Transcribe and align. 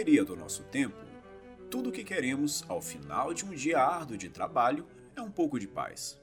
Correria 0.00 0.24
do 0.24 0.34
nosso 0.34 0.62
tempo, 0.62 0.96
tudo 1.70 1.90
o 1.90 1.92
que 1.92 2.02
queremos 2.02 2.64
ao 2.66 2.80
final 2.80 3.34
de 3.34 3.44
um 3.44 3.50
dia 3.50 3.78
árduo 3.78 4.16
de 4.16 4.30
trabalho 4.30 4.86
é 5.14 5.20
um 5.20 5.30
pouco 5.30 5.60
de 5.60 5.68
paz. 5.68 6.18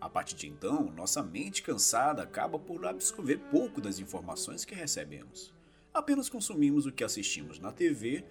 A 0.00 0.08
partir 0.08 0.34
de 0.34 0.48
então, 0.48 0.90
nossa 0.96 1.22
mente 1.22 1.62
cansada 1.62 2.22
acaba 2.22 2.58
por 2.58 2.86
absorver 2.86 3.36
pouco 3.50 3.82
das 3.82 3.98
informações 3.98 4.64
que 4.64 4.74
recebemos. 4.74 5.52
Apenas 5.92 6.30
consumimos 6.30 6.86
o 6.86 6.90
que 6.90 7.04
assistimos 7.04 7.58
na 7.58 7.70
TV 7.70 8.24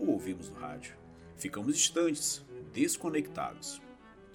ou 0.00 0.08
ouvimos 0.08 0.48
no 0.48 0.56
rádio. 0.56 0.96
Ficamos 1.36 1.76
distantes, 1.76 2.44
desconectados. 2.72 3.80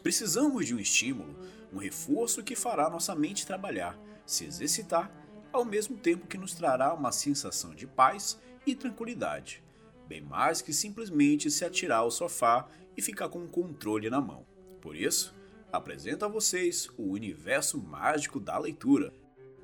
Precisamos 0.02 0.66
de 0.66 0.74
um 0.74 0.80
estímulo, 0.80 1.36
um 1.74 1.78
reforço 1.78 2.42
que 2.42 2.56
fará 2.56 2.90
nossa 2.90 3.14
mente 3.14 3.46
trabalhar, 3.46 4.00
se 4.26 4.46
exercitar, 4.46 5.12
ao 5.52 5.66
mesmo 5.66 5.98
tempo 5.98 6.26
que 6.26 6.38
nos 6.38 6.54
trará 6.54 6.94
uma 6.94 7.12
sensação 7.12 7.76
de 7.76 7.86
paz 7.86 8.40
e 8.66 8.74
tranquilidade, 8.74 9.62
bem 10.10 10.22
mais 10.22 10.60
que 10.60 10.74
simplesmente 10.74 11.52
se 11.52 11.64
atirar 11.64 12.00
ao 12.00 12.10
sofá 12.10 12.68
e 12.98 13.02
ficar 13.02 13.30
com 13.30 13.44
o 13.44 13.48
controle 13.48 14.10
na 14.10 14.20
mão. 14.20 14.44
Por 14.82 14.96
isso, 14.96 15.36
apresento 15.72 16.26
a 16.26 16.28
vocês 16.28 16.90
o 16.98 17.12
universo 17.12 17.80
mágico 17.80 18.40
da 18.40 18.58
leitura. 18.58 19.14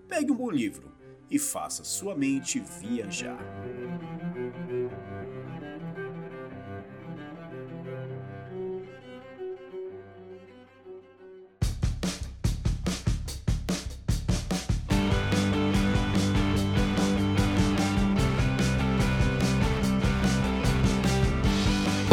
Pegue 0.08 0.32
um 0.32 0.36
bom 0.36 0.52
livro 0.52 0.92
e 1.32 1.40
faça 1.40 1.84
sua 1.84 2.16
mente 2.16 2.60
viajar. 2.60 3.40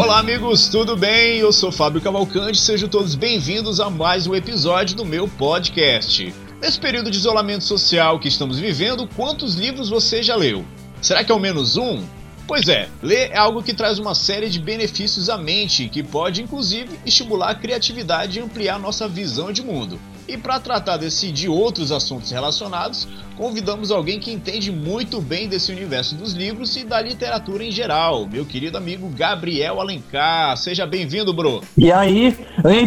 Olá, 0.03 0.19
amigos, 0.19 0.67
tudo 0.67 0.97
bem? 0.97 1.39
Eu 1.39 1.53
sou 1.53 1.71
Fábio 1.71 2.01
Cavalcante, 2.01 2.59
sejam 2.59 2.89
todos 2.89 3.15
bem-vindos 3.15 3.79
a 3.79 3.89
mais 3.89 4.27
um 4.27 4.35
episódio 4.35 4.97
do 4.97 5.05
meu 5.05 5.29
podcast. 5.29 6.35
Nesse 6.61 6.81
período 6.81 7.09
de 7.09 7.19
isolamento 7.19 7.63
social 7.63 8.19
que 8.19 8.27
estamos 8.27 8.59
vivendo, 8.59 9.09
quantos 9.15 9.55
livros 9.55 9.89
você 9.89 10.21
já 10.21 10.35
leu? 10.35 10.65
Será 11.01 11.23
que 11.23 11.31
é 11.31 11.33
ao 11.33 11.39
menos 11.39 11.77
um? 11.77 12.03
Pois 12.49 12.67
é, 12.67 12.89
ler 13.01 13.31
é 13.31 13.37
algo 13.37 13.63
que 13.63 13.73
traz 13.73 14.01
uma 14.01 14.13
série 14.13 14.51
de 14.51 14.59
benefícios 14.59 15.31
à 15.31 15.39
mente, 15.39 15.89
que 15.89 16.03
pode 16.03 16.43
inclusive 16.43 16.99
estimular 17.07 17.51
a 17.51 17.55
criatividade 17.55 18.41
e 18.41 18.43
ampliar 18.43 18.81
nossa 18.81 19.07
visão 19.07 19.53
de 19.53 19.63
mundo. 19.63 20.01
E 20.29 20.37
para 20.37 20.61
tratar 20.61 20.97
desse 20.97 21.27
e 21.27 21.33
de 21.33 21.49
outros 21.49 21.91
assuntos 21.91 22.31
relacionados, 22.31 23.09
convidamos 23.37 23.91
alguém 23.91 24.21
que 24.21 24.33
entende 24.33 24.71
muito 24.71 25.21
bem 25.21 25.49
desse 25.49 25.73
universo 25.73 26.15
dos 26.15 26.33
livros 26.33 26.77
e 26.77 26.85
da 26.85 27.01
literatura 27.01 27.65
em 27.65 27.71
geral, 27.71 28.27
meu 28.27 28.45
querido 28.45 28.79
amigo 28.79 29.09
Gabriel 29.09 29.81
Alencar. 29.81 30.57
Seja 30.57 30.87
bem-vindo, 30.87 31.33
bro. 31.33 31.63
E 31.77 31.91
aí, 31.91 32.37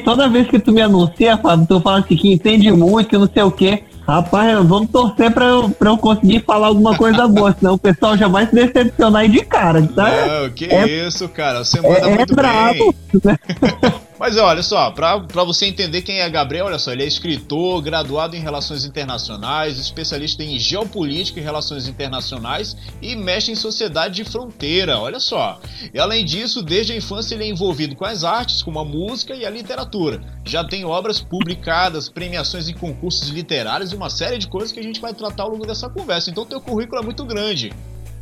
toda 0.03 0.29
vez 0.29 0.47
que 0.47 0.59
tu 0.59 0.71
me 0.71 0.81
anuncia, 0.81 1.37
Fábio, 1.37 1.67
tu 1.67 1.81
fala 1.81 1.99
assim 1.99 2.15
que 2.15 2.31
entende 2.31 2.71
muito, 2.71 3.09
que 3.09 3.17
não 3.17 3.29
sei 3.31 3.43
o 3.43 3.51
quê. 3.51 3.83
Rapaz, 4.07 4.55
vamos 4.67 4.91
torcer 4.91 5.31
pra 5.31 5.45
eu, 5.45 5.69
pra 5.69 5.89
eu 5.89 5.97
conseguir 5.97 6.43
falar 6.45 6.67
alguma 6.67 6.95
coisa 6.95 7.27
boa, 7.27 7.55
senão 7.57 7.73
o 7.73 7.77
pessoal 7.77 8.15
já 8.15 8.27
vai 8.27 8.45
se 8.45 8.53
decepcionar 8.53 9.23
aí 9.23 9.29
de 9.29 9.43
cara, 9.43 9.81
tá? 9.81 10.27
Não, 10.27 10.49
que 10.51 10.65
é, 10.65 11.07
isso, 11.07 11.27
cara. 11.27 11.65
Você 11.65 11.81
manda 11.81 12.07
é, 12.07 12.15
muito 12.15 12.33
é 12.33 12.35
bravo. 12.35 12.95
bem. 13.13 13.95
Mas 14.17 14.37
olha 14.37 14.63
só, 14.63 14.91
pra 14.91 15.43
você 15.43 15.65
entender 15.65 16.01
quem 16.01 16.21
é 16.21 16.29
Gabriel, 16.29 16.67
olha 16.67 16.79
só, 16.79 16.93
ele 16.93 17.03
é 17.03 17.07
escritor, 17.07 17.81
graduado 17.81 18.33
em 18.33 18.39
Relações 18.39 18.85
Internacionais, 18.85 19.77
especialista 19.77 20.41
em 20.41 20.57
Geopolítica 20.57 21.39
e 21.39 21.43
Relações 21.43 21.85
Internacionais 21.87 22.77
e 23.01 23.13
mestre 23.13 23.51
em 23.51 23.55
Sociedade 23.55 24.15
de 24.15 24.23
Fronteira, 24.23 24.97
olha 24.97 25.19
só. 25.19 25.59
E 25.93 25.99
além 25.99 26.23
disso, 26.23 26.61
desde 26.61 26.93
a 26.93 26.95
infância 26.95 27.35
ele 27.35 27.43
é 27.43 27.47
envolvido 27.47 27.93
com 27.93 28.05
as 28.05 28.23
artes, 28.23 28.63
como 28.63 28.79
a 28.79 28.85
música 28.85 29.35
e 29.35 29.45
a 29.45 29.49
literatura. 29.49 30.21
Já 30.45 30.63
tem 30.63 30.85
obras 30.85 31.19
publicadas, 31.19 32.07
premiações 32.07 32.69
em 32.69 32.73
concursos 32.73 33.27
literários 33.27 33.91
e 33.91 33.95
uma 33.97 34.09
série 34.09 34.37
de 34.37 34.47
coisas 34.47 34.71
que 34.71 34.79
a 34.79 34.83
gente 34.83 35.01
vai 35.01 35.13
tratar 35.13 35.43
ao 35.43 35.49
longo 35.49 35.67
dessa 35.67 35.89
conversa. 35.89 36.29
Então 36.29 36.45
teu 36.45 36.61
currículo 36.61 37.01
é 37.01 37.03
muito 37.03 37.25
grande. 37.25 37.73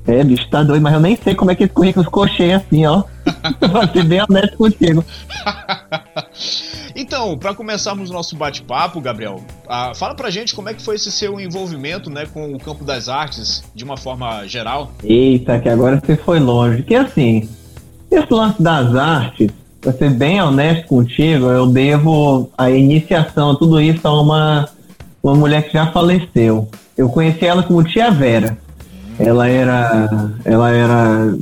É, 0.05 0.21
bicho, 0.23 0.49
tá 0.49 0.63
doido, 0.63 0.81
mas 0.81 0.93
eu 0.93 0.99
nem 0.99 1.15
sei 1.15 1.33
como 1.33 1.51
é 1.51 1.55
que 1.55 1.63
esse 1.63 1.73
currículo 1.73 2.03
ficou 2.03 2.27
cheio 2.27 2.57
assim, 2.57 2.85
ó. 2.85 3.03
Vou 3.71 3.87
ser 3.87 4.03
bem 4.03 4.21
honesto 4.21 4.57
contigo. 4.57 5.03
então, 6.93 7.37
para 7.37 7.53
começarmos 7.53 8.09
o 8.09 8.13
nosso 8.13 8.35
bate-papo, 8.35 8.99
Gabriel, 8.99 9.41
uh, 9.65 9.95
fala 9.95 10.13
pra 10.13 10.29
gente 10.29 10.53
como 10.53 10.67
é 10.67 10.73
que 10.73 10.81
foi 10.81 10.95
esse 10.95 11.09
seu 11.09 11.39
envolvimento 11.39 12.09
né, 12.09 12.25
com 12.25 12.53
o 12.53 12.59
campo 12.59 12.83
das 12.83 13.07
artes, 13.07 13.63
de 13.73 13.85
uma 13.85 13.95
forma 13.95 14.45
geral. 14.45 14.91
Eita, 15.01 15.57
que 15.59 15.69
agora 15.69 16.01
você 16.03 16.17
foi 16.17 16.39
longe. 16.39 16.83
Que 16.83 16.95
assim, 16.95 17.49
esse 18.11 18.33
lance 18.33 18.61
das 18.61 18.93
artes, 18.95 19.51
pra 19.79 19.93
ser 19.93 20.09
bem 20.09 20.41
honesto 20.41 20.87
contigo, 20.87 21.45
eu 21.45 21.67
devo 21.67 22.49
a 22.57 22.69
iniciação 22.69 23.55
tudo 23.55 23.79
isso 23.79 24.05
a 24.05 24.21
uma, 24.21 24.69
uma 25.23 25.33
mulher 25.33 25.63
que 25.63 25.73
já 25.73 25.87
faleceu. 25.87 26.67
Eu 26.97 27.07
conheci 27.07 27.45
ela 27.45 27.63
como 27.63 27.83
Tia 27.85 28.11
Vera. 28.11 28.57
Ela 29.19 29.47
era. 29.47 30.31
Ela 30.43 30.71
era. 30.71 31.35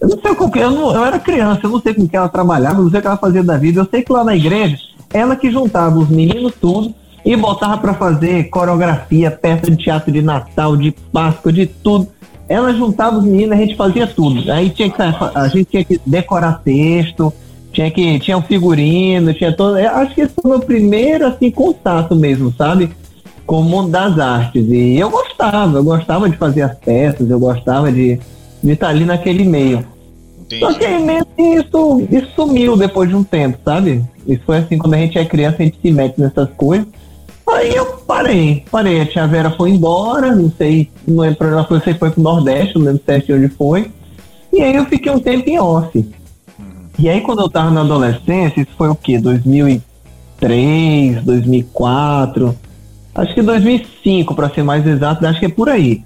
Eu 0.00 0.08
não 0.08 0.20
sei 0.20 0.34
com 0.34 0.50
que. 0.50 0.58
Eu, 0.58 0.70
não, 0.70 0.94
eu 0.94 1.04
era 1.04 1.18
criança, 1.18 1.60
eu 1.64 1.70
não 1.70 1.80
sei 1.80 1.94
com 1.94 2.06
que 2.06 2.16
ela 2.16 2.28
trabalhava, 2.28 2.82
não 2.82 2.90
sei 2.90 2.98
o 2.98 3.02
que 3.02 3.08
ela 3.08 3.16
fazia 3.16 3.42
da 3.42 3.56
vida. 3.56 3.80
Eu 3.80 3.88
sei 3.90 4.02
que 4.02 4.12
lá 4.12 4.24
na 4.24 4.36
igreja, 4.36 4.78
ela 5.12 5.36
que 5.36 5.50
juntava 5.50 5.98
os 5.98 6.08
meninos 6.08 6.52
tudo 6.60 6.94
e 7.24 7.36
botava 7.36 7.78
para 7.78 7.94
fazer 7.94 8.44
coreografia, 8.50 9.30
peça 9.30 9.70
de 9.70 9.76
teatro 9.76 10.12
de 10.12 10.22
Natal, 10.22 10.76
de 10.76 10.92
Páscoa, 11.12 11.52
de 11.52 11.66
tudo. 11.66 12.08
Ela 12.48 12.72
juntava 12.72 13.18
os 13.18 13.24
meninos, 13.24 13.58
a 13.58 13.60
gente 13.60 13.74
fazia 13.74 14.06
tudo. 14.06 14.50
Aí 14.52 14.70
tinha 14.70 14.88
que 14.88 15.02
a 15.02 15.48
gente 15.48 15.64
tinha 15.64 15.84
que 15.84 16.00
decorar 16.06 16.60
texto, 16.62 17.32
tinha 17.72 17.90
que 17.90 18.20
tinha 18.20 18.38
um 18.38 18.42
figurino, 18.42 19.34
tinha 19.34 19.52
todo. 19.52 19.76
Acho 19.76 20.14
que 20.14 20.20
esse 20.20 20.34
foi 20.34 20.44
o 20.44 20.48
meu 20.50 20.60
primeiro 20.60 21.26
assim 21.26 21.50
contato 21.50 22.14
mesmo, 22.14 22.54
sabe? 22.56 22.90
Com 23.46 23.60
o 23.60 23.64
mundo 23.64 23.90
das 23.90 24.18
artes. 24.18 24.66
E 24.68 24.98
eu 24.98 25.08
gostava, 25.08 25.78
eu 25.78 25.84
gostava 25.84 26.28
de 26.28 26.36
fazer 26.36 26.62
as 26.62 26.76
peças, 26.76 27.30
eu 27.30 27.38
gostava 27.38 27.90
de, 27.92 28.18
de 28.62 28.72
estar 28.72 28.88
ali 28.88 29.04
naquele 29.04 29.44
meio. 29.44 29.86
Entendi. 30.40 30.60
Só 30.60 30.74
que 30.74 30.84
isso, 31.38 32.08
isso 32.10 32.28
sumiu 32.34 32.76
depois 32.76 33.08
de 33.08 33.14
um 33.14 33.24
tempo, 33.24 33.58
sabe? 33.64 34.04
Isso 34.26 34.42
foi 34.44 34.58
assim, 34.58 34.78
quando 34.78 34.94
a 34.94 34.98
gente 34.98 35.18
é 35.18 35.24
criança, 35.24 35.56
a 35.60 35.64
gente 35.64 35.78
se 35.80 35.90
mete 35.90 36.20
nessas 36.20 36.48
coisas. 36.56 36.86
Aí 37.48 37.74
eu 37.74 37.86
parei, 38.06 38.64
parei. 38.70 39.00
A 39.00 39.06
tia 39.06 39.26
Vera 39.26 39.50
foi 39.50 39.70
embora, 39.70 40.34
não 40.34 40.50
sei, 40.50 40.90
não 41.06 41.22
lembro, 41.22 41.46
ela 41.46 41.64
foi, 41.64 41.80
foi 41.80 41.94
pro 41.94 42.22
Nordeste, 42.22 42.76
não 42.76 42.86
lembro 42.86 43.02
certo 43.06 43.32
onde 43.32 43.48
foi. 43.48 43.90
E 44.52 44.62
aí 44.62 44.74
eu 44.74 44.84
fiquei 44.86 45.12
um 45.12 45.20
tempo 45.20 45.48
em 45.48 45.58
off. 45.58 46.04
E 46.98 47.08
aí 47.08 47.20
quando 47.20 47.42
eu 47.42 47.48
tava 47.48 47.70
na 47.70 47.82
adolescência, 47.82 48.60
isso 48.60 48.72
foi 48.76 48.88
o 48.88 48.94
quê? 48.94 49.18
2003, 49.18 51.22
2004 51.22 52.56
acho 53.16 53.34
que 53.34 53.42
2005, 53.42 54.34
para 54.34 54.50
ser 54.50 54.62
mais 54.62 54.86
exato, 54.86 55.26
acho 55.26 55.40
que 55.40 55.46
é 55.46 55.50
por 55.50 55.68
aí. 55.68 56.02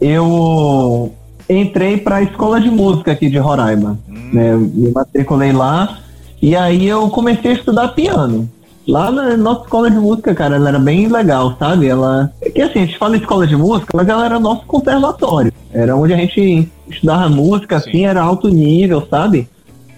Eu 0.00 1.12
entrei 1.48 1.96
para 1.96 2.16
a 2.16 2.22
escola 2.22 2.60
de 2.60 2.70
música 2.70 3.12
aqui 3.12 3.30
de 3.30 3.38
Roraima, 3.38 3.98
hum. 4.08 4.30
né? 4.32 4.56
Me 4.56 4.90
matriculei 4.90 5.52
lá 5.52 5.98
e 6.40 6.54
aí 6.54 6.86
eu 6.86 7.08
comecei 7.08 7.52
a 7.52 7.54
estudar 7.54 7.88
piano. 7.88 8.48
Lá 8.86 9.10
na 9.10 9.36
nossa 9.36 9.62
escola 9.62 9.90
de 9.90 9.98
música, 9.98 10.34
cara, 10.34 10.56
ela 10.56 10.70
era 10.70 10.78
bem 10.78 11.08
legal, 11.08 11.54
sabe? 11.58 11.86
Ela. 11.86 12.32
É 12.40 12.48
que 12.48 12.62
assim, 12.62 12.78
a 12.78 12.86
gente 12.86 12.96
fala 12.96 13.16
escola 13.18 13.46
de 13.46 13.54
música, 13.54 13.94
mas 13.94 14.08
ela 14.08 14.24
era 14.24 14.40
nosso 14.40 14.64
conservatório. 14.64 15.52
Era 15.72 15.94
onde 15.94 16.14
a 16.14 16.16
gente 16.16 16.70
estudava 16.88 17.28
música, 17.28 17.78
Sim. 17.78 17.88
assim, 17.88 18.06
era 18.06 18.22
alto 18.22 18.48
nível, 18.48 19.06
sabe? 19.10 19.46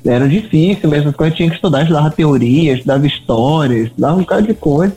Era 0.05 0.29
difícil 0.29 0.89
mesmo, 0.89 1.11
as 1.11 1.17
coisas 1.17 1.37
tinha 1.37 1.49
que 1.49 1.55
estudar, 1.55 1.83
estudava 1.83 2.11
teoria, 2.11 2.73
estudava 2.73 3.06
história, 3.06 3.83
estudava 3.83 4.17
um 4.17 4.21
bocado 4.21 4.47
de 4.47 4.55
coisa. 4.55 4.97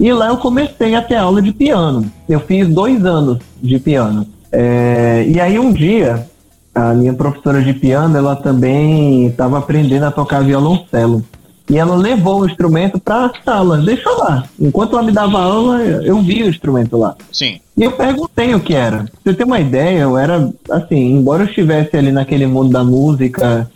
E 0.00 0.10
lá 0.14 0.28
eu 0.28 0.38
comecei 0.38 0.94
a 0.94 1.02
ter 1.02 1.16
aula 1.16 1.42
de 1.42 1.52
piano. 1.52 2.10
Eu 2.26 2.40
fiz 2.40 2.66
dois 2.66 3.04
anos 3.04 3.38
de 3.62 3.78
piano. 3.78 4.26
É, 4.50 5.26
e 5.28 5.38
aí 5.38 5.58
um 5.58 5.72
dia, 5.74 6.26
a 6.74 6.94
minha 6.94 7.12
professora 7.12 7.62
de 7.62 7.74
piano, 7.74 8.16
ela 8.16 8.34
também 8.34 9.26
estava 9.26 9.58
aprendendo 9.58 10.06
a 10.06 10.10
tocar 10.10 10.42
violoncelo. 10.42 11.22
E 11.68 11.76
ela 11.78 11.94
levou 11.94 12.40
o 12.40 12.46
instrumento 12.46 12.98
para 12.98 13.26
a 13.26 13.32
sala, 13.44 13.76
deixou 13.76 14.18
lá. 14.18 14.44
Enquanto 14.58 14.94
ela 14.94 15.04
me 15.04 15.12
dava 15.12 15.38
aula, 15.38 15.78
eu 15.82 16.20
vi 16.22 16.42
o 16.44 16.48
instrumento 16.48 16.96
lá. 16.96 17.14
Sim. 17.30 17.60
E 17.76 17.82
eu 17.82 17.92
perguntei 17.92 18.54
o 18.54 18.60
que 18.60 18.74
era. 18.74 19.04
Pra 19.04 19.32
você 19.32 19.34
ter 19.34 19.44
uma 19.44 19.60
ideia, 19.60 20.00
eu 20.00 20.16
era, 20.16 20.50
assim, 20.70 21.12
embora 21.12 21.42
eu 21.42 21.46
estivesse 21.46 21.94
ali 21.96 22.10
naquele 22.10 22.46
mundo 22.46 22.72
da 22.72 22.82
música, 22.82 23.70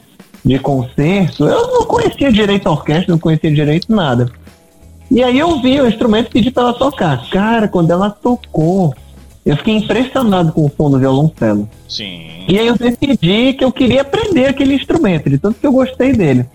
de 0.45 0.59
concerto, 0.59 1.47
eu 1.47 1.69
não 1.69 1.85
conhecia 1.85 2.33
direito 2.33 2.67
a 2.67 2.73
orquestra, 2.73 3.13
não 3.13 3.19
conhecia 3.19 3.53
direito 3.53 3.95
nada. 3.95 4.31
E 5.15 5.23
aí 5.23 5.39
eu 5.39 5.63
vi 5.63 5.81
o 5.81 5.87
instrumento 5.87 6.27
e 6.27 6.31
pedi 6.33 6.51
para 6.51 6.65
ela 6.65 6.73
tocar. 6.73 7.31
Cara, 7.31 7.69
quando 7.69 7.89
ela 7.93 8.11
tocou, 8.11 8.93
eu 9.47 9.57
fiquei 9.57 9.77
impressionado 9.77 10.51
com 10.51 10.67
o 10.67 10.73
som 10.77 10.91
do 10.91 10.99
violoncelo. 10.99 11.69
Sim. 11.89 12.45
E 12.49 12.59
aí 12.59 12.67
eu 12.67 12.77
decidi 12.77 13.53
que 13.53 13.65
eu 13.65 13.71
queria 13.71 14.01
aprender 14.01 14.47
aquele 14.47 14.75
instrumento, 14.75 15.31
de 15.31 15.39
tanto 15.39 15.61
que 15.61 15.67
eu 15.67 15.71
gostei 15.71 16.13
dele. 16.13 16.47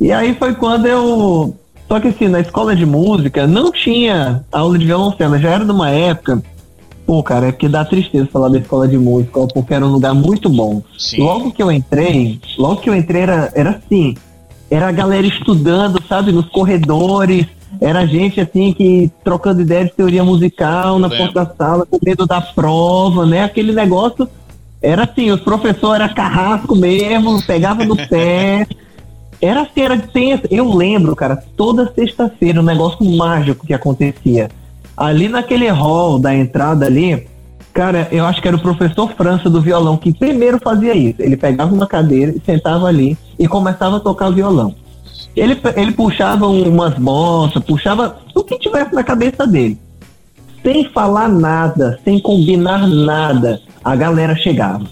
E 0.00 0.10
aí 0.10 0.34
foi 0.36 0.54
quando 0.54 0.86
eu. 0.86 1.54
Só 1.86 2.00
que 2.00 2.08
assim, 2.08 2.28
na 2.28 2.40
escola 2.40 2.74
de 2.74 2.86
música 2.86 3.46
não 3.46 3.70
tinha 3.70 4.42
aula 4.50 4.78
de 4.78 4.86
violoncelo, 4.86 5.38
já 5.38 5.50
era 5.50 5.64
numa 5.64 5.90
época. 5.90 6.42
Pô, 7.04 7.22
cara, 7.22 7.48
é 7.48 7.52
porque 7.52 7.68
dá 7.68 7.84
tristeza 7.84 8.26
falar 8.32 8.48
da 8.48 8.58
escola 8.58 8.88
de 8.88 8.96
música, 8.96 9.38
porque 9.48 9.74
era 9.74 9.84
um 9.84 9.90
lugar 9.90 10.14
muito 10.14 10.48
bom. 10.48 10.80
Sim. 10.96 11.18
Logo 11.18 11.52
que 11.52 11.62
eu 11.62 11.70
entrei, 11.70 12.40
logo 12.56 12.80
que 12.80 12.88
eu 12.88 12.94
entrei 12.94 13.20
era, 13.20 13.52
era 13.54 13.70
assim, 13.70 14.14
era 14.70 14.88
a 14.88 14.92
galera 14.92 15.26
estudando, 15.26 16.00
sabe, 16.08 16.30
nos 16.30 16.46
corredores, 16.46 17.46
era 17.80 18.06
gente 18.06 18.40
assim 18.40 18.72
que 18.72 19.10
trocando 19.24 19.60
ideia 19.60 19.84
de 19.84 19.92
teoria 19.92 20.24
musical 20.24 20.98
na 20.98 21.08
porta 21.08 21.44
da 21.44 21.54
sala, 21.54 21.86
com 21.86 21.98
medo 22.02 22.26
da 22.26 22.40
prova, 22.40 23.26
né? 23.26 23.44
Aquele 23.44 23.72
negócio 23.72 24.28
era 24.82 25.04
assim, 25.04 25.30
os 25.30 25.40
professores 25.40 26.02
era 26.02 26.08
carrasco 26.12 26.74
mesmo, 26.74 27.42
pegava 27.42 27.84
no 27.84 27.96
pé. 27.96 28.66
Era 29.42 29.62
assim, 29.62 29.80
era 29.80 29.96
tenso. 29.96 30.42
Eu 30.50 30.74
lembro, 30.74 31.16
cara, 31.16 31.34
toda 31.56 31.90
sexta-feira, 31.94 32.60
um 32.60 32.62
negócio 32.62 33.02
mágico 33.16 33.66
que 33.66 33.72
acontecia. 33.72 34.50
Ali 34.94 35.30
naquele 35.30 35.66
hall 35.68 36.18
da 36.18 36.34
entrada 36.34 36.84
ali, 36.84 37.26
cara, 37.72 38.08
eu 38.10 38.24
acho 38.24 38.40
que 38.40 38.48
era 38.48 38.56
o 38.56 38.60
professor 38.60 39.12
França 39.14 39.48
do 39.48 39.60
violão 39.60 39.96
que 39.96 40.12
primeiro 40.12 40.58
fazia 40.58 40.94
isso. 40.94 41.20
Ele 41.20 41.36
pegava 41.36 41.74
uma 41.74 41.86
cadeira 41.86 42.32
e 42.32 42.40
sentava 42.40 42.86
ali 42.86 43.16
e 43.38 43.46
começava 43.48 43.96
a 43.96 44.00
tocar 44.00 44.30
violão. 44.30 44.74
Ele, 45.36 45.58
ele 45.76 45.92
puxava 45.92 46.46
umas 46.46 46.94
bossas, 46.94 47.62
puxava 47.62 48.18
o 48.34 48.42
que 48.42 48.58
tivesse 48.58 48.94
na 48.94 49.02
cabeça 49.02 49.46
dele. 49.46 49.78
Sem 50.62 50.84
falar 50.90 51.28
nada, 51.28 51.98
sem 52.04 52.20
combinar 52.20 52.86
nada, 52.86 53.60
a 53.82 53.96
galera 53.96 54.34
chegava. 54.34 54.84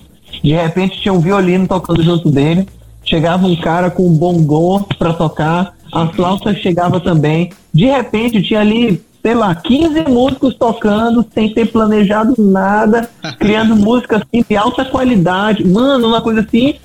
De 0.42 0.52
repente 0.52 1.00
tinha 1.00 1.12
um 1.12 1.20
violino 1.20 1.66
tocando 1.66 2.02
junto 2.02 2.30
dele, 2.30 2.66
chegava 3.04 3.46
um 3.46 3.56
cara 3.56 3.90
com 3.90 4.06
um 4.06 4.16
bongô 4.16 4.80
para 4.98 5.12
tocar, 5.12 5.74
a 5.92 6.06
flauta 6.08 6.54
chegava 6.54 7.00
também. 7.00 7.50
De 7.72 7.86
repente 7.86 8.42
tinha 8.42 8.60
ali, 8.60 9.02
sei 9.22 9.34
lá, 9.34 9.54
15 9.54 10.02
músicos 10.08 10.54
tocando 10.54 11.24
sem 11.34 11.52
ter 11.52 11.66
planejado 11.66 12.34
nada, 12.38 13.08
criando 13.38 13.76
música 13.76 14.16
assim 14.16 14.44
de 14.48 14.56
alta 14.56 14.84
qualidade. 14.84 15.66
Mano, 15.66 16.08
uma 16.08 16.20
coisa 16.20 16.40
assim 16.40 16.76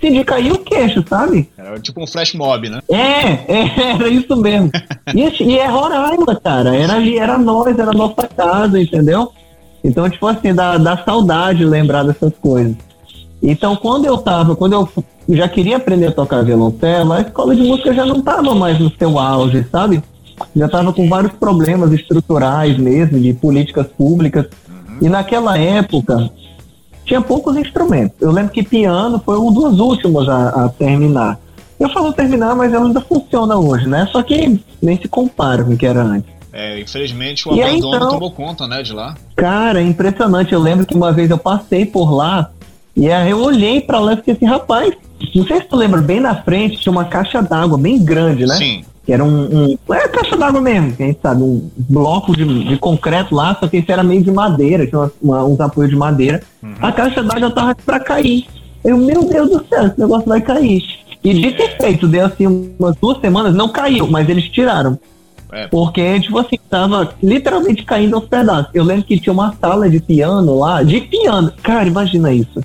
assim, 0.00 0.12
de 0.12 0.24
cair 0.24 0.52
o 0.52 0.58
queixo, 0.58 1.04
sabe? 1.06 1.48
Era 1.56 1.78
tipo 1.78 2.02
um 2.02 2.06
flash 2.06 2.32
mob, 2.34 2.68
né? 2.68 2.80
É, 2.88 3.52
é 3.52 3.90
era 3.92 4.08
isso 4.08 4.34
mesmo. 4.36 4.70
e, 5.14 5.42
e 5.44 5.58
é 5.58 5.66
Roraima, 5.66 6.34
cara. 6.36 6.74
Era, 6.74 7.06
era 7.06 7.38
nós, 7.38 7.78
era 7.78 7.92
nossa 7.92 8.26
casa, 8.26 8.80
entendeu? 8.80 9.30
Então, 9.84 10.08
tipo 10.08 10.26
assim, 10.26 10.54
dá, 10.54 10.76
dá 10.78 10.96
saudade 11.04 11.64
lembrar 11.64 12.02
dessas 12.02 12.32
coisas. 12.40 12.74
Então, 13.42 13.76
quando 13.76 14.04
eu 14.04 14.18
tava, 14.18 14.54
quando 14.54 14.74
eu 14.74 14.88
já 15.28 15.48
queria 15.48 15.76
aprender 15.76 16.08
a 16.08 16.12
tocar 16.12 16.42
violoncelo, 16.42 17.12
a 17.12 17.20
escola 17.20 17.54
de 17.54 17.62
música 17.62 17.94
já 17.94 18.04
não 18.04 18.20
tava 18.20 18.54
mais 18.54 18.78
no 18.78 18.90
seu 18.90 19.18
auge, 19.18 19.66
sabe? 19.70 20.02
Já 20.54 20.68
tava 20.68 20.92
com 20.92 21.08
vários 21.08 21.32
problemas 21.32 21.92
estruturais 21.92 22.76
mesmo, 22.78 23.18
de 23.18 23.32
políticas 23.32 23.86
públicas. 23.86 24.46
Uhum. 24.68 24.98
E 25.02 25.08
naquela 25.08 25.58
época, 25.58 26.30
tinha 27.04 27.20
poucos 27.20 27.56
instrumentos. 27.56 28.16
Eu 28.20 28.30
lembro 28.30 28.52
que 28.52 28.62
piano 28.62 29.20
foi 29.24 29.38
um 29.38 29.52
dos 29.52 29.78
últimos 29.80 30.28
a, 30.28 30.64
a 30.64 30.68
terminar. 30.68 31.38
Eu 31.78 31.88
falo 31.88 32.12
terminar, 32.12 32.54
mas 32.54 32.72
ela 32.72 32.86
ainda 32.86 33.00
funciona 33.00 33.56
hoje, 33.56 33.88
né? 33.88 34.06
Só 34.12 34.22
que 34.22 34.60
nem 34.82 35.00
se 35.00 35.08
compara 35.08 35.64
com 35.64 35.72
o 35.72 35.76
que 35.76 35.86
era 35.86 36.02
antes. 36.02 36.30
É, 36.52 36.80
infelizmente 36.80 37.48
o 37.48 37.54
e 37.54 37.62
abandono 37.62 37.92
aí, 37.92 37.96
então, 37.96 38.08
tomou 38.10 38.30
conta, 38.32 38.66
né, 38.66 38.82
de 38.82 38.92
lá. 38.92 39.16
Cara, 39.36 39.80
é 39.80 39.84
impressionante. 39.84 40.52
Eu 40.52 40.60
lembro 40.60 40.84
que 40.84 40.94
uma 40.94 41.12
vez 41.12 41.30
eu 41.30 41.38
passei 41.38 41.86
por 41.86 42.12
lá 42.12 42.50
e 42.94 43.10
aí 43.10 43.30
eu 43.30 43.40
olhei 43.40 43.80
para 43.80 43.98
lá 43.98 44.12
e 44.12 44.16
fiquei 44.16 44.34
assim, 44.34 44.46
rapaz, 44.46 44.94
não 45.34 45.46
sei 45.46 45.58
se 45.58 45.68
tu 45.68 45.76
lembra, 45.76 46.00
bem 46.02 46.20
na 46.20 46.34
frente 46.42 46.78
tinha 46.78 46.92
uma 46.92 47.04
caixa 47.04 47.40
d'água 47.40 47.78
bem 47.78 48.02
grande, 48.02 48.46
né? 48.46 48.56
Sim. 48.56 48.84
Que 49.10 49.14
era 49.14 49.24
um. 49.24 49.74
um 49.88 49.92
é 49.92 50.06
caixa 50.06 50.36
d'água 50.36 50.60
mesmo, 50.60 50.92
que 50.92 51.02
a 51.02 51.06
gente 51.06 51.18
sabe, 51.20 51.42
um 51.42 51.68
bloco 51.76 52.36
de, 52.36 52.44
de 52.62 52.78
concreto 52.78 53.34
lá, 53.34 53.56
só 53.58 53.66
que 53.66 53.78
isso 53.78 53.90
era 53.90 54.04
meio 54.04 54.22
de 54.22 54.30
madeira, 54.30 54.86
tinha 54.86 55.00
uma, 55.00 55.12
uma, 55.20 55.44
uns 55.46 55.58
apoios 55.58 55.90
de 55.90 55.96
madeira. 55.96 56.40
Uhum. 56.62 56.74
A 56.80 56.92
caixa 56.92 57.20
d'água 57.20 57.50
tava 57.50 57.74
para 57.74 57.98
cair. 57.98 58.46
Eu, 58.84 58.96
meu 58.96 59.24
Deus 59.24 59.50
do 59.50 59.66
céu, 59.68 59.88
esse 59.88 59.98
negócio 59.98 60.28
vai 60.28 60.40
cair. 60.40 60.80
E 61.24 61.34
de 61.34 61.50
ter 61.50 61.76
feito, 61.76 62.06
deu 62.06 62.24
assim 62.24 62.46
umas 62.78 62.94
duas 63.02 63.20
semanas, 63.20 63.52
não 63.52 63.70
caiu, 63.70 64.06
mas 64.06 64.28
eles 64.28 64.48
tiraram. 64.48 64.96
É. 65.50 65.66
Porque, 65.66 66.20
tipo 66.20 66.38
assim, 66.38 66.56
tava 66.70 67.12
literalmente 67.20 67.84
caindo 67.84 68.14
aos 68.14 68.28
pedaços. 68.28 68.70
Eu 68.72 68.84
lembro 68.84 69.02
que 69.02 69.18
tinha 69.18 69.32
uma 69.32 69.52
sala 69.60 69.90
de 69.90 69.98
piano 69.98 70.56
lá, 70.56 70.84
de 70.84 71.00
piano. 71.00 71.52
Cara, 71.64 71.88
imagina 71.88 72.32
isso. 72.32 72.62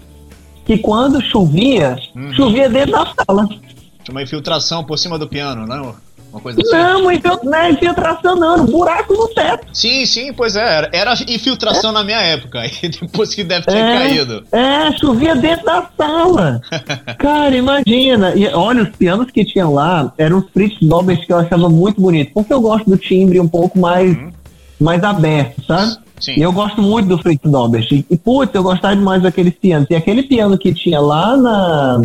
Que 0.63 0.77
quando 0.77 1.19
chovia, 1.23 1.97
uhum. 2.15 2.33
chovia 2.33 2.69
dentro 2.69 2.91
da 2.91 3.07
sala. 3.25 3.47
Tinha 3.47 4.11
uma 4.11 4.21
infiltração 4.21 4.83
por 4.83 4.99
cima 4.99 5.17
do 5.17 5.27
piano, 5.27 5.65
não? 5.65 6.04
Uma 6.35 6.41
coisa 6.41 6.61
assim? 6.61 6.71
Não, 6.71 7.09
então, 7.09 7.39
não 7.45 7.55
é 7.57 7.71
infiltração, 7.71 8.35
não, 8.35 8.53
era 8.55 8.61
um 8.61 8.65
buraco 8.65 9.13
no 9.13 9.27
teto. 9.29 9.67
Sim, 9.71 10.05
sim, 10.05 10.33
pois 10.33 10.57
é. 10.57 10.59
Era, 10.59 10.89
era 10.91 11.13
infiltração 11.29 11.91
é. 11.91 11.93
na 11.93 12.03
minha 12.03 12.19
época, 12.19 12.61
e 12.83 12.89
depois 12.89 13.33
que 13.33 13.41
deve 13.41 13.65
ter 13.65 13.77
é, 13.77 13.97
caído. 13.97 14.43
É, 14.51 14.91
chovia 14.97 15.33
dentro 15.33 15.65
da 15.65 15.89
sala. 15.95 16.61
Cara, 17.17 17.55
imagina. 17.55 18.35
E 18.35 18.47
olha, 18.49 18.83
os 18.83 18.89
pianos 18.89 19.31
que 19.31 19.45
tinham 19.45 19.73
lá 19.73 20.11
eram 20.17 20.39
os 20.39 20.49
Fritz 20.51 20.75
Nobels 20.81 21.23
que 21.23 21.31
eu 21.31 21.37
achava 21.37 21.69
muito 21.69 22.01
bonito, 22.01 22.33
porque 22.33 22.53
eu 22.53 22.59
gosto 22.59 22.89
do 22.89 22.97
timbre 22.97 23.39
um 23.39 23.47
pouco 23.47 23.79
mais, 23.79 24.17
uhum. 24.17 24.29
mais 24.77 25.01
aberto, 25.05 25.63
sabe? 25.65 25.97
Sim. 26.19 26.33
E 26.37 26.41
eu 26.41 26.51
gosto 26.51 26.81
muito 26.81 27.07
do 27.07 27.17
Fritz 27.17 27.49
Nobels. 27.49 27.89
E, 27.89 28.05
e 28.09 28.17
putz, 28.17 28.53
eu 28.53 28.63
gostava 28.63 28.93
demais 28.93 29.23
daqueles 29.23 29.53
pianos. 29.53 29.87
E 29.89 29.95
aquele 29.95 30.23
piano 30.23 30.57
que 30.57 30.73
tinha 30.73 30.99
lá 30.99 31.37
na 31.37 32.01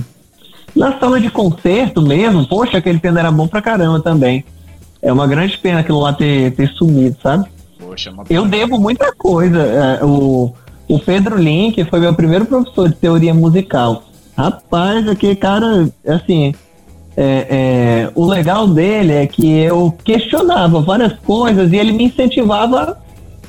na 0.74 0.98
sala 0.98 1.20
de 1.20 1.30
concerto 1.30 2.02
mesmo, 2.02 2.46
poxa, 2.46 2.78
aquele 2.78 2.98
piano 2.98 3.18
era 3.18 3.30
bom 3.30 3.46
pra 3.46 3.62
caramba 3.62 4.00
também. 4.00 4.44
É 5.02 5.12
uma 5.12 5.26
grande 5.26 5.56
pena 5.58 5.80
aquilo 5.80 6.00
lá 6.00 6.12
ter, 6.12 6.52
ter 6.54 6.68
sumido, 6.70 7.16
sabe? 7.22 7.46
Poxa, 7.78 8.10
uma 8.10 8.24
Eu 8.28 8.46
devo 8.46 8.78
muita 8.78 9.12
coisa. 9.12 9.58
É, 9.58 10.04
o, 10.04 10.52
o 10.88 10.98
Pedro 10.98 11.36
Link 11.36 11.82
foi 11.84 12.00
meu 12.00 12.14
primeiro 12.14 12.44
professor 12.44 12.88
de 12.88 12.96
teoria 12.96 13.32
musical. 13.32 14.04
Rapaz, 14.36 15.08
aquele 15.08 15.36
cara, 15.36 15.88
assim, 16.06 16.54
é, 17.16 17.46
é, 17.50 18.12
o 18.14 18.26
legal 18.26 18.68
dele 18.68 19.12
é 19.12 19.26
que 19.26 19.58
eu 19.58 19.94
questionava 20.04 20.80
várias 20.80 21.12
coisas 21.20 21.72
e 21.72 21.76
ele 21.76 21.92
me 21.92 22.04
incentivava 22.04 22.82
a 22.82 22.96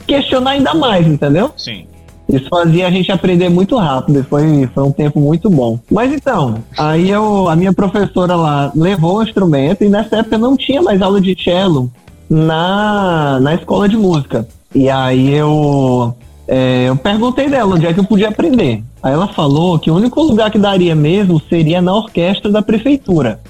questionar 0.06 0.52
ainda 0.52 0.74
mais, 0.74 1.06
entendeu? 1.06 1.52
Sim. 1.56 1.86
Isso 2.32 2.48
fazia 2.50 2.88
a 2.88 2.92
gente 2.92 3.12
aprender 3.12 3.50
muito 3.50 3.76
rápido, 3.78 4.26
foi, 4.30 4.68
foi 4.74 4.84
um 4.84 4.92
tempo 4.92 5.20
muito 5.20 5.50
bom. 5.50 5.78
Mas 5.92 6.14
então, 6.14 6.64
aí 6.78 7.10
eu, 7.10 7.50
a 7.50 7.56
minha 7.56 7.74
professora 7.74 8.36
lá 8.36 8.72
levou 8.74 9.18
o 9.18 9.24
instrumento 9.24 9.84
e 9.84 9.90
nessa 9.90 10.18
época 10.18 10.38
não 10.38 10.56
tinha 10.56 10.82
mais 10.82 11.02
aula 11.02 11.20
de 11.20 11.36
cello 11.44 11.92
na, 12.30 13.38
na 13.42 13.56
escola 13.56 13.90
de 13.90 13.98
música. 13.98 14.48
E 14.74 14.90
aí 14.90 15.32
eu, 15.32 16.16
é, 16.48 16.86
eu 16.88 16.96
perguntei 16.96 17.50
dela 17.50 17.76
onde 17.76 17.86
é 17.86 17.94
que 17.94 18.00
eu 18.00 18.06
podia 18.06 18.30
aprender. 18.30 18.82
Aí 19.04 19.12
ela 19.12 19.28
falou 19.28 19.78
que 19.78 19.92
o 19.92 19.96
único 19.96 20.22
lugar 20.22 20.50
que 20.50 20.58
daria 20.58 20.96
mesmo 20.96 21.42
seria 21.50 21.82
na 21.82 21.94
orquestra 21.94 22.50
da 22.50 22.62
prefeitura. 22.62 23.42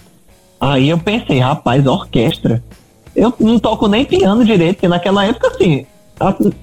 Aí 0.59 0.89
eu 0.89 0.97
pensei, 0.97 1.39
rapaz, 1.39 1.85
orquestra. 1.85 2.63
Eu 3.15 3.33
não 3.39 3.59
toco 3.59 3.87
nem 3.87 4.05
piano 4.05 4.43
direito, 4.45 4.75
porque 4.75 4.87
naquela 4.87 5.25
época, 5.25 5.49
assim, 5.49 5.85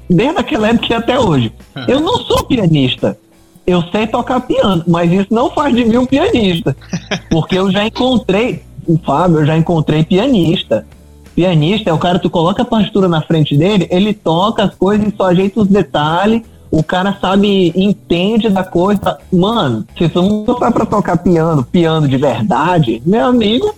desde 0.08 0.38
aquela 0.38 0.68
época 0.68 0.96
até 0.96 1.18
hoje. 1.18 1.52
Eu 1.86 2.00
não 2.00 2.18
sou 2.18 2.44
pianista. 2.44 3.18
Eu 3.66 3.82
sei 3.92 4.06
tocar 4.06 4.40
piano, 4.40 4.82
mas 4.86 5.12
isso 5.12 5.26
não 5.30 5.50
faz 5.50 5.74
de 5.74 5.84
mim 5.84 5.98
um 5.98 6.06
pianista. 6.06 6.74
Porque 7.30 7.58
eu 7.58 7.70
já 7.70 7.84
encontrei, 7.84 8.62
o 8.86 8.96
Fábio, 8.98 9.40
eu 9.40 9.46
já 9.46 9.56
encontrei 9.56 10.02
pianista. 10.02 10.86
Pianista 11.34 11.90
é 11.90 11.92
o 11.92 11.98
cara, 11.98 12.18
tu 12.18 12.30
coloca 12.30 12.62
a 12.62 12.64
partitura 12.64 13.08
na 13.08 13.20
frente 13.20 13.56
dele, 13.56 13.86
ele 13.90 14.14
toca 14.14 14.64
as 14.64 14.74
coisas 14.74 15.06
e 15.06 15.16
só 15.16 15.26
ajeita 15.26 15.60
os 15.60 15.68
detalhes. 15.68 16.42
O 16.70 16.82
cara 16.82 17.16
sabe, 17.20 17.72
entende 17.76 18.48
da 18.48 18.64
coisa. 18.64 19.18
Mano, 19.32 19.86
se 19.96 20.08
tu 20.08 20.22
não 20.22 20.44
for 20.44 20.72
pra 20.72 20.84
tocar 20.84 21.16
piano, 21.18 21.62
piano 21.62 22.08
de 22.08 22.16
verdade, 22.16 23.02
meu 23.04 23.26
amigo, 23.26 23.74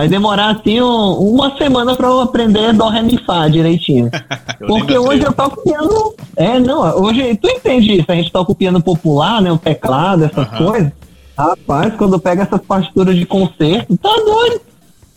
Vai 0.00 0.08
demorar 0.08 0.56
assim 0.56 0.80
um, 0.80 1.12
uma 1.12 1.54
semana 1.58 1.94
para 1.94 2.08
eu 2.08 2.20
aprender 2.20 2.72
Dó 2.72 2.88
Ré 2.88 3.02
Mi 3.02 3.18
Fá 3.18 3.46
direitinho. 3.48 4.10
Porque 4.66 4.96
hoje 4.96 5.22
eu 5.22 5.30
toco 5.30 5.62
piano. 5.62 6.14
É, 6.36 6.58
não, 6.58 6.80
hoje 7.02 7.36
tu 7.36 7.46
entende 7.46 8.00
isso, 8.00 8.06
a 8.08 8.14
gente 8.14 8.32
toca 8.32 8.50
o 8.50 8.54
piano 8.54 8.82
popular, 8.82 9.42
né? 9.42 9.52
O 9.52 9.58
teclado, 9.58 10.24
essas 10.24 10.50
uhum. 10.52 10.66
coisas. 10.66 10.92
Rapaz, 11.36 11.92
quando 11.98 12.18
pega 12.18 12.44
essas 12.44 12.62
partituras 12.62 13.14
de 13.14 13.26
concerto, 13.26 13.94
tá 13.98 14.08
doido. 14.24 14.62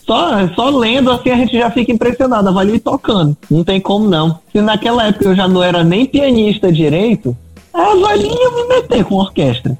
Só, 0.06 0.50
só 0.54 0.70
lendo 0.70 1.12
assim 1.12 1.30
a 1.30 1.38
gente 1.38 1.58
já 1.58 1.72
fica 1.72 1.94
impressionado, 1.94 2.54
vai 2.54 2.68
ali 2.68 2.78
tocando. 2.78 3.38
Não 3.50 3.64
tem 3.64 3.80
como 3.80 4.10
não. 4.10 4.38
Se 4.52 4.60
naquela 4.60 5.08
época 5.08 5.30
eu 5.30 5.34
já 5.34 5.48
não 5.48 5.64
era 5.64 5.82
nem 5.82 6.06
pianista 6.06 6.70
direito, 6.70 7.38
ah, 7.74 7.96
vai 8.02 8.16
ali 8.16 8.28
eu 8.28 8.54
me 8.54 8.68
meter 8.68 9.06
com 9.06 9.16
orquestra. 9.16 9.78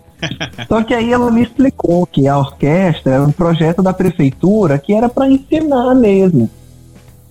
Só 0.68 0.84
que 0.84 0.94
aí 0.94 1.12
ela 1.12 1.32
me 1.32 1.44
explicou 1.44 2.06
que 2.06 2.28
a 2.28 2.38
orquestra 2.38 3.14
era 3.14 3.24
um 3.24 3.32
projeto 3.32 3.82
da 3.82 3.94
prefeitura 3.94 4.78
que 4.78 4.94
era 4.94 5.10
para 5.10 5.30
ensinar 5.30 5.94
mesmo. 5.96 6.50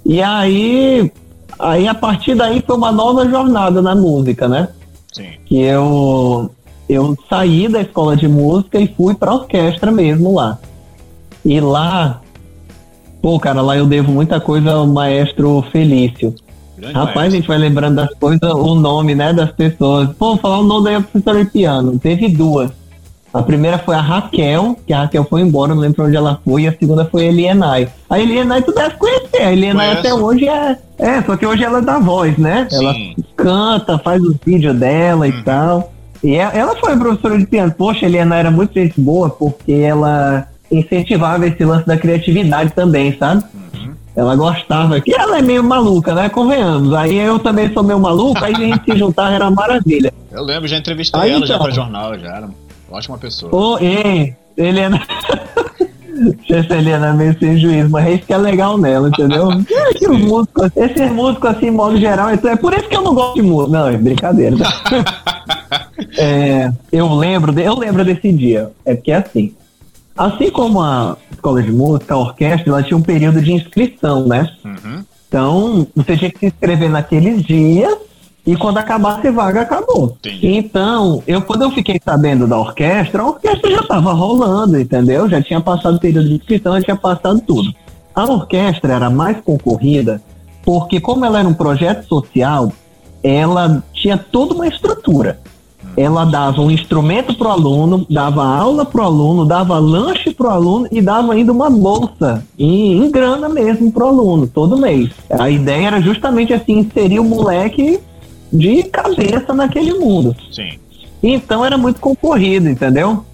E 0.04 0.20
aí, 0.22 1.12
aí 1.58 1.87
a 1.87 1.94
partir 1.94 2.34
daí 2.34 2.62
foi 2.66 2.76
uma 2.76 2.92
nova 2.92 3.28
jornada 3.28 3.80
na 3.80 3.94
música, 3.94 4.49
né? 4.49 4.68
Sim. 5.12 5.30
Que 5.44 5.61
eu 5.61 6.50
eu 6.88 7.16
saí 7.28 7.68
da 7.68 7.80
escola 7.80 8.16
de 8.16 8.28
música 8.28 8.78
e 8.78 8.87
fui 8.87 9.14
para 9.14 9.32
orquestra 9.32 9.90
mesmo 9.90 10.34
lá. 10.34 10.58
E 11.44 11.61
lá, 11.61 12.20
pô, 13.20 13.38
cara, 13.40 13.62
lá 13.62 13.76
eu 13.76 13.87
devo 13.87 14.12
muita 14.12 14.40
coisa 14.40 14.72
ao 14.72 14.87
maestro 14.87 15.64
Felício. 15.72 16.34
Grande 16.76 16.94
Rapaz, 16.94 17.14
maestro. 17.14 17.20
a 17.20 17.30
gente 17.30 17.49
vai 17.49 17.58
lembrando 17.58 17.96
das 17.96 18.14
coisas, 18.14 18.52
o 18.52 18.75
nome, 18.75 19.14
né, 19.14 19.32
das 19.32 19.52
pessoas. 19.52 20.11
Pô, 20.18 20.37
falar 20.37 20.58
o 20.58 20.64
nome 20.64 20.90
da 20.90 21.00
professora 21.00 21.44
de 21.44 21.50
piano. 21.50 21.99
Teve 21.99 22.28
duas. 22.28 22.70
A 23.32 23.42
primeira 23.42 23.78
foi 23.78 23.94
a 23.94 24.00
Raquel, 24.00 24.76
que 24.86 24.92
a 24.92 25.02
Raquel 25.02 25.24
foi 25.24 25.40
embora, 25.40 25.74
não 25.74 25.80
lembro 25.80 25.96
pra 25.96 26.04
onde 26.04 26.16
ela 26.16 26.38
foi, 26.44 26.62
e 26.62 26.68
a 26.68 26.76
segunda 26.76 27.06
foi 27.06 27.22
a 27.22 27.28
Elienay. 27.28 27.88
A 28.10 28.20
Elienay 28.20 28.60
tu 28.60 28.72
deve 28.72 28.96
conhecer, 28.96 29.42
a 29.42 29.52
Elienay 29.52 29.92
até 29.92 30.12
hoje 30.12 30.46
é. 30.46 30.76
É, 30.98 31.22
só 31.22 31.36
que 31.36 31.46
hoje 31.46 31.64
ela 31.64 31.80
dá 31.80 31.98
voz, 31.98 32.36
né? 32.36 32.66
Sim. 32.70 32.84
Ela 32.84 32.94
canta, 33.34 33.98
faz 33.98 34.22
os 34.22 34.36
vídeos 34.44 34.76
dela 34.76 35.24
hum. 35.24 35.28
e 35.28 35.42
tal. 35.44 35.92
E 36.22 36.36
ela 36.36 36.76
foi 36.76 36.96
professora 36.96 37.38
de 37.38 37.46
piano. 37.46 37.72
Poxa, 37.76 38.04
a 38.04 38.08
Elienay 38.08 38.40
era 38.40 38.50
muito 38.50 38.74
gente 38.74 39.00
boa, 39.00 39.30
porque 39.30 39.72
ela 39.72 40.46
incentivava 40.70 41.46
esse 41.46 41.64
lance 41.64 41.86
da 41.86 41.96
criatividade 41.96 42.72
também, 42.72 43.16
sabe? 43.18 43.42
Uhum. 43.54 43.94
Ela 44.14 44.36
gostava, 44.36 45.00
que 45.00 45.12
ela 45.14 45.38
é 45.38 45.42
meio 45.42 45.64
maluca, 45.64 46.14
né? 46.14 46.28
Convenhamos. 46.28 46.92
Aí 46.94 47.16
eu 47.18 47.38
também 47.38 47.72
sou 47.72 47.82
meio 47.82 47.98
maluco, 47.98 48.44
aí 48.44 48.54
a 48.54 48.58
gente 48.58 48.84
se 48.84 48.96
juntar 48.96 49.32
era 49.32 49.50
maravilha. 49.50 50.12
Eu 50.30 50.44
lembro, 50.44 50.68
já 50.68 50.78
entrevistei 50.78 51.20
aí, 51.20 51.30
ela 51.30 51.44
então, 51.44 51.48
já 51.48 51.58
pra 51.58 51.70
jornal, 51.70 52.18
já 52.18 52.36
era 52.36 52.48
ótima 52.92 53.18
pessoa. 53.18 53.54
Ô, 53.54 53.75
oh, 53.75 53.78
ei, 53.78 54.34
Helena. 54.56 55.00
Essa 56.49 56.76
Helena 56.76 57.08
é 57.08 57.12
meio 57.12 57.38
sem 57.38 57.58
juízo, 57.58 57.90
mas 57.90 58.06
é 58.06 58.12
isso 58.12 58.26
que 58.26 58.32
é 58.32 58.38
legal 58.38 58.78
nela, 58.78 59.08
entendeu? 59.08 59.50
é 59.68 59.94
que 59.94 60.08
os 60.08 60.20
músicos, 60.20 60.70
esses 60.76 61.11
músicos 61.11 61.50
assim, 61.50 61.66
em 61.66 61.70
modo 61.70 61.96
geral, 61.96 62.32
então 62.32 62.50
é 62.50 62.56
por 62.56 62.72
isso 62.75 62.88
que 62.88 62.96
eu 62.96 63.02
não 63.02 63.14
gosto 63.14 63.34
de 63.34 63.42
música. 63.42 63.78
Não, 63.78 63.88
é 63.88 63.96
brincadeira. 63.96 64.56
é, 66.18 66.70
eu 66.92 67.12
lembro, 67.14 67.58
eu 67.58 67.76
lembro 67.76 68.04
desse 68.04 68.32
dia. 68.32 68.70
É 68.84 68.94
porque 68.94 69.11
assim, 69.11 69.54
Assim 70.16 70.50
como 70.50 70.80
a 70.80 71.16
escola 71.30 71.62
de 71.62 71.72
música, 71.72 72.14
a 72.14 72.18
orquestra, 72.18 72.70
ela 72.70 72.82
tinha 72.82 72.96
um 72.96 73.02
período 73.02 73.40
de 73.40 73.52
inscrição, 73.52 74.26
né? 74.26 74.50
Uhum. 74.64 75.04
Então, 75.26 75.87
você 75.96 76.16
tinha 76.16 76.30
que 76.30 76.38
se 76.38 76.46
inscrever 76.46 76.90
naqueles 76.90 77.42
dias 77.42 77.96
e 78.46 78.56
quando 78.56 78.78
acabasse 78.78 79.28
a 79.28 79.30
vaga, 79.30 79.61
acabou. 79.61 80.16
Entendi. 80.18 80.46
Então, 80.49 81.22
eu 81.26 81.42
quando 81.42 81.62
eu 81.62 81.70
fiquei 81.70 82.00
sabendo 82.04 82.46
da 82.46 82.58
orquestra, 82.58 83.22
a 83.22 83.26
orquestra 83.26 83.70
já 83.70 83.80
estava 83.80 84.12
rolando, 84.12 84.78
entendeu? 84.78 85.28
Já 85.28 85.40
tinha 85.40 85.61
passado 85.61 85.96
o 85.96 86.00
período 86.00 86.28
de 86.28 86.34
inscrição, 86.34 86.75
já 86.76 86.82
tinha 86.82 86.96
passado 86.96 87.40
tudo. 87.40 87.72
A 88.14 88.25
orquestra 88.25 88.94
era 88.94 89.08
mais 89.08 89.40
concorrida 89.40 90.20
porque, 90.64 91.00
como 91.00 91.25
ela 91.25 91.40
era 91.40 91.49
um 91.49 91.54
projeto 91.54 92.06
social, 92.06 92.72
ela 93.22 93.82
tinha 93.92 94.16
toda 94.16 94.54
uma 94.54 94.66
estrutura 94.66 95.38
ela 95.96 96.25
dava 96.25 96.61
um 96.61 96.70
instrumento 96.70 97.34
para 97.34 97.49
o 97.49 97.50
aluno, 97.50 98.06
dava 98.08 98.44
aula 98.44 98.84
para 98.84 99.02
o 99.02 99.04
aluno, 99.04 99.44
dava 99.44 99.78
lanche 99.78 100.32
para 100.32 100.46
o 100.46 100.50
aluno 100.50 100.88
e 100.90 101.02
dava 101.02 101.32
ainda 101.32 101.52
uma 101.52 101.68
bolsa 101.68 102.44
em, 102.58 102.99
em 102.99 103.11
grana 103.11 103.49
mesmo 103.49 103.92
para 103.92 104.04
o 104.04 104.08
aluno, 104.08 104.46
todo 104.46 104.78
mês. 104.78 105.11
A 105.30 105.50
ideia 105.50 105.88
era 105.88 106.00
justamente 106.00 106.52
assim, 106.52 106.78
inserir 106.78 107.20
o 107.20 107.25
moleque 107.25 108.00
de 108.52 108.82
cabeça 108.85 109.52
naquele 109.54 109.94
mundo. 109.94 110.37
Sim. 110.50 110.78
Então 111.23 111.64
era 111.64 111.78
muito 111.78 112.00
concorrido, 112.00 112.68
entendeu? 112.68 113.25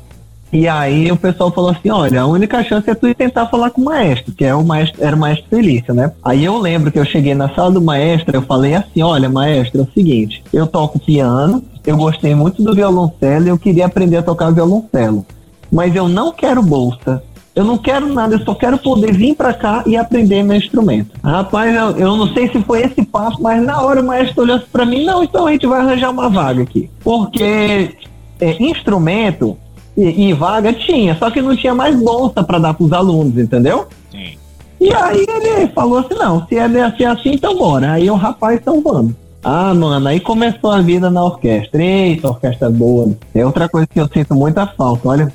E 0.52 0.66
aí 0.66 1.12
o 1.12 1.16
pessoal 1.16 1.52
falou 1.52 1.70
assim, 1.70 1.90
olha, 1.90 2.22
a 2.22 2.26
única 2.26 2.64
chance 2.64 2.88
é 2.88 2.94
tu 2.94 3.06
ir 3.06 3.14
tentar 3.14 3.46
falar 3.46 3.70
com 3.70 3.82
o 3.82 3.84
maestro, 3.84 4.32
que 4.32 4.44
é 4.44 4.54
o 4.54 4.64
maestro, 4.64 5.04
era 5.04 5.14
o 5.14 5.18
maestro 5.18 5.46
Felício, 5.50 5.92
né? 5.92 6.10
Aí 6.24 6.42
eu 6.42 6.56
lembro 6.58 6.90
que 6.90 6.98
eu 6.98 7.04
cheguei 7.04 7.34
na 7.34 7.54
sala 7.54 7.70
do 7.70 7.82
maestro, 7.82 8.34
eu 8.34 8.42
falei 8.42 8.74
assim, 8.74 9.02
olha, 9.02 9.28
maestro, 9.28 9.80
é 9.80 9.84
o 9.84 9.92
seguinte, 9.92 10.42
eu 10.52 10.66
toco 10.66 10.98
piano, 10.98 11.62
eu 11.86 11.96
gostei 11.98 12.34
muito 12.34 12.62
do 12.62 12.74
violoncelo 12.74 13.46
e 13.46 13.48
eu 13.50 13.58
queria 13.58 13.86
aprender 13.86 14.16
a 14.16 14.22
tocar 14.22 14.50
violoncelo. 14.50 15.26
Mas 15.70 15.94
eu 15.94 16.08
não 16.08 16.32
quero 16.32 16.62
bolsa. 16.62 17.22
Eu 17.58 17.64
não 17.64 17.76
quero 17.76 18.06
nada, 18.14 18.36
eu 18.36 18.44
só 18.44 18.54
quero 18.54 18.78
poder 18.78 19.12
vir 19.12 19.34
para 19.34 19.52
cá 19.52 19.82
e 19.84 19.96
aprender 19.96 20.44
meu 20.44 20.56
instrumento. 20.56 21.10
Rapaz, 21.24 21.74
eu, 21.74 21.90
eu, 21.96 22.16
não 22.16 22.32
sei 22.32 22.48
se 22.48 22.62
foi 22.62 22.82
esse 22.82 23.04
passo, 23.04 23.42
mas 23.42 23.60
na 23.60 23.82
hora 23.82 24.00
o 24.00 24.06
maestro 24.06 24.42
olhou 24.42 24.60
para 24.72 24.86
mim, 24.86 25.04
não, 25.04 25.24
então 25.24 25.44
a 25.44 25.50
gente 25.50 25.66
vai 25.66 25.80
arranjar 25.80 26.10
uma 26.10 26.30
vaga 26.30 26.62
aqui. 26.62 26.88
Porque 27.02 27.96
é, 28.40 28.62
instrumento 28.62 29.58
e, 29.96 30.28
e, 30.28 30.32
vaga 30.32 30.72
tinha, 30.72 31.16
só 31.16 31.32
que 31.32 31.42
não 31.42 31.56
tinha 31.56 31.74
mais 31.74 32.00
bolsa 32.00 32.44
para 32.44 32.60
dar 32.60 32.74
para 32.74 32.84
os 32.84 32.92
alunos, 32.92 33.36
entendeu? 33.36 33.88
Sim. 34.12 34.38
E 34.80 34.94
aí 34.94 35.26
ele 35.28 35.66
falou 35.72 35.98
assim, 35.98 36.14
não, 36.14 36.46
se 36.46 36.56
é, 36.56 36.68
se 36.96 37.02
é 37.02 37.06
assim, 37.08 37.32
então 37.32 37.58
bora. 37.58 37.90
Aí 37.90 38.08
o 38.08 38.14
rapaz, 38.14 38.60
então 38.60 38.80
vamos. 38.80 39.14
Ah, 39.42 39.74
mano, 39.74 40.06
aí 40.06 40.20
começou 40.20 40.70
a 40.70 40.80
vida 40.80 41.10
na 41.10 41.24
orquestra. 41.24 41.82
Eita, 41.82 42.28
orquestra 42.28 42.70
boa. 42.70 43.10
É 43.34 43.44
outra 43.44 43.68
coisa 43.68 43.88
que 43.88 43.98
eu 43.98 44.06
sinto 44.06 44.32
muita 44.32 44.64
falta. 44.64 45.08
Olha, 45.08 45.32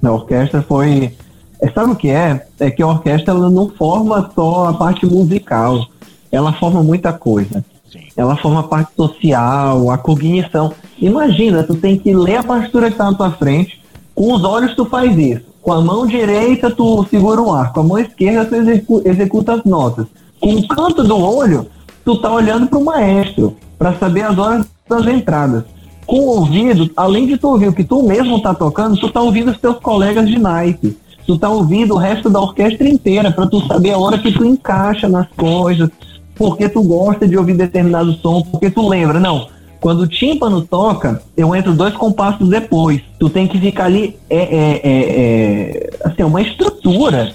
na 0.00 0.12
orquestra 0.12 0.62
foi. 0.62 1.12
É, 1.60 1.70
sabe 1.70 1.92
o 1.92 1.96
que 1.96 2.10
é? 2.10 2.46
É 2.60 2.70
que 2.70 2.82
a 2.82 2.86
orquestra 2.86 3.32
ela 3.32 3.50
não 3.50 3.68
forma 3.70 4.30
só 4.34 4.68
a 4.68 4.74
parte 4.74 5.06
musical. 5.06 5.86
Ela 6.30 6.52
forma 6.52 6.82
muita 6.82 7.12
coisa. 7.12 7.64
Sim. 7.90 8.00
Ela 8.16 8.36
forma 8.36 8.60
a 8.60 8.64
parte 8.64 8.92
social, 8.94 9.90
a 9.90 9.98
cognição. 9.98 10.72
Imagina, 10.98 11.62
tu 11.62 11.74
tem 11.74 11.98
que 11.98 12.14
ler 12.14 12.36
a 12.36 12.42
partitura 12.42 12.86
que 12.86 12.92
está 12.92 13.10
na 13.10 13.16
tua 13.16 13.30
frente, 13.32 13.80
com 14.14 14.32
os 14.32 14.44
olhos 14.44 14.74
tu 14.74 14.84
faz 14.84 15.16
isso. 15.16 15.44
Com 15.62 15.72
a 15.72 15.80
mão 15.80 16.06
direita 16.06 16.70
tu 16.70 17.04
segura 17.10 17.40
o 17.40 17.52
ar, 17.52 17.72
com 17.72 17.80
a 17.80 17.82
mão 17.82 17.98
esquerda 17.98 18.44
tu 18.44 18.54
execu 18.54 19.02
executa 19.04 19.54
as 19.54 19.64
notas. 19.64 20.06
Com 20.40 20.54
o 20.54 20.68
canto 20.68 21.02
do 21.02 21.18
olho, 21.18 21.66
tu 22.04 22.16
tá 22.20 22.30
olhando 22.30 22.66
para 22.66 22.78
o 22.78 22.84
maestro, 22.84 23.56
para 23.78 23.94
saber 23.94 24.22
as 24.22 24.38
horas 24.38 24.66
das 24.88 25.06
entradas. 25.06 25.64
Com 26.06 26.20
o 26.20 26.38
ouvido, 26.38 26.88
além 26.96 27.26
de 27.26 27.36
tu 27.36 27.48
ouvir 27.48 27.68
o 27.68 27.72
que 27.72 27.82
tu 27.82 28.02
mesmo 28.02 28.40
tá 28.40 28.54
tocando, 28.54 28.96
tu 28.96 29.10
tá 29.10 29.20
ouvindo 29.20 29.50
os 29.50 29.58
teus 29.58 29.78
colegas 29.80 30.28
de 30.28 30.38
naipe. 30.38 30.96
Tu 31.26 31.38
tá 31.38 31.48
ouvindo 31.48 31.94
o 31.94 31.98
resto 31.98 32.30
da 32.30 32.40
orquestra 32.40 32.88
inteira, 32.88 33.30
para 33.30 33.46
tu 33.46 33.60
saber 33.66 33.90
a 33.90 33.98
hora 33.98 34.18
que 34.18 34.32
tu 34.32 34.44
encaixa 34.44 35.08
nas 35.08 35.26
coisas, 35.36 35.90
porque 36.34 36.68
tu 36.68 36.82
gosta 36.82 37.26
de 37.26 37.36
ouvir 37.36 37.54
determinado 37.54 38.12
som, 38.14 38.42
porque 38.42 38.70
tu 38.70 38.86
lembra, 38.88 39.18
não, 39.18 39.48
quando 39.80 40.00
o 40.00 40.06
tímpano 40.06 40.62
toca, 40.62 41.22
eu 41.36 41.54
entro 41.54 41.74
dois 41.74 41.94
compassos 41.94 42.48
depois. 42.48 43.00
Tu 43.18 43.28
tem 43.30 43.46
que 43.46 43.58
ficar 43.58 43.84
ali, 43.84 44.16
é, 44.28 44.36
é, 44.36 44.80
é, 44.82 44.88
é 44.88 45.90
assim, 46.04 46.22
uma 46.22 46.42
estrutura. 46.42 47.32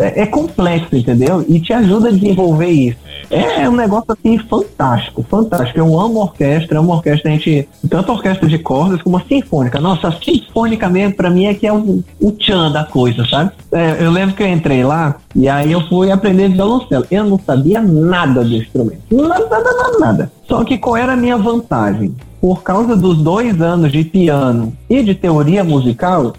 É, 0.00 0.22
é 0.22 0.26
complexo, 0.26 0.94
entendeu? 0.96 1.44
E 1.48 1.58
te 1.60 1.72
ajuda 1.72 2.08
a 2.08 2.12
desenvolver 2.12 2.68
isso. 2.68 2.98
É, 3.30 3.62
é 3.62 3.68
um 3.68 3.74
negócio 3.74 4.12
assim 4.12 4.38
fantástico, 4.38 5.24
fantástico. 5.28 5.78
Eu 5.78 5.98
amo 5.98 6.20
orquestra, 6.20 6.78
amo 6.78 6.92
orquestra, 6.92 7.30
a 7.30 7.34
gente. 7.34 7.68
Tanto 7.88 8.12
orquestra 8.12 8.48
de 8.48 8.58
cordas 8.58 9.02
como 9.02 9.16
a 9.16 9.22
sinfônica. 9.22 9.80
Nossa, 9.80 10.08
a 10.08 10.12
sinfônica 10.12 10.88
mesmo, 10.88 11.16
pra 11.16 11.30
mim, 11.30 11.46
é 11.46 11.54
que 11.54 11.66
é 11.66 11.72
o, 11.72 12.04
o 12.20 12.32
tchan 12.32 12.70
da 12.70 12.84
coisa, 12.84 13.26
sabe? 13.26 13.50
É, 13.72 13.96
eu 14.04 14.10
lembro 14.10 14.34
que 14.34 14.42
eu 14.42 14.48
entrei 14.48 14.84
lá 14.84 15.16
e 15.34 15.48
aí 15.48 15.72
eu 15.72 15.80
fui 15.88 16.10
aprender 16.10 16.48
violoncelo. 16.48 17.06
Eu 17.10 17.24
não 17.24 17.38
sabia 17.38 17.80
nada 17.80 18.44
do 18.44 18.54
instrumento. 18.54 19.02
Nada, 19.10 19.46
nada, 19.48 19.72
nada, 19.72 19.98
nada. 19.98 20.32
Só 20.46 20.62
que 20.64 20.78
qual 20.78 20.96
era 20.96 21.14
a 21.14 21.16
minha 21.16 21.36
vantagem? 21.36 22.14
Por 22.40 22.62
causa 22.62 22.94
dos 22.94 23.18
dois 23.18 23.60
anos 23.60 23.90
de 23.90 24.04
piano 24.04 24.72
e 24.88 25.02
de 25.02 25.14
teoria 25.14 25.64
musical, 25.64 26.34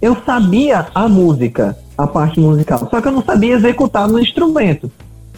eu 0.00 0.16
sabia 0.24 0.86
a 0.94 1.06
música, 1.08 1.76
a 2.04 2.06
parte 2.06 2.40
musical. 2.40 2.88
Só 2.90 3.00
que 3.00 3.08
eu 3.08 3.12
não 3.12 3.22
sabia 3.22 3.54
executar 3.54 4.08
no 4.08 4.18
instrumento. 4.18 4.90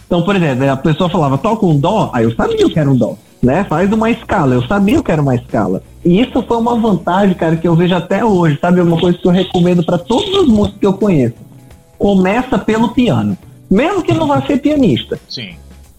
Então, 0.05 0.21
por 0.21 0.35
exemplo, 0.35 0.69
a 0.69 0.77
pessoa 0.77 1.09
falava, 1.09 1.37
toca 1.37 1.65
um 1.65 1.77
dó, 1.77 2.11
aí 2.13 2.25
eu 2.25 2.35
sabia 2.35 2.69
que 2.69 2.79
era 2.79 2.89
um 2.89 2.95
dó. 2.95 3.15
Né? 3.41 3.65
Faz 3.65 3.91
uma 3.91 4.09
escala, 4.09 4.55
eu 4.55 4.63
sabia 4.67 5.01
que 5.01 5.11
era 5.11 5.21
uma 5.21 5.35
escala. 5.35 5.83
E 6.05 6.21
isso 6.21 6.41
foi 6.43 6.57
uma 6.57 6.75
vantagem, 6.75 7.35
cara, 7.35 7.57
que 7.57 7.67
eu 7.67 7.75
vejo 7.75 7.95
até 7.95 8.23
hoje, 8.23 8.57
sabe? 8.59 8.79
Uma 8.79 8.97
coisa 8.97 9.17
que 9.17 9.27
eu 9.27 9.31
recomendo 9.31 9.83
para 9.83 9.97
todos 9.97 10.29
os 10.37 10.47
músicos 10.47 10.79
que 10.79 10.85
eu 10.85 10.93
conheço. 10.93 11.35
Começa 11.97 12.57
pelo 12.57 12.89
piano. 12.89 13.37
Mesmo 13.69 14.03
que 14.03 14.13
não 14.13 14.27
vá 14.27 14.41
ser 14.41 14.57
pianista. 14.57 15.19
Sim. 15.27 15.55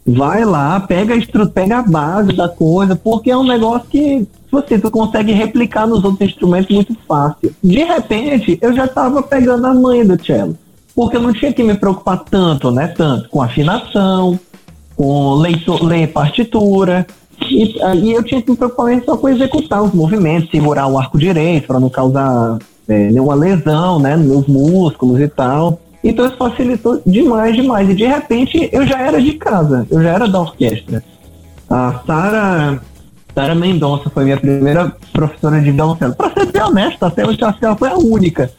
Vai 0.06 0.44
lá, 0.44 0.78
pega 0.80 1.14
a, 1.14 1.46
pega 1.46 1.78
a 1.78 1.82
base 1.82 2.32
da 2.32 2.48
coisa, 2.48 2.94
porque 2.94 3.30
é 3.30 3.36
um 3.36 3.44
negócio 3.44 3.88
que 3.88 4.26
você 4.54 4.78
tu 4.78 4.90
consegue 4.90 5.32
replicar 5.32 5.86
nos 5.86 6.04
outros 6.04 6.30
instrumentos 6.30 6.74
muito 6.74 6.96
fácil. 7.06 7.54
De 7.62 7.84
repente, 7.84 8.58
eu 8.62 8.74
já 8.74 8.84
estava 8.84 9.22
pegando 9.22 9.66
a 9.66 9.74
manha 9.74 10.04
do 10.04 10.24
cello 10.24 10.56
porque 10.94 11.16
eu 11.16 11.20
não 11.20 11.32
tinha 11.32 11.52
que 11.52 11.62
me 11.62 11.74
preocupar 11.74 12.24
tanto, 12.24 12.70
né? 12.70 12.88
Tanto 12.88 13.28
com 13.28 13.42
afinação, 13.42 14.38
com 14.96 15.34
leitor, 15.34 15.82
ler 15.82 16.08
partitura. 16.08 17.06
E, 17.50 17.76
e 17.96 18.12
eu 18.12 18.22
tinha 18.22 18.40
que 18.40 18.50
me 18.50 18.56
preocupar 18.56 19.02
só 19.04 19.16
com 19.16 19.28
executar 19.28 19.82
os 19.82 19.92
movimentos, 19.92 20.50
segurar 20.50 20.86
o 20.86 20.96
arco 20.96 21.18
direito 21.18 21.66
para 21.66 21.80
não 21.80 21.90
causar 21.90 22.58
é, 22.88 23.10
nenhuma 23.10 23.34
lesão, 23.34 23.98
né? 23.98 24.16
Nos 24.16 24.46
músculos 24.46 25.20
e 25.20 25.28
tal. 25.28 25.80
Então 26.02 26.26
isso 26.26 26.36
facilitou 26.36 27.00
demais, 27.04 27.56
demais. 27.56 27.90
E 27.90 27.94
de 27.94 28.06
repente 28.06 28.68
eu 28.72 28.86
já 28.86 29.00
era 29.00 29.20
de 29.20 29.32
casa, 29.32 29.86
eu 29.90 30.02
já 30.02 30.10
era 30.10 30.28
da 30.28 30.40
orquestra. 30.40 31.02
A 31.68 32.02
Sara 32.06 32.80
Sara 33.34 33.54
Mendonça 33.54 34.08
foi 34.10 34.24
minha 34.24 34.36
primeira 34.36 34.94
professora 35.12 35.60
de 35.60 35.70
violoncelo. 35.70 36.14
Para 36.14 36.32
ser 36.32 36.52
bem 36.52 36.62
honesto, 36.62 37.02
até 37.04 37.26
hoje 37.26 37.38
acho 37.42 37.58
que 37.58 37.64
ela 37.64 37.76
foi 37.76 37.88
a 37.88 37.96
única 37.96 38.50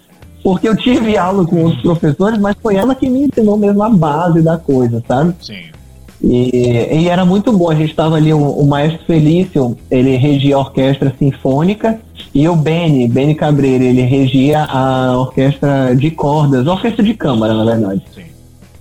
porque 0.46 0.70
eu 0.70 0.78
tive 0.78 1.18
aula 1.18 1.44
com 1.44 1.64
outros 1.64 1.82
professores, 1.82 2.38
mas 2.38 2.56
foi 2.62 2.76
ela 2.76 2.94
que 2.94 3.10
me 3.10 3.24
ensinou 3.24 3.58
mesmo 3.58 3.82
a 3.82 3.90
base 3.90 4.44
da 4.44 4.60
coisa, 4.60 5.04
sabe? 5.08 5.34
Sim. 5.42 5.64
E, 6.22 7.02
e 7.02 7.10
era 7.10 7.26
muito 7.26 7.52
bom, 7.52 7.72
a 7.72 7.74
gente 7.74 7.90
estava 7.90 8.16
ali, 8.16 8.32
o, 8.32 8.40
o, 8.40 8.64
maestro 8.68 9.04
Felício, 9.08 9.76
ele 9.90 10.16
regia 10.18 10.56
a 10.56 10.60
orquestra 10.60 11.12
sinfônica, 11.18 12.00
e 12.32 12.48
o 12.48 12.56
Beni, 12.56 13.08
Beni 13.08 13.34
Cabreira, 13.34 13.84
ele 13.84 14.04
regia 14.04 14.66
a 14.66 15.18
orquestra 15.18 15.96
de 15.96 16.12
cordas, 16.12 16.68
a 16.68 16.74
orquestra 16.74 17.04
de 17.04 17.16
câmara, 17.16 17.56
na 17.56 17.66
verdade. 17.66 18.04
Sim. 18.14 18.26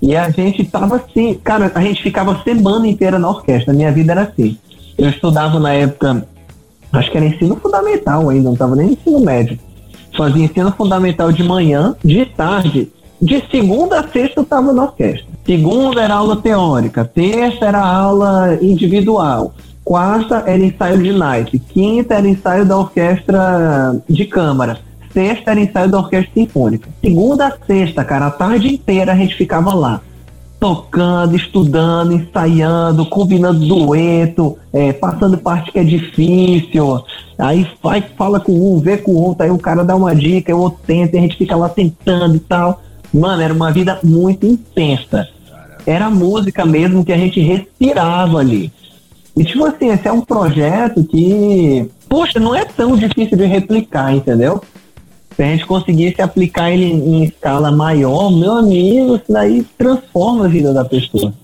E 0.03 0.15
a 0.15 0.29
gente 0.29 0.65
tava 0.65 0.97
assim, 0.97 1.33
cara, 1.43 1.73
a 1.75 1.81
gente 1.81 2.03
ficava 2.03 2.43
semana 2.45 2.87
inteira 2.87 3.19
na 3.19 3.31
orquestra. 3.31 3.73
Minha 3.73 3.91
vida 3.91 4.13
era 4.13 4.25
assim. 4.25 4.59
Eu 4.97 5.09
estudava 5.09 5.59
na 5.59 5.73
época, 5.73 6.27
acho 6.93 7.11
que 7.11 7.17
era 7.17 7.27
ensino 7.27 7.57
fundamental 7.57 8.29
ainda, 8.29 8.49
não 8.49 8.57
tava 8.57 8.77
nem 8.77 8.93
ensino 8.93 9.21
médio. 9.21 9.59
Fazia 10.17 10.45
ensino 10.45 10.73
fundamental 10.73 11.33
de 11.33 11.43
manhã, 11.43 11.97
de 12.05 12.25
tarde. 12.27 12.89
De 13.21 13.43
segunda 13.51 14.01
a 14.01 14.09
sexta 14.09 14.41
eu 14.41 14.45
tava 14.45 14.73
na 14.73 14.85
orquestra. 14.85 15.27
Segunda 15.45 16.03
era 16.03 16.15
aula 16.15 16.37
teórica, 16.37 17.05
terça 17.05 17.65
era 17.67 17.81
aula 17.81 18.59
individual, 18.63 19.53
quarta 19.85 20.43
era 20.47 20.65
ensaio 20.65 21.03
de 21.03 21.13
night, 21.13 21.59
quinta 21.59 22.15
era 22.15 22.29
ensaio 22.29 22.65
da 22.65 22.77
orquestra 22.77 24.01
de 24.09 24.25
câmara 24.25 24.79
sexta 25.15 25.53
era 25.53 25.61
ensaio 25.61 25.89
da 25.89 25.99
orquestra 25.99 26.33
sinfônica. 26.35 26.89
Segunda 27.01 27.47
a 27.47 27.57
sexta, 27.65 28.05
cara, 28.05 28.27
a 28.27 28.31
tarde 28.31 28.75
inteira 28.75 29.13
a 29.13 29.17
gente 29.17 29.37
ficava 29.37 29.73
lá. 29.73 30.01
Tocando, 30.65 31.37
estudando, 31.37 32.15
ensaiando, 32.15 33.05
combinando 33.05 33.67
dueto, 33.67 34.57
é, 34.73 34.95
passando 34.95 35.37
parte 35.37 35.71
que 35.71 35.79
é 35.79 35.85
difícil. 35.85 37.05
Aí 37.39 37.69
vai, 37.83 38.01
fala 38.01 38.41
com 38.41 38.53
um, 38.53 38.81
vê 38.81 38.97
com 38.97 39.13
o 39.13 39.23
outro, 39.23 39.45
aí 39.45 39.51
o 39.51 39.59
cara 39.59 39.85
dá 39.85 39.95
uma 39.95 40.17
dica, 40.17 40.57
o 40.57 40.61
outro 40.61 40.81
tenta, 40.87 41.17
e 41.17 41.19
a 41.19 41.21
gente 41.23 41.37
fica 41.37 41.55
lá 41.55 41.69
tentando 41.69 42.37
e 42.37 42.41
tal. 42.41 42.81
Mano, 43.13 43.43
era 43.43 43.53
uma 43.53 43.71
vida 43.71 43.99
muito 44.03 44.47
intensa. 44.47 45.29
Era 45.85 46.09
música 46.09 46.65
mesmo 46.65 47.05
que 47.05 47.13
a 47.13 47.19
gente 47.19 47.41
respirava 47.43 48.39
ali. 48.39 48.73
E 49.37 49.45
tipo 49.45 49.67
assim, 49.67 49.91
esse 49.91 50.09
é 50.09 50.13
um 50.13 50.23
projeto 50.23 51.05
que, 51.05 51.91
poxa, 52.09 52.41
não 52.41 52.55
é 52.55 52.65
tão 52.65 52.97
difícil 52.97 53.37
de 53.37 53.45
replicar, 53.45 54.15
entendeu? 54.15 54.63
Se 55.37 55.43
a 55.43 55.47
gente 55.47 55.67
conseguisse 55.67 56.23
aplicar 56.23 56.71
ele 56.71 56.85
em 56.85 57.25
escala 57.25 57.73
maior, 57.73 58.31
meu 58.31 58.53
amigo, 58.53 59.17
isso 59.17 59.25
daí 59.29 59.65
transforma 59.77 60.45
a 60.45 60.49
vida 60.49 60.73
da 60.73 60.85
pessoa. 60.85 61.35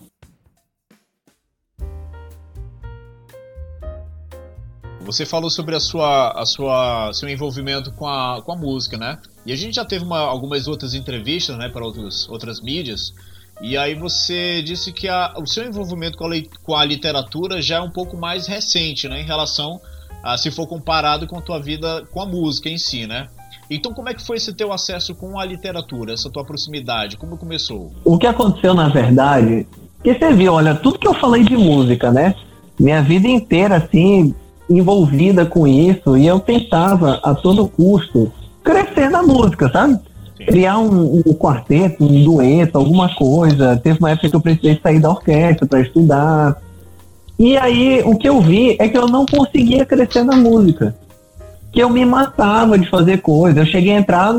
Você 5.00 5.26
falou 5.26 5.50
sobre 5.50 5.74
a 5.74 5.80
sua, 5.80 6.30
a 6.40 6.46
sua, 6.46 7.12
seu 7.12 7.28
envolvimento 7.28 7.90
com 7.92 8.06
a, 8.06 8.40
com 8.42 8.52
a 8.52 8.56
música, 8.56 8.96
né? 8.96 9.18
E 9.44 9.52
a 9.52 9.56
gente 9.56 9.74
já 9.74 9.84
teve 9.84 10.04
uma, 10.04 10.20
algumas 10.20 10.68
outras 10.68 10.94
entrevistas, 10.94 11.58
né, 11.58 11.68
para 11.68 11.84
outros, 11.84 12.28
outras 12.28 12.60
mídias. 12.60 13.12
E 13.60 13.76
aí 13.76 13.96
você 13.96 14.62
disse 14.62 14.92
que 14.92 15.08
a, 15.08 15.34
o 15.36 15.46
seu 15.46 15.64
envolvimento 15.64 16.16
com 16.16 16.26
a, 16.26 16.30
com 16.62 16.76
a 16.76 16.84
literatura 16.84 17.60
já 17.60 17.78
é 17.78 17.80
um 17.80 17.90
pouco 17.90 18.16
mais 18.16 18.46
recente, 18.46 19.08
né, 19.08 19.20
em 19.20 19.24
relação 19.24 19.80
a 20.22 20.38
se 20.38 20.48
for 20.52 20.68
comparado 20.68 21.26
com 21.26 21.38
a 21.38 21.42
tua 21.42 21.58
vida 21.58 22.06
com 22.12 22.22
a 22.22 22.26
música 22.26 22.68
em 22.68 22.78
si, 22.78 23.04
né? 23.04 23.28
Então, 23.70 23.94
como 23.94 24.08
é 24.08 24.14
que 24.14 24.26
foi 24.26 24.36
esse 24.36 24.52
teu 24.52 24.72
acesso 24.72 25.14
com 25.14 25.38
a 25.38 25.44
literatura, 25.44 26.12
essa 26.12 26.28
tua 26.28 26.44
proximidade? 26.44 27.16
Como 27.16 27.36
começou? 27.36 27.92
O 28.04 28.18
que 28.18 28.26
aconteceu, 28.26 28.74
na 28.74 28.88
verdade, 28.88 29.64
que 30.02 30.12
você 30.12 30.32
viu, 30.32 30.54
olha, 30.54 30.74
tudo 30.74 30.98
que 30.98 31.06
eu 31.06 31.14
falei 31.14 31.44
de 31.44 31.56
música, 31.56 32.10
né? 32.10 32.34
Minha 32.78 33.00
vida 33.00 33.28
inteira, 33.28 33.76
assim, 33.76 34.34
envolvida 34.68 35.46
com 35.46 35.68
isso, 35.68 36.16
e 36.16 36.26
eu 36.26 36.40
tentava, 36.40 37.20
a 37.22 37.32
todo 37.32 37.68
custo, 37.68 38.32
crescer 38.64 39.08
na 39.08 39.22
música, 39.22 39.70
sabe? 39.70 40.00
Sim. 40.36 40.46
Criar 40.46 40.78
um, 40.78 41.22
um, 41.24 41.34
quarteto, 41.34 42.02
um 42.02 42.24
dueto, 42.24 42.76
alguma 42.76 43.14
coisa. 43.14 43.76
Teve 43.76 44.00
uma 44.00 44.10
época 44.10 44.28
que 44.28 44.34
eu 44.34 44.40
precisei 44.40 44.80
sair 44.82 44.98
da 44.98 45.10
orquestra 45.10 45.68
para 45.68 45.80
estudar. 45.80 46.60
E 47.38 47.56
aí, 47.56 48.02
o 48.04 48.18
que 48.18 48.28
eu 48.28 48.40
vi 48.40 48.76
é 48.80 48.88
que 48.88 48.98
eu 48.98 49.06
não 49.06 49.24
conseguia 49.26 49.86
crescer 49.86 50.24
na 50.24 50.34
música 50.34 50.96
que 51.72 51.80
eu 51.80 51.88
me 51.88 52.04
matava 52.04 52.78
de 52.78 52.88
fazer 52.88 53.18
coisas. 53.18 53.58
Eu 53.58 53.66
cheguei 53.66 53.94
a 53.94 53.98
entrar 53.98 54.32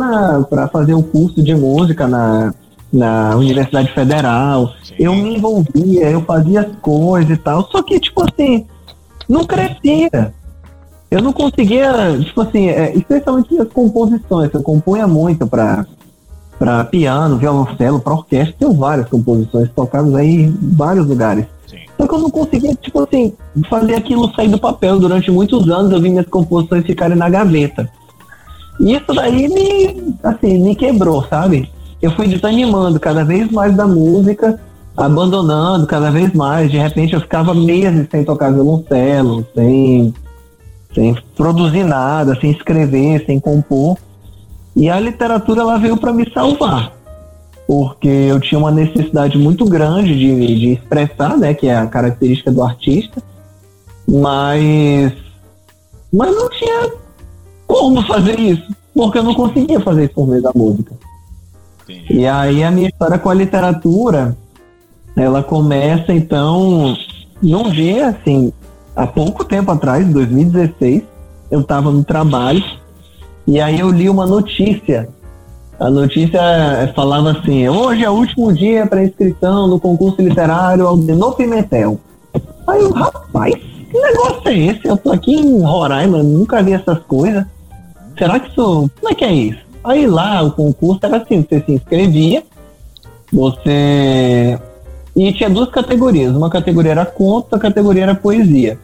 para 0.50 0.68
fazer 0.68 0.94
o 0.94 1.04
curso 1.04 1.42
de 1.42 1.56
música 1.56 2.08
na, 2.08 2.54
na 2.92 3.36
Universidade 3.36 3.94
Federal. 3.94 4.74
Sim. 4.84 4.96
Eu 5.00 5.16
me 5.16 5.38
envolvia, 5.38 6.10
eu 6.10 6.22
fazia 6.24 6.62
as 6.62 6.76
coisas 6.82 7.32
e 7.32 7.38
tal. 7.38 7.68
Só 7.72 7.82
que, 7.82 8.00
tipo 8.00 8.22
assim, 8.24 8.66
não 9.28 9.46
crescia. 9.46 10.34
Eu 11.10 11.22
não 11.22 11.34
conseguia, 11.34 12.18
tipo 12.20 12.42
assim, 12.42 12.68
é, 12.68 12.94
especialmente 12.96 13.58
as 13.60 13.68
composições. 13.70 14.54
Eu 14.54 14.64
compunha 14.64 15.08
muito 15.08 15.48
para 15.48 15.86
para 16.58 16.84
piano, 16.84 17.38
violoncelo, 17.38 18.00
para 18.00 18.14
orquestra. 18.14 18.56
Tenho 18.60 18.74
várias 18.74 19.10
composições 19.10 19.68
tocadas 19.76 20.14
aí 20.14 20.44
em 20.44 20.58
vários 20.62 21.08
lugares. 21.08 21.48
Só 22.02 22.08
que 22.08 22.16
eu 22.16 22.20
não 22.20 22.32
conseguia, 22.32 22.74
tipo 22.74 23.04
assim, 23.04 23.32
fazer 23.70 23.94
aquilo 23.94 24.34
sair 24.34 24.48
do 24.48 24.58
papel. 24.58 25.00
Durante 25.00 25.30
muitos 25.30 25.70
anos 25.70 25.92
eu 25.92 26.02
vi 26.02 26.10
minhas 26.10 26.26
composições 26.26 26.84
ficarem 26.84 27.16
na 27.16 27.30
gaveta. 27.30 27.88
E 28.80 28.96
isso 28.96 29.14
daí 29.14 29.48
me, 29.48 30.16
assim, 30.24 30.58
me 30.64 30.76
quebrou, 30.76 31.24
sabe? 31.28 31.70
Eu 32.02 32.10
fui 32.12 32.28
desanimando 32.28 33.00
cada 33.00 33.24
vez 33.24 33.52
mais 33.52 33.76
da 33.76 33.86
música, 33.86 34.60
abandonando 34.98 35.86
cada 35.86 36.10
vez 36.10 36.34
mais. 36.34 36.72
De 36.72 36.78
repente 36.80 37.14
eu 37.14 37.22
ficava 37.22 37.54
meses 37.54 38.08
sem 38.10 38.24
tocar 38.24 38.52
violoncelo, 38.52 39.46
sem, 39.54 40.12
sem 40.96 41.16
produzir 41.36 41.84
nada, 41.84 42.36
sem 42.42 42.50
escrever, 42.50 43.24
sem 43.28 43.40
compor. 43.40 43.96
E 44.76 44.90
a 44.90 45.00
literatura 45.00 45.62
ela 45.62 45.78
veio 45.78 45.98
para 45.98 46.12
me 46.12 46.28
salvar 46.34 46.94
porque 47.72 48.10
eu 48.10 48.38
tinha 48.38 48.60
uma 48.60 48.70
necessidade 48.70 49.38
muito 49.38 49.64
grande 49.64 50.14
de, 50.14 50.60
de 50.60 50.74
expressar, 50.74 51.38
né, 51.38 51.54
que 51.54 51.70
é 51.70 51.78
a 51.78 51.88
característica 51.88 52.52
do 52.52 52.62
artista, 52.62 53.24
mas, 54.06 55.14
mas 56.12 56.36
não 56.36 56.50
tinha 56.50 56.92
como 57.66 58.06
fazer 58.06 58.38
isso, 58.38 58.76
porque 58.94 59.20
eu 59.20 59.24
não 59.24 59.34
conseguia 59.34 59.80
fazer 59.80 60.04
isso 60.04 60.14
por 60.14 60.28
meio 60.28 60.42
da 60.42 60.52
música. 60.54 60.94
Entendi. 61.84 62.14
E 62.14 62.28
aí 62.28 62.62
a 62.62 62.70
minha 62.70 62.90
história 62.90 63.18
com 63.18 63.30
a 63.30 63.34
literatura, 63.34 64.36
ela 65.16 65.42
começa 65.42 66.14
então 66.14 66.94
num 67.42 67.70
dia 67.70 68.10
assim, 68.10 68.52
há 68.94 69.08
pouco 69.08 69.46
tempo 69.46 69.72
atrás, 69.72 70.06
2016, 70.10 71.04
eu 71.50 71.62
estava 71.62 71.90
no 71.90 72.04
trabalho 72.04 72.62
e 73.48 73.62
aí 73.62 73.80
eu 73.80 73.90
li 73.90 74.10
uma 74.10 74.28
notícia 74.28 75.08
a 75.80 75.90
notícia 75.90 76.42
falava 76.96 77.32
assim: 77.32 77.68
hoje 77.68 78.04
é 78.04 78.10
o 78.10 78.14
último 78.14 78.54
dia 78.54 78.86
para 78.86 79.04
inscrição 79.04 79.68
no 79.68 79.80
concurso 79.80 80.22
literário 80.22 80.88
Aldenor 80.88 81.36
Pimentel. 81.36 82.00
Aí 82.68 82.82
eu, 82.82 82.92
rapaz, 82.92 83.56
que 83.56 84.00
negócio 84.00 84.48
é 84.48 84.58
esse? 84.58 84.88
Eu 84.88 84.98
tô 84.98 85.12
aqui 85.12 85.34
em 85.34 85.62
Roraima, 85.62 86.22
nunca 86.22 86.62
vi 86.62 86.74
essas 86.74 87.00
coisas. 87.00 87.46
Será 88.18 88.40
que 88.40 88.50
isso. 88.50 88.90
Como 89.00 89.12
é 89.12 89.16
que 89.16 89.26
é 89.26 89.34
isso? 89.34 89.60
Aí 89.84 90.06
lá 90.06 90.44
o 90.44 90.52
concurso 90.52 91.00
era 91.04 91.18
assim: 91.18 91.42
você 91.42 91.62
se 91.66 91.72
inscrevia, 91.74 92.44
você. 93.32 94.60
E 95.16 95.34
tinha 95.34 95.50
duas 95.50 95.70
categorias. 95.70 96.36
Uma 96.36 96.50
categoria 96.50 96.92
era 96.92 97.06
conto, 97.06 97.56
a 97.56 97.60
categoria 97.60 98.04
era 98.04 98.16
poesia. 98.16 98.80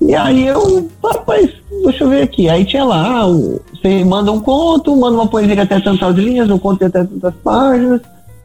E 0.00 0.14
aí 0.14 0.46
eu, 0.46 0.88
rapaz, 1.04 1.50
deixa 1.84 2.04
eu 2.04 2.08
ver 2.08 2.22
aqui. 2.22 2.48
Aí 2.48 2.64
tinha 2.64 2.84
lá, 2.84 3.26
você 3.26 4.02
manda 4.04 4.32
um 4.32 4.40
conto, 4.40 4.96
manda 4.96 5.16
uma 5.16 5.28
poesia 5.28 5.62
até 5.62 5.78
tantas 5.78 6.16
linhas, 6.16 6.50
um 6.50 6.58
conto 6.58 6.84
até 6.84 7.04
tantas 7.04 7.34
páginas, 7.44 8.00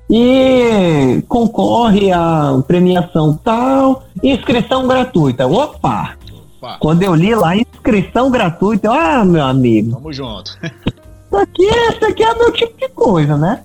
e 0.10 1.24
concorre 1.28 2.12
a 2.12 2.62
premiação 2.68 3.40
tal, 3.44 4.04
inscrição 4.22 4.88
gratuita. 4.88 5.48
Opa! 5.48 6.16
Opa. 6.58 6.78
Quando 6.80 7.04
eu 7.04 7.16
li 7.16 7.34
lá, 7.34 7.56
inscrição 7.56 8.30
gratuita, 8.30 8.92
ah, 8.92 9.24
meu 9.24 9.44
amigo. 9.44 9.94
Tamo 9.94 10.12
junto. 10.12 10.52
isso 10.62 11.38
aqui, 11.38 11.64
isso 11.64 12.06
aqui 12.06 12.24
é 12.24 12.36
meu 12.36 12.52
tipo 12.52 12.78
de 12.78 12.90
coisa, 12.90 13.38
né? 13.38 13.62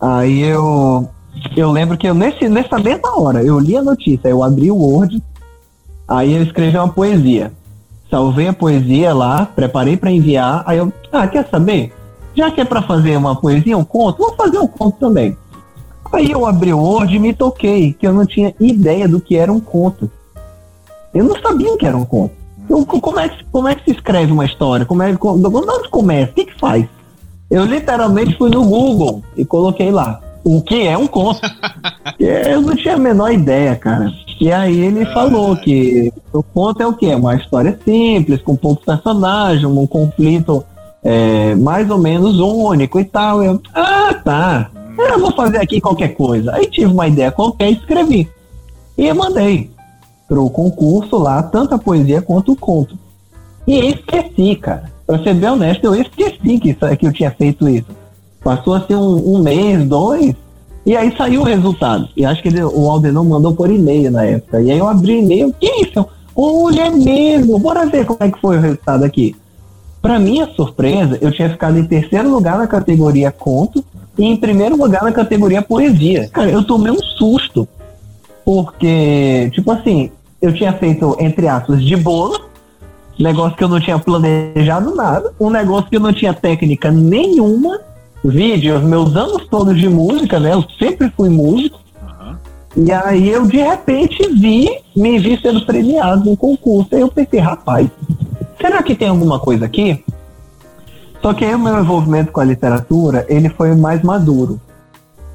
Aí 0.00 0.42
eu, 0.42 1.08
eu 1.56 1.70
lembro 1.70 1.96
que 1.96 2.06
eu, 2.06 2.14
nesse, 2.14 2.48
nessa 2.48 2.78
mesma 2.78 3.20
hora, 3.20 3.42
eu 3.42 3.58
li 3.58 3.76
a 3.76 3.82
notícia, 3.82 4.28
eu 4.28 4.42
abri 4.42 4.70
o 4.70 4.76
Word, 4.76 5.22
Aí 6.08 6.34
eu 6.34 6.42
escrevi 6.42 6.76
uma 6.76 6.88
poesia. 6.88 7.52
Salvei 8.10 8.48
a 8.48 8.52
poesia 8.52 9.12
lá, 9.12 9.46
preparei 9.46 9.96
para 9.96 10.10
enviar. 10.10 10.62
Aí 10.66 10.78
eu, 10.78 10.92
ah, 11.12 11.26
quer 11.26 11.48
saber? 11.48 11.92
Já 12.34 12.50
que 12.50 12.60
é 12.60 12.64
para 12.64 12.82
fazer 12.82 13.16
uma 13.16 13.34
poesia, 13.34 13.76
um 13.76 13.84
conto, 13.84 14.18
vou 14.18 14.34
fazer 14.36 14.58
um 14.58 14.66
conto 14.66 14.98
também. 14.98 15.36
Aí 16.12 16.30
eu 16.30 16.46
abri 16.46 16.72
o 16.72 16.78
Word 16.78 17.14
e 17.14 17.18
me 17.18 17.32
toquei, 17.32 17.92
que 17.92 18.06
eu 18.06 18.12
não 18.12 18.24
tinha 18.24 18.54
ideia 18.60 19.08
do 19.08 19.20
que 19.20 19.36
era 19.36 19.52
um 19.52 19.58
conto. 19.58 20.10
Eu 21.12 21.24
não 21.24 21.40
sabia 21.40 21.72
o 21.72 21.76
que 21.76 21.86
era 21.86 21.96
um 21.96 22.04
conto. 22.04 22.34
Eu, 22.68 22.84
como, 22.84 23.18
é 23.18 23.28
que, 23.28 23.44
como 23.44 23.68
é 23.68 23.74
que 23.74 23.84
se 23.84 23.96
escreve 23.96 24.32
uma 24.32 24.44
história? 24.44 24.84
Como 24.84 25.02
é, 25.02 25.16
como, 25.16 25.48
onde 25.48 25.88
começa? 25.88 26.30
O 26.30 26.34
que, 26.34 26.46
que 26.46 26.58
faz? 26.58 26.86
Eu 27.50 27.64
literalmente 27.64 28.36
fui 28.36 28.50
no 28.50 28.64
Google 28.64 29.22
e 29.36 29.44
coloquei 29.44 29.90
lá 29.90 30.20
o 30.44 30.60
que 30.62 30.86
é 30.86 30.96
um 30.96 31.06
conto. 31.06 31.40
eu 32.18 32.60
não 32.60 32.76
tinha 32.76 32.94
a 32.94 32.98
menor 32.98 33.32
ideia, 33.32 33.74
cara. 33.76 34.12
E 34.40 34.52
aí 34.52 34.80
ele 34.80 35.02
ah, 35.02 35.12
falou 35.12 35.56
que 35.56 36.12
o 36.32 36.42
conto 36.42 36.82
é 36.82 36.86
o 36.86 36.92
quê? 36.92 37.14
Uma 37.14 37.36
história 37.36 37.78
simples, 37.84 38.42
com 38.42 38.54
poucos 38.54 38.84
personagens, 38.84 39.64
um 39.64 39.86
conflito 39.86 40.64
é, 41.02 41.54
mais 41.54 41.90
ou 41.90 41.98
menos 41.98 42.38
único 42.38 43.00
e 43.00 43.04
tal. 43.04 43.42
Eu, 43.42 43.60
ah, 43.74 44.14
tá. 44.24 44.70
Eu 44.98 45.20
vou 45.20 45.32
fazer 45.32 45.58
aqui 45.58 45.80
qualquer 45.80 46.08
coisa. 46.08 46.54
Aí 46.54 46.66
tive 46.66 46.92
uma 46.92 47.06
ideia 47.06 47.30
qualquer 47.30 47.70
e 47.70 47.74
escrevi. 47.74 48.28
E 48.96 49.12
mandei 49.12 49.70
pro 50.28 50.50
concurso 50.50 51.16
lá, 51.16 51.42
tanto 51.42 51.74
a 51.74 51.78
poesia 51.78 52.20
quanto 52.20 52.52
o 52.52 52.56
conto. 52.56 52.98
E 53.66 53.78
esqueci, 53.90 54.56
cara. 54.56 54.90
Pra 55.06 55.22
ser 55.22 55.34
bem 55.34 55.50
honesto, 55.50 55.84
eu 55.84 55.94
esqueci 55.94 56.58
que, 56.58 56.70
isso, 56.70 56.96
que 56.98 57.06
eu 57.06 57.12
tinha 57.12 57.30
feito 57.30 57.68
isso. 57.68 57.86
Passou 58.42 58.74
assim 58.74 58.94
um, 58.94 59.34
um 59.34 59.42
mês, 59.42 59.86
dois, 59.86 60.34
E 60.86 60.96
aí 60.96 61.12
saiu 61.16 61.40
o 61.40 61.44
resultado. 61.44 62.08
E 62.16 62.24
acho 62.24 62.40
que 62.40 62.48
ele, 62.48 62.62
o 62.62 62.88
Aldenon 62.88 63.24
mandou 63.24 63.52
por 63.52 63.68
e-mail 63.68 64.08
na 64.10 64.24
época. 64.24 64.62
E 64.62 64.70
aí 64.70 64.78
eu 64.78 64.86
abri 64.86 65.18
e-mail, 65.18 65.52
que 65.52 65.66
isso? 65.82 66.06
Olha 66.34 66.82
é 66.82 66.90
mesmo, 66.90 67.58
bora 67.58 67.86
ver 67.86 68.06
como 68.06 68.18
é 68.20 68.30
que 68.30 68.40
foi 68.40 68.56
o 68.56 68.60
resultado 68.60 69.02
aqui. 69.04 69.34
Para 70.00 70.20
minha 70.20 70.46
surpresa, 70.46 71.18
eu 71.20 71.32
tinha 71.32 71.50
ficado 71.50 71.76
em 71.76 71.84
terceiro 71.84 72.30
lugar 72.30 72.56
na 72.56 72.68
categoria 72.68 73.32
conto 73.32 73.84
e 74.16 74.24
em 74.24 74.36
primeiro 74.36 74.76
lugar 74.76 75.02
na 75.02 75.10
categoria 75.10 75.60
poesia. 75.60 76.28
Cara, 76.32 76.50
eu 76.50 76.62
tomei 76.62 76.92
um 76.92 77.02
susto. 77.18 77.66
Porque, 78.44 79.50
tipo 79.52 79.72
assim, 79.72 80.12
eu 80.40 80.52
tinha 80.52 80.72
feito, 80.74 81.16
entre 81.18 81.48
aspas, 81.48 81.82
de 81.82 81.96
bolo, 81.96 82.38
negócio 83.18 83.56
que 83.56 83.64
eu 83.64 83.68
não 83.68 83.80
tinha 83.80 83.98
planejado 83.98 84.94
nada, 84.94 85.32
um 85.40 85.50
negócio 85.50 85.90
que 85.90 85.96
eu 85.96 86.00
não 86.00 86.12
tinha 86.12 86.32
técnica 86.32 86.92
nenhuma, 86.92 87.80
vídeos, 88.26 88.82
meus 88.82 89.14
anos 89.16 89.46
todos 89.48 89.78
de 89.78 89.88
música, 89.88 90.38
né? 90.40 90.52
Eu 90.52 90.64
sempre 90.78 91.10
fui 91.16 91.28
músico. 91.28 91.78
E 92.76 92.92
aí 92.92 93.30
eu 93.30 93.46
de 93.46 93.56
repente 93.56 94.28
vi, 94.34 94.68
me 94.94 95.18
vi 95.18 95.40
sendo 95.40 95.64
premiado 95.64 96.28
no 96.28 96.36
concurso. 96.36 96.94
Aí 96.94 97.00
eu 97.00 97.08
pensei, 97.08 97.40
rapaz, 97.40 97.88
será 98.60 98.82
que 98.82 98.94
tem 98.94 99.08
alguma 99.08 99.38
coisa 99.38 99.64
aqui? 99.64 100.04
Só 101.22 101.32
que 101.32 101.44
aí 101.44 101.54
o 101.54 101.58
meu 101.58 101.80
envolvimento 101.80 102.30
com 102.30 102.40
a 102.40 102.44
literatura, 102.44 103.24
ele 103.28 103.48
foi 103.48 103.74
mais 103.74 104.02
maduro. 104.02 104.60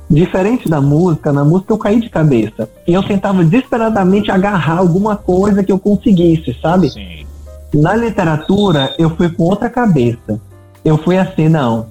Diferente 0.09 0.69
da 0.69 0.79
música, 0.79 1.31
na 1.31 1.43
música 1.43 1.73
eu 1.73 1.77
caí 1.77 1.99
de 1.99 2.09
cabeça. 2.09 2.69
E 2.85 2.93
eu 2.93 3.01
tentava 3.01 3.43
desesperadamente 3.43 4.29
agarrar 4.29 4.77
alguma 4.77 5.15
coisa 5.15 5.63
que 5.63 5.71
eu 5.71 5.79
conseguisse, 5.79 6.55
sabe? 6.61 6.89
Sim. 6.89 7.25
Na 7.73 7.95
literatura, 7.95 8.93
eu 8.99 9.09
fui 9.15 9.29
com 9.29 9.43
outra 9.43 9.69
cabeça. 9.69 10.39
Eu 10.83 10.97
fui 10.97 11.17
assim, 11.17 11.47
não. 11.47 11.87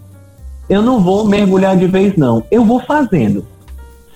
Eu 0.71 0.81
não 0.81 1.01
vou 1.01 1.27
mergulhar 1.27 1.77
de 1.77 1.89
vez, 1.89 2.17
não. 2.17 2.45
Eu 2.49 2.65
vou 2.65 2.79
fazendo. 2.79 3.45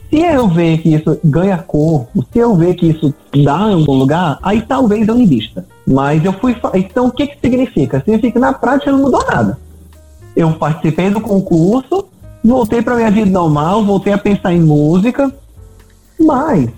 Se 0.08 0.20
eu 0.20 0.46
ver 0.46 0.78
que 0.78 0.94
isso 0.94 1.18
ganha 1.24 1.58
corpo, 1.58 2.24
se 2.32 2.38
eu 2.38 2.54
ver 2.54 2.74
que 2.74 2.86
isso 2.86 3.12
dá 3.42 3.70
em 3.70 3.74
algum 3.74 3.94
lugar, 3.94 4.38
aí 4.40 4.62
talvez 4.62 5.08
eu 5.08 5.18
invista. 5.18 5.66
Mas 5.84 6.24
eu 6.24 6.32
fui. 6.34 6.56
Então, 6.74 7.08
o 7.08 7.10
que, 7.10 7.26
que 7.26 7.40
significa? 7.40 7.98
Significa 7.98 8.34
que 8.34 8.38
na 8.38 8.52
prática 8.52 8.92
não 8.92 9.00
mudou 9.00 9.26
nada. 9.26 9.58
Eu 10.36 10.52
participei 10.52 11.10
do 11.10 11.20
concurso, 11.20 12.06
voltei 12.44 12.80
para 12.80 12.94
minha 12.94 13.10
vida 13.10 13.30
normal, 13.32 13.84
voltei 13.84 14.12
a 14.12 14.18
pensar 14.18 14.52
em 14.52 14.60
música, 14.60 15.34
mas 16.20 16.70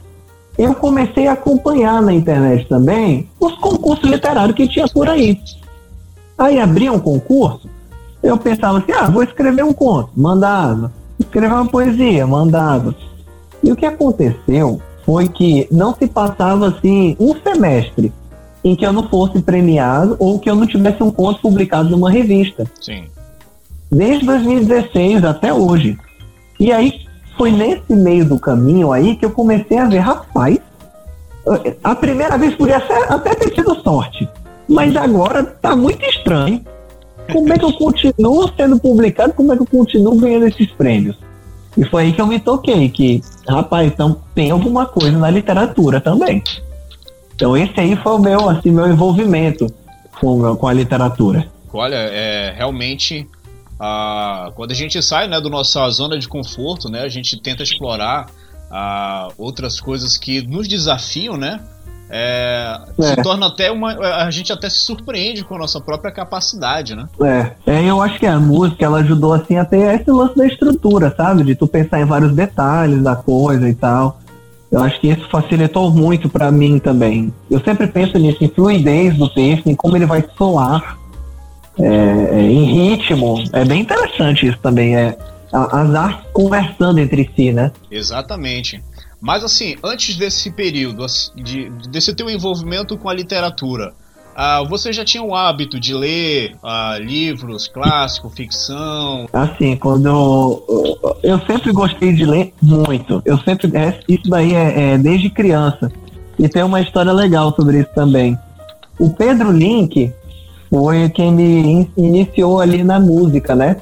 eu 0.56 0.74
comecei 0.74 1.26
a 1.26 1.32
acompanhar 1.32 2.00
na 2.00 2.14
internet 2.14 2.66
também 2.66 3.28
os 3.38 3.54
concursos 3.58 4.08
literários 4.08 4.56
que 4.56 4.66
tinha 4.66 4.88
por 4.88 5.06
aí. 5.06 5.38
Aí 6.38 6.58
abria 6.58 6.90
um 6.90 6.98
concurso, 6.98 7.68
eu 8.22 8.36
pensava 8.38 8.78
assim, 8.78 8.92
ah, 8.92 9.08
vou 9.08 9.22
escrever 9.22 9.64
um 9.64 9.72
conto, 9.72 10.10
mandava. 10.16 10.92
Escrever 11.18 11.52
uma 11.52 11.66
poesia, 11.66 12.26
mandava. 12.26 12.94
E 13.62 13.72
o 13.72 13.76
que 13.76 13.86
aconteceu 13.86 14.80
foi 15.04 15.28
que 15.28 15.68
não 15.70 15.94
se 15.94 16.06
passava 16.06 16.68
assim 16.68 17.16
um 17.18 17.34
semestre 17.40 18.12
em 18.64 18.74
que 18.74 18.84
eu 18.84 18.92
não 18.92 19.08
fosse 19.08 19.40
premiado 19.40 20.16
ou 20.18 20.38
que 20.38 20.50
eu 20.50 20.56
não 20.56 20.66
tivesse 20.66 21.02
um 21.02 21.10
conto 21.10 21.40
publicado 21.40 21.88
numa 21.88 22.10
revista. 22.10 22.64
Sim. 22.80 23.04
Desde 23.90 24.26
2016 24.26 25.24
até 25.24 25.54
hoje. 25.54 25.96
E 26.58 26.72
aí 26.72 27.06
foi 27.36 27.52
nesse 27.52 27.94
meio 27.94 28.24
do 28.24 28.38
caminho 28.38 28.92
aí 28.92 29.14
que 29.14 29.24
eu 29.24 29.30
comecei 29.30 29.78
a 29.78 29.86
ver, 29.86 29.98
rapaz, 29.98 30.58
a 31.84 31.94
primeira 31.94 32.36
vez 32.36 32.54
podia 32.56 32.84
ser, 32.84 33.12
até 33.12 33.34
ter 33.34 33.54
sido 33.54 33.80
sorte. 33.82 34.28
Mas 34.68 34.96
agora 34.96 35.44
tá 35.44 35.76
muito 35.76 36.04
estranho. 36.04 36.64
Como 37.32 37.52
é 37.52 37.58
que 37.58 37.64
eu 37.64 37.72
continuo 37.72 38.50
sendo 38.56 38.78
publicado? 38.78 39.32
Como 39.32 39.52
é 39.52 39.56
que 39.56 39.62
eu 39.62 39.66
continuo 39.66 40.16
ganhando 40.16 40.46
esses 40.46 40.70
prêmios? 40.72 41.16
E 41.76 41.84
foi 41.84 42.04
aí 42.04 42.12
que 42.12 42.20
eu 42.20 42.26
me 42.26 42.38
toquei, 42.38 42.88
que, 42.88 43.22
rapaz, 43.46 43.86
então 43.86 44.22
tem 44.34 44.50
alguma 44.50 44.86
coisa 44.86 45.16
na 45.18 45.28
literatura 45.28 46.00
também. 46.00 46.42
Então 47.34 47.56
esse 47.56 47.78
aí 47.78 47.94
foi 47.96 48.12
o 48.12 48.18
meu, 48.18 48.48
assim, 48.48 48.70
meu 48.70 48.88
envolvimento 48.88 49.66
com, 50.18 50.56
com 50.56 50.66
a 50.66 50.72
literatura. 50.72 51.46
Olha, 51.72 51.96
é 51.96 52.54
realmente 52.56 53.28
quando 54.54 54.70
a 54.70 54.74
gente 54.74 55.02
sai 55.02 55.28
né, 55.28 55.40
do 55.40 55.50
nossa 55.50 55.88
zona 55.90 56.18
de 56.18 56.26
conforto, 56.26 56.88
né, 56.88 57.02
a 57.02 57.08
gente 57.08 57.38
tenta 57.40 57.62
explorar 57.62 58.30
ah, 58.70 59.28
outras 59.36 59.80
coisas 59.80 60.16
que 60.16 60.42
nos 60.42 60.66
desafiam, 60.66 61.36
né? 61.36 61.60
É, 62.08 62.78
é. 62.98 63.02
se 63.02 63.22
torna 63.22 63.46
até 63.46 63.70
uma. 63.70 63.92
A 63.92 64.30
gente 64.30 64.52
até 64.52 64.70
se 64.70 64.78
surpreende 64.78 65.42
com 65.42 65.56
a 65.56 65.58
nossa 65.58 65.80
própria 65.80 66.12
capacidade, 66.12 66.94
né? 66.94 67.08
É, 67.20 67.50
é, 67.66 67.84
eu 67.84 68.00
acho 68.00 68.18
que 68.18 68.26
a 68.26 68.38
música 68.38 68.84
ela 68.84 68.98
ajudou 68.98 69.32
assim 69.32 69.56
até 69.56 69.94
esse 69.94 70.10
lance 70.10 70.36
da 70.36 70.46
estrutura, 70.46 71.12
sabe? 71.16 71.42
De 71.42 71.54
tu 71.54 71.66
pensar 71.66 72.00
em 72.00 72.04
vários 72.04 72.32
detalhes 72.32 73.02
da 73.02 73.16
coisa 73.16 73.68
e 73.68 73.74
tal. 73.74 74.20
Eu 74.70 74.82
acho 74.82 75.00
que 75.00 75.08
isso 75.08 75.28
facilitou 75.30 75.90
muito 75.90 76.28
para 76.28 76.50
mim 76.50 76.78
também. 76.78 77.32
Eu 77.50 77.60
sempre 77.60 77.86
penso 77.86 78.18
nisso, 78.18 78.42
em 78.42 78.48
fluidez 78.48 79.16
do 79.16 79.28
texto, 79.28 79.68
em 79.68 79.74
como 79.74 79.96
ele 79.96 80.06
vai 80.06 80.24
soar, 80.36 80.98
é, 81.78 81.86
é, 81.86 82.40
em 82.40 82.64
ritmo. 82.64 83.42
É 83.52 83.64
bem 83.64 83.82
interessante 83.82 84.46
isso 84.46 84.58
também. 84.58 84.96
É, 84.96 85.16
as 85.52 85.94
artes 85.94 86.26
conversando 86.32 86.98
entre 86.98 87.30
si, 87.34 87.52
né? 87.52 87.72
Exatamente. 87.90 88.82
Mas 89.20 89.42
assim, 89.42 89.76
antes 89.82 90.16
desse 90.16 90.50
período, 90.50 91.04
de, 91.34 91.70
desse 91.88 92.14
teu 92.14 92.28
envolvimento 92.28 92.96
com 92.98 93.08
a 93.08 93.14
literatura, 93.14 93.92
uh, 94.36 94.68
você 94.68 94.92
já 94.92 95.04
tinha 95.04 95.22
o 95.22 95.34
hábito 95.34 95.80
de 95.80 95.94
ler 95.94 96.54
uh, 96.62 97.02
livros 97.02 97.66
clássicos, 97.66 98.34
ficção? 98.34 99.28
Assim, 99.32 99.76
quando 99.76 100.06
eu, 100.06 101.18
eu, 101.22 101.38
sempre 101.46 101.72
gostei 101.72 102.12
de 102.12 102.24
ler 102.24 102.52
muito. 102.62 103.22
Eu 103.24 103.38
sempre 103.38 103.74
é, 103.76 104.00
isso 104.06 104.28
daí 104.28 104.54
é, 104.54 104.92
é, 104.92 104.98
desde 104.98 105.30
criança. 105.30 105.90
E 106.38 106.48
tem 106.48 106.62
uma 106.62 106.82
história 106.82 107.12
legal 107.12 107.54
sobre 107.56 107.80
isso 107.80 107.90
também. 107.94 108.38
O 108.98 109.10
Pedro 109.10 109.50
Link 109.50 110.12
foi 110.68 111.08
quem 111.10 111.32
me 111.32 111.90
iniciou 111.96 112.60
ali 112.60 112.84
na 112.84 113.00
música, 113.00 113.54
né? 113.54 113.76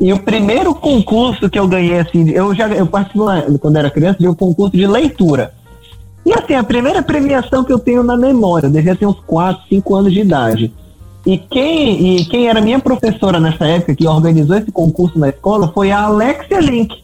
E 0.00 0.12
o 0.12 0.18
primeiro 0.18 0.74
concurso 0.74 1.50
que 1.50 1.58
eu 1.58 1.66
ganhei, 1.66 1.98
assim, 1.98 2.30
eu 2.30 2.54
já 2.54 2.68
eu 2.68 2.86
participei 2.86 3.58
quando 3.58 3.76
era 3.76 3.90
criança 3.90 4.18
de 4.18 4.28
um 4.28 4.34
concurso 4.34 4.76
de 4.76 4.86
leitura. 4.86 5.52
E 6.24 6.32
assim, 6.32 6.54
a 6.54 6.62
primeira 6.62 7.02
premiação 7.02 7.64
que 7.64 7.72
eu 7.72 7.78
tenho 7.78 8.02
na 8.02 8.16
memória, 8.16 8.66
eu 8.66 8.70
devia 8.70 8.94
ter 8.94 9.06
uns 9.06 9.18
4, 9.26 9.64
5 9.68 9.94
anos 9.96 10.12
de 10.12 10.20
idade. 10.20 10.72
E 11.26 11.36
quem, 11.36 12.16
e 12.16 12.24
quem 12.26 12.48
era 12.48 12.60
minha 12.60 12.78
professora 12.78 13.40
nessa 13.40 13.66
época, 13.66 13.94
que 13.94 14.06
organizou 14.06 14.56
esse 14.56 14.70
concurso 14.70 15.18
na 15.18 15.30
escola, 15.30 15.72
foi 15.74 15.90
a 15.90 16.02
Alexia 16.02 16.60
Link, 16.60 17.02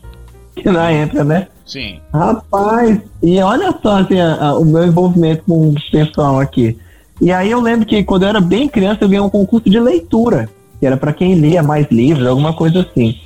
na 0.65 0.91
época, 0.91 1.25
né? 1.25 1.49
Sim. 1.67 1.99
Rapaz, 2.13 3.01
e 3.23 3.41
olha 3.41 3.75
só 3.83 4.01
assim, 4.01 4.21
a, 4.21 4.35
a, 4.35 4.59
o 4.59 4.65
meu 4.65 4.85
envolvimento 4.85 5.43
com 5.49 5.71
o 5.71 5.75
pessoal 5.91 6.39
aqui. 6.39 6.79
E 7.21 7.33
aí 7.33 7.51
eu 7.51 7.61
lembro 7.61 7.87
que 7.87 8.05
quando 8.05 8.23
eu 8.23 8.29
era 8.29 8.41
bem 8.41 8.69
criança, 8.69 8.99
eu 9.03 9.09
ganhei 9.09 9.21
um 9.21 9.31
concurso 9.31 9.69
de 9.69 9.81
leitura 9.81 10.49
que 10.85 10.87
era 10.87 10.99
para 10.99 11.15
quem 11.15 11.35
lia 11.35 11.63
mais 11.63 11.87
livros, 11.91 12.27
alguma 12.27 12.53
coisa 12.53 12.83
assim. 12.83 13.19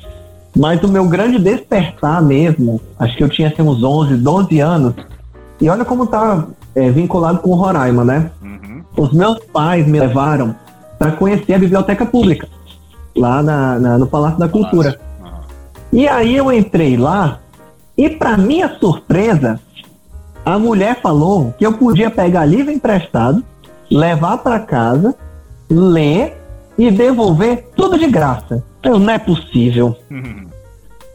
Mas 0.56 0.80
o 0.84 0.86
meu 0.86 1.08
grande 1.08 1.40
despertar 1.40 2.22
mesmo, 2.22 2.80
acho 2.96 3.16
que 3.16 3.24
eu 3.24 3.28
tinha 3.28 3.48
assim, 3.48 3.62
uns 3.62 3.82
11, 3.82 4.14
12 4.14 4.60
anos, 4.60 4.94
e 5.60 5.68
olha 5.68 5.84
como 5.84 6.06
tá 6.06 6.46
é, 6.72 6.88
vinculado 6.88 7.40
com 7.40 7.50
o 7.50 7.56
Roraima, 7.56 8.04
né? 8.04 8.30
Uhum. 8.40 8.84
Os 8.96 9.12
meus 9.12 9.40
pais 9.46 9.84
me 9.88 9.98
levaram 9.98 10.54
para 11.00 11.10
conhecer 11.10 11.54
a 11.54 11.58
biblioteca 11.58 12.06
pública, 12.06 12.48
lá 13.16 13.42
na, 13.42 13.76
na 13.80 13.98
no 13.98 14.06
Palácio 14.06 14.38
da 14.38 14.48
Cultura. 14.48 14.96
Uhum. 15.20 15.28
E 15.94 16.06
aí 16.06 16.36
eu 16.36 16.52
entrei 16.52 16.96
lá, 16.96 17.40
e 17.96 18.08
para 18.08 18.36
minha 18.36 18.68
surpresa, 18.78 19.58
a 20.46 20.60
mulher 20.60 21.00
falou 21.02 21.52
que 21.58 21.66
eu 21.66 21.72
podia 21.72 22.08
pegar 22.08 22.44
livro 22.44 22.70
emprestado, 22.70 23.42
levar 23.90 24.38
para 24.38 24.60
casa, 24.60 25.12
ler 25.68 26.38
e 26.78 26.90
devolver 26.90 27.66
tudo 27.76 27.98
de 27.98 28.06
graça. 28.06 28.62
Eu, 28.82 28.98
não 28.98 29.12
é 29.12 29.18
possível. 29.18 29.96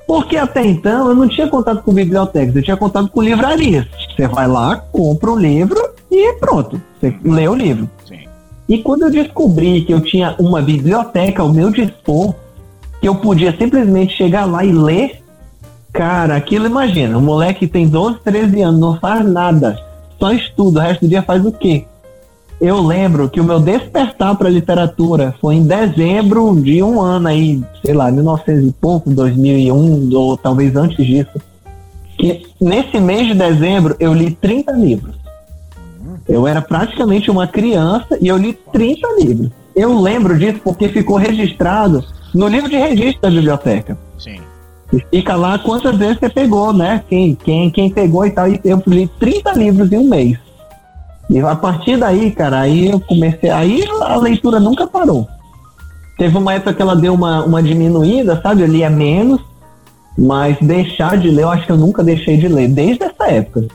Porque 0.06 0.36
até 0.36 0.64
então 0.66 1.08
eu 1.08 1.16
não 1.16 1.28
tinha 1.28 1.48
contato 1.48 1.82
com 1.82 1.94
bibliotecas, 1.94 2.56
eu 2.56 2.62
tinha 2.62 2.78
contato 2.78 3.10
com 3.10 3.22
livrarias. 3.22 3.88
Você 4.16 4.28
vai 4.28 4.48
lá, 4.48 4.76
compra 4.76 5.32
um 5.32 5.38
livro 5.38 5.80
e 6.12 6.34
pronto, 6.34 6.80
você 7.00 7.16
lê 7.24 7.48
o 7.48 7.56
livro. 7.56 7.90
Sim. 8.06 8.20
E 8.68 8.78
quando 8.80 9.04
eu 9.04 9.12
descobri 9.12 9.82
que 9.82 9.94
eu 9.94 10.02
tinha 10.02 10.36
uma 10.38 10.62
biblioteca 10.62 11.42
ao 11.42 11.52
meu 11.52 11.72
dispor, 11.72 12.36
que 13.00 13.08
eu 13.08 13.16
podia 13.16 13.56
simplesmente 13.58 14.16
chegar 14.16 14.46
lá 14.46 14.64
e 14.64 14.72
ler, 14.72 15.24
cara, 15.92 16.36
aquilo 16.36 16.66
imagina, 16.66 17.18
um 17.18 17.22
moleque 17.22 17.68
tem 17.68 17.88
12, 17.88 18.20
13 18.24 18.62
anos, 18.62 18.80
não 18.80 19.00
faz 19.00 19.26
nada, 19.26 19.80
só 20.20 20.32
estuda, 20.32 20.80
o 20.80 20.84
resto 20.84 21.02
do 21.02 21.10
dia 21.10 21.22
faz 21.22 21.46
o 21.46 21.52
quê? 21.52 21.86
Eu 22.60 22.82
lembro 22.82 23.30
que 23.30 23.42
o 23.42 23.44
meu 23.44 23.60
despertar 23.60 24.36
para 24.36 24.50
literatura 24.50 25.36
foi 25.42 25.56
em 25.56 25.66
dezembro 25.66 26.56
de 26.62 26.82
um 26.82 27.02
ano 27.02 27.28
aí, 27.28 27.62
sei 27.84 27.94
lá, 27.94 28.12
1900 28.12 28.70
e 28.70 28.72
pouco, 28.72 29.10
2001, 29.10 30.14
ou 30.14 30.38
talvez 30.38 30.76
antes 30.76 31.06
disso. 31.06 31.42
Que 32.18 32.46
nesse 32.62 33.00
mês 33.00 33.28
de 33.28 33.34
dezembro 33.34 33.96
eu 34.00 34.14
li 34.14 34.32
30 34.32 34.72
livros. 34.74 35.16
Eu 36.28 36.48
era 36.48 36.62
praticamente 36.62 37.30
uma 37.30 37.48
criança 37.48 38.18
e 38.22 38.28
eu 38.28 38.38
li 38.38 38.54
30 38.72 39.08
livros. 39.20 39.52
Eu 39.76 40.00
lembro 40.00 40.38
disso 40.38 40.60
porque 40.64 40.88
ficou 40.88 41.18
registrado 41.18 42.04
no 42.34 42.48
livro 42.48 42.70
de 42.70 42.78
registro 42.78 43.22
da 43.22 43.30
biblioteca. 43.30 43.98
Sim. 44.18 44.40
fica 45.12 45.36
lá 45.36 45.60
quantas 45.60 45.98
vezes 45.98 46.20
você 46.20 46.30
pegou, 46.30 46.72
né? 46.72 47.04
Quem, 47.10 47.36
quem, 47.36 47.70
quem 47.70 47.90
pegou 47.90 48.26
e 48.26 48.32
tal. 48.32 48.48
E 48.48 48.62
eu 48.64 48.82
li 48.88 49.08
30 49.20 49.52
livros 49.54 49.92
em 49.92 49.98
um 49.98 50.08
mês. 50.08 50.38
E 51.34 51.40
a 51.40 51.56
partir 51.56 51.98
daí, 51.98 52.30
cara, 52.30 52.60
aí 52.60 52.92
eu 52.92 53.00
comecei. 53.00 53.50
Aí 53.50 53.84
a 54.02 54.18
leitura 54.18 54.60
nunca 54.60 54.86
parou. 54.86 55.28
Teve 56.16 56.38
uma 56.38 56.54
época 56.54 56.76
que 56.76 56.82
ela 56.82 56.96
deu 56.96 57.16
uma, 57.16 57.44
uma 57.44 57.64
diminuída, 57.64 58.40
sabe? 58.40 58.62
Eu 58.62 58.68
lia 58.68 58.88
menos, 58.88 59.42
mas 60.16 60.56
deixar 60.62 61.18
de 61.18 61.32
ler, 61.32 61.42
eu 61.42 61.50
acho 61.50 61.66
que 61.66 61.72
eu 61.72 61.78
nunca 61.78 62.04
deixei 62.04 62.38
de 62.38 62.48
ler, 62.48 62.68
desde 62.68 63.04
essa 63.04 63.26
época. 63.32 63.66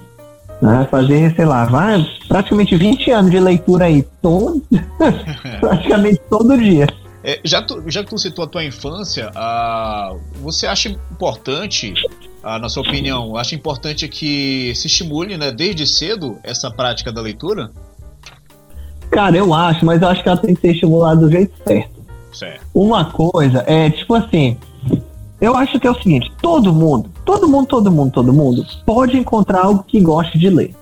Né? 0.63 0.87
Fazer, 0.89 1.35
sei 1.35 1.45
lá, 1.45 1.65
vai, 1.65 2.07
praticamente 2.29 2.77
20 2.77 3.11
anos 3.11 3.31
de 3.33 3.41
leitura 3.41 3.87
aí, 3.87 4.03
todo, 4.23 4.63
praticamente 5.59 6.21
todo 6.31 6.57
dia. 6.57 6.87
É, 7.25 7.41
já, 7.45 7.61
tu, 7.61 7.83
já 7.89 8.05
que 8.05 8.11
tu 8.11 8.19
citou 8.19 8.45
a 8.45 8.49
tua 8.49 8.65
infância, 8.65 9.33
uh, 9.35 10.17
você 10.41 10.69
acha 10.69 10.89
importante, 10.89 11.93
uh, 12.43 12.59
na 12.59 12.69
sua 12.69 12.83
opinião, 12.83 13.37
acha 13.37 13.55
importante 13.55 14.09
que 14.09 14.73
se 14.75 14.87
estimule 14.87 15.37
né, 15.37 15.51
desde 15.51 15.87
cedo 15.87 16.39
essa 16.43 16.71
prática 16.71 17.13
da 17.13 17.21
leitura? 17.21 17.71
Cara, 19.11 19.37
eu 19.37 19.55
acho, 19.55 19.85
mas 19.85 20.03
eu 20.03 20.09
acho 20.09 20.23
que 20.23 20.29
ela 20.29 20.39
tem 20.39 20.55
que 20.55 20.61
ser 20.61 20.73
estimulada 20.73 21.21
do 21.21 21.31
jeito 21.31 21.53
certo. 21.67 21.91
certo. 22.33 22.67
Uma 22.75 23.07
coisa 23.07 23.65
é, 23.67 23.91
tipo 23.91 24.15
assim, 24.15 24.57
eu 25.41 25.57
acho 25.57 25.79
que 25.79 25.87
é 25.87 25.91
o 25.91 25.95
seguinte, 25.95 26.31
todo 26.43 26.73
mundo, 26.73 27.11
todo 27.25 27.49
mundo, 27.49 27.67
todo 27.67 27.91
mundo, 27.91 28.13
todo 28.13 28.33
mundo 28.33 28.67
pode 28.85 29.17
encontrar 29.17 29.65
algo 29.65 29.85
que 29.87 30.01
goste 30.01 30.39
de 30.39 30.51
ler. 30.51 30.75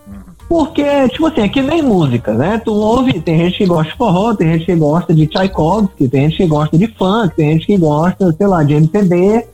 Porque, 0.48 1.08
tipo 1.08 1.26
assim, 1.26 1.40
é 1.40 1.48
que 1.48 1.60
nem 1.60 1.82
música, 1.82 2.32
né? 2.32 2.60
Tu 2.64 2.72
ouve, 2.72 3.20
tem 3.20 3.36
gente 3.38 3.58
que 3.58 3.66
gosta 3.66 3.90
de 3.90 3.98
forró, 3.98 4.32
tem 4.32 4.52
gente 4.52 4.66
que 4.66 4.76
gosta 4.76 5.12
de 5.12 5.26
Tchaikovsky, 5.26 6.08
tem 6.08 6.22
gente 6.22 6.36
que 6.36 6.46
gosta 6.46 6.78
de 6.78 6.86
funk, 6.86 7.34
tem 7.34 7.52
gente 7.52 7.66
que 7.66 7.76
gosta, 7.76 8.32
sei 8.32 8.46
lá, 8.46 8.62
de 8.62 8.74
MPB. 8.74 9.44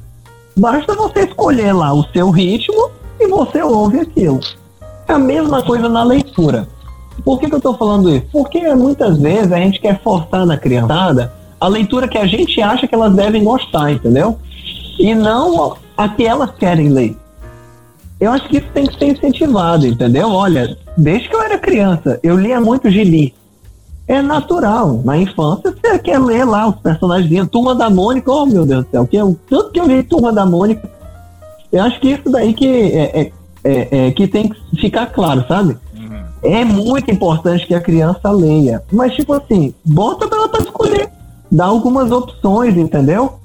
Basta 0.56 0.94
você 0.94 1.20
escolher 1.20 1.72
lá 1.72 1.92
o 1.92 2.04
seu 2.12 2.30
ritmo 2.30 2.90
e 3.18 3.26
você 3.26 3.62
ouve 3.62 4.00
aquilo. 4.00 4.40
É 5.08 5.12
a 5.12 5.18
mesma 5.18 5.62
coisa 5.62 5.88
na 5.88 6.02
leitura. 6.02 6.68
Por 7.24 7.38
que, 7.38 7.48
que 7.48 7.54
eu 7.54 7.60
tô 7.60 7.74
falando 7.74 8.10
isso? 8.10 8.26
Porque 8.32 8.74
muitas 8.74 9.18
vezes 9.18 9.52
a 9.52 9.58
gente 9.58 9.80
quer 9.80 10.02
forçar 10.02 10.44
na 10.46 10.56
criançada 10.56 11.32
a 11.60 11.68
leitura 11.68 12.08
que 12.08 12.18
a 12.18 12.26
gente 12.26 12.60
acha 12.60 12.88
que 12.88 12.94
elas 12.94 13.14
devem 13.14 13.44
gostar, 13.44 13.92
entendeu? 13.92 14.38
E 14.98 15.14
não 15.14 15.76
a 15.96 16.08
que 16.08 16.26
elas 16.26 16.50
querem 16.58 16.88
ler. 16.88 17.16
Eu 18.20 18.32
acho 18.32 18.48
que 18.48 18.58
isso 18.58 18.66
tem 18.74 18.86
que 18.86 18.98
ser 18.98 19.06
incentivado, 19.06 19.86
entendeu? 19.86 20.28
Olha, 20.30 20.76
desde 20.96 21.28
que 21.28 21.34
eu 21.34 21.42
era 21.42 21.58
criança, 21.58 22.18
eu 22.22 22.38
lia 22.38 22.60
muito 22.60 22.90
gibi. 22.90 23.34
É 24.06 24.20
natural. 24.20 25.00
Na 25.04 25.16
infância, 25.16 25.72
você 25.72 25.98
quer 25.98 26.18
ler 26.18 26.44
lá 26.44 26.68
os 26.68 26.76
personagens. 26.76 27.48
Turma 27.48 27.74
da 27.74 27.88
Mônica, 27.88 28.30
oh 28.30 28.46
meu 28.46 28.66
Deus 28.66 28.84
do 28.84 28.90
céu, 28.90 29.06
que 29.06 29.16
eu, 29.16 29.36
tanto 29.48 29.70
que 29.70 29.80
eu 29.80 29.86
li 29.86 30.02
Turma 30.02 30.32
da 30.32 30.44
Mônica. 30.44 30.90
Eu 31.72 31.82
acho 31.84 32.00
que 32.00 32.10
isso 32.10 32.30
daí 32.30 32.52
que, 32.52 32.66
é, 32.66 33.20
é, 33.20 33.32
é, 33.64 34.06
é 34.08 34.10
que 34.10 34.26
tem 34.26 34.48
que 34.48 34.76
ficar 34.76 35.06
claro, 35.06 35.44
sabe? 35.48 35.78
Uhum. 35.94 36.22
É 36.42 36.64
muito 36.64 37.10
importante 37.10 37.66
que 37.66 37.74
a 37.74 37.80
criança 37.80 38.30
leia. 38.30 38.82
Mas, 38.92 39.14
tipo 39.14 39.32
assim, 39.32 39.72
bota 39.84 40.28
pra 40.28 40.38
ela 40.38 40.48
pra 40.48 40.60
escolher. 40.60 41.08
Dá 41.50 41.66
algumas 41.66 42.10
opções, 42.10 42.76
entendeu? 42.76 43.38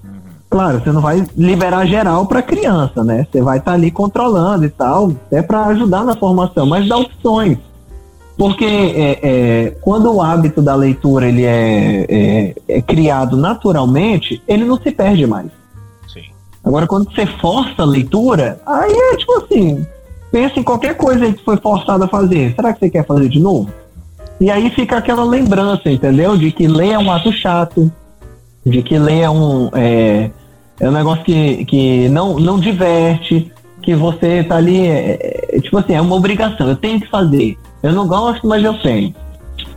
Claro, 0.50 0.80
você 0.80 0.92
não 0.92 1.02
vai 1.02 1.26
liberar 1.36 1.86
geral 1.86 2.26
para 2.26 2.42
criança, 2.42 3.04
né? 3.04 3.28
Você 3.30 3.42
vai 3.42 3.58
estar 3.58 3.72
tá 3.72 3.76
ali 3.76 3.92
controlando 3.92 4.64
e 4.66 4.70
tal, 4.70 5.12
até 5.28 5.42
para 5.42 5.66
ajudar 5.68 6.06
na 6.06 6.16
formação, 6.16 6.66
mas 6.66 6.88
dá 6.88 6.98
opções. 6.98 7.58
Porque 8.38 8.66
é, 8.66 9.20
é, 9.24 9.70
quando 9.82 10.14
o 10.14 10.22
hábito 10.22 10.62
da 10.62 10.76
leitura 10.76 11.28
ele 11.28 11.44
é, 11.44 12.06
é, 12.08 12.56
é, 12.68 12.82
criado 12.82 13.36
naturalmente, 13.36 14.42
ele 14.48 14.64
não 14.64 14.78
se 14.78 14.92
perde 14.92 15.26
mais. 15.26 15.48
Sim. 16.08 16.22
Agora, 16.64 16.86
quando 16.86 17.12
você 17.12 17.26
força 17.26 17.82
a 17.82 17.86
leitura, 17.86 18.62
aí 18.66 18.92
é 18.92 19.18
tipo 19.18 19.34
assim, 19.38 19.86
pensa 20.32 20.60
em 20.60 20.64
qualquer 20.64 20.96
coisa 20.96 21.34
que 21.34 21.44
foi 21.44 21.58
forçado 21.58 22.04
a 22.04 22.08
fazer. 22.08 22.54
Será 22.56 22.74
que 22.74 22.80
você 22.80 22.90
quer 22.92 23.06
fazer 23.08 23.28
de 23.28 23.40
novo? 23.40 23.72
E 24.40 24.52
aí 24.52 24.70
fica 24.70 24.98
aquela 24.98 25.24
lembrança, 25.24 25.90
entendeu? 25.90 26.38
De 26.38 26.52
que 26.52 26.68
ler 26.68 26.92
é 26.92 27.00
um 27.00 27.12
ato 27.12 27.32
chato, 27.32 27.92
de 28.64 28.84
que 28.84 29.00
ler 29.00 29.22
é 29.22 29.30
um, 29.30 29.70
é, 29.74 30.30
é 30.80 30.88
um 30.88 30.92
negócio 30.92 31.24
que, 31.24 31.66
que 31.66 32.08
não, 32.10 32.38
não 32.38 32.60
diverte, 32.60 33.52
que 33.88 33.96
você 33.96 34.44
tá 34.44 34.58
ali, 34.58 34.86
é, 34.86 35.48
é, 35.54 35.62
tipo 35.62 35.78
assim, 35.78 35.94
é 35.94 36.02
uma 36.02 36.14
obrigação, 36.14 36.68
eu 36.68 36.76
tenho 36.76 37.00
que 37.00 37.10
fazer. 37.10 37.58
Eu 37.82 37.94
não 37.94 38.06
gosto, 38.06 38.46
mas 38.46 38.62
eu 38.62 38.74
tenho. 38.82 39.16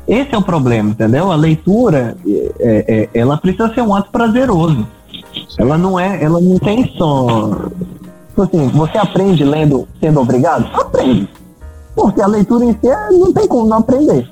Esse 0.08 0.34
é 0.34 0.36
o 0.36 0.42
problema, 0.42 0.90
entendeu? 0.90 1.30
A 1.30 1.36
leitura, 1.36 2.16
é, 2.58 2.84
é, 2.88 3.08
ela 3.14 3.36
precisa 3.36 3.72
ser 3.72 3.82
um 3.82 3.94
ato 3.94 4.10
prazeroso. 4.10 4.84
Ela 5.56 5.78
não 5.78 5.96
é, 5.96 6.24
ela 6.24 6.40
não 6.40 6.58
tem 6.58 6.92
só. 6.98 7.70
Tipo 8.30 8.42
assim, 8.42 8.66
você 8.70 8.98
aprende 8.98 9.44
lendo 9.44 9.86
sendo 10.00 10.18
obrigado? 10.18 10.68
Aprende. 10.74 11.28
Porque 11.94 12.20
a 12.20 12.26
leitura 12.26 12.64
em 12.64 12.72
si 12.72 12.88
é, 12.88 13.10
não 13.12 13.32
tem 13.32 13.46
como 13.46 13.68
não 13.68 13.78
aprender. 13.78 14.28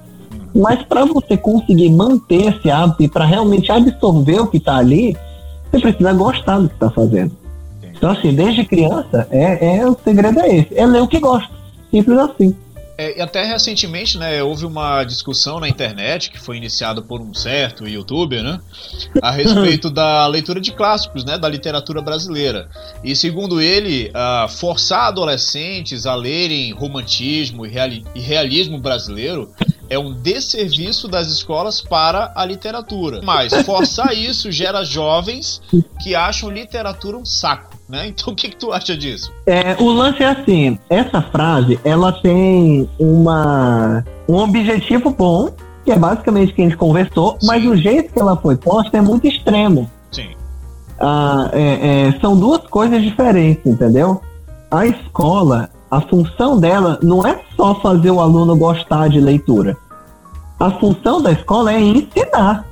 Mas 0.56 0.82
para 0.82 1.04
você 1.04 1.36
conseguir 1.36 1.90
manter 1.90 2.52
esse 2.52 2.68
hábito 2.68 3.04
e 3.04 3.08
para 3.08 3.24
realmente 3.24 3.70
absorver 3.70 4.40
o 4.40 4.48
que 4.48 4.56
está 4.56 4.78
ali, 4.78 5.16
você 5.70 5.78
precisa 5.78 6.12
gostar 6.14 6.58
do 6.58 6.68
que 6.68 6.74
está 6.74 6.90
fazendo. 6.90 7.38
Então, 7.98 8.12
assim, 8.12 8.32
desde 8.32 8.64
criança, 8.64 9.26
é, 9.30 9.78
é, 9.78 9.87
o 9.87 9.96
segredo 10.02 10.40
é 10.40 10.56
esse: 10.56 10.78
é 10.78 10.87
ler 10.87 11.02
o 11.02 11.08
que 11.08 11.18
gosta. 11.18 11.50
Simples 11.90 12.18
assim. 12.18 12.56
É, 12.96 13.16
e 13.16 13.20
até 13.20 13.44
recentemente, 13.44 14.18
né, 14.18 14.42
houve 14.42 14.66
uma 14.66 15.04
discussão 15.04 15.61
na 15.61 15.68
internet 15.68 16.30
que 16.30 16.38
foi 16.38 16.56
iniciada 16.56 17.00
por 17.00 17.20
um 17.20 17.32
certo 17.32 17.87
youtuber, 17.87 18.42
né, 18.42 18.58
a 19.22 19.30
respeito 19.30 19.88
da 19.90 20.26
leitura 20.26 20.61
de 20.61 20.72
clássicos, 20.72 21.24
né, 21.24 21.38
da 21.38 21.48
literatura 21.48 22.02
brasileira. 22.02 22.68
E 23.04 23.14
segundo 23.14 23.61
ele, 23.61 24.11
uh, 24.11 24.48
forçar 24.48 25.06
adolescentes 25.06 26.06
a 26.06 26.16
lerem 26.16 26.72
romantismo 26.72 27.64
e, 27.64 27.68
reali 27.68 28.04
e 28.16 28.20
realismo 28.20 28.78
brasileiro 28.80 29.52
é 29.88 29.96
um 29.96 30.12
desserviço 30.12 31.06
das 31.06 31.28
escolas 31.28 31.80
para 31.80 32.32
a 32.34 32.44
literatura. 32.44 33.20
Mas 33.22 33.54
forçar 33.64 34.12
isso 34.12 34.50
gera 34.50 34.84
jovens 34.84 35.62
que 36.02 36.16
acham 36.16 36.50
literatura 36.50 37.16
um 37.16 37.24
saco, 37.24 37.77
né? 37.88 38.09
Então 38.18 38.33
o 38.33 38.37
que, 38.37 38.48
que 38.51 38.57
tu 38.57 38.72
acha 38.72 38.96
disso? 38.96 39.33
É, 39.46 39.77
o 39.81 39.90
lance 39.90 40.22
é 40.22 40.27
assim, 40.27 40.79
essa 40.90 41.22
frase, 41.22 41.79
ela 41.85 42.12
tem 42.12 42.88
uma 42.98 44.05
um 44.29 44.37
objetivo 44.37 45.11
bom, 45.11 45.51
que 45.85 45.90
é 45.90 45.98
basicamente 45.98 46.53
o 46.53 46.55
que 46.55 46.61
a 46.61 46.64
gente 46.64 46.77
conversou, 46.77 47.38
Sim. 47.40 47.46
mas 47.46 47.64
o 47.64 47.74
jeito 47.74 48.12
que 48.12 48.20
ela 48.20 48.37
foi 48.37 48.57
posta 48.57 48.98
é 48.98 49.01
muito 49.01 49.27
extremo. 49.27 49.90
Sim. 50.12 50.29
Ah, 51.01 51.48
é, 51.53 52.09
é, 52.09 52.20
são 52.20 52.38
duas 52.38 52.66
coisas 52.66 53.03
diferentes, 53.03 53.64
entendeu? 53.64 54.20
A 54.70 54.85
escola, 54.85 55.70
a 55.90 56.01
função 56.01 56.59
dela 56.59 56.98
não 57.03 57.27
é 57.27 57.40
só 57.57 57.74
fazer 57.77 58.11
o 58.11 58.20
aluno 58.20 58.55
gostar 58.57 59.09
de 59.09 59.20
leitura. 59.20 59.77
A 60.61 60.70
função 60.72 61.22
da 61.22 61.33
escola 61.33 61.72
é 61.72 61.81
ensinar. 61.81 62.66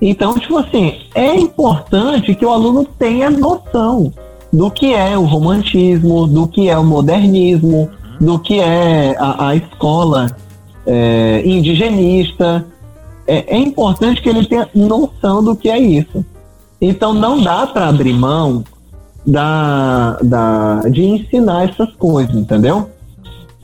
Então, 0.00 0.38
tipo 0.38 0.56
assim, 0.56 1.00
é 1.14 1.34
importante 1.34 2.34
que 2.34 2.46
o 2.46 2.50
aluno 2.50 2.84
tenha 2.98 3.30
noção 3.30 4.12
do 4.52 4.70
que 4.70 4.94
é 4.94 5.18
o 5.18 5.24
romantismo, 5.24 6.26
do 6.26 6.46
que 6.46 6.68
é 6.68 6.78
o 6.78 6.84
modernismo, 6.84 7.90
do 8.20 8.38
que 8.38 8.60
é 8.60 9.16
a, 9.18 9.48
a 9.48 9.56
escola 9.56 10.26
é, 10.86 11.42
indigenista. 11.44 12.64
É, 13.26 13.56
é 13.56 13.58
importante 13.58 14.22
que 14.22 14.28
ele 14.28 14.46
tenha 14.46 14.68
noção 14.74 15.42
do 15.42 15.56
que 15.56 15.68
é 15.68 15.78
isso. 15.78 16.24
Então, 16.80 17.12
não 17.12 17.42
dá 17.42 17.66
para 17.66 17.88
abrir 17.88 18.12
mão 18.12 18.64
da, 19.26 20.16
da, 20.22 20.80
de 20.88 21.04
ensinar 21.04 21.68
essas 21.68 21.92
coisas, 21.94 22.34
entendeu? 22.34 22.88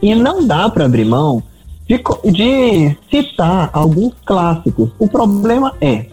E 0.03 0.15
não 0.15 0.47
dá 0.47 0.69
para 0.69 0.85
abrir 0.85 1.05
mão 1.05 1.43
de, 1.87 2.03
de 2.31 2.97
citar 3.11 3.71
alguns 3.73 4.13
clássicos. 4.25 4.91
O 4.99 5.09
problema 5.09 5.73
é, 5.81 6.07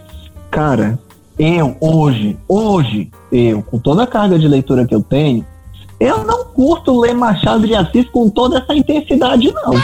cara, 0.52 1.00
eu 1.40 1.78
hoje, 1.80 2.38
hoje, 2.48 3.10
eu, 3.32 3.64
com 3.64 3.80
toda 3.80 4.04
a 4.04 4.08
carga 4.08 4.38
de 4.38 4.48
leitura 4.48 4.86
que 4.86 4.94
eu 4.94 5.02
tenho, 5.02 5.46
eu 5.98 6.26
não 6.26 6.44
curto 6.46 7.00
ler 7.00 7.16
Machado 7.16 7.66
de 7.66 7.74
Assis 7.74 8.08
com 8.10 8.30
toda 8.30 8.58
essa 8.60 8.76
intensidade, 8.76 9.52
não. 9.54 9.72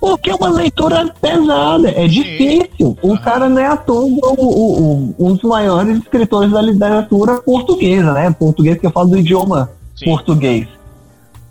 Porque 0.00 0.30
é 0.30 0.34
uma 0.34 0.48
leitura 0.48 1.12
pesada, 1.20 1.90
é 1.90 2.06
difícil. 2.06 2.96
O 3.02 3.18
cara 3.18 3.48
não 3.48 3.60
é 3.60 3.66
à 3.66 3.76
toa 3.76 4.04
o, 4.04 4.20
o, 4.38 4.80
o, 4.80 5.14
um 5.18 5.34
dos 5.34 5.42
maiores 5.42 5.98
escritores 5.98 6.52
da 6.52 6.62
literatura 6.62 7.42
portuguesa, 7.42 8.12
né? 8.12 8.30
Português 8.30 8.78
que 8.78 8.86
eu 8.86 8.92
falo 8.92 9.08
do 9.08 9.18
idioma 9.18 9.70
Sim. 9.96 10.04
português. 10.04 10.77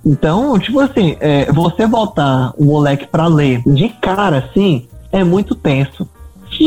Então, 0.08 0.58
tipo 0.58 0.80
assim, 0.80 1.18
é, 1.20 1.52
você 1.52 1.86
botar 1.86 2.54
o 2.58 2.64
moleque 2.64 3.06
para 3.06 3.28
ler 3.28 3.62
de 3.68 3.90
cara 3.90 4.38
assim 4.38 4.88
é 5.12 5.22
muito 5.22 5.54
tenso. 5.54 6.08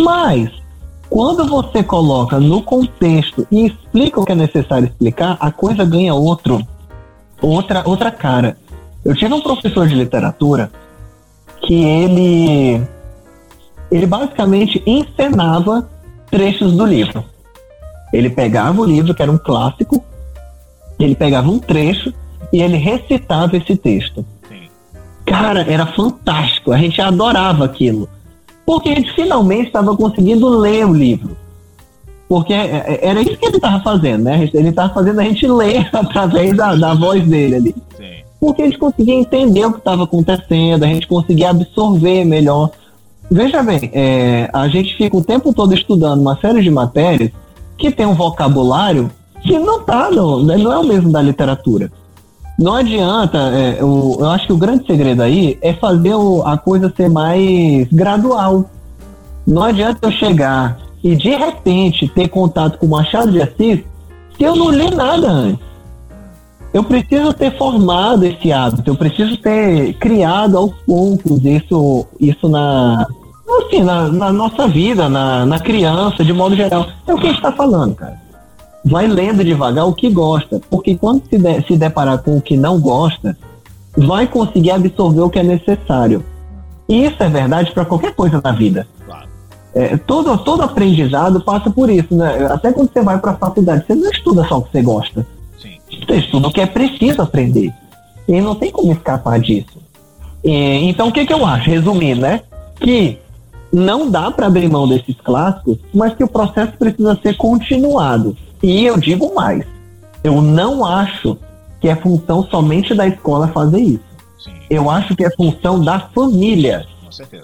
Mas 0.05 0.51
quando 1.09 1.47
você 1.47 1.83
coloca 1.83 2.39
no 2.39 2.61
contexto 2.63 3.47
e 3.51 3.67
explica 3.67 4.21
o 4.21 4.27
que 4.27 4.33
é 4.33 4.35
necessário 4.35 4.89
explicar, 4.89 5.39
a 5.41 5.51
coisa 5.51 5.87
ganha 5.87 6.15
outro, 6.15 6.61
outra, 7.41 7.83
outra 7.89 8.11
cara. 8.11 8.59
Eu 9.03 9.17
tive 9.17 9.33
um 9.33 9.41
professor 9.41 9.89
de 9.89 9.95
literatura 9.95 10.71
que 11.63 11.83
ele 11.83 12.87
ele 13.91 14.07
basicamente 14.07 14.83
encenava 14.87 15.89
trechos 16.31 16.75
do 16.75 16.85
livro. 16.85 17.25
Ele 18.13 18.29
pegava 18.29 18.83
o 18.83 18.85
livro, 18.85 19.15
que 19.15 19.23
era 19.23 19.33
um 19.33 19.39
clássico, 19.39 20.05
ele 20.99 21.15
pegava 21.15 21.49
um 21.49 21.59
trecho 21.59 22.13
e 22.53 22.63
ele 22.63 22.77
recitava 22.77 23.57
esse 23.57 23.77
texto. 23.77 24.25
Sim. 24.49 24.69
Cara, 25.27 25.61
era 25.63 25.87
fantástico, 25.87 26.73
a 26.73 26.79
gente 26.79 27.01
adorava 27.01 27.65
aquilo. 27.65 28.09
Porque 28.67 28.91
a 28.91 28.95
gente 28.95 29.13
finalmente 29.15 29.67
estava 29.67 29.97
conseguindo 29.97 30.49
ler 30.49 30.87
o 30.87 30.95
livro. 30.95 31.37
Porque 32.29 32.53
é, 32.53 32.67
é, 32.87 33.09
era 33.09 33.21
isso 33.21 33.37
que 33.37 33.47
ele 33.47 33.57
estava 33.57 33.83
fazendo, 33.83 34.23
né? 34.23 34.49
Ele 34.55 34.69
estava 34.69 34.95
fazendo 34.95 35.21
a 35.21 35.25
gente 35.25 35.47
ler 35.47 35.89
através 35.93 36.57
da, 36.57 36.77
da 36.77 36.95
voz 36.95 37.27
dele 37.27 37.57
ali. 37.57 37.75
Sim. 37.97 38.23
Porque 38.41 38.63
a 38.63 38.65
gente 38.67 38.79
conseguia 38.79 39.15
entender 39.15 39.67
o 39.67 39.73
que 39.73 39.79
estava 39.79 40.05
acontecendo, 40.05 40.85
a 40.85 40.87
gente 40.87 41.07
conseguia 41.07 41.51
absorver 41.51 42.25
melhor. 42.25 42.71
Veja 43.31 43.63
bem, 43.63 43.91
é, 43.93 44.49
a 44.53 44.69
gente 44.69 44.97
fica 44.97 45.17
o 45.17 45.23
tempo 45.23 45.53
todo 45.53 45.75
estudando 45.75 46.21
uma 46.21 46.37
série 46.41 46.63
de 46.63 46.71
matérias 46.71 47.31
que 47.77 47.91
tem 47.91 48.07
um 48.07 48.15
vocabulário 48.15 49.11
que 49.43 49.59
não 49.59 49.83
tá, 49.83 50.11
não, 50.11 50.43
né? 50.43 50.57
não 50.57 50.73
é 50.73 50.79
o 50.79 50.85
mesmo 50.85 51.11
da 51.11 51.21
literatura. 51.21 51.91
Não 52.61 52.75
adianta, 52.75 53.39
é, 53.39 53.83
o, 53.83 54.19
eu 54.21 54.27
acho 54.29 54.49
que 54.49 54.53
o 54.53 54.59
grande 54.59 54.87
segredo 54.87 55.23
aí 55.23 55.57
é 55.63 55.73
fazer 55.73 56.15
o, 56.15 56.43
a 56.43 56.59
coisa 56.59 56.93
ser 56.95 57.09
mais 57.09 57.89
gradual. 57.91 58.67
Não 59.47 59.63
adianta 59.63 60.07
eu 60.07 60.13
chegar 60.13 60.79
e 61.03 61.17
de 61.17 61.31
repente 61.31 62.07
ter 62.09 62.29
contato 62.29 62.77
com 62.77 62.87
Machado 62.87 63.33
de 63.33 63.41
Assis 63.41 63.81
se 64.37 64.45
eu 64.45 64.55
não 64.55 64.71
li 64.71 64.91
nada 64.95 65.27
antes. 65.27 65.65
Eu 66.75 66.85
preciso 66.85 67.33
ter 67.33 67.57
formado 67.57 68.27
esse 68.27 68.53
hábito, 68.53 68.91
eu 68.91 68.95
preciso 68.95 69.39
ter 69.39 69.95
criado 69.95 70.59
aos 70.59 70.75
poucos 70.87 71.43
isso, 71.43 72.07
isso 72.21 72.47
na, 72.47 73.09
assim, 73.65 73.83
na, 73.83 74.09
na 74.09 74.31
nossa 74.31 74.69
vida, 74.69 75.09
na, 75.09 75.47
na 75.47 75.59
criança, 75.59 76.23
de 76.23 76.33
modo 76.35 76.55
geral. 76.55 76.87
É 77.07 77.15
o 77.15 77.17
que 77.17 77.25
a 77.25 77.31
gente 77.31 77.39
está 77.39 77.53
falando, 77.53 77.95
cara. 77.95 78.21
Vai 78.85 79.07
lendo 79.07 79.45
devagar 79.45 79.87
o 79.87 79.95
que 79.95 80.09
gosta, 80.11 80.61
porque 80.71 80.97
quando 80.97 81.23
se, 81.29 81.39
de, 81.39 81.67
se 81.67 81.77
deparar 81.77 82.19
com 82.19 82.37
o 82.37 82.41
que 82.41 82.57
não 82.57 82.81
gosta, 82.81 83.37
vai 83.97 84.27
conseguir 84.27 84.71
absorver 84.71 85.21
o 85.21 85.31
que 85.31 85.39
é 85.39 85.43
necessário. 85.43 86.25
E 86.89 87.05
isso 87.05 87.23
é 87.23 87.29
verdade 87.29 87.73
para 87.73 87.85
qualquer 87.85 88.15
coisa 88.15 88.41
na 88.43 88.53
vida. 88.53 88.87
É, 89.73 89.97
todo, 89.97 90.37
todo 90.39 90.63
aprendizado 90.63 91.41
passa 91.41 91.71
por 91.71 91.89
isso, 91.89 92.15
né? 92.15 92.47
Até 92.47 92.73
quando 92.73 92.93
você 92.93 93.03
vai 93.03 93.19
para 93.19 93.33
a 93.33 93.37
faculdade, 93.37 93.85
você 93.87 93.95
não 93.95 94.11
estuda 94.11 94.45
só 94.45 94.59
o 94.59 94.63
que 94.63 94.73
você 94.73 94.83
gosta. 94.83 95.27
Sim. 95.61 95.79
Você 95.89 96.17
estuda 96.17 96.49
o 96.49 96.53
que 96.53 96.61
é 96.61 96.67
preciso 96.67 97.23
aprender. 97.23 97.73
E 98.27 98.41
não 98.41 98.55
tem 98.55 98.73
como 98.73 98.93
escapar 98.93 99.39
disso. 99.39 99.79
E, 100.43 100.89
então, 100.89 101.09
o 101.09 101.13
que, 101.13 101.25
que 101.25 101.33
eu 101.33 101.47
acho? 101.47 101.71
Resumindo, 101.71 102.23
né? 102.23 102.41
Que 102.81 103.19
não 103.73 104.11
dá 104.11 104.31
para 104.31 104.47
abrir 104.47 104.69
mão 104.69 104.89
desses 104.89 105.17
clássicos, 105.23 105.79
mas 105.95 106.15
que 106.15 106.25
o 106.25 106.29
processo 106.29 106.73
precisa 106.79 107.19
ser 107.23 107.37
continuado. 107.37 108.37
E 108.63 108.85
eu 108.85 108.97
digo 108.97 109.35
mais: 109.35 109.65
eu 110.23 110.41
não 110.43 110.85
acho 110.85 111.37
que 111.81 111.89
é 111.89 111.97
função 111.97 112.45
somente 112.45 112.95
da 112.95 113.07
escola 113.07 113.49
fazer 113.49 113.81
isso. 113.81 114.05
Sim. 114.43 114.53
Eu 114.69 114.91
acho 114.91 115.15
que 115.17 115.25
é 115.25 115.31
função 115.31 115.83
da 115.83 116.01
família 116.01 116.87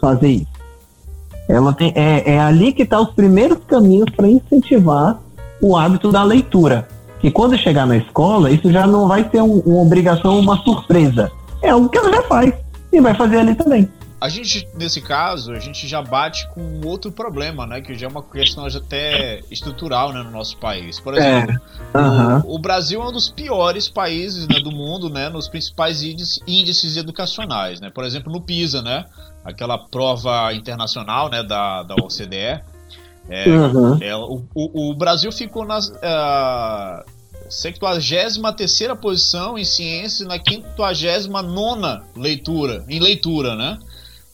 fazer 0.00 0.28
isso. 0.28 0.56
Ela 1.48 1.72
tem, 1.72 1.92
é, 1.94 2.34
é 2.34 2.40
ali 2.40 2.72
que 2.72 2.82
está 2.82 3.00
os 3.00 3.10
primeiros 3.10 3.58
caminhos 3.66 4.10
para 4.10 4.28
incentivar 4.28 5.18
o 5.60 5.76
hábito 5.76 6.10
da 6.10 6.22
leitura. 6.22 6.88
Que 7.20 7.30
quando 7.30 7.56
chegar 7.56 7.86
na 7.86 7.96
escola, 7.96 8.50
isso 8.50 8.70
já 8.70 8.86
não 8.86 9.08
vai 9.08 9.28
ser 9.30 9.40
um, 9.42 9.60
uma 9.60 9.82
obrigação, 9.82 10.38
uma 10.38 10.56
surpresa. 10.58 11.30
É 11.62 11.70
algo 11.70 11.88
que 11.88 11.96
ela 11.96 12.12
já 12.12 12.22
faz 12.22 12.52
e 12.92 13.00
vai 13.00 13.14
fazer 13.14 13.38
ali 13.38 13.54
também. 13.54 13.88
A 14.18 14.28
gente, 14.28 14.66
nesse 14.74 15.00
caso, 15.02 15.52
a 15.52 15.58
gente 15.58 15.86
já 15.86 16.00
bate 16.00 16.48
com 16.48 16.80
outro 16.86 17.12
problema, 17.12 17.66
né? 17.66 17.80
Que 17.82 17.94
já 17.94 18.06
é 18.06 18.10
uma 18.10 18.22
questão 18.22 18.64
até 18.66 19.40
estrutural 19.50 20.12
né, 20.12 20.22
no 20.22 20.30
nosso 20.30 20.56
país. 20.56 20.98
Por 20.98 21.16
exemplo, 21.16 21.60
é. 21.92 21.98
uhum. 21.98 22.38
o, 22.46 22.54
o, 22.54 22.58
Brasil 22.58 23.02
é 23.02 23.06
um 23.06 23.12
dos 23.12 23.28
piores 23.28 23.88
países 23.88 24.48
né, 24.48 24.58
do 24.58 24.70
mundo, 24.70 25.10
né? 25.10 25.28
Nos 25.28 25.48
principais 25.48 26.02
índices, 26.02 26.40
índices 26.46 26.96
educacionais, 26.96 27.78
né? 27.78 27.90
Por 27.90 28.04
exemplo, 28.04 28.32
no 28.32 28.40
PISA, 28.40 28.80
né? 28.80 29.04
aquela 29.46 29.78
prova 29.78 30.52
internacional 30.52 31.30
né, 31.30 31.42
da, 31.42 31.84
da 31.84 31.94
OCDE. 31.94 32.60
É, 33.28 33.48
uhum. 33.48 33.98
é, 34.00 34.16
o, 34.16 34.44
o, 34.54 34.94
Brasil 34.94 35.32
ficou 35.32 35.64
na 35.64 35.78
uh, 35.78 37.04
73 37.48 38.38
posição 39.00 39.58
em 39.58 39.64
ciências 39.64 40.20
e 40.20 40.24
na 40.24 40.34
59 40.34 42.02
leitura, 42.16 42.84
em 42.88 43.00
leitura, 43.00 43.56
né? 43.56 43.78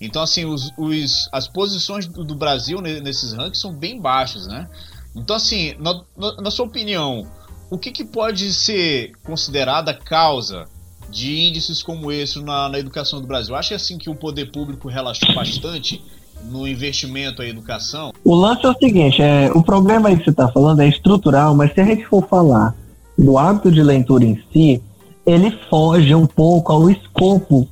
Então, 0.02 0.20
assim, 0.20 0.44
os, 0.44 0.72
os, 0.76 1.28
as 1.30 1.46
posições 1.46 2.06
do, 2.06 2.24
do, 2.24 2.34
Brasil 2.34 2.80
nesses 2.80 3.32
rankings 3.32 3.60
são 3.60 3.72
bem 3.72 4.00
baixas, 4.00 4.48
né? 4.48 4.68
Então, 5.14 5.36
assim, 5.36 5.74
na, 5.78 6.00
na, 6.16 6.42
na 6.42 6.50
sua 6.50 6.66
opinião, 6.66 7.24
o 7.70 7.78
que, 7.78 7.92
que 7.92 8.04
pode 8.04 8.52
ser 8.52 9.12
considerada 9.22 9.94
causa 9.94 10.64
de 11.08 11.38
índices 11.38 11.84
como 11.84 12.10
esse 12.10 12.42
na, 12.42 12.68
na 12.68 12.80
educação 12.80 13.20
do 13.20 13.28
Brasil? 13.28 13.54
Acha 13.54 13.76
assim 13.76 13.96
que 13.96 14.10
o 14.10 14.14
poder 14.14 14.50
público 14.50 14.88
relaxou 14.88 15.32
bastante 15.34 16.02
no 16.50 16.66
investimento 16.66 17.40
à 17.40 17.46
educação? 17.46 18.12
O 18.24 18.34
lance 18.34 18.66
é 18.66 18.70
o 18.70 18.74
seguinte, 18.74 19.22
é, 19.22 19.52
o 19.52 19.62
problema 19.62 20.08
aí 20.08 20.16
que 20.16 20.24
você 20.24 20.30
está 20.30 20.48
falando 20.48 20.80
é 20.80 20.88
estrutural, 20.88 21.54
mas 21.54 21.72
se 21.74 21.80
a 21.80 21.84
gente 21.84 22.04
for 22.06 22.26
falar 22.26 22.74
do 23.16 23.38
hábito 23.38 23.70
de 23.70 23.82
leitura 23.82 24.24
em 24.24 24.42
si, 24.52 24.82
ele 25.24 25.56
foge 25.70 26.12
um 26.12 26.26
pouco 26.26 26.72
ao 26.72 26.90
escopo 26.90 27.68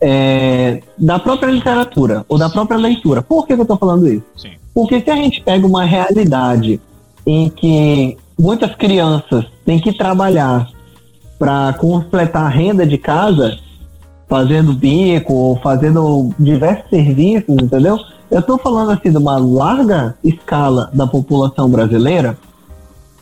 é, 0.00 0.82
da 0.98 1.18
própria 1.18 1.50
literatura 1.50 2.24
ou 2.28 2.38
da 2.38 2.48
própria 2.48 2.78
leitura. 2.78 3.22
Por 3.22 3.46
que, 3.46 3.54
que 3.54 3.60
eu 3.60 3.62
estou 3.62 3.76
falando 3.76 4.08
isso? 4.08 4.24
Sim. 4.36 4.52
Porque 4.74 5.00
se 5.00 5.10
a 5.10 5.16
gente 5.16 5.40
pega 5.40 5.66
uma 5.66 5.84
realidade 5.84 6.80
em 7.26 7.48
que 7.48 8.16
muitas 8.38 8.74
crianças 8.74 9.46
têm 9.64 9.80
que 9.80 9.92
trabalhar 9.92 10.68
para 11.38 11.74
completar 11.74 12.44
a 12.44 12.48
renda 12.48 12.86
de 12.86 12.98
casa, 12.98 13.58
fazendo 14.28 14.72
bico 14.72 15.32
ou 15.32 15.56
fazendo 15.56 16.30
diversos 16.38 16.88
serviços, 16.90 17.54
entendeu? 17.62 17.98
Eu 18.30 18.40
estou 18.40 18.58
falando 18.58 18.90
assim 18.90 19.10
de 19.10 19.16
uma 19.16 19.38
larga 19.38 20.16
escala 20.22 20.90
da 20.92 21.06
população 21.06 21.68
brasileira. 21.68 22.36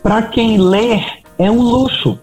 Para 0.03 0.23
quem 0.23 0.59
lê 0.59 1.01
é 1.39 1.51
um 1.51 1.61
luxo, 1.61 2.19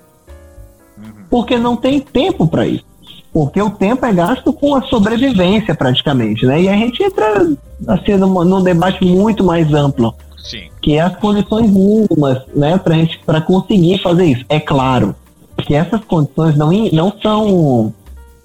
porque 1.29 1.57
não 1.57 1.75
tem 1.75 1.99
tempo 1.99 2.47
para 2.47 2.65
isso. 2.67 2.90
Porque 3.33 3.61
o 3.61 3.69
tempo 3.69 4.05
é 4.05 4.13
gasto 4.13 4.51
com 4.51 4.75
a 4.75 4.81
sobrevivência 4.83 5.73
praticamente, 5.73 6.45
né? 6.45 6.63
E 6.63 6.69
a 6.69 6.73
gente 6.73 7.01
entra 7.01 7.49
assim 7.87 8.17
num, 8.17 8.43
num 8.43 8.61
debate 8.61 9.03
muito 9.05 9.43
mais 9.43 9.73
amplo, 9.73 10.13
Sim. 10.37 10.69
que 10.81 10.97
é 10.97 11.01
as 11.01 11.15
condições 11.15 11.69
mínimas, 11.69 12.43
né, 12.53 12.77
para 12.77 12.95
gente 12.95 13.19
para 13.25 13.39
conseguir 13.39 13.99
fazer 13.99 14.25
isso. 14.25 14.45
É 14.49 14.59
claro, 14.59 15.15
que 15.61 15.73
essas 15.73 16.03
condições 16.03 16.57
não, 16.57 16.71
não 16.91 17.13
são 17.21 17.93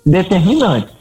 determinantes. 0.05 0.95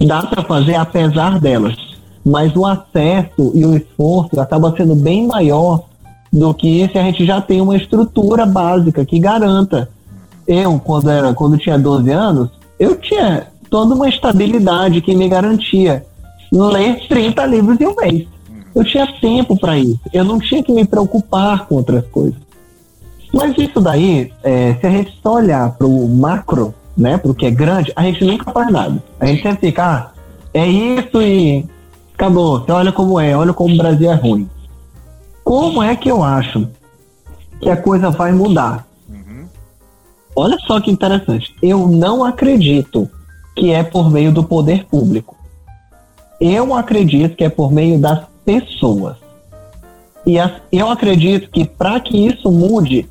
Dá 0.00 0.22
para 0.22 0.42
fazer 0.42 0.74
apesar 0.74 1.38
delas, 1.38 1.76
mas 2.24 2.54
o 2.54 2.66
acesso 2.66 3.52
e 3.54 3.64
o 3.64 3.76
esforço 3.76 4.40
acaba 4.40 4.74
sendo 4.76 4.94
bem 4.94 5.26
maior 5.26 5.84
do 6.32 6.52
que 6.52 6.88
se 6.90 6.98
a 6.98 7.02
gente 7.02 7.24
já 7.24 7.40
tem 7.40 7.60
uma 7.60 7.76
estrutura 7.76 8.44
básica 8.44 9.04
que 9.04 9.18
garanta. 9.18 9.88
Eu, 10.46 10.78
quando, 10.78 11.10
era, 11.10 11.32
quando 11.34 11.58
tinha 11.58 11.78
12 11.78 12.10
anos, 12.10 12.50
eu 12.78 12.96
tinha 12.96 13.48
toda 13.70 13.94
uma 13.94 14.08
estabilidade 14.08 15.00
que 15.00 15.14
me 15.14 15.28
garantia 15.28 16.04
ler 16.52 17.06
30 17.08 17.46
livros 17.46 17.80
em 17.80 17.86
um 17.86 17.96
mês. 17.96 18.26
Eu 18.74 18.84
tinha 18.84 19.06
tempo 19.20 19.58
para 19.58 19.78
isso. 19.78 20.00
Eu 20.12 20.24
não 20.24 20.38
tinha 20.38 20.62
que 20.62 20.72
me 20.72 20.84
preocupar 20.84 21.66
com 21.66 21.76
outras 21.76 22.06
coisas. 22.08 22.38
Mas 23.32 23.56
isso 23.58 23.80
daí, 23.80 24.32
é, 24.42 24.74
se 24.74 24.86
a 24.86 24.90
gente 24.90 25.18
só 25.22 25.34
olhar 25.34 25.70
para 25.72 25.86
o 25.86 26.08
macro, 26.08 26.74
né, 26.96 27.18
para 27.18 27.30
o 27.30 27.34
que 27.34 27.46
é 27.46 27.50
grande, 27.50 27.92
a 27.96 28.02
gente 28.02 28.24
nunca 28.24 28.50
faz 28.52 28.70
nada. 28.70 29.02
A 29.18 29.26
gente 29.26 29.42
sempre 29.42 29.68
fica, 29.68 29.84
ah, 29.84 30.10
é 30.54 30.66
isso 30.66 31.20
e 31.20 31.64
acabou. 32.14 32.60
Você 32.60 32.72
olha 32.72 32.92
como 32.92 33.18
é, 33.18 33.36
olha 33.36 33.52
como 33.52 33.74
o 33.74 33.76
Brasil 33.76 34.10
é 34.10 34.14
ruim. 34.14 34.48
Como 35.44 35.82
é 35.82 35.94
que 35.94 36.10
eu 36.10 36.22
acho 36.22 36.68
que 37.60 37.68
a 37.68 37.76
coisa 37.76 38.10
vai 38.10 38.32
mudar? 38.32 38.85
Olha 40.36 40.58
só 40.66 40.80
que 40.80 40.90
interessante. 40.90 41.54
Eu 41.62 41.88
não 41.88 42.22
acredito 42.22 43.10
que 43.56 43.72
é 43.72 43.82
por 43.82 44.10
meio 44.10 44.30
do 44.30 44.44
poder 44.44 44.84
público. 44.84 45.34
Eu 46.38 46.74
acredito 46.74 47.34
que 47.34 47.44
é 47.44 47.48
por 47.48 47.72
meio 47.72 47.98
das 47.98 48.20
pessoas. 48.44 49.16
E 50.26 50.38
as, 50.38 50.52
eu 50.70 50.90
acredito 50.90 51.50
que 51.50 51.64
para 51.64 51.98
que 51.98 52.26
isso 52.26 52.50
mude, 52.52 53.08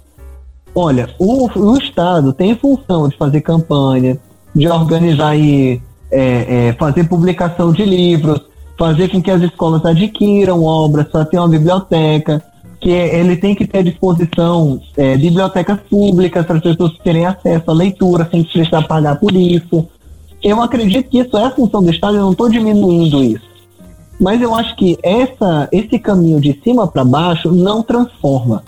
Olha, 0.77 1.09
o, 1.17 1.47
o 1.57 1.77
Estado 1.77 2.33
tem 2.33 2.53
função 2.53 3.07
de 3.07 3.15
fazer 3.15 3.39
campanha, 3.39 4.19
de 4.53 4.67
organizar 4.67 5.33
e 5.37 5.81
é, 6.11 6.67
é, 6.67 6.73
fazer 6.73 7.05
publicação 7.07 7.71
de 7.71 7.85
livros, 7.85 8.41
fazer 8.77 9.07
com 9.07 9.21
que 9.21 9.31
as 9.31 9.41
escolas 9.41 9.85
adquiram 9.85 10.61
obras, 10.65 11.09
fazer 11.09 11.39
uma 11.39 11.47
biblioteca, 11.47 12.43
que 12.85 12.91
ele 12.91 13.35
tem 13.35 13.55
que 13.55 13.65
ter 13.65 13.79
à 13.79 13.81
disposição 13.81 14.79
é, 14.95 15.17
bibliotecas 15.17 15.79
públicas 15.89 16.45
para 16.45 16.57
as 16.57 16.61
pessoas 16.61 16.95
terem 17.03 17.25
acesso 17.25 17.63
à 17.71 17.73
leitura 17.73 18.27
sem 18.29 18.43
precisar 18.43 18.83
pagar 18.83 19.19
por 19.19 19.35
isso. 19.35 19.87
Eu 20.43 20.61
acredito 20.61 21.09
que 21.09 21.17
isso 21.17 21.35
é 21.35 21.45
a 21.45 21.49
função 21.49 21.81
do 21.81 21.89
Estado, 21.89 22.17
eu 22.17 22.21
não 22.21 22.33
estou 22.33 22.47
diminuindo 22.47 23.23
isso. 23.23 23.41
Mas 24.21 24.39
eu 24.39 24.53
acho 24.53 24.75
que 24.75 24.99
essa, 25.01 25.67
esse 25.71 25.97
caminho 25.97 26.39
de 26.39 26.61
cima 26.63 26.87
para 26.87 27.03
baixo 27.03 27.51
não 27.51 27.81
transforma. 27.81 28.63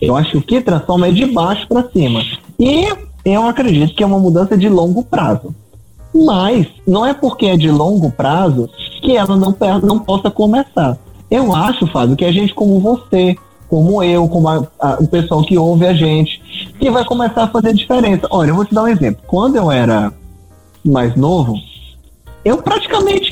Eu 0.00 0.14
acho 0.14 0.30
que 0.30 0.36
o 0.36 0.42
que 0.42 0.60
transforma 0.60 1.08
é 1.08 1.10
de 1.10 1.26
baixo 1.26 1.66
para 1.66 1.90
cima. 1.90 2.22
E 2.60 2.86
eu 3.24 3.44
acredito 3.44 3.92
que 3.92 4.04
é 4.04 4.06
uma 4.06 4.20
mudança 4.20 4.56
de 4.56 4.68
longo 4.68 5.02
prazo. 5.02 5.52
Mas 6.14 6.68
não 6.86 7.04
é 7.04 7.12
porque 7.12 7.46
é 7.46 7.56
de 7.56 7.72
longo 7.72 8.12
prazo 8.12 8.70
que 9.02 9.16
ela 9.16 9.36
não, 9.36 9.52
não 9.82 9.98
possa 9.98 10.30
começar. 10.30 10.96
Eu 11.28 11.52
acho, 11.52 11.88
Fábio, 11.88 12.14
que 12.16 12.24
a 12.24 12.30
gente, 12.30 12.54
como 12.54 12.78
você, 12.78 13.36
como 13.68 14.02
eu, 14.02 14.28
como 14.28 14.48
a, 14.48 14.66
a, 14.80 14.94
o 14.94 15.06
pessoal 15.06 15.42
que 15.42 15.58
ouve 15.58 15.86
a 15.86 15.92
gente, 15.92 16.40
que 16.78 16.90
vai 16.90 17.04
começar 17.04 17.44
a 17.44 17.48
fazer 17.48 17.74
diferença. 17.74 18.26
Olha, 18.30 18.50
eu 18.50 18.56
vou 18.56 18.64
te 18.64 18.74
dar 18.74 18.84
um 18.84 18.88
exemplo. 18.88 19.22
Quando 19.26 19.56
eu 19.56 19.70
era 19.70 20.12
mais 20.84 21.14
novo, 21.14 21.54
eu 22.44 22.58
praticamente 22.58 23.30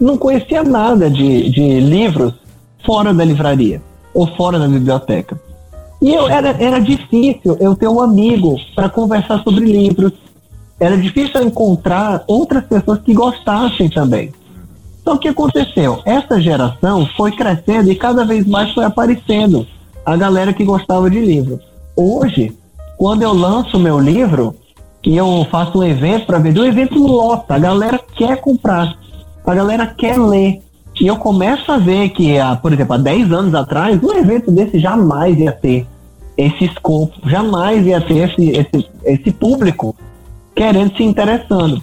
não 0.00 0.16
conhecia 0.16 0.62
nada 0.62 1.10
de, 1.10 1.50
de 1.50 1.80
livros 1.80 2.34
fora 2.84 3.12
da 3.12 3.24
livraria 3.24 3.82
ou 4.14 4.26
fora 4.28 4.58
da 4.58 4.68
biblioteca. 4.68 5.38
E 6.00 6.12
eu, 6.12 6.28
era, 6.28 6.50
era 6.62 6.78
difícil 6.78 7.56
eu 7.58 7.74
ter 7.74 7.88
um 7.88 8.00
amigo 8.00 8.56
para 8.74 8.88
conversar 8.88 9.42
sobre 9.42 9.64
livros. 9.64 10.12
Era 10.78 10.96
difícil 10.96 11.42
encontrar 11.42 12.22
outras 12.26 12.64
pessoas 12.64 13.00
que 13.00 13.14
gostassem 13.14 13.88
também. 13.88 14.32
Então 15.06 15.14
o 15.14 15.20
que 15.20 15.28
aconteceu? 15.28 16.02
Essa 16.04 16.40
geração 16.40 17.06
foi 17.16 17.30
crescendo 17.30 17.92
e 17.92 17.94
cada 17.94 18.24
vez 18.24 18.44
mais 18.44 18.72
foi 18.72 18.84
aparecendo 18.84 19.64
a 20.04 20.16
galera 20.16 20.52
que 20.52 20.64
gostava 20.64 21.08
de 21.08 21.20
livros. 21.20 21.60
Hoje, 21.94 22.52
quando 22.98 23.22
eu 23.22 23.32
lanço 23.32 23.78
meu 23.78 24.00
livro 24.00 24.56
e 25.04 25.16
eu 25.16 25.46
faço 25.48 25.78
um 25.78 25.84
evento 25.84 26.26
para 26.26 26.40
vender, 26.40 26.58
o 26.58 26.66
evento 26.66 26.98
lota, 26.98 27.54
a 27.54 27.58
galera 27.60 28.00
quer 28.16 28.40
comprar, 28.40 28.98
a 29.46 29.54
galera 29.54 29.86
quer 29.86 30.18
ler. 30.18 30.60
E 31.00 31.06
eu 31.06 31.16
começo 31.18 31.70
a 31.70 31.78
ver 31.78 32.08
que, 32.08 32.34
por 32.60 32.72
exemplo, 32.72 32.94
há 32.94 32.98
10 32.98 33.30
anos 33.30 33.54
atrás, 33.54 34.02
um 34.02 34.12
evento 34.12 34.50
desse 34.50 34.80
jamais 34.80 35.38
ia 35.38 35.52
ter 35.52 35.86
esse 36.36 36.64
escopo, 36.64 37.14
jamais 37.28 37.86
ia 37.86 38.00
ter 38.00 38.28
esse, 38.28 38.50
esse, 38.50 38.90
esse 39.04 39.30
público 39.30 39.94
querendo 40.52 40.96
se 40.96 41.04
interessando. 41.04 41.80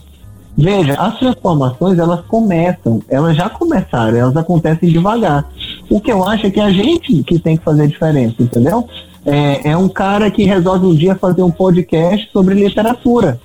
Veja, 0.56 0.94
as 0.94 1.18
transformações 1.18 1.98
elas 1.98 2.22
começam, 2.28 3.02
elas 3.10 3.36
já 3.36 3.50
começaram, 3.50 4.18
elas 4.18 4.38
acontecem 4.38 4.90
devagar. 4.90 5.50
O 5.90 6.00
que 6.00 6.12
eu 6.12 6.24
acho 6.24 6.48
é 6.48 6.52
que 6.52 6.60
a 6.60 6.70
gente 6.70 7.24
que 7.24 7.40
tem 7.40 7.58
que 7.58 7.64
fazer 7.64 7.84
a 7.84 7.88
diferença, 7.88 8.36
entendeu? 8.40 8.88
É, 9.26 9.72
é 9.72 9.78
um 9.78 9.90
cara 9.90 10.30
que 10.30 10.44
resolve 10.44 10.86
um 10.86 10.96
dia 10.96 11.16
fazer 11.16 11.42
um 11.42 11.52
podcast 11.52 12.30
sobre 12.32 12.56
literatura, 12.56 13.40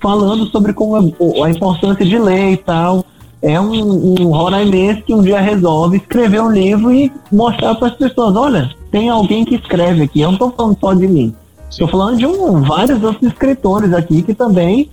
falando 0.00 0.46
sobre 0.46 0.72
como 0.72 0.96
a, 0.96 1.46
a 1.46 1.50
importância 1.50 2.04
de 2.04 2.18
ler 2.18 2.52
e 2.52 2.56
tal 2.56 3.04
é 3.40 3.60
um, 3.60 4.20
um 4.20 4.30
roraimense 4.30 5.02
que 5.02 5.14
um 5.14 5.22
dia 5.22 5.40
resolve 5.40 5.98
escrever 5.98 6.42
um 6.42 6.50
livro 6.50 6.92
e 6.92 7.12
mostrar 7.30 7.74
para 7.76 7.88
as 7.88 7.94
pessoas, 7.94 8.34
olha, 8.34 8.70
tem 8.90 9.08
alguém 9.08 9.44
que 9.44 9.54
escreve 9.54 10.02
aqui, 10.02 10.20
eu 10.20 10.28
não 10.28 10.34
estou 10.34 10.50
falando 10.52 10.78
só 10.80 10.94
de 10.94 11.06
mim. 11.06 11.34
Estou 11.70 11.86
falando 11.86 12.16
de 12.16 12.26
um, 12.26 12.62
vários 12.62 13.02
outros 13.02 13.30
escritores 13.30 13.92
aqui 13.92 14.22
que 14.22 14.34
também 14.34 14.90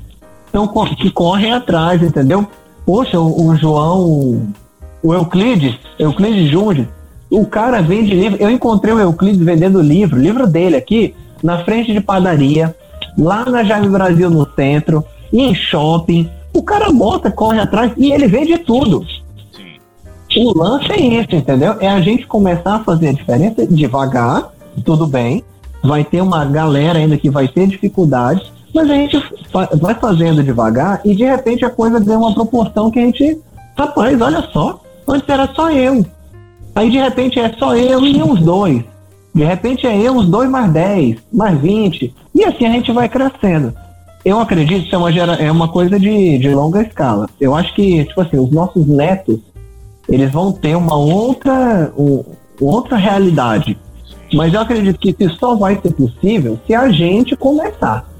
estão 0.64 0.96
que 0.96 1.10
correm 1.12 1.52
atrás, 1.52 2.02
entendeu? 2.02 2.48
Poxa, 2.86 3.20
o, 3.20 3.48
o 3.48 3.56
João, 3.56 4.48
o 5.04 5.14
Euclides, 5.14 5.78
Euclides 6.00 6.50
Júnior, 6.50 6.88
o 7.30 7.46
cara 7.46 7.82
vende 7.82 8.14
livro. 8.14 8.42
Eu 8.42 8.50
encontrei 8.50 8.94
o 8.94 9.00
Euclides 9.00 9.42
vendendo 9.42 9.82
livro, 9.82 10.20
livro 10.20 10.48
dele 10.48 10.78
aqui, 10.78 11.14
na 11.44 11.64
frente 11.64 11.92
de 11.92 12.00
padaria, 12.00 12.76
lá 13.18 13.46
na 13.46 13.64
Jaime 13.64 13.90
Brasil 13.90 14.30
no 14.30 14.48
centro, 14.56 15.04
em 15.34 15.54
shopping, 15.54 16.30
o 16.54 16.64
cara 16.64 16.92
bota, 16.92 17.30
corre 17.30 17.60
atrás 17.60 17.92
e 17.98 18.12
ele 18.12 18.28
vende 18.28 18.58
tudo. 18.60 19.06
Sim. 19.54 20.44
O 20.46 20.58
lance 20.58 20.92
é 20.92 21.02
isso, 21.02 21.36
entendeu? 21.36 21.76
É 21.82 21.88
a 21.90 22.00
gente 22.00 22.26
começar 22.26 22.76
a 22.76 22.84
fazer 22.84 23.10
a 23.10 23.14
diferença 23.14 23.68
devagar, 23.68 24.50
tudo 24.86 25.06
bem. 25.06 25.44
Vai 25.84 26.04
ter 26.04 26.22
uma 26.22 26.46
galera 26.46 27.00
ainda 27.00 27.18
que 27.18 27.30
vai 27.30 27.48
ter 27.48 27.68
dificuldades, 27.68 28.55
mas 28.76 28.90
a 28.90 28.94
gente 28.94 29.24
vai 29.80 29.96
fazendo 29.96 30.44
devagar 30.44 31.00
e 31.06 31.16
de 31.16 31.24
repente 31.24 31.64
a 31.64 31.70
coisa 31.70 31.98
ganha 31.98 32.20
uma 32.20 32.34
proporção 32.34 32.92
que 32.92 33.00
a 33.00 33.04
gente. 33.04 33.40
Rapaz, 33.78 34.22
olha 34.22 34.42
só, 34.52 34.82
antes 35.08 35.28
era 35.30 35.48
só 35.54 35.72
eu. 35.72 36.06
Aí 36.76 36.92
de 36.92 36.98
repente 36.98 37.40
é 37.40 37.54
só 37.58 37.74
eu 37.74 38.06
e 38.06 38.22
uns 38.22 38.42
dois. 38.42 38.84
De 39.34 39.46
repente 39.46 39.88
é 39.88 39.98
eu, 39.98 40.14
uns 40.14 40.28
dois 40.28 40.50
mais 40.50 40.70
dez, 40.72 41.18
mais 41.32 41.58
vinte. 41.58 42.14
E 42.34 42.44
assim 42.44 42.66
a 42.66 42.72
gente 42.72 42.92
vai 42.92 43.08
crescendo. 43.08 43.74
Eu 44.26 44.40
acredito 44.40 44.90
que 44.90 44.94
é 44.94 44.98
uma, 44.98 45.12
gera, 45.12 45.34
é 45.36 45.50
uma 45.50 45.70
coisa 45.70 45.98
de, 45.98 46.38
de 46.38 46.50
longa 46.50 46.82
escala. 46.82 47.30
Eu 47.40 47.56
acho 47.56 47.74
que, 47.76 48.04
tipo 48.04 48.20
assim, 48.20 48.38
os 48.38 48.52
nossos 48.52 48.86
netos, 48.88 49.40
eles 50.10 50.32
vão 50.32 50.52
ter 50.52 50.76
uma 50.76 50.98
outra, 50.98 51.94
um, 51.98 52.24
outra 52.60 52.98
realidade. 52.98 53.78
Mas 54.34 54.54
eu 54.54 54.60
acredito 54.60 55.00
que 55.00 55.16
isso 55.18 55.38
só 55.38 55.56
vai 55.56 55.80
ser 55.80 55.94
possível 55.94 56.60
se 56.66 56.74
a 56.74 56.90
gente 56.90 57.36
começar. 57.38 58.15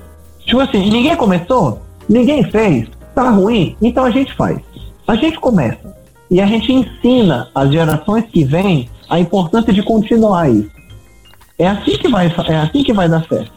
Tipo 0.46 0.60
assim, 0.62 0.90
ninguém 0.90 1.16
começou? 1.16 1.82
Ninguém 2.08 2.44
fez? 2.52 2.88
Tá 3.14 3.30
ruim? 3.30 3.76
Então 3.82 4.06
a 4.06 4.12
gente 4.12 4.34
faz. 4.36 4.60
A 5.08 5.16
gente 5.16 5.40
começa. 5.40 5.96
E 6.30 6.42
a 6.42 6.46
gente 6.46 6.72
ensina 6.72 7.50
as 7.54 7.72
gerações 7.72 8.26
que 8.26 8.44
vêm 8.44 8.90
a 9.10 9.20
importância 9.20 9.74
de 9.74 9.84
continuar 9.84 10.50
isso. 10.50 10.72
É 11.58 11.68
assim 11.68 11.98
que 11.98 12.08
vai, 12.08 12.28
é 12.28 12.56
assim 12.58 12.84
que 12.84 12.94
vai 12.94 13.08
dar 13.08 13.26
certo. 13.28 13.52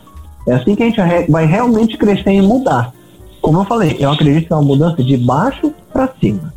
É 0.47 0.55
assim 0.55 0.75
que 0.75 0.83
a 0.83 0.87
gente 0.87 1.31
vai 1.31 1.47
realmente 1.47 1.97
crescer 1.97 2.33
e 2.33 2.43
mudar. 2.43 2.93
Como 3.41 3.61
eu 3.61 3.65
falei, 3.65 3.97
eu 3.99 4.11
acredito 4.11 4.47
que 4.47 4.53
é 4.53 4.57
uma 4.57 4.63
mudança 4.63 5.03
de 5.03 5.17
baixo 5.17 5.73
para 5.93 6.09
cima. 6.21 6.53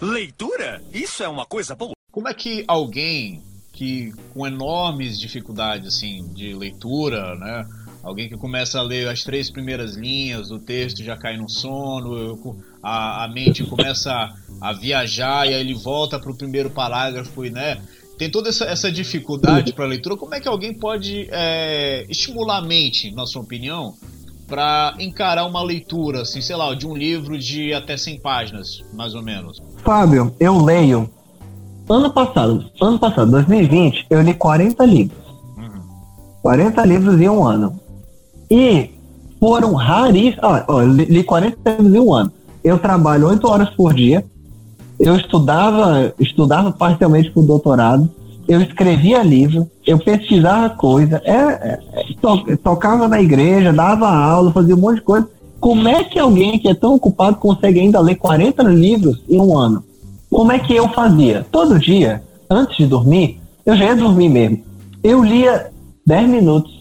Leitura? 0.00 0.82
Isso 0.92 1.22
é 1.22 1.28
uma 1.28 1.44
coisa 1.44 1.74
boa. 1.74 1.92
Como 2.10 2.28
é 2.28 2.34
que 2.34 2.64
alguém 2.66 3.42
que 3.72 4.12
com 4.34 4.46
enormes 4.46 5.18
dificuldades 5.18 5.88
assim 5.88 6.28
de 6.34 6.52
leitura, 6.54 7.34
né? 7.36 7.66
Alguém 8.02 8.28
que 8.28 8.36
começa 8.36 8.78
a 8.78 8.82
ler 8.82 9.08
as 9.08 9.22
três 9.22 9.50
primeiras 9.50 9.94
linhas, 9.94 10.50
o 10.50 10.58
texto 10.58 11.02
já 11.02 11.16
cai 11.16 11.36
no 11.36 11.48
sono, 11.48 12.62
a, 12.82 13.24
a 13.24 13.28
mente 13.28 13.62
começa 13.64 14.10
a, 14.12 14.34
a 14.60 14.72
viajar 14.72 15.46
e 15.46 15.54
aí 15.54 15.60
ele 15.60 15.74
volta 15.74 16.18
para 16.18 16.30
o 16.30 16.34
primeiro 16.34 16.70
parágrafo 16.70 17.44
e, 17.44 17.50
né? 17.50 17.80
tem 18.20 18.30
toda 18.30 18.50
essa, 18.50 18.66
essa 18.66 18.92
dificuldade 18.92 19.72
para 19.72 19.86
leitura, 19.86 20.14
como 20.14 20.34
é 20.34 20.40
que 20.40 20.46
alguém 20.46 20.74
pode 20.74 21.26
é, 21.30 22.04
estimular 22.06 22.58
a 22.58 22.60
mente, 22.60 23.10
na 23.14 23.24
sua 23.24 23.40
opinião, 23.40 23.94
para 24.46 24.94
encarar 24.98 25.46
uma 25.46 25.62
leitura, 25.62 26.20
assim, 26.20 26.42
sei 26.42 26.54
lá, 26.54 26.74
de 26.74 26.86
um 26.86 26.94
livro 26.94 27.38
de 27.38 27.72
até 27.72 27.96
100 27.96 28.20
páginas, 28.20 28.84
mais 28.92 29.14
ou 29.14 29.22
menos? 29.22 29.62
Fábio, 29.78 30.36
eu 30.38 30.62
leio. 30.62 31.08
Ano 31.88 32.12
passado, 32.12 32.70
ano 32.78 32.98
passado, 32.98 33.30
2020, 33.30 34.08
eu 34.10 34.20
li 34.20 34.34
40 34.34 34.84
livros. 34.84 35.18
Uhum. 35.56 35.80
40 36.42 36.84
livros 36.84 37.18
em 37.18 37.28
um 37.30 37.42
ano. 37.42 37.80
E 38.50 38.90
foram 39.38 39.74
raríssimos. 39.74 40.38
Ó, 40.42 40.64
ó, 40.68 40.82
eu 40.82 40.88
li 40.88 41.22
40 41.22 41.70
livros 41.70 41.94
em 41.94 42.00
um 42.00 42.12
ano. 42.12 42.32
Eu 42.62 42.78
trabalho 42.78 43.28
8 43.28 43.46
horas 43.46 43.70
por 43.70 43.94
dia 43.94 44.24
eu 45.00 45.16
estudava, 45.16 46.12
estudava 46.20 46.70
parcialmente 46.70 47.30
para 47.30 47.40
o 47.40 47.46
doutorado, 47.46 48.10
eu 48.46 48.60
escrevia 48.60 49.22
livro, 49.22 49.66
eu 49.86 49.98
pesquisava 49.98 50.68
coisa, 50.68 51.22
é, 51.24 51.32
é, 51.32 51.80
to, 52.20 52.56
tocava 52.58 53.08
na 53.08 53.20
igreja, 53.20 53.72
dava 53.72 54.08
aula, 54.08 54.52
fazia 54.52 54.76
um 54.76 54.78
monte 54.78 54.96
de 54.96 55.02
coisa. 55.02 55.26
Como 55.58 55.88
é 55.88 56.04
que 56.04 56.18
alguém 56.18 56.58
que 56.58 56.68
é 56.68 56.74
tão 56.74 56.94
ocupado 56.94 57.36
consegue 57.36 57.80
ainda 57.80 57.98
ler 58.00 58.16
40 58.16 58.62
livros 58.64 59.22
em 59.28 59.40
um 59.40 59.56
ano? 59.56 59.82
Como 60.30 60.52
é 60.52 60.58
que 60.58 60.74
eu 60.74 60.88
fazia? 60.88 61.46
Todo 61.50 61.78
dia, 61.78 62.22
antes 62.48 62.76
de 62.76 62.86
dormir, 62.86 63.40
eu 63.64 63.74
já 63.76 63.86
ia 63.86 63.96
dormir 63.96 64.28
mesmo. 64.28 64.62
Eu 65.02 65.24
lia 65.24 65.70
10 66.06 66.28
minutos. 66.28 66.79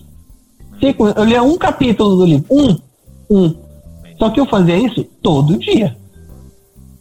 Cinco, 0.80 1.07
eu 1.07 1.23
lia 1.23 1.43
um 1.43 1.57
capítulo 1.57 2.15
do 2.15 2.25
livro. 2.25 2.45
Um. 2.49 2.77
Um. 3.30 3.55
Só 4.17 4.30
que 4.30 4.39
eu 4.39 4.45
fazia 4.45 4.77
isso 4.77 5.03
todo 5.21 5.57
dia. 5.57 5.95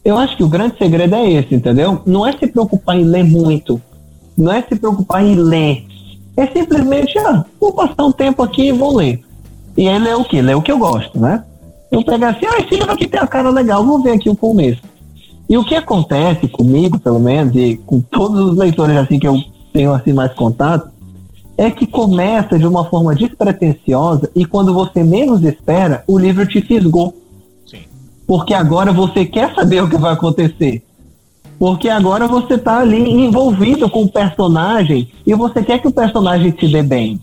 Eu 0.03 0.17
acho 0.17 0.35
que 0.37 0.43
o 0.43 0.49
grande 0.49 0.77
segredo 0.77 1.15
é 1.15 1.29
esse, 1.31 1.53
entendeu? 1.53 2.01
Não 2.05 2.25
é 2.25 2.31
se 2.31 2.47
preocupar 2.47 2.97
em 2.97 3.03
ler 3.03 3.23
muito. 3.23 3.81
Não 4.37 4.51
é 4.51 4.61
se 4.61 4.75
preocupar 4.75 5.23
em 5.23 5.35
ler. 5.35 5.85
É 6.37 6.47
simplesmente, 6.47 7.17
ah, 7.19 7.45
vou 7.59 7.73
passar 7.73 8.05
um 8.05 8.11
tempo 8.11 8.41
aqui 8.41 8.69
e 8.69 8.71
vou 8.71 8.95
ler. 8.95 9.21
E 9.77 9.87
aí 9.87 9.99
ler 9.99 10.15
o 10.15 10.23
quê? 10.23 10.41
Ler 10.41 10.55
o 10.55 10.61
que 10.61 10.71
eu 10.71 10.79
gosto, 10.79 11.19
né? 11.19 11.43
Eu 11.91 12.03
pego 12.03 12.25
assim, 12.25 12.45
ah, 12.45 12.59
esse 12.59 12.75
livro 12.75 12.91
aqui 12.91 13.07
tem 13.07 13.19
a 13.19 13.27
cara 13.27 13.49
legal, 13.49 13.85
vou 13.85 14.01
ver 14.01 14.11
aqui 14.11 14.29
o 14.29 14.35
começo. 14.35 14.81
E 15.49 15.57
o 15.57 15.65
que 15.65 15.75
acontece 15.75 16.47
comigo, 16.47 16.99
pelo 16.99 17.19
menos, 17.19 17.55
e 17.55 17.75
com 17.85 17.99
todos 17.99 18.51
os 18.51 18.57
leitores 18.57 18.95
assim 18.95 19.19
que 19.19 19.27
eu 19.27 19.35
tenho 19.73 19.93
assim 19.93 20.13
mais 20.13 20.33
contato, 20.33 20.89
é 21.59 21.69
que 21.69 21.85
começa 21.85 22.57
de 22.57 22.65
uma 22.65 22.85
forma 22.85 23.13
despretensiosa 23.13 24.31
e 24.33 24.45
quando 24.45 24.73
você 24.73 25.03
menos 25.03 25.43
espera, 25.43 26.05
o 26.07 26.17
livro 26.17 26.47
te 26.47 26.61
fisgou 26.61 27.13
porque 28.25 28.53
agora 28.53 28.93
você 28.93 29.25
quer 29.25 29.53
saber 29.55 29.83
o 29.83 29.89
que 29.89 29.97
vai 29.97 30.13
acontecer. 30.13 30.83
Porque 31.57 31.89
agora 31.89 32.27
você 32.27 32.53
está 32.53 32.77
ali 32.77 33.25
envolvido 33.25 33.89
com 33.89 34.03
o 34.03 34.07
personagem 34.07 35.09
e 35.25 35.33
você 35.33 35.63
quer 35.63 35.79
que 35.79 35.87
o 35.87 35.91
personagem 35.91 36.55
se 36.57 36.67
dê 36.67 36.83
bem. 36.83 37.19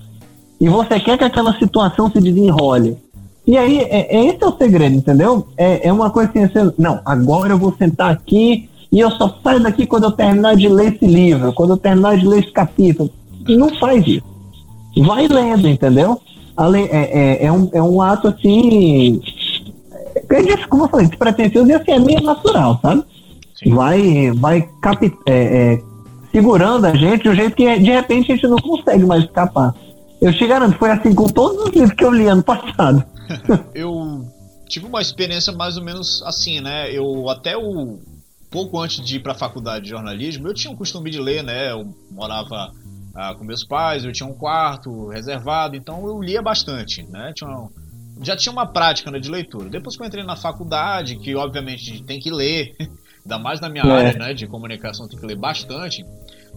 E 0.61 0.69
você 0.69 0.99
quer 0.99 1.17
que 1.17 1.23
aquela 1.23 1.57
situação 1.61 2.11
se 2.11 2.21
desenrole. 2.21 2.99
E 3.47 3.57
aí, 3.57 3.79
é, 3.79 4.17
é 4.17 4.27
esse 4.27 4.43
é 4.43 4.47
o 4.47 4.59
segredo, 4.59 4.97
entendeu? 4.97 5.47
É, 5.57 5.87
é 5.87 5.93
uma 5.93 6.11
coisa 6.11 6.29
assim, 6.29 6.43
assim, 6.43 6.73
não, 6.77 7.01
agora 7.05 7.53
eu 7.53 7.59
vou 7.59 7.73
sentar 7.79 8.11
aqui 8.11 8.69
e 8.91 8.99
eu 8.99 9.11
só 9.13 9.33
saio 9.45 9.61
daqui 9.61 9.87
quando 9.87 10.05
eu 10.05 10.13
terminar 10.13 10.57
de 10.57 10.69
ler 10.69 10.95
esse 10.95 11.07
livro, 11.07 11.53
quando 11.53 11.71
eu 11.71 11.77
terminar 11.77 12.19
de 12.19 12.27
ler 12.27 12.41
esse 12.41 12.53
capítulo. 12.53 13.09
Não 13.49 13.75
faz 13.79 14.07
isso. 14.07 14.25
Vai 15.05 15.29
lendo, 15.29 15.69
entendeu? 15.69 16.21
É, 16.91 16.97
é, 16.97 17.45
é, 17.45 17.53
um, 17.53 17.71
é 17.73 17.83
um 17.83 18.01
ato 18.01 18.29
assim. 18.29 19.21
É, 20.31 20.67
como 20.69 20.85
eu 20.85 20.89
falei, 20.89 21.07
despretensioso 21.07 21.69
e 21.69 21.75
assim, 21.75 21.91
é 21.93 21.99
meio 21.99 22.23
natural, 22.23 22.81
sabe? 22.81 23.05
Sim. 23.57 23.75
Vai, 23.75 24.31
vai 24.33 24.69
capi, 24.81 25.13
é, 25.27 25.75
é, 25.75 25.83
segurando 26.33 26.87
a 26.87 26.95
gente 26.95 27.25
de 27.25 27.29
um 27.29 27.35
jeito 27.35 27.55
que 27.55 27.79
de 27.79 27.91
repente 27.91 28.33
a 28.33 28.35
gente 28.35 28.47
não 28.47 28.57
consegue 28.57 29.05
mais 29.05 29.25
escapar. 29.25 29.75
Eu 30.21 30.33
te 30.33 30.47
garanto, 30.47 30.79
foi 30.79 30.91
assim 30.91 31.15
com 31.15 31.27
todos 31.27 31.63
os 31.63 31.71
livros 31.71 31.93
que 31.93 32.05
eu 32.05 32.11
li 32.11 32.27
ano 32.27 32.43
passado. 32.43 33.05
eu 33.75 34.25
tive 34.67 34.87
uma 34.87 35.01
experiência 35.01 35.53
mais 35.53 35.77
ou 35.77 35.85
menos 35.85 36.23
assim, 36.25 36.61
né? 36.61 36.91
Eu 36.91 37.29
até 37.29 37.57
o 37.57 37.99
pouco 38.51 38.79
antes 38.79 39.05
de 39.05 39.17
ir 39.17 39.21
para 39.21 39.33
a 39.33 39.37
faculdade 39.37 39.85
de 39.85 39.91
jornalismo, 39.91 40.49
eu 40.49 40.55
tinha 40.55 40.73
um 40.73 40.77
costume 40.77 41.11
de 41.11 41.21
ler, 41.21 41.43
né? 41.43 41.73
Eu 41.73 41.95
morava 42.11 42.73
ah, 43.17 43.35
com 43.35 43.45
meus 43.45 43.65
pais, 43.65 44.05
eu 44.05 44.13
tinha 44.13 44.29
um 44.29 44.35
quarto 44.35 45.09
reservado, 45.09 45.75
então 45.75 46.07
eu 46.07 46.21
lia 46.21 46.43
bastante, 46.43 47.03
né? 47.11 47.33
Tinha 47.35 47.49
uma, 47.49 47.71
já 48.21 48.37
tinha 48.37 48.53
uma 48.53 48.67
prática 48.67 49.11
né, 49.11 49.19
de 49.19 49.31
leitura. 49.31 49.71
Depois 49.71 49.97
que 49.97 50.03
eu 50.03 50.07
entrei 50.07 50.23
na 50.23 50.37
faculdade, 50.37 51.17
que 51.17 51.35
obviamente 51.35 52.03
tem 52.03 52.21
que 52.21 52.31
ler, 52.31 52.77
ainda 53.25 53.39
mais 53.39 53.59
na 53.59 53.71
minha 53.71 53.85
é. 53.85 53.91
área 53.91 54.19
né, 54.19 54.35
de 54.35 54.47
comunicação, 54.47 55.09
tem 55.09 55.19
que 55.19 55.25
ler 55.25 55.37
bastante. 55.37 56.05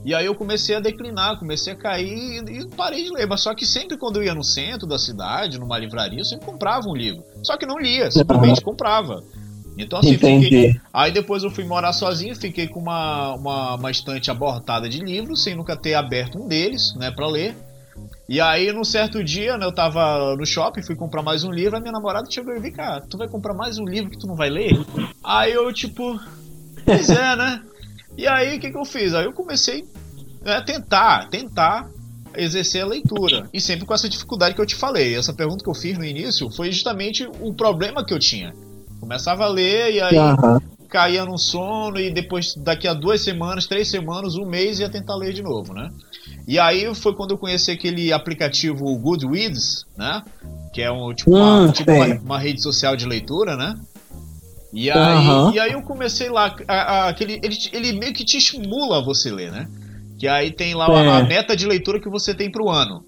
E 0.03 0.13
aí 0.13 0.25
eu 0.25 0.35
comecei 0.35 0.75
a 0.75 0.79
declinar, 0.79 1.39
comecei 1.39 1.73
a 1.73 1.75
cair 1.75 2.43
e, 2.49 2.67
parei 2.75 3.03
de 3.03 3.11
ler. 3.11 3.27
Mas 3.27 3.41
só 3.41 3.55
que 3.55 3.65
sempre 3.65 3.97
quando 3.97 4.17
eu 4.17 4.23
ia 4.23 4.35
no 4.35 4.43
centro 4.43 4.85
da 4.87 4.97
cidade, 4.99 5.59
numa 5.59 5.77
livraria, 5.77 6.19
eu 6.19 6.25
sempre 6.25 6.45
comprava 6.45 6.87
um 6.87 6.95
livro. 6.95 7.23
Só 7.43 7.57
que 7.57 7.65
não 7.65 7.77
lia, 7.77 8.11
simplesmente 8.11 8.61
comprava. 8.61 9.21
Então 9.79 9.99
assim, 9.99 10.17
fiquei... 10.17 10.75
aí 10.93 11.11
depois 11.11 11.41
eu 11.41 11.49
fui 11.49 11.63
morar 11.63 11.93
sozinho, 11.93 12.35
fiquei 12.35 12.67
com 12.67 12.81
uma, 12.81 13.33
uma, 13.35 13.75
uma 13.75 13.91
estante 13.91 14.29
abortada 14.29 14.89
de 14.89 14.99
livros, 14.99 15.41
sem 15.41 15.55
nunca 15.55 15.75
ter 15.77 15.93
aberto 15.93 16.37
um 16.37 16.47
deles, 16.47 16.93
né, 16.95 17.09
para 17.09 17.25
ler. 17.27 17.55
E 18.27 18.39
aí, 18.39 18.71
num 18.71 18.83
certo 18.83 19.23
dia, 19.23 19.57
né, 19.57 19.65
eu 19.65 19.71
tava 19.71 20.35
no 20.35 20.45
shopping, 20.45 20.83
fui 20.83 20.95
comprar 20.95 21.23
mais 21.23 21.45
um 21.45 21.51
livro, 21.51 21.77
a 21.77 21.79
minha 21.79 21.93
namorada 21.93 22.29
chegou 22.29 22.55
e 22.55 22.59
vem 22.59 22.71
cá, 22.71 23.01
tu 23.01 23.17
vai 23.17 23.27
comprar 23.27 23.53
mais 23.53 23.79
um 23.79 23.85
livro 23.85 24.11
que 24.11 24.19
tu 24.19 24.27
não 24.27 24.35
vai 24.35 24.49
ler? 24.49 24.77
Aí 25.23 25.53
eu, 25.53 25.71
tipo, 25.73 26.19
pois 26.85 27.09
é, 27.09 27.35
né? 27.35 27.61
E 28.17 28.27
aí, 28.27 28.57
o 28.57 28.59
que, 28.59 28.69
que 28.69 28.77
eu 28.77 28.85
fiz? 28.85 29.13
Aí 29.13 29.25
eu 29.25 29.33
comecei 29.33 29.85
a 30.43 30.45
né, 30.45 30.61
tentar, 30.61 31.29
tentar 31.29 31.89
exercer 32.35 32.83
a 32.83 32.85
leitura. 32.85 33.49
E 33.53 33.61
sempre 33.61 33.85
com 33.85 33.93
essa 33.93 34.09
dificuldade 34.09 34.55
que 34.55 34.61
eu 34.61 34.65
te 34.65 34.75
falei. 34.75 35.15
Essa 35.15 35.33
pergunta 35.33 35.63
que 35.63 35.69
eu 35.69 35.73
fiz 35.73 35.97
no 35.97 36.05
início 36.05 36.49
foi 36.51 36.71
justamente 36.71 37.27
o 37.39 37.53
problema 37.53 38.05
que 38.05 38.13
eu 38.13 38.19
tinha. 38.19 38.53
Começava 38.99 39.45
a 39.45 39.47
ler 39.47 39.93
e 39.93 40.01
aí 40.01 40.17
uhum. 40.17 40.59
caía 40.89 41.25
no 41.25 41.37
sono 41.37 41.99
e 41.99 42.11
depois, 42.11 42.55
daqui 42.55 42.87
a 42.87 42.93
duas 42.93 43.21
semanas, 43.21 43.67
três 43.67 43.89
semanas, 43.89 44.35
um 44.35 44.45
mês, 44.45 44.79
ia 44.79 44.89
tentar 44.89 45.15
ler 45.15 45.33
de 45.33 45.41
novo, 45.41 45.73
né? 45.73 45.89
E 46.47 46.57
aí 46.57 46.93
foi 46.95 47.13
quando 47.13 47.31
eu 47.31 47.37
conheci 47.37 47.71
aquele 47.71 48.11
aplicativo 48.11 48.83
Goodreads, 48.97 49.85
né? 49.97 50.23
Que 50.73 50.81
é 50.81 50.91
um, 50.91 51.13
tipo, 51.13 51.31
uma, 51.31 51.61
hum, 51.61 51.71
tipo 51.71 51.91
uma, 51.91 52.15
uma, 52.15 52.39
rede 52.39 52.61
social 52.61 52.95
de 52.95 53.05
leitura, 53.05 53.55
né? 53.55 53.75
E 54.73 54.89
aí, 54.89 55.27
uhum. 55.27 55.51
e 55.51 55.59
aí 55.59 55.71
eu 55.71 55.81
comecei 55.81 56.29
lá, 56.29 56.55
a, 56.67 56.73
a, 56.73 57.09
aquele, 57.09 57.39
ele, 57.43 57.57
ele 57.71 57.93
meio 57.93 58.13
que 58.13 58.23
te 58.23 58.37
estimula 58.37 58.99
a 58.99 59.03
você 59.03 59.31
ler, 59.31 59.51
né? 59.51 59.67
Que 60.19 60.27
aí 60.27 60.51
tem 60.51 60.75
lá 60.75 60.87
é. 60.87 61.09
a, 61.17 61.23
meta 61.23 61.55
de 61.55 61.65
leitura 61.65 61.99
que 61.99 62.09
você 62.09 62.33
tem 62.33 62.51
pro 62.51 62.69
ano. 62.69 63.03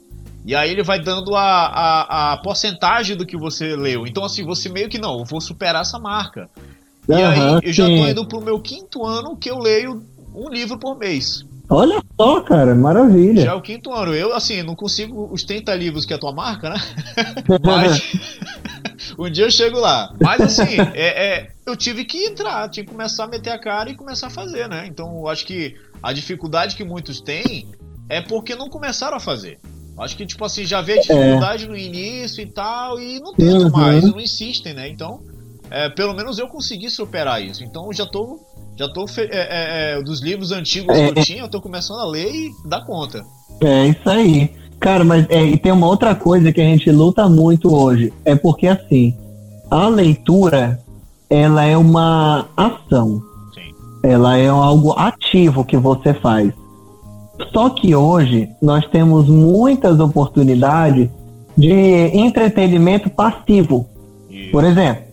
E 0.46 0.56
aí 0.56 0.72
ele 0.72 0.84
vai 0.84 1.00
dando 1.00 1.36
a, 1.36 1.44
a, 1.44 2.34
a, 2.34 2.38
porcentagem 2.38 3.16
do 3.16 3.26
que 3.26 3.38
você 3.38 3.76
leu. 3.76 4.08
Então, 4.08 4.24
assim, 4.24 4.44
você 4.44 4.70
meio 4.70 4.90
que 4.90 4.98
não, 4.98 5.20
eu 5.20 5.26
vou 5.26 5.40
superar 5.40 5.82
essa 5.82 6.00
marca. 6.00 6.50
Uhum, 7.08 7.18
e 7.18 7.24
aí 7.24 7.60
eu 7.64 7.74
já 7.74 7.86
tô 7.86 8.08
indo 8.08 8.28
pro 8.28 8.42
meu 8.42 8.60
quinto 8.60 9.06
ano 9.06 9.36
que 9.38 9.50
eu 9.50 9.60
leio 9.60 10.04
um 10.34 10.50
livro 10.50 10.78
por 10.80 10.98
mês. 10.98 11.46
Olha 11.70 12.04
só, 12.20 12.42
cara, 12.42 12.76
maravilha. 12.76 13.44
Já 13.44 13.52
é 13.52 13.54
o 13.54 13.62
quinto 13.62 13.94
ano. 13.94 14.14
Eu, 14.14 14.34
assim, 14.34 14.62
não 14.62 14.76
consigo 14.76 15.30
os 15.32 15.44
30 15.44 15.74
livros 15.76 16.06
que 16.06 16.12
é 16.12 16.18
a 16.18 16.20
tua 16.20 16.34
marca, 16.34 16.70
né? 16.70 16.76
Mas 17.64 18.12
um 19.18 19.30
dia 19.30 19.46
eu 19.46 19.52
chego 19.52 19.80
lá. 19.80 20.14
Mas, 20.20 20.42
assim, 20.42 20.78
é, 20.94 21.36
é, 21.36 21.52
eu 21.66 21.76
tive 21.78 22.04
que 22.04 22.26
entrar, 22.26 22.68
tinha 22.70 22.84
que 22.84 22.92
começar 22.92 23.24
a 23.24 23.28
meter 23.28 23.52
a 23.52 23.60
cara 23.60 23.90
e 23.90 23.96
começar 23.96 24.28
a 24.28 24.30
fazer, 24.32 24.68
né? 24.68 24.86
Então, 24.86 25.20
eu 25.20 25.30
acho 25.30 25.46
que 25.46 25.76
a 26.04 26.12
dificuldade 26.12 26.76
que 26.76 26.84
muitos 26.84 27.22
têm 27.22 27.68
é 28.10 28.20
porque 28.20 28.54
não 28.54 28.68
começaram 28.68 29.16
a 29.16 29.20
fazer. 29.20 29.58
Acho 30.02 30.18
que, 30.18 30.26
tipo 30.26 30.44
assim, 30.44 30.66
já 30.66 30.82
vê 30.82 30.94
a 30.94 31.02
dificuldade 31.02 31.66
é. 31.66 31.68
no 31.68 31.78
início 31.78 32.42
e 32.42 32.46
tal, 32.46 33.00
e 33.00 33.20
não 33.20 33.34
tentam 33.34 33.62
uhum. 33.64 33.72
mais, 33.72 34.04
não 34.04 34.20
insistem, 34.20 34.74
né? 34.74 34.90
Então, 34.90 35.22
é, 35.70 35.90
pelo 35.90 36.14
menos 36.14 36.40
eu 36.40 36.48
consegui 36.48 36.90
superar 36.90 37.42
isso. 37.42 37.64
Então, 37.64 37.86
eu 37.86 37.94
já 37.94 38.06
tô 38.06 38.40
já 38.78 38.88
tô 38.88 39.06
é, 39.06 39.24
é, 39.30 40.00
é, 40.00 40.02
dos 40.02 40.22
livros 40.22 40.52
antigos 40.52 40.96
que 40.96 41.02
eu 41.02 41.14
é. 41.16 41.24
tinha, 41.24 41.42
eu 41.42 41.48
tô 41.48 41.62
começando 41.62 42.00
a 42.00 42.06
ler 42.08 42.34
e 42.34 42.52
dá 42.66 42.82
conta. 42.82 43.24
É 43.62 43.88
isso 43.88 44.10
aí. 44.10 44.50
Cara, 44.80 45.04
mas 45.04 45.28
e 45.30 45.58
tem 45.58 45.72
uma 45.72 45.88
outra 45.88 46.16
coisa 46.16 46.52
que 46.52 46.60
a 46.60 46.64
gente 46.64 46.90
luta 46.90 47.30
muito 47.30 47.72
hoje. 47.72 48.12
É 48.26 48.36
porque 48.36 48.66
assim, 48.66 49.16
a 49.70 49.88
leitura 49.88 50.80
ela 51.30 51.64
é 51.64 51.78
uma 51.78 52.48
ação. 52.58 53.22
Sim. 53.54 53.72
Ela 54.04 54.38
é 54.38 54.48
algo 54.48 54.94
ativo 54.94 55.64
que 55.64 55.78
você 55.78 56.14
faz. 56.16 56.52
Só 57.52 57.70
que 57.70 57.96
hoje 57.96 58.50
nós 58.62 58.86
temos 58.88 59.28
muitas 59.28 60.00
oportunidades 60.00 61.10
de 61.58 61.72
entretenimento 62.14 63.10
passivo. 63.10 63.88
Por 64.52 64.64
exemplo, 64.64 65.04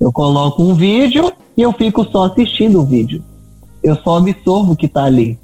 eu 0.00 0.12
coloco 0.12 0.62
um 0.62 0.74
vídeo 0.74 1.32
e 1.56 1.62
eu 1.62 1.72
fico 1.72 2.04
só 2.10 2.24
assistindo 2.24 2.80
o 2.80 2.84
vídeo. 2.84 3.22
Eu 3.82 3.96
só 3.96 4.18
absorvo 4.18 4.72
o 4.72 4.76
que 4.76 4.86
está 4.86 5.04
ali. 5.04 5.38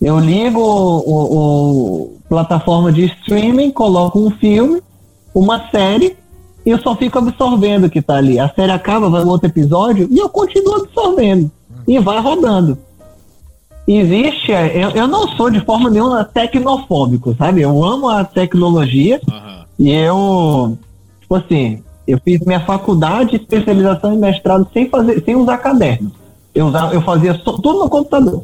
Eu 0.00 0.18
ligo 0.18 0.60
o, 0.60 0.98
o, 0.98 2.02
o, 2.02 2.18
plataforma 2.28 2.92
de 2.92 3.04
streaming, 3.06 3.70
coloco 3.70 4.18
um 4.18 4.30
filme, 4.30 4.80
uma 5.34 5.68
série, 5.70 6.16
e 6.64 6.70
eu 6.70 6.78
só 6.80 6.94
fico 6.94 7.18
absorvendo 7.18 7.86
o 7.86 7.90
que 7.90 7.98
está 7.98 8.16
ali. 8.16 8.38
A 8.38 8.48
série 8.48 8.70
acaba, 8.70 9.10
vai 9.10 9.24
outro 9.24 9.48
episódio, 9.48 10.06
e 10.10 10.18
eu 10.18 10.28
continuo 10.28 10.76
absorvendo. 10.76 11.50
E 11.86 11.98
vai 11.98 12.20
rodando. 12.20 12.78
Existe, 13.90 14.52
eu, 14.52 14.90
eu 14.90 15.08
não 15.08 15.26
sou 15.28 15.48
de 15.48 15.60
forma 15.60 15.88
nenhuma 15.88 16.22
tecnofóbico, 16.22 17.34
sabe? 17.34 17.62
Eu 17.62 17.82
amo 17.82 18.10
a 18.10 18.22
tecnologia 18.22 19.18
uhum. 19.26 19.64
e 19.78 19.90
eu, 19.90 20.76
tipo 21.22 21.34
assim, 21.34 21.82
eu 22.06 22.20
fiz 22.22 22.38
minha 22.40 22.60
faculdade, 22.60 23.36
especialização 23.36 24.12
e 24.12 24.18
mestrado 24.18 24.68
sem 24.74 24.90
fazer, 24.90 25.24
sem 25.24 25.34
usar 25.34 25.56
caderno. 25.56 26.12
Eu, 26.54 26.66
usava, 26.66 26.92
eu 26.92 27.00
fazia 27.00 27.32
tudo 27.32 27.72
no 27.72 27.88
computador. 27.88 28.42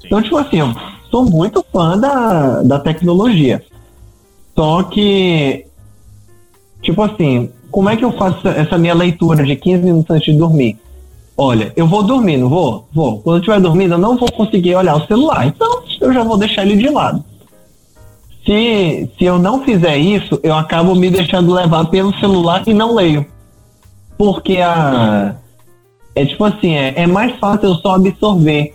Sim. 0.00 0.06
Então, 0.06 0.22
tipo 0.22 0.36
assim, 0.36 0.60
eu 0.60 0.72
sou 1.10 1.24
muito 1.24 1.64
fã 1.72 1.98
da, 1.98 2.62
da 2.62 2.78
tecnologia. 2.78 3.64
Só 4.54 4.84
que, 4.84 5.66
tipo 6.80 7.02
assim, 7.02 7.50
como 7.72 7.88
é 7.88 7.96
que 7.96 8.04
eu 8.04 8.12
faço 8.12 8.46
essa 8.46 8.78
minha 8.78 8.94
leitura 8.94 9.44
de 9.44 9.56
15 9.56 9.82
minutos 9.82 10.10
antes 10.10 10.32
de 10.32 10.38
dormir? 10.38 10.78
Olha, 11.36 11.72
eu 11.76 11.86
vou 11.86 12.02
dormir, 12.02 12.38
não 12.38 12.48
vou? 12.48 12.88
Vou. 12.92 13.18
Quando 13.18 13.36
eu 13.36 13.40
estiver 13.40 13.60
dormindo, 13.60 13.94
eu 13.94 13.98
não 13.98 14.16
vou 14.16 14.30
conseguir 14.32 14.74
olhar 14.74 14.96
o 14.96 15.06
celular. 15.06 15.46
Então, 15.46 15.82
eu 16.00 16.12
já 16.12 16.22
vou 16.22 16.38
deixar 16.38 16.62
ele 16.62 16.76
de 16.76 16.88
lado 16.88 17.22
se, 18.46 19.10
se 19.18 19.24
eu 19.24 19.38
não 19.38 19.64
fizer 19.64 19.98
isso, 19.98 20.38
eu 20.42 20.54
acabo 20.54 20.94
me 20.94 21.10
deixando 21.10 21.52
levar 21.52 21.84
pelo 21.86 22.16
celular 22.18 22.62
e 22.66 22.72
não 22.72 22.94
leio. 22.94 23.26
Porque 24.16 24.58
a. 24.58 25.34
É 26.14 26.24
tipo 26.24 26.44
assim, 26.44 26.74
é, 26.74 27.02
é 27.02 27.06
mais 27.06 27.38
fácil 27.38 27.68
eu 27.68 27.74
só 27.74 27.96
absorver 27.96 28.74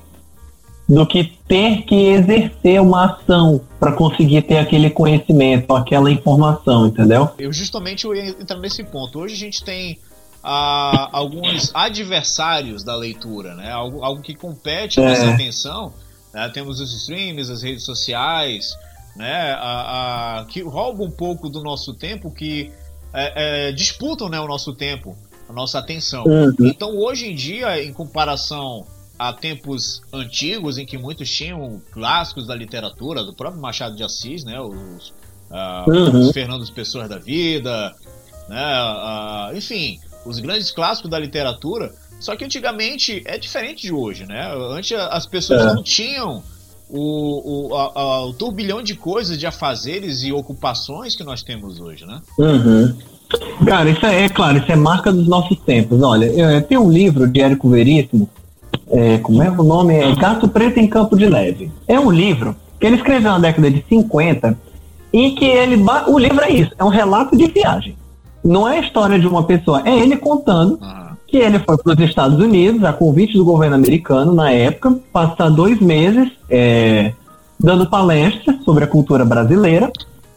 do 0.87 1.07
que 1.07 1.23
ter 1.47 1.83
que 1.83 1.95
exercer 1.95 2.79
uma 2.79 3.05
ação 3.05 3.61
para 3.79 3.93
conseguir 3.93 4.43
ter 4.43 4.57
aquele 4.59 4.91
conhecimento, 4.91 5.73
aquela 5.73 6.11
informação, 6.11 6.85
entendeu? 6.85 7.29
Eu 7.39 7.51
justamente 7.51 8.05
eu 8.05 8.13
ia 8.13 8.29
entrar 8.29 8.59
nesse 8.59 8.83
ponto. 8.83 9.19
Hoje 9.19 9.33
a 9.33 9.37
gente 9.37 9.63
tem 9.63 9.97
ah, 10.43 11.09
alguns 11.11 11.71
adversários 11.73 12.83
da 12.83 12.95
leitura, 12.95 13.55
né? 13.55 13.71
Algo, 13.71 14.03
algo 14.03 14.21
que 14.21 14.33
compete 14.33 14.95
com 14.95 15.07
é. 15.07 15.11
essa 15.13 15.29
atenção. 15.29 15.93
Né? 16.33 16.49
Temos 16.49 16.79
os 16.79 16.93
streams, 16.93 17.51
as 17.51 17.61
redes 17.61 17.83
sociais, 17.83 18.75
né, 19.15 19.51
a, 19.59 20.39
a, 20.39 20.45
que 20.45 20.61
roubam 20.61 21.07
um 21.07 21.11
pouco 21.11 21.49
do 21.49 21.61
nosso 21.61 21.93
tempo, 21.93 22.31
que 22.31 22.71
é, 23.13 23.69
é, 23.69 23.71
disputam 23.71 24.29
né, 24.29 24.39
o 24.39 24.47
nosso 24.47 24.73
tempo, 24.73 25.15
a 25.49 25.53
nossa 25.53 25.79
atenção. 25.79 26.23
Uhum. 26.23 26.53
Então, 26.61 26.97
hoje 26.97 27.29
em 27.29 27.35
dia, 27.35 27.83
em 27.83 27.91
comparação 27.91 28.85
a 29.19 29.33
tempos 29.33 30.01
antigos, 30.11 30.77
em 30.77 30.85
que 30.85 30.97
muitos 30.97 31.29
tinham 31.29 31.81
clássicos 31.91 32.47
da 32.47 32.55
literatura, 32.55 33.23
do 33.23 33.33
próprio 33.33 33.61
Machado 33.61 33.95
de 33.95 34.03
Assis, 34.03 34.43
né, 34.43 34.59
os, 34.59 35.09
uh, 35.49 35.89
uhum. 35.89 36.21
os 36.21 36.31
Fernandes 36.31 36.69
Pessoas 36.69 37.07
da 37.07 37.19
Vida, 37.19 37.93
né, 38.49 39.51
uh, 39.51 39.55
enfim, 39.55 39.99
os 40.25 40.39
grandes 40.39 40.71
clássicos 40.71 41.09
da 41.09 41.19
literatura. 41.19 41.93
Só 42.19 42.35
que 42.35 42.45
antigamente 42.45 43.23
é 43.25 43.37
diferente 43.37 43.81
de 43.81 43.93
hoje, 43.93 44.25
né? 44.27 44.53
Antes 44.71 44.91
as 44.91 45.25
pessoas 45.25 45.61
é. 45.61 45.73
não 45.73 45.81
tinham 45.81 46.43
o, 46.87 47.69
o, 47.69 47.75
a, 47.75 47.91
a, 47.99 48.25
o 48.25 48.33
turbilhão 48.33 48.83
de 48.83 48.95
coisas, 48.95 49.39
de 49.39 49.47
afazeres 49.47 50.23
e 50.23 50.31
ocupações 50.31 51.15
que 51.15 51.23
nós 51.23 51.41
temos 51.41 51.79
hoje, 51.79 52.05
né? 52.05 52.21
Uhum. 52.37 52.95
Cara, 53.65 53.89
isso 53.89 54.05
é, 54.05 54.25
é, 54.25 54.29
claro, 54.29 54.57
isso 54.57 54.71
é 54.71 54.75
marca 54.75 55.11
dos 55.11 55.27
nossos 55.27 55.57
tempos. 55.59 56.01
Olha, 56.01 56.61
tem 56.61 56.77
um 56.77 56.91
livro 56.91 57.27
de 57.27 57.41
Érico 57.41 57.69
Veríssimo, 57.69 58.29
é, 58.89 59.17
como 59.19 59.41
é 59.41 59.49
o 59.49 59.63
nome? 59.63 59.95
É 59.95 60.13
Gato 60.15 60.49
Preto 60.49 60.79
em 60.79 60.87
Campo 60.87 61.15
de 61.15 61.25
Leve. 61.25 61.71
É 61.87 61.99
um 61.99 62.11
livro 62.11 62.55
que 62.79 62.85
ele 62.85 62.97
escreveu 62.97 63.31
na 63.31 63.39
década 63.39 63.71
de 63.71 63.83
50 63.87 64.57
e 65.13 65.31
que 65.31 65.45
ele. 65.45 65.81
O 66.07 66.19
livro 66.19 66.43
é 66.43 66.51
isso, 66.51 66.71
é 66.77 66.83
um 66.83 66.89
relato 66.89 67.37
de 67.37 67.47
viagem. 67.47 67.95
Não 68.43 68.67
é 68.67 68.79
a 68.79 68.81
história 68.81 69.19
de 69.19 69.27
uma 69.27 69.43
pessoa, 69.43 69.81
é 69.85 69.97
ele 69.97 70.17
contando 70.17 70.79
uhum. 70.81 71.15
que 71.27 71.37
ele 71.37 71.59
foi 71.59 71.77
para 71.77 71.93
os 71.93 71.99
Estados 71.99 72.39
Unidos, 72.39 72.83
a 72.83 72.91
convite 72.91 73.37
do 73.37 73.45
governo 73.45 73.75
americano 73.75 74.33
na 74.33 74.51
época, 74.51 74.97
passar 75.13 75.49
dois 75.49 75.79
meses 75.79 76.31
é, 76.49 77.13
dando 77.59 77.89
palestras 77.89 78.63
sobre 78.63 78.83
a 78.83 78.87
cultura 78.87 79.23
brasileira. 79.23 79.91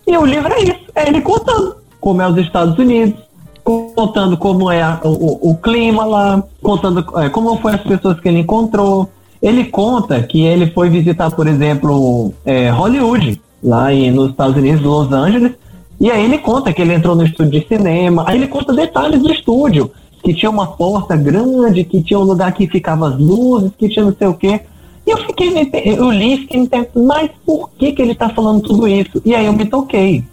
E 0.06 0.16
o 0.16 0.26
livro 0.26 0.52
é 0.52 0.62
isso, 0.62 0.84
é 0.94 1.08
ele 1.08 1.20
contando 1.22 1.76
como 1.98 2.20
é 2.20 2.28
os 2.28 2.36
Estados 2.36 2.78
Unidos, 2.78 3.18
contando 3.64 4.36
como 4.36 4.70
é 4.70 4.82
a, 4.82 5.00
o, 5.02 5.50
o, 5.50 5.56
clima 5.56 6.04
lá, 6.04 6.44
contando 6.62 7.02
é, 7.18 7.30
como 7.30 7.56
foi 7.56 7.72
as 7.72 7.80
pessoas 7.80 8.20
que 8.20 8.28
ele 8.28 8.40
encontrou. 8.40 9.08
Ele 9.40 9.64
conta 9.64 10.22
que 10.22 10.42
ele 10.42 10.70
foi 10.70 10.90
visitar, 10.90 11.30
por 11.30 11.46
exemplo, 11.46 12.32
é, 12.44 12.68
Hollywood, 12.68 13.40
lá 13.62 13.92
em, 13.92 14.10
nos 14.10 14.30
Estados 14.30 14.56
Unidos, 14.56 14.82
Los 14.82 15.10
Angeles, 15.12 15.52
e 16.00 16.10
aí 16.10 16.24
ele 16.24 16.38
conta 16.38 16.72
que 16.72 16.82
ele 16.82 16.92
entrou 16.92 17.14
no 17.14 17.24
estúdio 17.24 17.60
de 17.60 17.68
cinema, 17.68 18.24
aí 18.26 18.36
ele 18.36 18.48
conta 18.48 18.72
detalhes 18.72 19.22
do 19.22 19.32
estúdio, 19.32 19.90
que 20.22 20.34
tinha 20.34 20.50
uma 20.50 20.66
porta 20.66 21.16
grande, 21.16 21.84
que 21.84 22.02
tinha 22.02 22.18
um 22.18 22.24
lugar 22.24 22.52
que 22.52 22.66
ficava 22.66 23.08
as 23.08 23.18
luzes, 23.18 23.72
que 23.78 23.88
tinha 23.88 24.04
não 24.04 24.14
sei 24.14 24.26
o 24.26 24.34
quê. 24.34 24.60
E 25.06 25.10
eu 25.10 25.18
fiquei, 25.18 25.70
eu 25.84 26.10
li, 26.10 26.38
fiquei 26.38 26.60
me 26.60 26.68
perguntando, 26.68 27.06
mas 27.06 27.30
por 27.44 27.70
que, 27.70 27.92
que 27.92 28.00
ele 28.00 28.12
está 28.12 28.30
falando 28.30 28.62
tudo 28.62 28.88
isso? 28.88 29.20
E 29.24 29.34
aí 29.34 29.44
eu 29.46 29.52
me 29.52 29.66
toquei. 29.66 30.24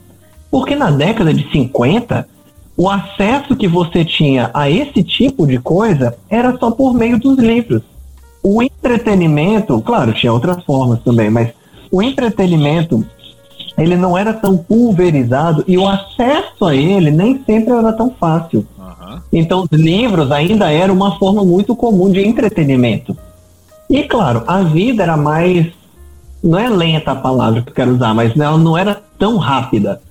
Porque 0.49 0.75
na 0.75 0.89
década 0.89 1.33
de 1.33 1.49
50, 1.51 2.27
o 2.75 2.89
acesso 2.89 3.55
que 3.55 3.67
você 3.67 4.05
tinha 4.05 4.49
a 4.53 4.69
esse 4.69 5.03
tipo 5.03 5.45
de 5.45 5.59
coisa 5.59 6.15
era 6.29 6.57
só 6.57 6.71
por 6.71 6.93
meio 6.93 7.19
dos 7.19 7.37
livros. 7.37 7.81
O 8.41 8.63
entretenimento, 8.63 9.79
claro, 9.81 10.13
tinha 10.13 10.33
outras 10.33 10.63
formas 10.63 11.01
também, 11.03 11.29
mas 11.29 11.49
o 11.91 12.01
entretenimento 12.01 13.05
ele 13.77 13.95
não 13.95 14.17
era 14.17 14.33
tão 14.33 14.57
pulverizado 14.57 15.63
e 15.67 15.77
o 15.77 15.87
acesso 15.87 16.65
a 16.65 16.75
ele 16.75 17.11
nem 17.11 17.41
sempre 17.45 17.73
era 17.73 17.93
tão 17.93 18.11
fácil. 18.11 18.65
Uhum. 18.77 19.19
Então, 19.31 19.67
os 19.69 19.79
livros 19.79 20.31
ainda 20.31 20.71
eram 20.71 20.93
uma 20.93 21.17
forma 21.17 21.43
muito 21.43 21.75
comum 21.75 22.11
de 22.11 22.21
entretenimento. 22.21 23.15
E, 23.89 24.03
claro, 24.03 24.43
a 24.47 24.61
vida 24.61 25.03
era 25.03 25.17
mais. 25.17 25.67
Não 26.43 26.57
é 26.57 26.69
lenta 26.69 27.11
a 27.11 27.15
palavra 27.15 27.61
que 27.61 27.69
eu 27.69 27.73
quero 27.73 27.93
usar, 27.93 28.13
mas 28.13 28.37
ela 28.37 28.57
não 28.57 28.77
era 28.77 28.99
tão 29.19 29.37
rápida. 29.37 30.01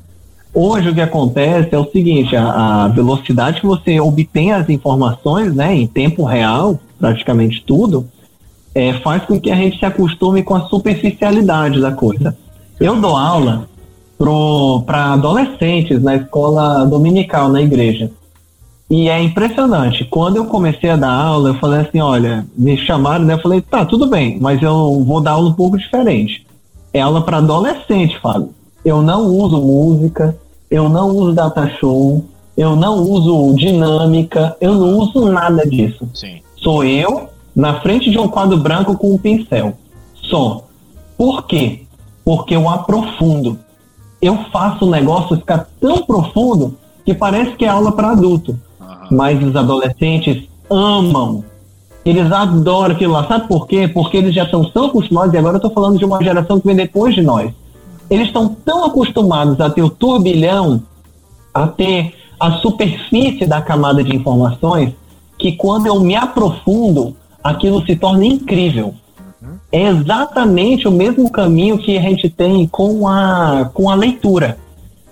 Hoje 0.53 0.91
o 0.91 0.95
que 0.95 1.01
acontece 1.01 1.75
é 1.75 1.79
o 1.79 1.91
seguinte, 1.91 2.35
a, 2.37 2.85
a, 2.85 2.89
velocidade 2.89 3.61
que 3.61 3.67
você 3.67 4.01
obtém 4.01 4.53
as 4.53 4.69
informações, 4.69 5.55
né, 5.55 5.75
em 5.75 5.87
tempo 5.87 6.25
real, 6.25 6.79
praticamente 6.99 7.63
tudo, 7.65 8.07
é, 8.75 8.93
faz 8.95 9.25
com 9.25 9.41
que 9.41 9.51
a 9.51 9.55
gente 9.55 9.79
se 9.79 9.87
acostume 9.87 10.43
com 10.43 10.55
a 10.55 10.67
superficialidade 10.67 11.81
da 11.81 11.93
coisa. 11.93 12.37
Eu 12.81 13.01
dou 13.01 13.17
aula 13.17 13.69
para 14.87 15.13
adolescentes 15.13 16.03
na 16.03 16.17
escola 16.17 16.85
dominical, 16.85 17.49
na 17.49 17.63
igreja. 17.63 18.11
E 18.91 19.09
é 19.09 19.23
impressionante. 19.23 20.05
Quando 20.05 20.37
eu 20.37 20.47
comecei 20.47 20.91
a 20.91 20.97
dar 20.97 21.13
aula, 21.13 21.51
eu 21.51 21.55
falei 21.55 21.81
assim, 21.81 22.01
olha, 22.01 22.45
me 22.57 22.77
chamaram, 22.77 23.25
né? 23.25 23.35
Eu 23.35 23.41
falei, 23.41 23.61
tá, 23.61 23.85
tudo 23.85 24.09
bem, 24.09 24.39
mas 24.41 24.61
eu 24.61 25.05
vou 25.05 25.21
dar 25.21 25.33
aula 25.33 25.51
um 25.51 25.53
pouco 25.53 25.79
diferente. 25.79 26.45
É 26.93 27.01
aula 27.01 27.23
para 27.23 27.37
adolescente, 27.37 28.19
Fábio 28.19 28.53
eu 28.85 29.03
não 29.03 29.27
uso 29.27 29.61
música, 29.61 30.37
eu 30.71 30.89
não 30.89 31.09
uso 31.09 31.33
data 31.33 31.69
show, 31.79 32.25
eu 32.57 32.75
não 32.77 32.99
uso 32.99 33.55
dinâmica, 33.57 34.57
eu 34.61 34.75
não 34.75 34.99
uso 34.99 35.31
nada 35.31 35.67
disso. 35.67 36.09
Sim. 36.15 36.41
Sou 36.57 36.85
eu 36.85 37.29
na 37.55 37.81
frente 37.81 38.11
de 38.11 38.19
um 38.19 38.29
quadro 38.29 38.57
branco 38.57 38.97
com 38.97 39.15
um 39.15 39.19
pincel. 39.19 39.75
Só. 40.15 40.65
Por 41.17 41.47
quê? 41.47 41.83
Porque 42.31 42.55
eu 42.55 42.69
aprofundo. 42.69 43.59
Eu 44.21 44.37
faço 44.53 44.85
o 44.85 44.91
negócio 44.91 45.37
ficar 45.37 45.67
tão 45.81 46.03
profundo 46.03 46.77
que 47.05 47.15
parece 47.15 47.53
que 47.57 47.65
é 47.65 47.69
aula 47.69 47.93
para 47.93 48.11
adulto. 48.11 48.59
Uhum. 48.81 49.17
Mas 49.17 49.43
os 49.43 49.57
adolescentes 49.57 50.49
amam. 50.71 51.43
Eles 52.05 52.31
adoram 52.31 52.95
aquilo 52.95 53.13
lá. 53.15 53.27
Sabe 53.27 53.49
por 53.49 53.67
quê? 53.67 53.89
Porque 53.89 54.17
eles 54.17 54.35
já 54.35 54.45
estão 54.45 54.65
tão 54.65 54.87
acostumados, 54.87 55.35
e 55.35 55.39
agora 55.39 55.55
eu 55.55 55.59
estou 55.59 55.73
falando 55.73 55.99
de 55.99 56.05
uma 56.05 56.23
geração 56.23 56.61
que 56.61 56.67
vem 56.67 56.77
depois 56.77 57.15
de 57.15 57.23
nós 57.23 57.53
eles 58.11 58.27
estão 58.27 58.49
tão 58.49 58.85
acostumados 58.85 59.61
a 59.61 59.71
ter 59.71 59.83
o 59.83 59.89
turbilhão, 59.89 60.83
a 61.55 61.69
ter 61.69 62.13
a 62.39 62.53
superfície 62.55 63.47
da 63.47 63.63
camada 63.63 64.03
de 64.03 64.15
informações, 64.15 64.93
que 65.39 65.53
quando 65.53 65.87
eu 65.87 66.01
me 66.01 66.17
aprofundo, 66.17 67.17
aquilo 67.43 67.87
se 67.87 67.95
torna 67.95 68.27
incrível. 68.27 68.95
É 69.73 69.89
exatamente 69.89 70.87
o 70.87 70.93
mesmo 70.93 71.31
caminho 71.31 71.79
que 71.79 71.97
a 71.97 72.03
gente 72.03 72.29
tem 72.29 72.67
com 72.67 73.09
a, 73.09 73.71
com 73.73 73.89
a 73.89 73.95
leitura. 73.95 74.59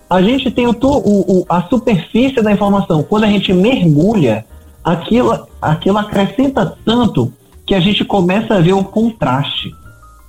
A 0.09 0.23
gente 0.23 0.51
tem 0.51 0.67
o, 0.67 0.77
o, 0.83 1.45
a 1.49 1.63
superfície 1.63 2.43
da 2.43 2.53
informação. 2.53 3.03
Quando 3.03 3.25
a 3.25 3.29
gente 3.29 3.53
mergulha, 3.53 4.45
aquilo, 4.83 5.47
aquilo 5.61 5.99
acrescenta 5.99 6.77
tanto 6.85 7.33
que 7.67 7.75
a 7.75 7.81
gente 7.81 8.05
começa 8.05 8.55
a 8.55 8.61
ver 8.61 8.73
o 8.73 8.85
contraste. 8.85 9.71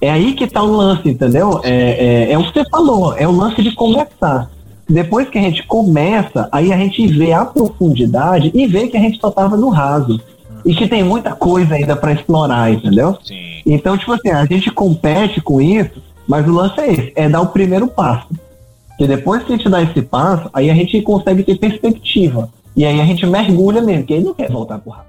É 0.02 0.10
aí 0.10 0.34
que 0.34 0.46
está 0.46 0.62
o 0.62 0.72
lance, 0.72 1.10
entendeu? 1.10 1.62
É, 1.64 1.72
é, 1.72 2.32
é, 2.32 2.38
o 2.38 2.44
que 2.44 2.54
você 2.54 2.70
falou, 2.70 3.18
é 3.18 3.28
o 3.28 3.32
lance 3.32 3.62
de 3.62 3.74
começar. 3.74 4.50
Depois 4.88 5.30
que 5.30 5.38
a 5.38 5.42
gente 5.42 5.66
começa, 5.68 6.50
aí 6.52 6.74
a 6.74 6.78
gente 6.78 7.06
vê 7.08 7.32
a 7.32 7.46
profundidade 7.46 8.52
e 8.54 8.66
vê 8.66 8.88
que 8.88 8.98
a 8.98 9.00
gente 9.00 9.20
só 9.20 9.30
estava 9.30 9.56
no 9.56 9.70
raso. 9.70 10.20
E 10.66 10.74
que 10.76 10.88
tem 10.88 11.04
muita 11.04 11.32
coisa 11.32 11.76
ainda 11.76 11.96
para 11.96 12.12
explorar, 12.12 12.72
entendeu? 12.72 13.18
Sim. 13.24 13.59
Então, 13.72 13.96
tipo 13.96 14.12
assim, 14.14 14.30
a 14.30 14.46
gente 14.46 14.72
compete 14.72 15.40
com 15.42 15.62
isso, 15.62 16.02
mas 16.28 16.48
o 16.48 16.52
lance 16.52 16.80
é 16.80 16.92
esse, 16.92 17.14
é 17.16 17.30
dar 17.30 17.42
o 17.42 17.48
primeiro 17.48 17.88
passo. 17.88 18.28
Porque 18.90 19.06
depois 19.08 19.44
que 19.44 19.54
a 19.54 19.56
gente 19.56 19.70
dá 19.70 19.82
esse 19.84 20.02
passo, 20.02 20.50
aí 20.52 20.72
a 20.72 20.74
gente 20.74 21.00
consegue 21.04 21.44
ter 21.44 21.58
perspectiva. 21.58 22.50
E 22.76 22.84
aí 22.84 23.00
a 23.00 23.06
gente 23.06 23.26
mergulha 23.28 23.82
mesmo, 23.82 24.02
porque 24.02 24.16
aí 24.16 24.24
não 24.24 24.34
quer 24.34 24.52
voltar 24.52 24.80
pro 24.80 24.92
raso. 24.92 25.09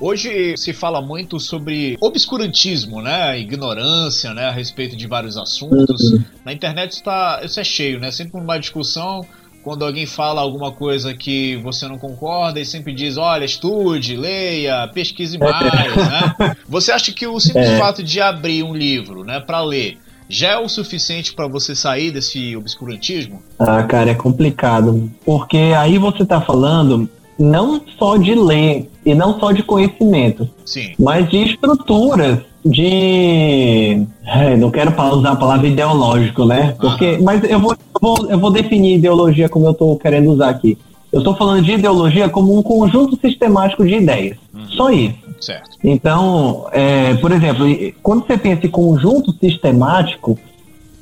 Hoje 0.00 0.56
se 0.56 0.72
fala 0.72 1.02
muito 1.02 1.38
sobre 1.38 1.98
obscurantismo, 2.00 3.02
né? 3.02 3.38
Ignorância, 3.38 4.32
né? 4.32 4.46
A 4.46 4.50
respeito 4.50 4.96
de 4.96 5.06
vários 5.06 5.36
assuntos. 5.36 6.12
Uhum. 6.12 6.24
Na 6.42 6.52
internet 6.54 6.92
está, 6.92 7.42
isso 7.44 7.60
é 7.60 7.64
cheio, 7.64 8.00
né? 8.00 8.10
Sempre 8.10 8.40
uma 8.40 8.58
discussão 8.58 9.26
quando 9.62 9.84
alguém 9.84 10.06
fala 10.06 10.40
alguma 10.40 10.72
coisa 10.72 11.12
que 11.12 11.56
você 11.56 11.86
não 11.86 11.98
concorda 11.98 12.58
e 12.58 12.64
sempre 12.64 12.94
diz, 12.94 13.18
olha, 13.18 13.44
estude, 13.44 14.16
leia, 14.16 14.88
pesquise 14.88 15.36
mais, 15.36 15.94
né? 15.94 16.56
Você 16.66 16.92
acha 16.92 17.12
que 17.12 17.26
o 17.26 17.38
simples 17.38 17.68
é. 17.68 17.76
fato 17.76 18.02
de 18.02 18.22
abrir 18.22 18.62
um 18.62 18.74
livro, 18.74 19.22
né, 19.22 19.38
para 19.38 19.60
ler, 19.60 19.98
já 20.28 20.52
é 20.52 20.56
o 20.56 20.68
suficiente 20.68 21.34
para 21.34 21.48
você 21.48 21.74
sair 21.74 22.12
desse 22.12 22.56
obscurantismo? 22.56 23.42
Ah, 23.58 23.82
cara, 23.82 24.12
é 24.12 24.14
complicado, 24.14 25.10
porque 25.26 25.58
aí 25.76 25.98
você 25.98 26.22
está 26.22 26.40
falando 26.40 27.10
não 27.40 27.80
só 27.98 28.18
de 28.18 28.34
ler 28.34 28.90
e 29.04 29.14
não 29.14 29.40
só 29.40 29.50
de 29.50 29.62
conhecimento, 29.62 30.48
Sim. 30.64 30.92
mas 30.98 31.28
de 31.30 31.38
estruturas 31.38 32.38
de 32.62 34.06
é, 34.26 34.54
não 34.56 34.70
quero 34.70 34.94
usar 35.14 35.32
a 35.32 35.36
palavra 35.36 35.66
ideológico, 35.66 36.44
né? 36.44 36.74
Porque, 36.78 37.18
mas 37.22 37.42
eu 37.44 37.58
vou, 37.58 37.72
eu 37.72 38.00
vou, 38.00 38.30
eu 38.30 38.38
vou 38.38 38.50
definir 38.50 38.96
ideologia 38.96 39.48
como 39.48 39.66
eu 39.66 39.70
estou 39.70 39.96
querendo 39.96 40.30
usar 40.30 40.50
aqui. 40.50 40.76
Eu 41.10 41.20
estou 41.20 41.34
falando 41.34 41.64
de 41.64 41.72
ideologia 41.72 42.28
como 42.28 42.56
um 42.56 42.62
conjunto 42.62 43.18
sistemático 43.18 43.84
de 43.84 43.94
ideias. 43.94 44.36
Uhum. 44.54 44.68
Só 44.68 44.90
isso. 44.90 45.18
Certo. 45.40 45.70
Então, 45.82 46.66
é, 46.70 47.14
por 47.14 47.32
exemplo, 47.32 47.64
quando 48.02 48.26
você 48.26 48.36
pensa 48.36 48.66
em 48.66 48.70
conjunto 48.70 49.32
sistemático 49.40 50.38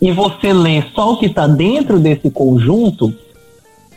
e 0.00 0.12
você 0.12 0.52
lê 0.52 0.82
só 0.94 1.12
o 1.12 1.16
que 1.16 1.26
está 1.26 1.48
dentro 1.48 1.98
desse 1.98 2.30
conjunto, 2.30 3.12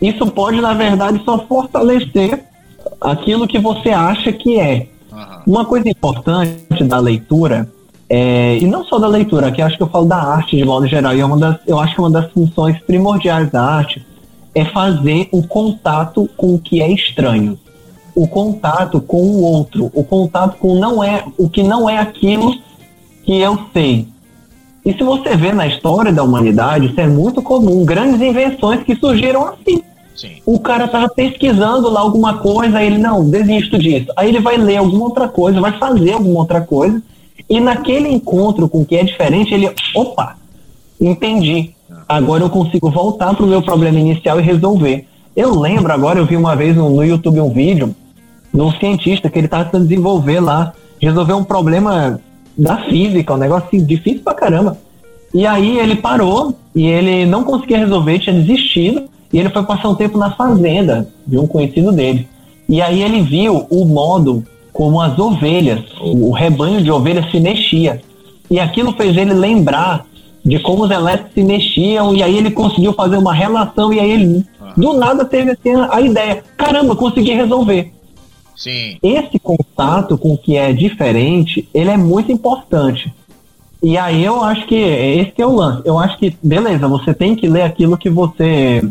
isso 0.02 0.26
pode, 0.28 0.60
na 0.60 0.74
verdade, 0.74 1.22
só 1.24 1.38
fortalecer 1.46 2.44
aquilo 3.00 3.48
que 3.48 3.60
você 3.60 3.90
acha 3.90 4.32
que 4.34 4.60
é. 4.60 4.88
Uhum. 5.12 5.44
Uma 5.46 5.66
coisa 5.66 5.88
importante 5.88 6.84
da 6.84 6.98
leitura, 6.98 7.70
é, 8.10 8.58
e 8.58 8.66
não 8.66 8.84
só 8.84 8.98
da 8.98 9.08
leitura, 9.08 9.52
que 9.52 9.62
acho 9.62 9.78
que 9.78 9.84
eu 9.84 9.88
falo 9.88 10.06
da 10.06 10.18
arte 10.18 10.58
de 10.58 10.66
modo 10.66 10.88
geral, 10.88 11.16
e 11.16 11.22
é 11.22 11.26
uma 11.26 11.38
das, 11.38 11.58
eu 11.68 11.80
acho 11.80 11.94
que 11.94 12.02
uma 12.02 12.10
das 12.10 12.32
funções 12.32 12.80
primordiais 12.80 13.52
da 13.52 13.62
arte 13.62 14.06
é 14.56 14.66
fazer 14.66 15.30
o 15.32 15.44
contato 15.44 16.28
com 16.36 16.56
o 16.56 16.60
que 16.60 16.82
é 16.82 16.92
estranho, 16.92 17.58
o 18.16 18.28
contato 18.28 19.00
com 19.00 19.22
o 19.22 19.42
outro, 19.42 19.92
o 19.94 20.04
contato 20.04 20.58
com 20.58 20.76
não 20.76 21.04
é 21.04 21.24
o 21.38 21.50
que 21.50 21.64
não 21.64 21.90
é 21.90 22.00
aquilo 22.00 22.56
que 23.24 23.40
eu 23.40 23.58
sei. 23.72 24.08
E 24.84 24.94
se 24.94 25.04
você 25.04 25.38
vê 25.38 25.54
na 25.54 25.68
história 25.68 26.12
da 26.12 26.24
humanidade, 26.24 26.88
isso 26.88 27.00
é 27.00 27.08
muito 27.08 27.42
comum, 27.42 27.86
grandes 27.86 28.20
invenções 28.20 28.84
que 28.84 28.96
surgiram 28.96 29.48
assim 29.48 29.82
Sim. 30.22 30.36
O 30.46 30.60
cara 30.60 30.88
tava 30.88 31.10
pesquisando 31.10 31.90
lá 31.90 32.00
alguma 32.00 32.38
coisa, 32.38 32.84
ele, 32.84 33.00
não, 33.00 33.28
desisto 33.28 33.80
disso. 33.80 34.06
Aí 34.16 34.30
ele 34.30 34.40
vai 34.40 34.56
ler 34.56 34.78
alguma 34.78 35.06
outra 35.06 35.28
coisa, 35.28 35.60
vai 35.60 35.80
fazer 35.80 36.14
alguma 36.14 36.42
outra 36.42 36.62
coisa, 36.62 37.02
e 37.50 37.60
naquele 37.60 38.08
encontro 38.08 38.70
com 38.70 38.82
o 38.82 38.86
que 38.86 38.96
é 38.96 39.04
diferente, 39.04 39.52
ele, 39.52 39.72
opa, 39.96 40.38
entendi. 41.00 41.72
Agora 42.08 42.44
eu 42.44 42.52
consigo 42.52 42.92
voltar 42.92 43.34
pro 43.36 43.48
meu 43.48 43.64
problema 43.64 44.00
inicial 44.00 44.40
e 44.40 44.44
resolver. 44.44 45.08
Eu 45.36 45.58
lembro 45.60 45.92
agora, 45.92 46.20
eu 46.20 46.26
vi 46.28 46.38
uma 46.38 46.56
vez 46.56 46.76
no, 46.76 46.88
no 46.88 47.04
YouTube 47.04 47.42
um 47.42 47.50
vídeo 47.50 47.96
de 48.54 48.62
um 48.62 48.72
cientista 48.74 49.28
que 49.28 49.40
ele 49.40 49.48
estava 49.48 49.66
tentando 49.66 49.88
desenvolver 49.88 50.40
lá, 50.40 50.74
resolver 51.02 51.34
um 51.34 51.44
problema 51.44 52.22
da 52.56 52.78
física, 52.84 53.34
um 53.34 53.38
negócio 53.38 53.68
assim, 53.68 53.84
difícil 53.84 54.22
pra 54.22 54.36
caramba. 54.36 54.78
E 55.34 55.48
aí 55.48 55.80
ele 55.80 55.96
parou 55.96 56.54
e 56.76 56.86
ele 56.86 57.26
não 57.26 57.44
conseguia 57.44 57.80
resolver, 57.80 58.20
tinha 58.20 58.36
desistido, 58.36 59.10
e 59.32 59.40
ele 59.40 59.50
foi 59.50 59.64
passar 59.64 59.90
um 59.90 59.96
tempo 59.96 60.18
na 60.18 60.32
fazenda 60.32 61.08
de 61.26 61.38
um 61.38 61.48
conhecido 61.48 61.92
dele. 61.92 62.28
E 62.68 62.82
aí 62.82 63.02
ele 63.02 63.22
viu 63.22 63.66
o 63.70 63.86
modo 63.86 64.44
como 64.72 65.02
as 65.02 65.18
ovelhas, 65.20 65.84
o 66.02 66.32
rebanho 66.32 66.82
de 66.82 66.92
ovelhas 66.92 67.30
se 67.30 67.40
mexia. 67.40 68.02
E 68.50 68.60
aquilo 68.60 68.94
fez 68.94 69.16
ele 69.16 69.34
lembrar 69.34 70.06
de 70.44 70.60
como 70.60 70.84
os 70.84 70.92
elétricos 70.92 71.34
se 71.34 71.44
mexiam, 71.44 72.16
e 72.16 72.24
aí 72.24 72.38
ele 72.38 72.52
conseguiu 72.52 72.94
fazer 72.94 73.18
uma 73.18 73.34
relação, 73.34 73.94
e 73.94 74.00
aí 74.00 74.12
ele, 74.12 74.46
do 74.76 74.94
nada, 74.94 75.24
teve 75.24 75.52
assim, 75.52 75.74
a 75.90 76.02
ideia: 76.02 76.44
caramba, 76.58 76.96
consegui 76.96 77.34
resolver. 77.34 77.94
Sim. 78.56 78.98
Esse 79.02 79.40
contato 79.40 80.18
com 80.18 80.34
o 80.34 80.38
que 80.38 80.56
é 80.56 80.72
diferente, 80.74 81.68
ele 81.74 81.90
é 81.90 81.98
muito 81.98 82.32
importante. 82.32 83.14
E 83.84 83.98
aí 83.98 84.24
eu 84.24 84.44
acho 84.44 84.68
que 84.68 84.76
esse 84.76 85.32
que 85.32 85.42
é 85.42 85.48
o 85.48 85.56
lance. 85.56 85.82
Eu 85.84 85.98
acho 85.98 86.18
que, 86.20 86.36
beleza, 86.44 86.88
você 86.88 87.14
tem 87.14 87.36
que 87.36 87.48
ler 87.48 87.64
aquilo 87.64 87.98
que 87.98 88.10
você 88.10 88.82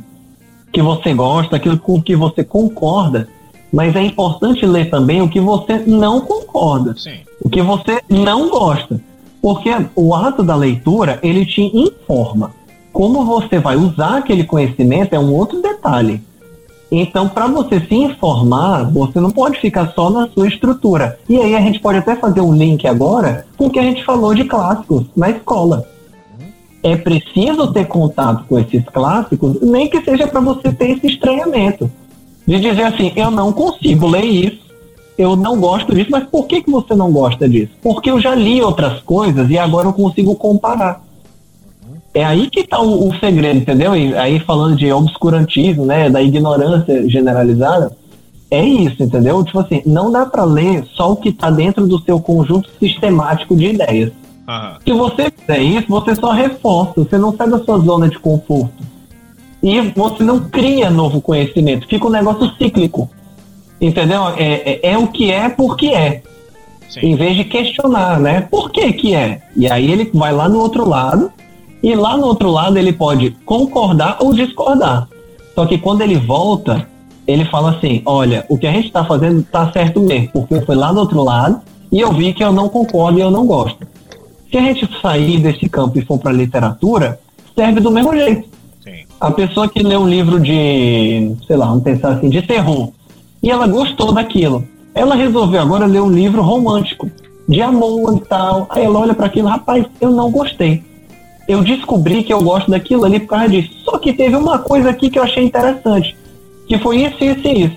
que 0.72 0.82
você 0.82 1.12
gosta, 1.14 1.56
aquilo 1.56 1.78
com 1.78 2.00
que 2.00 2.14
você 2.14 2.44
concorda, 2.44 3.28
mas 3.72 3.94
é 3.94 4.02
importante 4.02 4.66
ler 4.66 4.90
também 4.90 5.22
o 5.22 5.28
que 5.28 5.40
você 5.40 5.78
não 5.86 6.20
concorda, 6.20 6.94
Sim. 6.96 7.20
o 7.42 7.48
que 7.48 7.62
você 7.62 8.00
não 8.08 8.48
gosta. 8.48 9.00
Porque 9.40 9.70
o 9.94 10.14
ato 10.14 10.42
da 10.42 10.54
leitura, 10.54 11.18
ele 11.22 11.46
te 11.46 11.62
informa. 11.62 12.52
Como 12.92 13.24
você 13.24 13.58
vai 13.58 13.76
usar 13.76 14.18
aquele 14.18 14.44
conhecimento 14.44 15.14
é 15.14 15.18
um 15.18 15.32
outro 15.32 15.62
detalhe. 15.62 16.22
Então, 16.92 17.28
para 17.28 17.46
você 17.46 17.80
se 17.80 17.94
informar, 17.94 18.90
você 18.90 19.20
não 19.20 19.30
pode 19.30 19.60
ficar 19.60 19.92
só 19.94 20.10
na 20.10 20.28
sua 20.28 20.48
estrutura. 20.48 21.18
E 21.28 21.38
aí 21.38 21.54
a 21.54 21.60
gente 21.60 21.78
pode 21.78 21.98
até 21.98 22.16
fazer 22.16 22.40
um 22.40 22.52
link 22.52 22.86
agora 22.86 23.46
com 23.56 23.66
o 23.66 23.70
que 23.70 23.78
a 23.78 23.82
gente 23.82 24.04
falou 24.04 24.34
de 24.34 24.44
clássicos 24.44 25.04
na 25.16 25.30
escola. 25.30 25.86
É 26.82 26.96
preciso 26.96 27.72
ter 27.72 27.86
contato 27.86 28.44
com 28.48 28.58
esses 28.58 28.84
clássicos, 28.84 29.60
nem 29.60 29.88
que 29.88 30.02
seja 30.02 30.26
para 30.26 30.40
você 30.40 30.72
ter 30.72 30.92
esse 30.92 31.08
estranhamento. 31.08 31.90
De 32.46 32.58
dizer 32.58 32.84
assim, 32.84 33.12
eu 33.14 33.30
não 33.30 33.52
consigo 33.52 34.08
ler 34.08 34.24
isso, 34.24 34.60
eu 35.16 35.36
não 35.36 35.60
gosto 35.60 35.94
disso, 35.94 36.10
mas 36.10 36.24
por 36.24 36.46
que, 36.46 36.62
que 36.62 36.70
você 36.70 36.94
não 36.94 37.12
gosta 37.12 37.48
disso? 37.48 37.72
Porque 37.82 38.10
eu 38.10 38.18
já 38.18 38.34
li 38.34 38.62
outras 38.62 39.00
coisas 39.02 39.50
e 39.50 39.58
agora 39.58 39.88
eu 39.88 39.92
consigo 39.92 40.34
comparar. 40.34 41.02
É 42.12 42.24
aí 42.24 42.48
que 42.50 42.60
está 42.60 42.80
o, 42.80 43.08
o, 43.08 43.14
segredo, 43.18 43.58
entendeu? 43.58 43.94
E 43.94 44.16
aí 44.16 44.40
falando 44.40 44.76
de 44.76 44.90
obscurantismo, 44.90 45.84
né, 45.84 46.10
da 46.10 46.20
ignorância 46.20 47.08
generalizada, 47.08 47.92
é 48.50 48.64
isso, 48.64 49.02
entendeu? 49.02 49.44
Tipo 49.44 49.60
assim, 49.60 49.82
não 49.86 50.10
dá 50.10 50.26
para 50.26 50.44
ler 50.44 50.84
só 50.94 51.12
o 51.12 51.16
que 51.16 51.28
está 51.28 51.50
dentro 51.50 51.86
do 51.86 52.00
seu 52.00 52.18
conjunto 52.18 52.68
sistemático 52.80 53.54
de 53.54 53.66
ideias. 53.66 54.12
Uhum. 54.50 54.78
Se 54.84 54.92
você 54.92 55.30
fizer 55.30 55.62
isso, 55.62 55.86
você 55.88 56.14
só 56.16 56.32
reforça, 56.32 56.94
você 56.96 57.16
não 57.16 57.36
sai 57.36 57.48
da 57.48 57.60
sua 57.60 57.78
zona 57.78 58.08
de 58.08 58.18
conforto. 58.18 58.82
E 59.62 59.80
você 59.80 60.24
não 60.24 60.40
cria 60.40 60.90
novo 60.90 61.20
conhecimento, 61.20 61.86
fica 61.86 62.06
um 62.06 62.10
negócio 62.10 62.50
cíclico. 62.56 63.08
Entendeu? 63.80 64.28
É, 64.36 64.80
é, 64.82 64.92
é 64.92 64.98
o 64.98 65.06
que 65.06 65.30
é 65.30 65.48
porque 65.48 65.88
é. 65.88 66.22
Sim. 66.88 67.00
Em 67.06 67.14
vez 67.14 67.36
de 67.36 67.44
questionar, 67.44 68.18
né? 68.18 68.40
Por 68.40 68.70
que 68.70 68.92
que 68.92 69.14
é? 69.14 69.42
E 69.54 69.70
aí 69.70 69.90
ele 69.90 70.10
vai 70.12 70.32
lá 70.32 70.48
no 70.48 70.58
outro 70.58 70.88
lado 70.88 71.30
e 71.82 71.94
lá 71.94 72.16
no 72.16 72.26
outro 72.26 72.50
lado 72.50 72.76
ele 72.76 72.92
pode 72.92 73.30
concordar 73.44 74.16
ou 74.20 74.34
discordar. 74.34 75.08
Só 75.54 75.64
que 75.66 75.78
quando 75.78 76.02
ele 76.02 76.16
volta, 76.16 76.88
ele 77.26 77.44
fala 77.44 77.76
assim: 77.76 78.02
olha, 78.04 78.44
o 78.48 78.58
que 78.58 78.66
a 78.66 78.72
gente 78.72 78.86
está 78.86 79.04
fazendo 79.04 79.40
está 79.40 79.70
certo 79.72 80.00
mesmo, 80.00 80.30
porque 80.32 80.54
eu 80.54 80.66
fui 80.66 80.74
lá 80.74 80.92
do 80.92 80.98
outro 80.98 81.22
lado 81.22 81.60
e 81.92 82.00
eu 82.00 82.12
vi 82.12 82.32
que 82.32 82.42
eu 82.42 82.52
não 82.52 82.68
concordo 82.68 83.18
e 83.18 83.22
eu 83.22 83.30
não 83.30 83.46
gosto. 83.46 83.86
Se 84.50 84.58
a 84.58 84.60
gente 84.60 84.88
sair 85.00 85.38
desse 85.38 85.68
campo 85.68 85.98
e 85.98 86.04
for 86.04 86.18
para 86.18 86.32
literatura, 86.32 87.20
serve 87.54 87.80
do 87.80 87.90
mesmo 87.90 88.14
jeito. 88.14 88.48
Sim. 88.82 89.04
A 89.20 89.30
pessoa 89.30 89.68
que 89.68 89.82
lê 89.82 89.96
um 89.96 90.08
livro 90.08 90.40
de, 90.40 91.34
sei 91.46 91.56
lá, 91.56 91.66
vamos 91.66 91.84
pensar 91.84 92.14
assim, 92.14 92.28
de 92.28 92.42
terror, 92.42 92.90
e 93.42 93.50
ela 93.50 93.66
gostou 93.66 94.12
daquilo, 94.12 94.66
ela 94.94 95.14
resolveu 95.14 95.60
agora 95.60 95.86
ler 95.86 96.00
um 96.00 96.10
livro 96.10 96.42
romântico, 96.42 97.10
de 97.48 97.60
amor 97.62 98.16
e 98.16 98.20
tal. 98.28 98.66
Aí 98.70 98.84
ela 98.84 98.98
olha 98.98 99.14
para 99.14 99.26
aquilo, 99.26 99.48
rapaz, 99.48 99.84
eu 100.00 100.10
não 100.10 100.30
gostei 100.30 100.82
eu 101.50 101.64
descobri 101.64 102.22
que 102.22 102.32
eu 102.32 102.40
gosto 102.40 102.70
daquilo 102.70 103.04
ali 103.04 103.18
por 103.18 103.30
causa 103.30 103.48
disso. 103.48 103.70
Só 103.84 103.98
que 103.98 104.12
teve 104.12 104.36
uma 104.36 104.60
coisa 104.60 104.90
aqui 104.90 105.10
que 105.10 105.18
eu 105.18 105.24
achei 105.24 105.42
interessante, 105.44 106.16
que 106.68 106.78
foi 106.78 107.02
isso, 107.02 107.24
isso 107.24 107.48
e 107.48 107.64
isso. 107.64 107.76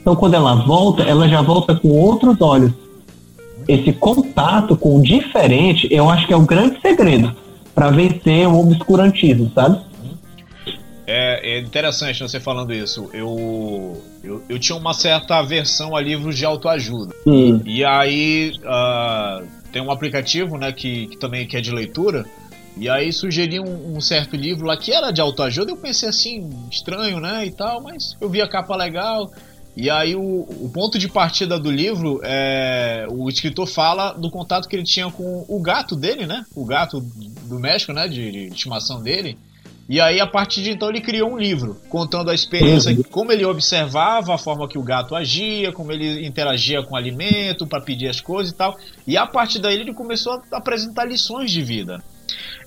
Então, 0.00 0.16
quando 0.16 0.34
ela 0.34 0.54
volta, 0.54 1.02
ela 1.02 1.28
já 1.28 1.42
volta 1.42 1.74
com 1.74 1.88
outros 1.88 2.40
olhos. 2.40 2.72
Esse 3.68 3.92
contato 3.92 4.76
com 4.76 4.96
o 4.96 5.02
diferente, 5.02 5.88
eu 5.90 6.08
acho 6.08 6.26
que 6.26 6.32
é 6.32 6.36
o 6.36 6.42
grande 6.42 6.80
segredo 6.80 7.34
para 7.74 7.90
vencer 7.90 8.46
o 8.46 8.60
obscurantismo, 8.60 9.50
sabe? 9.54 9.80
É, 11.06 11.56
é, 11.56 11.58
interessante 11.58 12.22
você 12.22 12.38
falando 12.38 12.72
isso. 12.72 13.10
Eu, 13.12 14.00
eu, 14.22 14.42
eu, 14.48 14.58
tinha 14.60 14.78
uma 14.78 14.94
certa 14.94 15.38
aversão 15.38 15.96
a 15.96 16.00
livros 16.00 16.36
de 16.38 16.44
autoajuda. 16.44 17.12
Hum. 17.26 17.60
E 17.64 17.84
aí 17.84 18.52
uh, 18.60 19.44
tem 19.72 19.82
um 19.82 19.90
aplicativo, 19.90 20.56
né, 20.56 20.70
que, 20.70 21.08
que 21.08 21.16
também 21.16 21.48
que 21.48 21.56
é 21.56 21.60
de 21.60 21.72
leitura, 21.72 22.24
e 22.76 22.88
aí 22.88 23.12
sugeri 23.12 23.58
um, 23.58 23.96
um, 23.96 24.00
certo 24.00 24.36
livro 24.36 24.66
lá 24.66 24.76
que 24.76 24.92
era 24.92 25.10
de 25.10 25.20
autoajuda. 25.20 25.72
Eu 25.72 25.76
pensei 25.76 26.08
assim, 26.08 26.48
estranho, 26.70 27.18
né? 27.18 27.44
E 27.44 27.50
tal, 27.50 27.82
mas 27.82 28.16
eu 28.20 28.28
vi 28.28 28.40
a 28.40 28.48
capa 28.48 28.76
legal. 28.76 29.30
E 29.80 29.88
aí 29.88 30.14
o, 30.14 30.20
o 30.20 30.70
ponto 30.72 30.98
de 30.98 31.08
partida 31.08 31.58
do 31.58 31.70
livro 31.70 32.20
é. 32.22 33.06
O 33.08 33.30
escritor 33.30 33.66
fala 33.66 34.12
do 34.12 34.30
contato 34.30 34.68
que 34.68 34.76
ele 34.76 34.84
tinha 34.84 35.10
com 35.10 35.46
o 35.48 35.58
gato 35.58 35.96
dele, 35.96 36.26
né? 36.26 36.44
O 36.54 36.66
gato 36.66 37.00
do 37.00 37.58
México, 37.58 37.90
né? 37.90 38.06
De, 38.06 38.30
de 38.30 38.38
estimação 38.48 39.02
dele. 39.02 39.38
E 39.88 39.98
aí, 39.98 40.20
a 40.20 40.26
partir 40.26 40.62
de 40.62 40.70
então, 40.70 40.90
ele 40.90 41.00
criou 41.00 41.32
um 41.32 41.38
livro 41.38 41.80
contando 41.88 42.30
a 42.30 42.34
experiência, 42.34 42.92
uhum. 42.92 43.02
como 43.04 43.32
ele 43.32 43.44
observava 43.44 44.34
a 44.34 44.38
forma 44.38 44.68
que 44.68 44.78
o 44.78 44.82
gato 44.82 45.16
agia, 45.16 45.72
como 45.72 45.90
ele 45.90 46.26
interagia 46.26 46.82
com 46.82 46.92
o 46.92 46.96
alimento 46.96 47.66
para 47.66 47.80
pedir 47.80 48.08
as 48.08 48.20
coisas 48.20 48.52
e 48.52 48.54
tal. 48.54 48.78
E 49.06 49.16
a 49.16 49.26
partir 49.26 49.60
daí, 49.60 49.80
ele 49.80 49.94
começou 49.94 50.34
a 50.52 50.58
apresentar 50.58 51.06
lições 51.06 51.50
de 51.50 51.62
vida. 51.62 52.04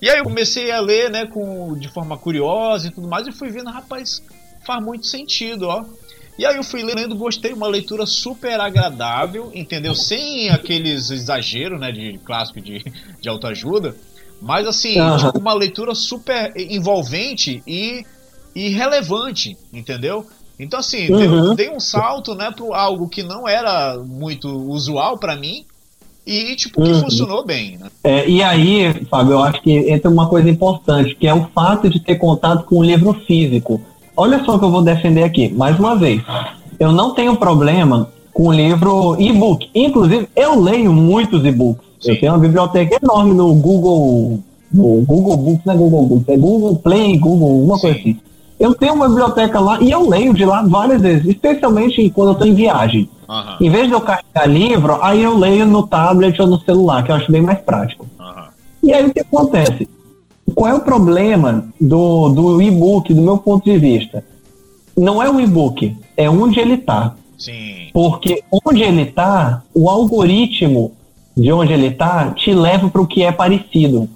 E 0.02 0.10
aí 0.10 0.18
eu 0.18 0.24
comecei 0.24 0.72
a 0.72 0.82
ler, 0.82 1.12
né, 1.12 1.28
com, 1.28 1.78
de 1.78 1.88
forma 1.90 2.18
curiosa 2.18 2.88
e 2.88 2.92
tudo 2.92 3.08
mais, 3.08 3.28
e 3.28 3.32
fui 3.32 3.50
vendo, 3.50 3.70
rapaz, 3.70 4.22
faz 4.66 4.84
muito 4.84 5.06
sentido, 5.06 5.68
ó. 5.68 5.86
E 6.38 6.46
aí 6.46 6.56
eu 6.56 6.64
fui 6.64 6.82
lendo, 6.82 7.16
gostei, 7.16 7.54
uma 7.54 7.68
leitura 7.68 8.06
super 8.06 8.60
agradável, 8.60 9.52
entendeu? 9.54 9.94
Sem 9.94 10.50
aqueles 10.50 11.12
exageros, 11.12 11.80
né, 11.80 11.92
de 11.92 12.20
clássico 12.26 12.60
de, 12.60 12.84
de 13.22 13.30
autoajuda, 13.30 13.96
mas 14.42 14.68
assim, 14.68 15.00
uhum. 15.00 15.32
uma 15.36 15.54
leitura 15.54 15.94
super 15.94 16.52
envolvente 16.56 17.62
e, 17.68 18.06
e 18.56 18.70
relevante, 18.70 19.56
entendeu? 19.72 20.26
Então 20.60 20.80
assim, 20.80 21.10
uhum. 21.12 21.56
dei, 21.56 21.68
dei 21.68 21.76
um 21.76 21.80
salto, 21.80 22.34
né, 22.34 22.52
para 22.52 22.78
algo 22.78 23.08
que 23.08 23.22
não 23.22 23.48
era 23.48 23.98
muito 23.98 24.50
usual 24.50 25.18
para 25.18 25.36
mim, 25.36 25.66
e, 26.26 26.56
tipo, 26.56 26.82
que 26.82 26.90
uhum. 26.90 27.02
funcionou 27.02 27.46
bem, 27.46 27.78
né? 27.78 27.90
É, 28.02 28.30
e 28.30 28.42
aí, 28.42 29.06
Fábio, 29.10 29.34
eu 29.34 29.44
acho 29.44 29.62
que 29.62 29.72
entra 29.92 30.10
uma 30.10 30.28
coisa 30.28 30.50
importante, 30.50 31.16
que 31.16 31.28
é 31.28 31.34
o 31.34 31.48
fato 31.54 31.90
de 31.90 32.00
ter 32.00 32.16
contato 32.16 32.64
com 32.64 32.78
o 32.78 32.84
livro 32.84 33.14
físico. 33.28 33.82
Olha 34.16 34.44
só 34.44 34.56
o 34.56 34.60
que 34.60 34.66
eu 34.66 34.72
vou 34.72 34.82
defender 34.82 35.24
aqui, 35.24 35.50
mais 35.50 35.80
uma 35.80 35.96
vez. 35.96 36.22
Eu 36.80 36.92
não 36.92 37.14
tenho 37.14 37.36
problema 37.36 38.10
com 38.34 38.48
o 38.48 38.54
livro 38.54 39.16
e-book. 39.20 39.70
Inclusive, 39.74 40.28
eu 40.36 40.60
leio 40.60 40.92
muitos 40.92 41.46
e-books. 41.46 41.84
Eu 42.06 42.20
tenho 42.20 42.34
uma 42.34 42.40
biblioteca 42.40 43.00
enorme 43.02 43.34
no 43.34 43.54
Google. 43.54 44.40
No 44.72 45.02
Google 45.06 45.38
Books, 45.38 45.66
não 45.66 45.74
é 45.74 45.78
Google 45.78 46.06
Books, 46.08 46.30
é 46.30 46.38
Google 46.38 46.76
Play, 46.78 47.18
Google, 47.18 47.64
uma 47.64 47.76
Sim. 47.76 47.82
coisa 47.82 48.00
assim. 48.00 48.20
Eu 48.60 48.74
tenho 48.74 48.94
uma 48.94 49.08
biblioteca 49.08 49.60
lá 49.60 49.80
e 49.82 49.92
eu 49.92 50.08
leio 50.08 50.34
de 50.34 50.46
lá 50.46 50.64
várias 50.64 51.02
vezes, 51.02 51.28
especialmente 51.28 52.10
quando 52.10 52.30
eu 52.30 52.34
estou 52.34 52.48
em 52.48 52.56
viagem. 52.56 53.10
Uhum. 53.30 53.68
Em 53.68 53.70
vez 53.70 53.88
de 53.88 53.94
eu 53.94 54.02
carregar 54.02 54.48
livro, 54.48 54.98
aí 55.02 55.22
eu 55.22 55.38
leio 55.38 55.66
no 55.66 55.86
tablet 55.86 56.42
ou 56.42 56.48
no 56.48 56.60
celular, 56.62 57.04
que 57.04 57.12
eu 57.12 57.16
acho 57.16 57.32
bem 57.32 57.42
mais 57.42 57.60
prático. 57.60 58.08
Uhum. 58.20 58.44
E 58.84 58.94
aí 58.94 59.06
o 59.06 59.14
que 59.14 59.20
acontece? 59.20 59.88
Qual 60.56 60.70
é 60.70 60.74
o 60.74 60.82
problema 60.82 61.68
do, 61.80 62.30
do 62.30 62.62
e-book, 62.62 63.14
do 63.14 63.22
meu 63.22 63.38
ponto 63.38 63.64
de 63.64 63.78
vista? 63.78 64.24
Não 64.96 65.22
é 65.22 65.30
o 65.30 65.40
e-book, 65.40 65.96
é 66.16 66.30
onde 66.30 66.60
ele 66.60 66.76
está. 66.76 67.16
Sim. 67.38 67.88
Porque 67.94 68.44
onde 68.66 68.84
ele 68.84 69.02
está, 69.02 69.64
o 69.74 69.90
algoritmo 69.90 70.92
de 71.36 71.52
onde 71.52 71.74
ele 71.74 71.88
está 71.88 72.32
te 72.32 72.54
leva 72.54 72.90
para 72.90 73.02
o 73.02 73.08
que 73.08 73.24
é 73.24 73.32
parecido. 73.32 74.08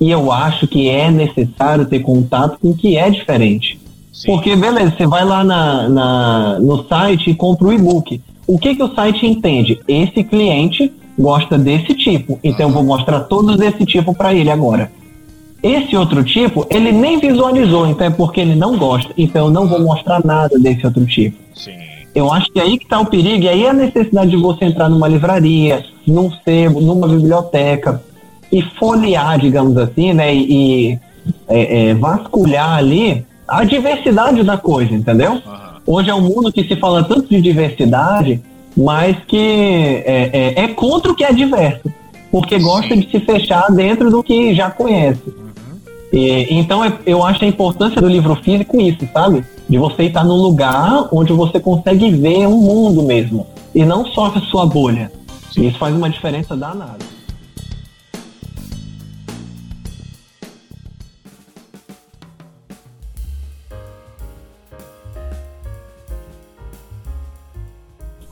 E 0.00 0.10
eu 0.10 0.32
acho 0.32 0.66
que 0.66 0.88
é 0.88 1.10
necessário 1.10 1.84
ter 1.84 2.00
contato 2.00 2.58
com 2.60 2.70
o 2.70 2.76
que 2.76 2.96
é 2.96 3.10
diferente. 3.10 3.78
Sim. 4.12 4.32
Porque, 4.32 4.54
beleza, 4.56 4.94
você 4.96 5.06
vai 5.06 5.24
lá 5.24 5.44
na, 5.44 5.88
na, 5.88 6.58
no 6.60 6.84
site 6.84 7.30
e 7.30 7.34
compra 7.34 7.68
o 7.68 7.72
e-book. 7.72 8.20
O 8.46 8.58
que, 8.58 8.74
que 8.74 8.82
o 8.82 8.94
site 8.94 9.26
entende? 9.26 9.80
Esse 9.86 10.24
cliente 10.24 10.92
gosta 11.18 11.58
desse 11.58 11.94
tipo, 11.94 12.38
então 12.42 12.68
eu 12.68 12.74
vou 12.74 12.82
mostrar 12.82 13.20
todos 13.20 13.56
desse 13.56 13.84
tipo 13.84 14.14
para 14.14 14.32
ele 14.32 14.50
agora. 14.50 14.90
Esse 15.62 15.96
outro 15.96 16.24
tipo, 16.24 16.66
ele 16.70 16.90
nem 16.90 17.18
visualizou, 17.18 17.86
então 17.86 18.06
é 18.06 18.10
porque 18.10 18.40
ele 18.40 18.54
não 18.54 18.78
gosta. 18.78 19.12
Então 19.16 19.46
eu 19.46 19.52
não 19.52 19.66
vou 19.66 19.80
mostrar 19.80 20.24
nada 20.24 20.58
desse 20.58 20.86
outro 20.86 21.04
tipo. 21.04 21.36
Sim. 21.54 21.72
Eu 22.14 22.32
acho 22.32 22.50
que 22.50 22.58
é 22.58 22.62
aí 22.62 22.78
que 22.78 22.84
está 22.84 22.98
o 22.98 23.06
perigo, 23.06 23.44
e 23.44 23.48
aí 23.48 23.66
a 23.66 23.72
necessidade 23.72 24.30
de 24.30 24.36
você 24.36 24.64
entrar 24.64 24.88
numa 24.88 25.06
livraria, 25.06 25.84
num 26.06 26.30
sebo, 26.44 26.80
numa 26.80 27.06
biblioteca, 27.06 28.02
e 28.50 28.62
folhear, 28.62 29.38
digamos 29.38 29.76
assim, 29.76 30.12
né? 30.12 30.34
E, 30.34 30.98
é, 31.48 31.88
é, 31.88 31.94
vasculhar 31.94 32.78
ali 32.78 33.24
a 33.46 33.64
diversidade 33.64 34.42
da 34.42 34.56
coisa, 34.56 34.94
entendeu? 34.94 35.32
Uhum. 35.32 35.40
Hoje 35.86 36.10
é 36.10 36.14
um 36.14 36.20
mundo 36.20 36.52
que 36.52 36.64
se 36.64 36.76
fala 36.76 37.04
tanto 37.04 37.28
de 37.28 37.40
diversidade, 37.40 38.40
mas 38.76 39.16
que 39.26 40.02
é, 40.06 40.30
é, 40.32 40.64
é 40.64 40.68
contra 40.68 41.12
o 41.12 41.14
que 41.14 41.24
é 41.24 41.32
diverso, 41.32 41.92
porque 42.30 42.58
gosta 42.58 42.96
de 42.96 43.10
se 43.10 43.20
fechar 43.20 43.70
dentro 43.72 44.10
do 44.10 44.22
que 44.22 44.54
já 44.54 44.70
conhece. 44.70 45.22
E, 46.12 46.46
então 46.50 46.84
é, 46.84 46.92
eu 47.06 47.24
acho 47.24 47.44
a 47.44 47.48
importância 47.48 48.00
do 48.00 48.08
livro 48.08 48.34
físico 48.36 48.80
isso, 48.80 49.08
sabe? 49.12 49.44
De 49.68 49.78
você 49.78 50.04
estar 50.04 50.24
num 50.24 50.36
lugar 50.36 51.08
onde 51.12 51.32
você 51.32 51.60
consegue 51.60 52.10
ver 52.10 52.46
um 52.46 52.58
mundo 52.58 53.02
mesmo, 53.02 53.46
e 53.74 53.84
não 53.84 54.04
só 54.06 54.26
a 54.26 54.40
sua 54.40 54.66
bolha. 54.66 55.10
Isso 55.56 55.78
faz 55.78 55.94
uma 55.94 56.10
diferença 56.10 56.56
danada. 56.56 57.19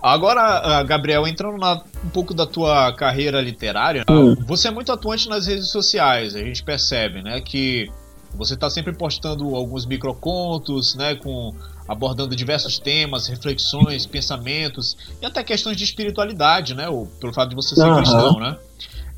Agora, 0.02 0.82
Gabriel, 0.84 1.26
entrando 1.26 1.58
na, 1.58 1.82
um 2.04 2.08
pouco 2.10 2.32
da 2.32 2.46
tua 2.46 2.92
carreira 2.92 3.40
literária, 3.40 4.04
hum. 4.08 4.34
você 4.46 4.68
é 4.68 4.70
muito 4.70 4.92
atuante 4.92 5.28
nas 5.28 5.46
redes 5.46 5.68
sociais. 5.68 6.34
A 6.34 6.38
gente 6.38 6.62
percebe, 6.62 7.20
né, 7.22 7.40
que 7.40 7.90
você 8.34 8.54
está 8.54 8.70
sempre 8.70 8.92
postando 8.92 9.54
alguns 9.56 9.86
microcontos, 9.86 10.94
né, 10.94 11.14
com 11.16 11.54
abordando 11.88 12.36
diversos 12.36 12.78
temas, 12.78 13.26
reflexões, 13.26 14.04
pensamentos 14.06 14.96
e 15.20 15.26
até 15.26 15.42
questões 15.42 15.76
de 15.76 15.84
espiritualidade, 15.84 16.74
né, 16.74 16.88
ou, 16.88 17.06
pelo 17.20 17.32
fato 17.32 17.48
de 17.48 17.56
você 17.56 17.74
ser 17.74 17.84
uhum. 17.84 17.96
cristão, 17.96 18.38
né? 18.38 18.56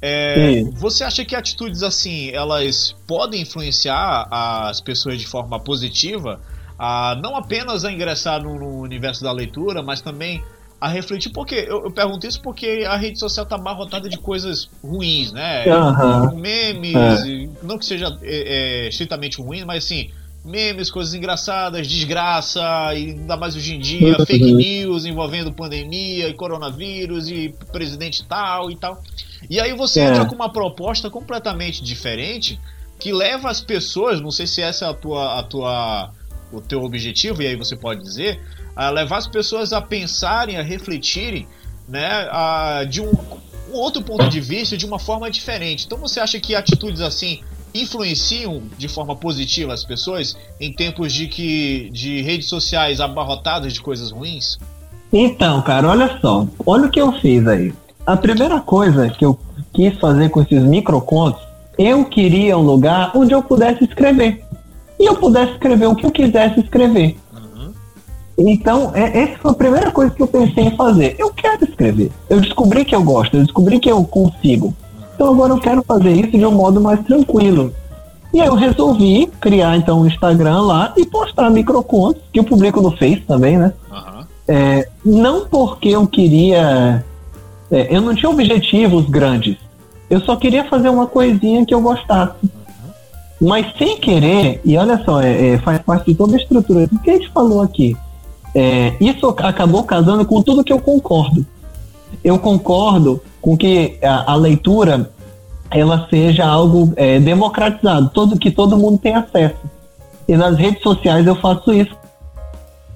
É, 0.02 0.62
você 0.76 1.04
acha 1.04 1.26
que 1.26 1.36
atitudes 1.36 1.82
assim 1.82 2.30
elas 2.30 2.96
podem 3.06 3.42
influenciar 3.42 4.26
as 4.30 4.80
pessoas 4.80 5.18
de 5.18 5.26
forma 5.26 5.60
positiva, 5.60 6.40
a, 6.78 7.18
não 7.22 7.36
apenas 7.36 7.84
a 7.84 7.92
ingressar 7.92 8.42
no, 8.42 8.58
no 8.58 8.80
universo 8.80 9.22
da 9.22 9.30
leitura, 9.30 9.82
mas 9.82 10.00
também 10.00 10.42
a 10.80 10.88
refletir, 10.88 11.30
porque 11.30 11.56
eu, 11.68 11.84
eu, 11.84 11.90
pergunto 11.90 12.26
isso 12.26 12.40
porque 12.40 12.84
a 12.88 12.96
rede 12.96 13.18
social 13.18 13.44
tá 13.44 13.56
abarrotada 13.56 14.08
de 14.08 14.16
coisas 14.16 14.68
ruins, 14.82 15.30
né? 15.30 15.64
Uhum. 15.66 16.36
Memes, 16.36 16.94
é. 16.96 17.48
não 17.62 17.78
que 17.78 17.84
seja 17.84 18.16
é, 18.22 18.86
é, 18.86 18.88
estritamente 18.88 19.42
ruim, 19.42 19.64
mas 19.66 19.84
assim, 19.84 20.10
memes, 20.42 20.90
coisas 20.90 21.12
engraçadas, 21.12 21.86
desgraça, 21.86 22.62
e 22.94 23.10
ainda 23.10 23.36
mais 23.36 23.54
hoje 23.54 23.74
em 23.74 23.78
dia, 23.78 24.16
uhum. 24.18 24.24
fake 24.24 24.52
news 24.52 25.04
envolvendo 25.04 25.52
pandemia 25.52 26.28
e 26.28 26.34
coronavírus 26.34 27.28
e 27.28 27.54
presidente 27.70 28.24
tal 28.24 28.70
e 28.70 28.76
tal. 28.76 29.02
E 29.50 29.60
aí 29.60 29.74
você 29.74 30.00
é. 30.00 30.06
entra 30.06 30.24
com 30.24 30.34
uma 30.34 30.50
proposta 30.50 31.10
completamente 31.10 31.84
diferente 31.84 32.58
que 32.98 33.12
leva 33.12 33.50
as 33.50 33.60
pessoas, 33.60 34.18
não 34.18 34.30
sei 34.30 34.46
se 34.46 34.62
essa 34.62 34.86
é 34.86 34.88
a 34.88 34.94
tua, 34.94 35.38
a 35.38 35.42
tua 35.42 36.10
o 36.52 36.60
teu 36.60 36.82
objetivo, 36.82 37.42
e 37.42 37.46
aí 37.46 37.56
você 37.56 37.76
pode 37.76 38.02
dizer, 38.02 38.40
a 38.74 38.90
levar 38.90 39.18
as 39.18 39.26
pessoas 39.26 39.72
a 39.72 39.80
pensarem, 39.80 40.56
a 40.56 40.62
refletirem, 40.62 41.46
né, 41.88 42.28
a, 42.30 42.84
de 42.88 43.00
um, 43.00 43.10
um 43.72 43.74
outro 43.74 44.02
ponto 44.02 44.28
de 44.28 44.40
vista, 44.40 44.76
de 44.76 44.86
uma 44.86 44.98
forma 44.98 45.30
diferente. 45.30 45.86
Então 45.86 45.98
você 45.98 46.20
acha 46.20 46.38
que 46.38 46.54
atitudes 46.54 47.00
assim 47.00 47.40
influenciam 47.74 48.62
de 48.76 48.88
forma 48.88 49.14
positiva 49.14 49.72
as 49.72 49.84
pessoas 49.84 50.36
em 50.60 50.72
tempos 50.72 51.12
de 51.12 51.28
que 51.28 51.88
de 51.92 52.20
redes 52.22 52.48
sociais 52.48 53.00
abarrotadas 53.00 53.72
de 53.72 53.80
coisas 53.80 54.10
ruins? 54.10 54.58
Então, 55.12 55.60
cara, 55.62 55.88
olha 55.88 56.18
só, 56.20 56.46
olha 56.64 56.86
o 56.86 56.90
que 56.90 57.00
eu 57.00 57.12
fiz 57.20 57.46
aí. 57.46 57.72
A 58.06 58.16
primeira 58.16 58.60
coisa 58.60 59.08
que 59.10 59.24
eu 59.24 59.38
quis 59.72 59.98
fazer 59.98 60.28
com 60.30 60.42
esses 60.42 60.62
microcontos, 60.62 61.42
eu 61.78 62.04
queria 62.04 62.56
um 62.56 62.62
lugar 62.62 63.12
onde 63.14 63.32
eu 63.32 63.42
pudesse 63.42 63.84
escrever. 63.84 64.44
E 64.98 65.08
eu 65.08 65.16
pudesse 65.16 65.52
escrever 65.52 65.86
o 65.86 65.94
que 65.94 66.06
eu 66.06 66.10
quisesse 66.10 66.60
escrever. 66.60 67.16
Então, 68.48 68.92
é, 68.94 69.22
essa 69.22 69.38
foi 69.38 69.50
a 69.50 69.54
primeira 69.54 69.90
coisa 69.90 70.14
que 70.14 70.22
eu 70.22 70.26
pensei 70.26 70.64
em 70.64 70.76
fazer. 70.76 71.14
Eu 71.18 71.30
quero 71.30 71.64
escrever. 71.64 72.10
Eu 72.28 72.40
descobri 72.40 72.84
que 72.84 72.94
eu 72.94 73.02
gosto, 73.02 73.36
eu 73.36 73.42
descobri 73.42 73.78
que 73.78 73.90
eu 73.90 74.02
consigo. 74.04 74.74
Então 75.14 75.34
agora 75.34 75.52
eu 75.52 75.60
quero 75.60 75.82
fazer 75.82 76.12
isso 76.12 76.30
de 76.30 76.46
um 76.46 76.52
modo 76.52 76.80
mais 76.80 76.98
tranquilo. 77.04 77.74
E 78.32 78.40
aí 78.40 78.46
eu 78.46 78.54
resolvi 78.54 79.26
criar 79.40 79.76
então 79.76 80.00
um 80.00 80.06
Instagram 80.06 80.62
lá 80.62 80.94
e 80.96 81.04
postar 81.04 81.50
microcontos, 81.50 82.22
que 82.32 82.40
eu 82.40 82.44
publico 82.44 82.80
no 82.80 82.96
Face 82.96 83.20
também, 83.26 83.58
né? 83.58 83.74
Uhum. 83.90 84.24
É, 84.48 84.88
não 85.04 85.46
porque 85.46 85.90
eu 85.90 86.06
queria. 86.06 87.04
É, 87.70 87.94
eu 87.94 88.00
não 88.00 88.14
tinha 88.14 88.30
objetivos 88.30 89.06
grandes. 89.10 89.58
Eu 90.08 90.20
só 90.20 90.36
queria 90.36 90.64
fazer 90.64 90.88
uma 90.88 91.06
coisinha 91.06 91.66
que 91.66 91.74
eu 91.74 91.82
gostasse. 91.82 92.36
Uhum. 92.42 93.48
Mas 93.48 93.66
sem 93.76 93.98
querer, 93.98 94.62
e 94.64 94.78
olha 94.78 95.02
só, 95.04 95.20
é, 95.20 95.48
é, 95.48 95.58
faz 95.58 95.80
parte 95.82 96.06
de 96.06 96.14
toda 96.14 96.34
a 96.34 96.38
estrutura 96.38 96.86
do 96.86 96.98
que 97.00 97.10
a 97.10 97.14
gente 97.14 97.30
falou 97.30 97.60
aqui. 97.60 97.94
É, 98.54 98.94
isso 99.00 99.26
acabou 99.28 99.84
casando 99.84 100.24
com 100.24 100.42
tudo 100.42 100.64
que 100.64 100.72
eu 100.72 100.80
concordo. 100.80 101.46
Eu 102.22 102.38
concordo 102.38 103.20
com 103.40 103.56
que 103.56 103.98
a, 104.02 104.32
a 104.32 104.34
leitura 104.34 105.10
ela 105.70 106.06
seja 106.10 106.44
algo 106.44 106.92
é, 106.96 107.20
democratizado, 107.20 108.10
todo, 108.12 108.38
que 108.38 108.50
todo 108.50 108.76
mundo 108.76 108.98
tem 108.98 109.14
acesso. 109.14 109.56
E 110.26 110.36
nas 110.36 110.56
redes 110.56 110.82
sociais 110.82 111.26
eu 111.26 111.36
faço 111.36 111.72
isso 111.72 111.94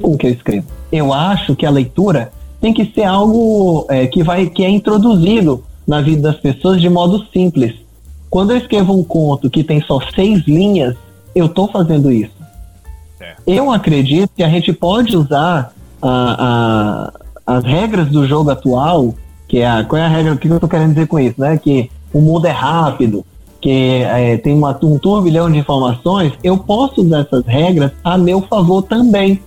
com 0.00 0.12
o 0.12 0.18
que 0.18 0.26
eu 0.26 0.32
escrevo. 0.32 0.66
Eu 0.90 1.12
acho 1.12 1.54
que 1.54 1.64
a 1.64 1.70
leitura 1.70 2.32
tem 2.60 2.72
que 2.72 2.84
ser 2.86 3.04
algo 3.04 3.86
é, 3.88 4.06
que, 4.06 4.22
vai, 4.22 4.46
que 4.46 4.64
é 4.64 4.70
introduzido 4.70 5.62
na 5.86 6.00
vida 6.00 6.22
das 6.22 6.40
pessoas 6.40 6.80
de 6.80 6.88
modo 6.88 7.24
simples. 7.32 7.74
Quando 8.28 8.50
eu 8.50 8.56
escrevo 8.56 8.92
um 8.92 9.04
conto 9.04 9.48
que 9.48 9.62
tem 9.62 9.80
só 9.80 10.00
seis 10.14 10.44
linhas, 10.46 10.96
eu 11.34 11.46
estou 11.46 11.68
fazendo 11.68 12.10
isso. 12.10 12.33
Eu 13.46 13.70
acredito 13.70 14.30
que 14.36 14.42
a 14.42 14.48
gente 14.48 14.72
pode 14.72 15.16
usar 15.16 15.72
a, 16.00 17.12
a, 17.46 17.56
as 17.58 17.64
regras 17.64 18.08
do 18.08 18.26
jogo 18.26 18.50
atual, 18.50 19.14
que 19.48 19.58
é 19.58 19.66
a, 19.66 19.84
qual 19.84 20.00
é 20.00 20.04
a 20.04 20.08
regra, 20.08 20.32
o 20.32 20.38
que 20.38 20.48
eu 20.48 20.54
estou 20.54 20.68
querendo 20.68 20.94
dizer 20.94 21.06
com 21.06 21.18
isso, 21.18 21.40
né? 21.40 21.56
Que 21.58 21.90
o 22.12 22.20
mundo 22.20 22.46
é 22.46 22.50
rápido, 22.50 23.24
que 23.60 24.02
é, 24.02 24.36
tem 24.36 24.54
uma, 24.54 24.78
um 24.82 24.98
turbilhão 24.98 25.50
de 25.50 25.58
informações, 25.58 26.32
eu 26.42 26.58
posso 26.58 27.00
usar 27.00 27.20
essas 27.20 27.46
regras 27.46 27.92
a 28.04 28.18
meu 28.18 28.42
favor 28.42 28.82
também. 28.82 29.40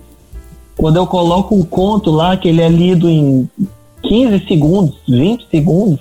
Quando 0.76 0.96
eu 0.96 1.06
coloco 1.06 1.54
um 1.54 1.62
conto 1.62 2.10
lá 2.10 2.36
que 2.36 2.48
ele 2.48 2.60
é 2.60 2.68
lido 2.68 3.08
em 3.08 3.48
15 4.02 4.46
segundos, 4.46 4.96
20 5.08 5.46
segundos, 5.50 6.00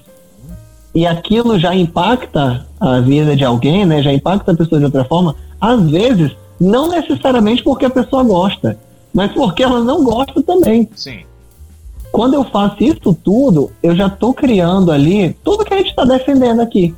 e 0.93 1.05
aquilo 1.05 1.59
já 1.59 1.75
impacta 1.75 2.65
a 2.79 2.99
vida 2.99 3.35
de 3.35 3.45
alguém, 3.45 3.85
né? 3.85 4.01
Já 4.01 4.11
impacta 4.11 4.51
a 4.51 4.55
pessoa 4.55 4.79
de 4.79 4.85
outra 4.85 5.03
forma, 5.05 5.35
às 5.61 5.89
vezes 5.89 6.31
não 6.59 6.89
necessariamente 6.89 7.63
porque 7.63 7.85
a 7.85 7.89
pessoa 7.89 8.23
gosta, 8.23 8.77
mas 9.13 9.31
porque 9.31 9.63
ela 9.63 9.83
não 9.83 10.03
gosta 10.03 10.41
também. 10.41 10.87
Sim. 10.95 11.19
Quando 12.11 12.33
eu 12.33 12.43
faço 12.45 12.83
isso 12.83 13.13
tudo, 13.13 13.71
eu 13.83 13.95
já 13.95 14.07
estou 14.07 14.33
criando 14.33 14.91
ali 14.91 15.35
tudo 15.43 15.63
que 15.63 15.73
a 15.73 15.77
gente 15.77 15.89
está 15.89 16.03
defendendo 16.03 16.61
aqui. 16.61 16.95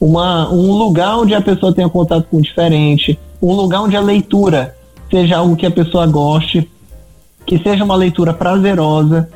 Uma, 0.00 0.50
um 0.50 0.72
lugar 0.72 1.18
onde 1.18 1.34
a 1.34 1.40
pessoa 1.40 1.74
tenha 1.74 1.88
contato 1.88 2.26
com 2.30 2.38
o 2.38 2.42
diferente, 2.42 3.18
um 3.40 3.52
lugar 3.52 3.82
onde 3.82 3.96
a 3.96 4.00
leitura 4.00 4.74
seja 5.10 5.38
algo 5.38 5.56
que 5.56 5.66
a 5.66 5.70
pessoa 5.70 6.06
goste, 6.06 6.70
que 7.46 7.58
seja 7.58 7.84
uma 7.84 7.96
leitura 7.96 8.32
prazerosa. 8.32 9.28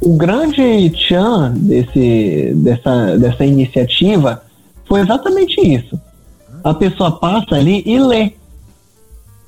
O 0.00 0.16
grande 0.16 0.90
tchan 0.90 1.52
desse, 1.56 2.52
dessa, 2.56 3.18
dessa 3.18 3.44
iniciativa 3.44 4.42
foi 4.86 5.00
exatamente 5.00 5.60
isso. 5.60 6.00
A 6.64 6.74
pessoa 6.74 7.12
passa 7.12 7.56
ali 7.56 7.82
e 7.86 7.98
lê. 7.98 8.32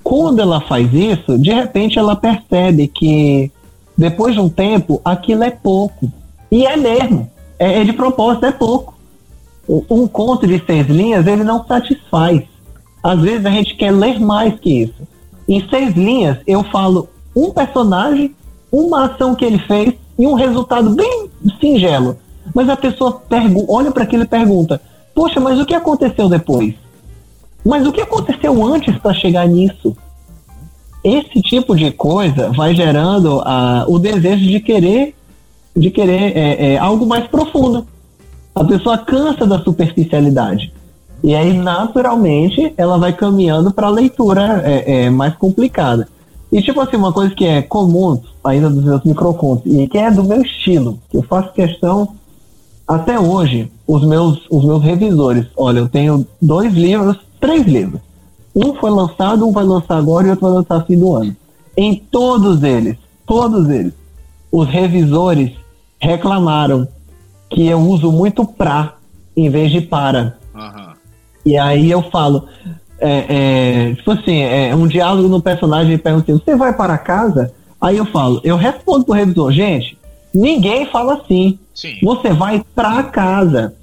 Quando 0.02 0.40
ela 0.40 0.60
faz 0.60 0.92
isso, 0.92 1.38
de 1.38 1.52
repente 1.52 1.98
ela 1.98 2.16
percebe 2.16 2.88
que 2.88 3.50
depois 3.96 4.34
de 4.34 4.40
um 4.40 4.48
tempo 4.48 5.00
aquilo 5.04 5.44
é 5.44 5.50
pouco. 5.50 6.10
E 6.50 6.66
é 6.66 6.76
mesmo. 6.76 7.30
É, 7.58 7.80
é 7.80 7.84
de 7.84 7.92
propósito, 7.92 8.46
é 8.46 8.52
pouco. 8.52 8.94
Um 9.68 10.08
conto 10.08 10.46
de 10.46 10.58
seis 10.64 10.86
linhas, 10.88 11.26
ele 11.26 11.44
não 11.44 11.64
satisfaz. 11.66 12.42
Às 13.02 13.20
vezes 13.20 13.44
a 13.46 13.50
gente 13.50 13.76
quer 13.76 13.92
ler 13.92 14.18
mais 14.18 14.58
que 14.58 14.82
isso. 14.82 15.06
Em 15.46 15.68
seis 15.68 15.94
linhas, 15.94 16.38
eu 16.46 16.64
falo 16.64 17.08
um 17.36 17.50
personagem, 17.50 18.34
uma 18.72 19.06
ação 19.06 19.34
que 19.34 19.44
ele 19.44 19.58
fez 19.58 19.94
e 20.18 20.26
um 20.26 20.34
resultado 20.34 20.90
bem 20.90 21.30
singelo. 21.60 22.16
Mas 22.54 22.68
a 22.68 22.76
pessoa 22.76 23.22
olha 23.68 23.90
para 23.90 24.04
aquilo 24.04 24.24
e 24.24 24.26
pergunta: 24.26 24.80
Poxa, 25.14 25.38
mas 25.38 25.60
o 25.60 25.66
que 25.66 25.74
aconteceu 25.74 26.28
depois? 26.28 26.74
Mas 27.64 27.86
o 27.86 27.92
que 27.92 28.00
aconteceu 28.00 28.64
antes 28.64 28.96
para 28.98 29.14
chegar 29.14 29.46
nisso? 29.46 29.96
esse 31.02 31.40
tipo 31.40 31.74
de 31.74 31.90
coisa 31.90 32.50
vai 32.50 32.74
gerando 32.74 33.40
a, 33.44 33.84
o 33.88 33.98
desejo 33.98 34.46
de 34.46 34.60
querer 34.60 35.14
de 35.74 35.90
querer 35.90 36.36
é, 36.36 36.72
é, 36.72 36.78
algo 36.78 37.06
mais 37.06 37.26
profundo. 37.28 37.86
A 38.52 38.64
pessoa 38.64 38.98
cansa 38.98 39.46
da 39.46 39.60
superficialidade. 39.60 40.72
E 41.22 41.32
aí, 41.32 41.56
naturalmente, 41.56 42.74
ela 42.76 42.98
vai 42.98 43.12
caminhando 43.12 43.72
para 43.72 43.86
a 43.86 43.90
leitura 43.90 44.62
é, 44.64 45.04
é, 45.04 45.10
mais 45.10 45.36
complicada. 45.36 46.08
E, 46.50 46.60
tipo 46.60 46.80
assim, 46.80 46.96
uma 46.96 47.12
coisa 47.12 47.32
que 47.32 47.46
é 47.46 47.62
comum 47.62 48.20
ainda 48.42 48.68
dos 48.68 48.82
meus 48.82 49.04
microcontos, 49.04 49.72
e 49.72 49.86
que 49.86 49.96
é 49.96 50.10
do 50.10 50.24
meu 50.24 50.42
estilo, 50.42 50.98
que 51.08 51.16
eu 51.16 51.22
faço 51.22 51.52
questão 51.52 52.16
até 52.86 53.18
hoje, 53.18 53.70
os 53.86 54.04
meus, 54.04 54.40
os 54.50 54.64
meus 54.64 54.82
revisores. 54.82 55.46
Olha, 55.56 55.78
eu 55.78 55.88
tenho 55.88 56.26
dois 56.42 56.74
livros, 56.74 57.16
três 57.40 57.66
livros. 57.66 58.00
Um 58.54 58.74
foi 58.74 58.90
lançado, 58.90 59.46
um 59.46 59.52
vai 59.52 59.64
lançar 59.64 59.96
agora 59.96 60.26
e 60.26 60.30
outro 60.30 60.46
vai 60.46 60.56
lançar 60.56 60.84
fim 60.84 60.98
do 60.98 61.14
ano. 61.14 61.36
Em 61.76 61.94
todos 61.94 62.62
eles, 62.62 62.96
todos 63.26 63.68
eles, 63.68 63.92
os 64.50 64.68
revisores 64.68 65.52
reclamaram 65.98 66.86
que 67.48 67.66
eu 67.66 67.78
uso 67.78 68.10
muito 68.10 68.44
pra 68.44 68.94
em 69.36 69.48
vez 69.48 69.70
de 69.70 69.80
para. 69.80 70.36
Uhum. 70.54 70.92
E 71.46 71.56
aí 71.56 71.90
eu 71.90 72.02
falo, 72.10 72.46
é, 72.98 73.88
é, 73.90 73.94
tipo 73.94 74.10
assim, 74.10 74.40
é 74.42 74.74
um 74.74 74.86
diálogo 74.86 75.28
no 75.28 75.40
personagem 75.40 75.96
pergunta 75.96 76.30
assim, 76.30 76.42
você 76.44 76.56
vai 76.56 76.72
para 76.72 76.98
casa? 76.98 77.52
Aí 77.80 77.96
eu 77.96 78.04
falo, 78.04 78.40
eu 78.44 78.56
respondo 78.56 79.04
pro 79.04 79.14
revisor, 79.14 79.50
gente, 79.52 79.96
ninguém 80.34 80.86
fala 80.86 81.14
assim. 81.14 81.58
Sim. 81.74 81.98
Você 82.02 82.32
vai 82.32 82.62
pra 82.74 83.02
casa. 83.04 83.74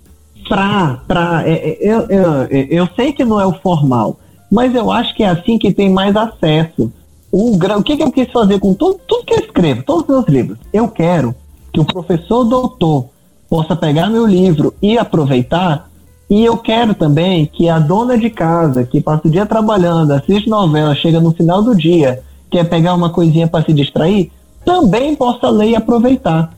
Pra, 0.48 1.02
pra. 1.08 1.44
É, 1.48 1.52
é, 1.52 1.78
eu, 1.82 2.08
eu, 2.10 2.46
eu 2.70 2.90
sei 2.96 3.12
que 3.12 3.26
não 3.26 3.40
é 3.40 3.46
o 3.46 3.60
formal, 3.60 4.20
mas 4.52 4.74
eu 4.74 4.92
acho 4.92 5.16
que 5.16 5.24
é 5.24 5.30
assim 5.30 5.58
que 5.58 5.74
tem 5.74 5.90
mais 5.90 6.16
acesso. 6.16 6.92
O, 7.32 7.56
o 7.56 7.84
que, 7.84 7.98
que 7.98 8.04
eu 8.04 8.12
quis 8.12 8.32
fazer 8.32 8.60
com 8.60 8.74
tudo, 8.74 9.00
tudo 9.08 9.26
que 9.26 9.34
eu 9.34 9.40
escrevo, 9.40 9.84
todos 9.84 10.04
os 10.04 10.08
meus 10.08 10.28
livros? 10.28 10.58
Eu 10.72 10.88
quero 10.88 11.36
que 11.74 11.80
o 11.80 11.86
professor 11.86 12.44
doutor 12.46 13.06
possa 13.50 13.76
pegar 13.76 14.10
meu 14.10 14.26
livro 14.26 14.74
e 14.82 14.98
aproveitar. 14.98 15.90
E 16.30 16.44
eu 16.44 16.58
quero 16.58 16.94
também 16.94 17.46
que 17.46 17.70
a 17.70 17.80
dona 17.80 18.18
de 18.18 18.30
casa, 18.30 18.84
que 18.84 19.00
passa 19.00 19.28
o 19.28 19.32
dia 19.32 19.46
trabalhando, 19.46 20.12
assiste 20.12 20.50
novela, 20.50 20.94
chega 20.94 21.20
no 21.22 21.32
final 21.32 21.64
do 21.64 21.76
dia, 21.76 22.22
quer 22.50 22.66
pegar 22.66 22.94
uma 22.94 23.10
coisinha 23.10 23.48
para 23.48 23.64
se 23.64 23.74
distrair, 23.74 24.32
também 24.66 25.16
possa 25.16 25.50
ler 25.50 25.70
e 25.70 25.76
aproveitar. 25.76 26.54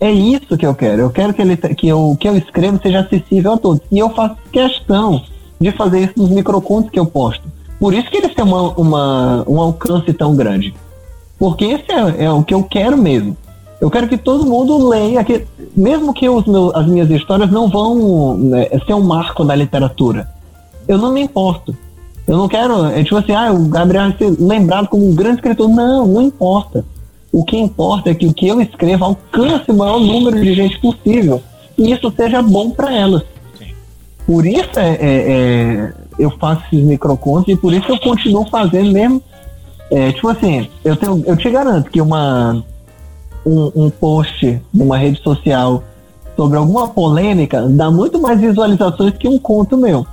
É 0.00 0.10
isso 0.10 0.56
que 0.56 0.64
eu 0.64 0.74
quero. 0.74 1.02
Eu 1.02 1.10
quero 1.10 1.34
que, 1.34 1.42
ele, 1.42 1.56
que, 1.56 1.88
eu, 1.88 2.16
que 2.18 2.26
eu 2.26 2.34
escrevo 2.34 2.80
seja 2.82 3.00
acessível 3.00 3.52
a 3.52 3.58
todos. 3.58 3.82
E 3.92 3.98
eu 3.98 4.08
faço 4.10 4.36
questão 4.50 5.22
de 5.60 5.70
fazer 5.72 6.00
isso 6.00 6.14
nos 6.16 6.30
microcontos 6.30 6.90
que 6.90 6.98
eu 6.98 7.04
posto. 7.04 7.46
Por 7.78 7.92
isso 7.92 8.10
que 8.10 8.16
eles 8.16 8.34
têm 8.34 8.44
uma, 8.44 8.70
uma, 8.72 9.44
um 9.46 9.60
alcance 9.60 10.10
tão 10.14 10.34
grande. 10.34 10.74
Porque 11.38 11.66
esse 11.66 11.92
é, 11.92 12.24
é, 12.24 12.30
o 12.30 12.42
que 12.42 12.54
eu 12.54 12.62
quero 12.62 12.96
mesmo. 12.96 13.36
Eu 13.78 13.90
quero 13.90 14.08
que 14.08 14.16
todo 14.16 14.46
mundo 14.46 14.88
leia, 14.88 15.24
que, 15.24 15.46
mesmo 15.76 16.12
que 16.12 16.28
os 16.28 16.46
meus, 16.46 16.74
as 16.74 16.86
minhas 16.86 17.10
histórias 17.10 17.50
não 17.50 17.68
vão 17.68 18.36
né, 18.36 18.68
ser 18.86 18.94
um 18.94 19.02
marco 19.02 19.44
da 19.44 19.54
literatura. 19.54 20.28
Eu 20.88 20.98
não 20.98 21.12
me 21.12 21.22
importo. 21.22 21.74
Eu 22.26 22.36
não 22.36 22.48
quero, 22.48 22.86
é 22.86 23.02
tipo 23.02 23.16
assim, 23.16 23.32
ah, 23.32 23.52
o 23.52 23.68
Gabriel 23.68 24.10
vai 24.10 24.16
ser 24.18 24.36
lembrado 24.38 24.88
como 24.88 25.08
um 25.08 25.14
grande 25.14 25.36
escritor. 25.36 25.68
Não, 25.68 26.06
não 26.06 26.22
importa. 26.22 26.84
O 27.32 27.44
que 27.44 27.56
importa 27.56 28.10
é 28.10 28.14
que 28.14 28.26
o 28.26 28.34
que 28.34 28.48
eu 28.48 28.60
escreva 28.60 29.06
alcance 29.06 29.70
o 29.70 29.74
maior 29.74 30.00
número 30.00 30.40
de 30.40 30.52
gente 30.54 30.78
possível 30.80 31.42
e 31.80 31.92
isso 31.92 32.12
seja 32.14 32.42
bom 32.42 32.70
para 32.70 32.94
elas. 32.94 33.22
Por 34.26 34.46
isso 34.46 34.78
é, 34.78 34.90
é, 34.90 35.32
é, 35.32 35.92
eu 36.18 36.30
faço 36.38 36.62
esses 36.66 36.84
microcontos 36.84 37.48
e 37.48 37.56
por 37.56 37.72
isso 37.72 37.90
eu 37.90 37.98
continuo 37.98 38.46
fazendo 38.48 38.92
mesmo. 38.92 39.22
É, 39.90 40.12
tipo 40.12 40.28
assim, 40.28 40.68
eu, 40.84 40.94
tenho, 40.94 41.24
eu 41.26 41.36
te 41.36 41.50
garanto 41.50 41.90
que 41.90 42.00
uma, 42.00 42.62
um, 43.44 43.72
um 43.74 43.90
post 43.90 44.60
numa 44.72 44.98
rede 44.98 45.20
social 45.22 45.82
sobre 46.36 46.58
alguma 46.58 46.88
polêmica 46.88 47.66
dá 47.68 47.90
muito 47.90 48.20
mais 48.20 48.38
visualizações 48.38 49.14
que 49.16 49.26
um 49.26 49.38
conto 49.38 49.76
meu. 49.76 50.06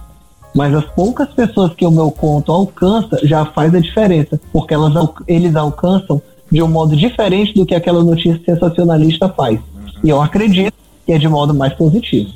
Mas 0.55 0.73
as 0.73 0.85
poucas 0.85 1.27
pessoas 1.29 1.73
que 1.75 1.85
o 1.85 1.91
meu 1.91 2.09
conto 2.09 2.51
alcança 2.51 3.19
já 3.23 3.45
faz 3.45 3.75
a 3.75 3.79
diferença, 3.79 4.39
porque 4.51 4.73
elas, 4.73 4.93
eles 5.27 5.55
alcançam 5.55 6.21
de 6.51 6.61
um 6.61 6.67
modo 6.67 6.95
diferente 6.95 7.53
do 7.53 7.65
que 7.65 7.75
aquela 7.75 8.03
notícia 8.03 8.41
sensacionalista 8.45 9.29
faz. 9.29 9.59
Uhum. 9.59 9.91
E 10.03 10.09
eu 10.09 10.21
acredito 10.21 10.73
que 11.05 11.13
é 11.13 11.17
de 11.17 11.27
modo 11.27 11.53
mais 11.53 11.73
positivo. 11.73 12.31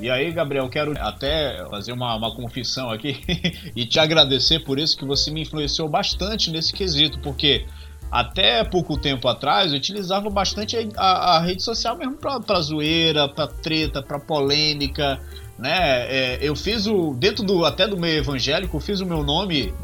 E 0.00 0.08
aí, 0.08 0.32
Gabriel, 0.32 0.68
quero 0.70 0.94
até 0.98 1.62
fazer 1.68 1.92
uma, 1.92 2.16
uma 2.16 2.34
confissão 2.34 2.90
aqui 2.90 3.20
e 3.76 3.84
te 3.84 3.98
agradecer 3.98 4.60
por 4.60 4.78
isso 4.78 4.96
que 4.96 5.04
você 5.04 5.30
me 5.30 5.42
influenciou 5.42 5.88
bastante 5.88 6.50
nesse 6.50 6.72
quesito, 6.72 7.18
porque 7.18 7.66
até 8.10 8.64
pouco 8.64 8.98
tempo 8.98 9.28
atrás 9.28 9.72
eu 9.72 9.78
utilizava 9.78 10.30
bastante 10.30 10.76
a, 10.96 11.36
a 11.36 11.40
rede 11.40 11.62
social 11.62 11.96
mesmo 11.98 12.16
pra 12.16 12.60
zoeira, 12.60 13.28
pra 13.28 13.46
treta, 13.46 14.02
pra 14.02 14.18
polêmica, 14.18 15.20
né? 15.60 16.06
É, 16.08 16.38
eu 16.40 16.56
fiz 16.56 16.86
o. 16.86 17.14
Dentro 17.14 17.44
do 17.44 17.66
até 17.66 17.86
do 17.86 17.96
meio 17.96 18.18
evangélico, 18.18 18.78
eu 18.78 18.80
fiz 18.80 19.00
o 19.00 19.06
meu 19.06 19.22
nome 19.22 19.74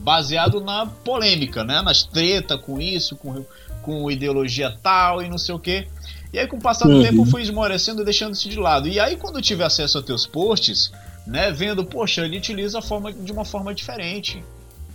baseado 0.00 0.60
na 0.60 0.84
polêmica, 0.86 1.64
né? 1.64 1.80
Nas 1.80 2.02
treta 2.02 2.58
com 2.58 2.78
isso, 2.78 3.16
com, 3.16 3.44
com 3.80 4.10
ideologia 4.10 4.76
tal 4.82 5.22
e 5.22 5.28
não 5.30 5.38
sei 5.38 5.54
o 5.54 5.58
que. 5.58 5.88
E 6.30 6.38
aí, 6.38 6.46
com 6.46 6.56
o 6.56 6.60
passar 6.60 6.86
do 6.86 6.96
uhum. 6.96 7.02
tempo, 7.02 7.22
eu 7.22 7.26
fui 7.26 7.42
esmorecendo 7.42 8.02
e 8.02 8.04
deixando 8.04 8.34
isso 8.34 8.48
de 8.48 8.58
lado. 8.58 8.86
E 8.86 9.00
aí, 9.00 9.16
quando 9.16 9.36
eu 9.36 9.42
tive 9.42 9.62
acesso 9.62 9.98
a 9.98 10.02
teus 10.02 10.26
posts, 10.26 10.92
né, 11.26 11.50
vendo, 11.50 11.84
poxa, 11.84 12.24
ele 12.24 12.38
utiliza 12.38 12.78
a 12.78 12.82
forma 12.82 13.12
de 13.12 13.32
uma 13.32 13.44
forma 13.44 13.74
diferente. 13.74 14.42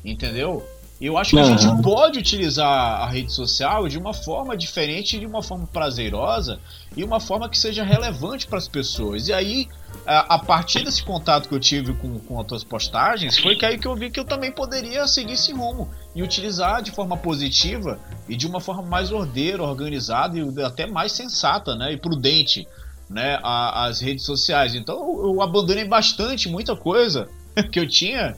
Entendeu? 0.04 0.64
Eu 1.00 1.16
acho 1.16 1.32
que 1.32 1.36
uhum. 1.36 1.54
a 1.54 1.58
gente 1.58 1.84
pode 1.84 2.18
utilizar 2.18 3.02
a 3.02 3.08
rede 3.08 3.32
social 3.32 3.88
de 3.88 4.00
uma 4.00 4.14
forma 4.14 4.58
diferente, 4.58 5.20
de 5.20 5.28
uma 5.28 5.44
forma 5.44 5.68
prazerosa 5.68 6.60
e 6.96 7.04
uma 7.04 7.20
forma 7.20 7.48
que 7.48 7.58
seja 7.58 7.84
relevante 7.84 8.48
para 8.48 8.58
as 8.58 8.68
pessoas. 8.68 9.28
E 9.28 9.34
aí, 9.34 9.68
a, 10.08 10.40
partir 10.40 10.84
desse 10.84 11.04
contato 11.04 11.48
que 11.48 11.54
eu 11.54 11.60
tive 11.60 11.94
com, 11.94 12.18
com 12.20 12.42
as 12.42 12.48
tuas 12.48 12.64
postagens, 12.64 13.38
foi 13.38 13.56
que 13.56 13.64
aí 13.64 13.78
que 13.78 13.88
eu 13.88 13.96
vi 13.96 14.10
que 14.10 14.20
eu 14.20 14.26
também 14.26 14.52
poderia 14.52 15.08
seguir 15.08 15.34
esse 15.34 15.54
rumo 15.54 15.88
e 16.16 16.24
utilizar 16.24 16.82
de 16.82 16.90
forma 16.90 17.16
positiva 17.16 18.00
e 18.28 18.36
de 18.36 18.48
uma 18.48 18.60
forma 18.60 18.82
mais 18.82 19.12
ordeira, 19.12 19.62
organizada 19.62 20.36
e 20.36 20.64
até 20.64 20.88
mais 20.88 21.12
sensata 21.12 21.76
né, 21.76 21.94
e 21.94 21.98
prudente 21.98 22.68
né, 23.08 23.40
a, 23.44 23.86
as 23.86 24.02
redes 24.02 24.26
sociais. 24.26 24.74
Então 24.74 24.98
eu 25.24 25.44
abandonei 25.44 25.86
bastante 25.86 26.50
muita 26.50 26.76
coisa 26.76 27.30
que 27.72 27.80
eu 27.80 27.88
tinha 27.88 28.36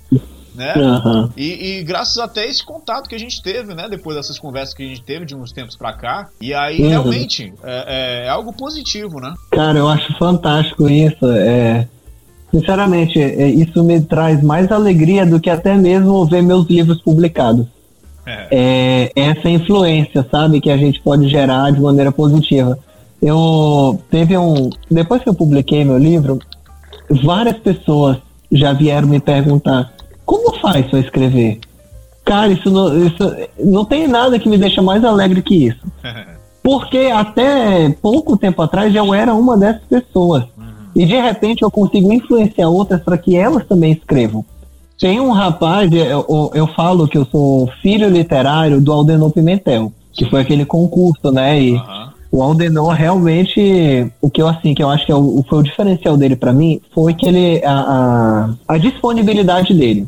né? 0.56 0.74
Uhum. 0.76 1.30
E, 1.36 1.80
e, 1.80 1.84
graças 1.84 2.18
até 2.18 2.41
a 2.41 2.45
esse 2.45 2.64
contato 2.64 3.08
que 3.08 3.16
a 3.16 3.20
gente 3.20 3.41
teve, 3.41 3.74
né? 3.74 3.88
Depois 3.89 4.16
dessas 4.16 4.39
conversas 4.39 4.74
que 4.74 4.84
a 4.84 4.88
gente 4.88 5.02
teve 5.04 5.26
de 5.26 5.36
uns 5.36 5.52
tempos 5.52 5.76
para 5.76 5.93
cá. 5.93 6.30
E 6.41 6.54
aí, 6.54 6.82
uhum. 6.82 6.89
realmente, 6.89 7.54
é, 7.64 8.26
é, 8.26 8.30
algo 8.30 8.54
positivo, 8.54 9.20
né? 9.20 9.34
Cara, 9.52 9.78
eu 9.78 9.88
acho 9.88 10.18
fantástico 10.18 10.89
isso. 10.89 11.26
É, 11.32 11.88
sinceramente, 12.52 13.22
é, 13.22 13.47
isso 13.47 13.84
me 13.84 14.02
traz 14.02 14.41
mais 14.43 14.72
alegria 14.72 15.26
do 15.26 15.39
que 15.39 15.50
até 15.50 15.76
mesmo 15.76 16.26
ver 16.26 16.41
meus 16.41 16.68
livros 16.68 17.02
publicados. 17.02 17.66
É. 18.26 18.47
é 18.52 19.12
essa 19.16 19.50
influência, 19.50 20.26
sabe, 20.30 20.62
que 20.62 20.70
a 20.70 20.78
gente 20.78 21.02
pode 21.02 21.28
gerar 21.28 21.72
de 21.72 21.82
maneira 21.82 22.12
positiva. 22.12 22.78
Eu 23.22 24.00
teve 24.10 24.38
um. 24.38 24.70
Depois 24.89 25.22
que 25.22 25.30
eu 25.30 25.34
publiquei 25.34 25.84
meu 25.84 25.97
livro, 25.97 26.39
várias 27.24 27.58
pessoas 27.58 28.18
já 28.52 28.74
vieram 28.74 29.08
me 29.08 29.20
perguntar 29.20 29.91
como 30.30 30.56
faz 30.60 30.86
para 30.86 31.00
escrever? 31.00 31.60
Cara, 32.24 32.52
isso 32.52 32.70
não, 32.70 33.08
isso 33.08 33.36
não 33.58 33.84
tem 33.84 34.08
nada 34.08 34.38
que 34.38 34.48
me 34.48 34.60
deixa 34.60 34.80
mais 34.80 35.04
alegre 35.04 35.42
que 35.42 35.66
isso. 35.70 35.80
Porque 36.62 37.10
até 37.12 37.90
pouco 38.00 38.38
tempo 38.38 38.62
atrás 38.62 38.94
eu 38.94 39.12
era 39.12 39.34
uma 39.34 39.58
dessas 39.58 39.82
pessoas. 39.90 40.44
Uhum. 40.56 40.66
E 40.96 41.04
de 41.04 41.20
repente 41.20 41.64
eu 41.64 41.72
consigo 41.72 42.14
influenciar 42.14 42.70
outras 42.70 43.02
para 43.02 43.18
que 43.18 43.36
elas 43.36 43.66
também 43.66 43.92
escrevam. 43.92 44.46
Tem 45.00 45.20
um 45.20 45.32
rapaz, 45.32 45.92
eu, 45.92 46.52
eu, 46.54 46.68
falo 46.76 47.08
que 47.08 47.18
eu 47.18 47.26
sou 47.26 47.68
filho 47.82 48.08
literário 48.08 48.80
do 48.80 48.94
Aldenor 48.94 49.32
Pimentel, 49.32 49.92
que 50.14 50.30
foi 50.30 50.42
aquele 50.42 50.64
concurso, 50.66 51.32
né? 51.32 51.60
E 51.60 51.72
uhum. 51.72 52.10
o 52.32 52.44
Aldenor 52.44 52.94
realmente, 52.94 54.12
o 54.22 54.30
que 54.30 54.44
eu 54.44 54.48
assim, 54.48 54.76
que 54.76 54.84
eu 54.84 54.90
acho 54.92 55.08
que 55.08 55.12
é 55.12 55.16
o, 55.16 55.44
foi 55.50 55.58
o 55.58 55.64
diferencial 55.64 56.16
dele 56.16 56.36
para 56.36 56.54
mim, 56.54 56.80
foi 56.94 57.16
que 57.16 57.28
ele 57.28 57.66
a, 57.66 57.74
a, 58.68 58.76
a 58.76 58.78
disponibilidade 58.78 59.74
dele. 59.74 60.08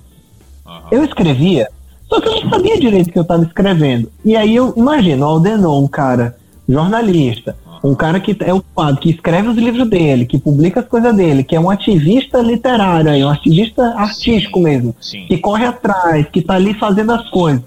Eu 0.92 1.04
escrevia, 1.04 1.68
só 2.10 2.20
que 2.20 2.28
eu 2.28 2.42
não 2.42 2.50
sabia 2.50 2.80
direito 2.80 3.08
o 3.08 3.12
que 3.12 3.20
eu 3.20 3.24
estava 3.24 3.44
escrevendo. 3.44 4.12
E 4.24 4.36
aí 4.36 4.56
eu 4.56 4.74
imagino, 4.76 5.26
o 5.26 5.30
Aldenon, 5.30 5.84
um 5.84 5.88
cara 5.88 6.36
jornalista, 6.68 7.56
um 7.84 7.96
cara 7.96 8.20
que 8.20 8.36
é 8.42 8.54
ocupado, 8.54 9.00
que 9.00 9.10
escreve 9.10 9.50
os 9.50 9.58
livros 9.58 9.90
dele, 9.90 10.26
que 10.26 10.38
publica 10.38 10.82
as 10.82 10.88
coisas 10.88 11.16
dele, 11.16 11.44
que 11.44 11.56
é 11.56 11.60
um 11.60 11.70
ativista 11.70 12.40
literário, 12.40 13.26
um 13.26 13.30
ativista 13.30 13.84
artístico 13.96 14.60
sim, 14.60 14.64
mesmo, 14.64 14.96
sim. 15.02 15.26
que 15.26 15.38
corre 15.38 15.66
atrás, 15.66 16.28
que 16.32 16.40
está 16.40 16.56
ali 16.56 16.74
fazendo 16.74 17.12
as 17.12 17.30
coisas. 17.30 17.64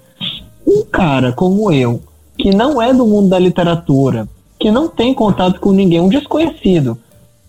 Um 0.65 0.83
cara 0.85 1.31
como 1.31 1.71
eu, 1.71 2.01
que 2.37 2.51
não 2.51 2.81
é 2.81 2.93
do 2.93 3.05
mundo 3.05 3.29
da 3.29 3.39
literatura, 3.39 4.27
que 4.59 4.71
não 4.71 4.87
tem 4.87 5.13
contato 5.13 5.59
com 5.59 5.71
ninguém, 5.71 5.99
um 5.99 6.09
desconhecido, 6.09 6.97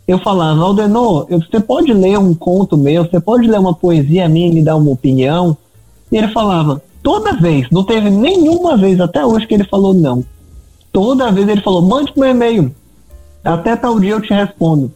eu 0.07 0.19
falava, 0.19 0.63
Aldenor, 0.63 1.27
você 1.29 1.59
pode 1.59 1.93
ler 1.93 2.19
um 2.19 2.33
conto 2.33 2.77
meu, 2.77 3.05
você 3.05 3.19
pode 3.19 3.49
ler 3.49 3.59
uma 3.59 3.75
poesia 3.75 4.29
minha 4.29 4.49
e 4.49 4.53
me 4.53 4.63
dar 4.63 4.77
uma 4.77 4.93
opinião? 4.93 5.57
E 6.11 6.17
ele 6.17 6.29
falava, 6.29 6.81
toda 7.03 7.33
vez, 7.33 7.69
não 7.71 7.83
teve 7.83 8.09
nenhuma 8.09 8.77
vez 8.77 9.01
até 9.01 9.27
hoje 9.27 9.47
que 9.47 9.55
ele 9.55 9.65
falou 9.65 9.93
não. 9.93 10.25
Toda 10.93 11.33
vez 11.33 11.49
ele 11.49 11.61
falou, 11.61 11.83
mande 11.83 12.13
meu 12.17 12.31
e-mail. 12.31 12.73
Até 13.45 13.75
tal 13.75 13.99
dia 13.99 14.13
eu 14.13 14.21
te 14.21 14.33
respondo. 14.33 14.93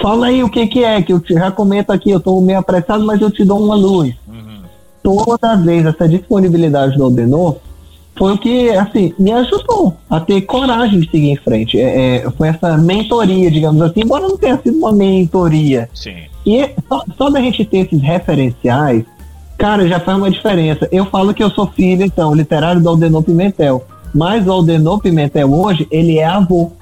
Fala 0.00 0.26
aí 0.26 0.42
o 0.42 0.48
que 0.48 0.66
que 0.66 0.82
é, 0.82 1.02
que 1.02 1.12
eu 1.12 1.20
te, 1.20 1.34
já 1.34 1.50
comento 1.50 1.92
aqui, 1.92 2.10
eu 2.10 2.18
tô 2.18 2.40
meio 2.40 2.58
apressado, 2.58 3.04
mas 3.04 3.20
eu 3.20 3.30
te 3.30 3.44
dou 3.44 3.62
uma 3.62 3.74
luz. 3.74 4.14
Uhum. 4.26 4.62
Toda 5.02 5.56
vez 5.56 5.84
essa 5.84 6.08
disponibilidade 6.08 6.96
do 6.96 7.04
Aldenor 7.04 7.56
foi 8.16 8.34
o 8.34 8.38
que, 8.38 8.70
assim, 8.70 9.14
me 9.18 9.32
ajudou 9.32 9.96
a 10.08 10.20
ter 10.20 10.42
coragem 10.42 11.00
de 11.00 11.10
seguir 11.10 11.30
em 11.30 11.36
frente. 11.36 11.80
É, 11.80 12.16
é, 12.16 12.30
foi 12.30 12.48
essa 12.48 12.76
mentoria, 12.76 13.50
digamos 13.50 13.80
assim, 13.80 14.02
embora 14.02 14.28
não 14.28 14.36
tenha 14.36 14.58
sido 14.62 14.76
uma 14.76 14.92
mentoria. 14.92 15.88
Sim. 15.94 16.16
E 16.44 16.70
só, 16.88 17.04
só 17.16 17.30
da 17.30 17.40
gente 17.40 17.64
ter 17.64 17.78
esses 17.78 18.02
referenciais, 18.02 19.04
cara, 19.56 19.88
já 19.88 19.98
faz 19.98 20.18
uma 20.18 20.30
diferença. 20.30 20.88
Eu 20.92 21.06
falo 21.06 21.32
que 21.32 21.42
eu 21.42 21.50
sou 21.50 21.66
filho, 21.68 22.04
então, 22.04 22.34
literário 22.34 22.82
do 22.82 22.88
Aldenor 22.88 23.22
Pimentel. 23.22 23.84
Mas 24.14 24.46
o 24.46 24.52
Aldenor 24.52 25.00
Pimentel 25.00 25.52
hoje, 25.52 25.86
ele 25.90 26.18
é 26.18 26.24
avô. 26.24 26.72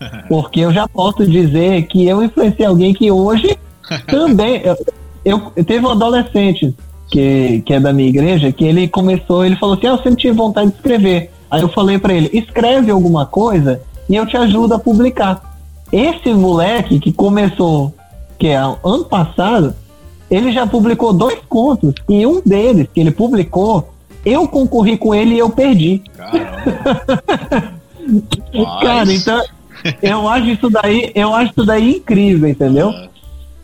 Porque 0.28 0.60
eu 0.60 0.72
já 0.72 0.88
posso 0.88 1.26
dizer 1.26 1.82
que 1.82 2.06
eu 2.06 2.22
influenciei 2.22 2.66
alguém 2.66 2.94
que 2.94 3.10
hoje 3.10 3.58
também. 4.08 4.62
Eu, 4.64 4.76
eu, 5.24 5.52
eu 5.54 5.64
teve 5.64 5.84
um 5.84 5.90
adolescente 5.90 6.74
que, 7.12 7.62
que 7.66 7.74
é 7.74 7.78
da 7.78 7.92
minha 7.92 8.08
igreja, 8.08 8.50
que 8.50 8.64
ele 8.64 8.88
começou, 8.88 9.44
ele 9.44 9.56
falou 9.56 9.74
assim: 9.74 9.86
ah, 9.86 9.90
eu 9.90 9.98
sempre 9.98 10.16
tive 10.16 10.34
vontade 10.34 10.70
de 10.70 10.76
escrever. 10.76 11.30
Aí 11.50 11.60
eu 11.60 11.68
falei 11.68 11.98
para 11.98 12.14
ele: 12.14 12.30
escreve 12.32 12.90
alguma 12.90 13.26
coisa 13.26 13.82
e 14.08 14.16
eu 14.16 14.24
te 14.26 14.34
ajudo 14.36 14.72
a 14.74 14.78
publicar. 14.78 15.58
Esse 15.92 16.32
moleque 16.32 16.98
que 16.98 17.12
começou, 17.12 17.94
que 18.38 18.46
é 18.48 18.56
ano 18.56 19.04
passado, 19.04 19.74
ele 20.30 20.50
já 20.52 20.66
publicou 20.66 21.12
dois 21.12 21.38
contos 21.46 21.92
e 22.08 22.26
um 22.26 22.40
deles 22.40 22.88
que 22.92 23.00
ele 23.00 23.10
publicou, 23.10 23.90
eu 24.24 24.48
concorri 24.48 24.96
com 24.96 25.14
ele 25.14 25.34
e 25.34 25.38
eu 25.38 25.50
perdi. 25.50 26.02
Cara, 28.80 29.12
então 29.12 29.44
eu 30.02 30.26
acho 30.26 30.46
isso 30.46 30.70
daí, 30.70 31.12
eu 31.14 31.34
acho 31.34 31.50
isso 31.50 31.66
daí 31.66 31.96
incrível, 31.96 32.48
entendeu? 32.48 32.88
É 32.88 33.11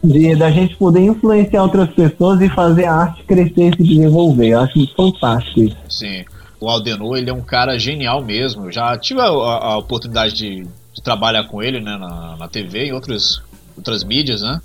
de 0.08 0.34
da 0.34 0.50
gente 0.50 0.74
poder 0.76 1.00
influenciar 1.00 1.62
outras 1.62 1.90
pessoas 1.90 2.40
e 2.40 2.48
fazer 2.48 2.86
a 2.86 2.94
arte 2.94 3.22
crescer 3.24 3.68
e 3.68 3.76
se 3.76 3.82
desenvolver. 3.82 4.48
Eu 4.48 4.60
acho 4.60 4.94
fantástico 4.96 5.60
isso. 5.60 5.76
Sim. 5.88 6.24
O 6.60 6.68
Aldenor, 6.68 7.16
ele 7.16 7.30
é 7.30 7.32
um 7.32 7.42
cara 7.42 7.78
genial 7.78 8.24
mesmo. 8.24 8.66
Eu 8.66 8.72
já 8.72 8.96
tive 8.96 9.20
a, 9.20 9.26
a, 9.26 9.66
a 9.66 9.78
oportunidade 9.78 10.34
de, 10.34 10.66
de, 10.92 11.02
trabalhar 11.02 11.44
com 11.44 11.62
ele 11.62 11.80
né, 11.80 11.96
na, 11.96 12.36
na 12.36 12.48
TV 12.48 12.86
e 12.86 12.92
outras, 12.92 13.42
outras 13.76 14.02
mídias, 14.02 14.42
né? 14.42 14.60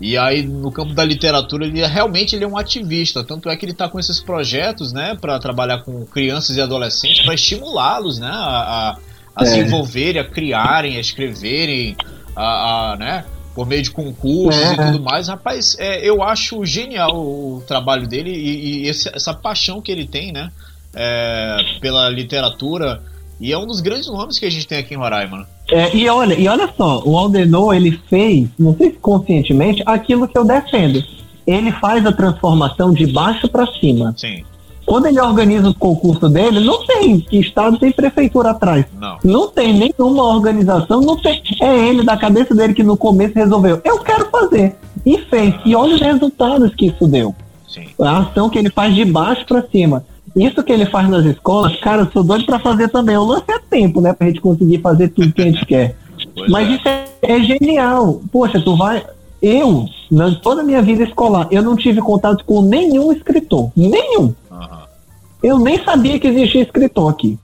E 0.00 0.16
aí, 0.16 0.42
no 0.42 0.70
campo 0.70 0.92
da 0.92 1.02
literatura, 1.02 1.66
ele 1.66 1.80
é, 1.80 1.86
realmente 1.86 2.36
ele 2.36 2.44
é 2.44 2.48
um 2.48 2.56
ativista. 2.56 3.24
Tanto 3.24 3.48
é 3.48 3.56
que 3.56 3.64
ele 3.64 3.72
está 3.72 3.88
com 3.88 3.98
esses 3.98 4.20
projetos, 4.20 4.92
né, 4.92 5.16
para 5.18 5.38
trabalhar 5.38 5.78
com 5.78 6.04
crianças 6.04 6.56
e 6.56 6.60
adolescentes, 6.60 7.24
para 7.24 7.34
estimulá-los, 7.34 8.18
né, 8.18 8.28
a, 8.28 8.30
a, 8.34 8.98
a 9.34 9.42
é. 9.42 9.46
se 9.46 9.58
envolverem, 9.58 10.20
a 10.20 10.24
criarem, 10.24 10.98
a 10.98 11.00
escreverem, 11.00 11.96
a, 12.34 12.92
a 12.92 12.96
né, 12.96 13.24
por 13.56 13.66
meio 13.66 13.82
de 13.82 13.90
concursos 13.90 14.62
é. 14.62 14.74
e 14.74 14.76
tudo 14.76 15.00
mais. 15.02 15.28
Rapaz, 15.28 15.74
é, 15.78 16.06
eu 16.06 16.22
acho 16.22 16.62
genial 16.66 17.16
o 17.16 17.62
trabalho 17.66 18.06
dele 18.06 18.30
e, 18.30 18.84
e 18.84 18.88
esse, 18.88 19.08
essa 19.08 19.32
paixão 19.32 19.80
que 19.80 19.90
ele 19.90 20.06
tem, 20.06 20.30
né? 20.30 20.52
É, 20.94 21.56
pela 21.80 22.10
literatura. 22.10 23.02
E 23.40 23.52
é 23.52 23.58
um 23.58 23.66
dos 23.66 23.80
grandes 23.80 24.08
nomes 24.08 24.38
que 24.38 24.44
a 24.44 24.50
gente 24.50 24.66
tem 24.66 24.78
aqui 24.78 24.92
em 24.92 24.98
Roraima. 24.98 25.38
Né? 25.38 25.46
É, 25.70 25.96
e 25.96 26.06
olha, 26.08 26.34
e 26.34 26.46
olha 26.46 26.70
só, 26.76 27.02
o 27.04 27.16
Aldenor 27.16 27.74
ele 27.74 27.98
fez, 28.08 28.48
não 28.58 28.76
sei 28.76 28.90
se 28.90 28.98
conscientemente, 28.98 29.82
aquilo 29.86 30.28
que 30.28 30.36
eu 30.36 30.44
defendo. 30.44 31.02
Ele 31.46 31.72
faz 31.72 32.04
a 32.04 32.12
transformação 32.12 32.92
de 32.92 33.06
baixo 33.06 33.48
para 33.48 33.66
cima. 33.80 34.14
Sim. 34.16 34.44
Quando 34.86 35.06
ele 35.06 35.20
organiza 35.20 35.68
o 35.68 35.74
concurso 35.74 36.28
dele, 36.28 36.60
não 36.60 36.86
tem 36.86 37.18
que 37.18 37.40
estado 37.40 37.76
tem 37.76 37.90
prefeitura 37.90 38.50
atrás. 38.50 38.86
Não. 38.98 39.18
Não 39.24 39.48
tem 39.48 39.74
nenhuma 39.74 40.22
organização, 40.22 41.00
não 41.00 41.16
tem. 41.16 41.42
É 41.60 41.88
ele 41.88 42.04
da 42.04 42.16
cabeça 42.16 42.54
dele 42.54 42.72
que 42.72 42.84
no 42.84 42.96
começo 42.96 43.34
resolveu, 43.34 43.80
eu 43.84 43.98
quero 43.98 44.30
fazer. 44.30 44.76
E 45.04 45.18
fez. 45.18 45.54
E 45.64 45.74
olha 45.74 45.96
os 45.96 46.00
resultados 46.00 46.72
que 46.74 46.86
isso 46.86 47.06
deu. 47.08 47.34
Sim. 47.68 47.86
A 48.00 48.18
ação 48.18 48.48
que 48.48 48.58
ele 48.58 48.70
faz 48.70 48.94
de 48.94 49.04
baixo 49.04 49.44
para 49.44 49.66
cima. 49.66 50.04
Isso 50.36 50.62
que 50.62 50.72
ele 50.72 50.86
faz 50.86 51.08
nas 51.08 51.24
escolas, 51.24 51.74
cara, 51.80 52.02
eu 52.02 52.12
sou 52.12 52.22
doido 52.22 52.46
para 52.46 52.58
fazer 52.58 52.88
também. 52.88 53.16
O 53.16 53.24
lance 53.24 53.44
é 53.48 53.58
tempo, 53.58 54.00
né, 54.00 54.12
pra 54.12 54.26
gente 54.28 54.40
conseguir 54.40 54.78
fazer 54.78 55.08
tudo 55.08 55.32
que 55.32 55.42
a 55.42 55.46
gente 55.46 55.64
quer. 55.66 55.96
Pois 56.34 56.50
Mas 56.50 56.68
é. 56.68 56.72
isso 56.72 56.88
é, 56.88 57.06
é 57.22 57.42
genial. 57.42 58.20
Poxa, 58.30 58.60
tu 58.60 58.76
vai, 58.76 59.04
eu, 59.40 59.86
na 60.10 60.34
toda 60.34 60.60
a 60.60 60.64
minha 60.64 60.82
vida 60.82 61.04
escolar, 61.04 61.48
eu 61.50 61.62
não 61.62 61.76
tive 61.76 62.00
contato 62.00 62.44
com 62.44 62.62
nenhum 62.62 63.12
escritor. 63.12 63.70
Nenhum. 63.76 64.34
Eu 65.46 65.60
nem 65.60 65.80
sabia 65.84 66.18
que 66.18 66.26
existia 66.26 66.62
escritor 66.62 67.08
aqui. 67.08 67.38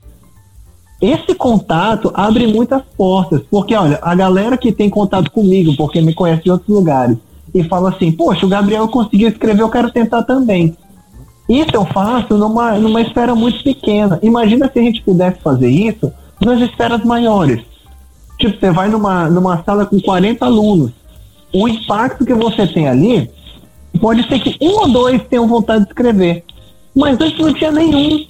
Esse 1.00 1.36
contato 1.36 2.10
abre 2.12 2.48
muitas 2.48 2.82
portas, 2.96 3.42
porque 3.48 3.76
olha, 3.76 4.00
a 4.02 4.12
galera 4.12 4.56
que 4.56 4.72
tem 4.72 4.90
contato 4.90 5.30
comigo, 5.30 5.76
porque 5.76 6.00
me 6.00 6.12
conhece 6.12 6.42
de 6.42 6.50
outros 6.50 6.68
lugares, 6.68 7.16
e 7.54 7.62
fala 7.62 7.90
assim, 7.90 8.10
poxa, 8.10 8.44
o 8.44 8.48
Gabriel 8.48 8.88
conseguiu 8.88 9.28
escrever, 9.28 9.62
eu 9.62 9.70
quero 9.70 9.88
tentar 9.92 10.24
também. 10.24 10.76
Isso 11.48 11.70
eu 11.74 11.84
faço 11.84 12.36
numa, 12.36 12.76
numa 12.76 13.00
esfera 13.00 13.36
muito 13.36 13.62
pequena. 13.62 14.18
Imagina 14.20 14.68
se 14.68 14.80
a 14.80 14.82
gente 14.82 15.00
pudesse 15.02 15.38
fazer 15.40 15.70
isso 15.70 16.12
nas 16.40 16.60
esferas 16.60 17.04
maiores. 17.04 17.62
Tipo, 18.36 18.58
você 18.58 18.72
vai 18.72 18.88
numa, 18.88 19.30
numa 19.30 19.62
sala 19.62 19.86
com 19.86 20.00
40 20.00 20.44
alunos. 20.44 20.90
O 21.54 21.68
impacto 21.68 22.24
que 22.24 22.34
você 22.34 22.66
tem 22.66 22.88
ali 22.88 23.30
pode 24.00 24.26
ser 24.26 24.40
que 24.40 24.56
um 24.60 24.80
ou 24.80 24.88
dois 24.88 25.22
tenham 25.30 25.46
vontade 25.46 25.84
de 25.84 25.90
escrever. 25.90 26.44
Mas 26.94 27.20
antes 27.20 27.38
não 27.38 27.54
tinha 27.54 27.72
nenhum. 27.72 28.26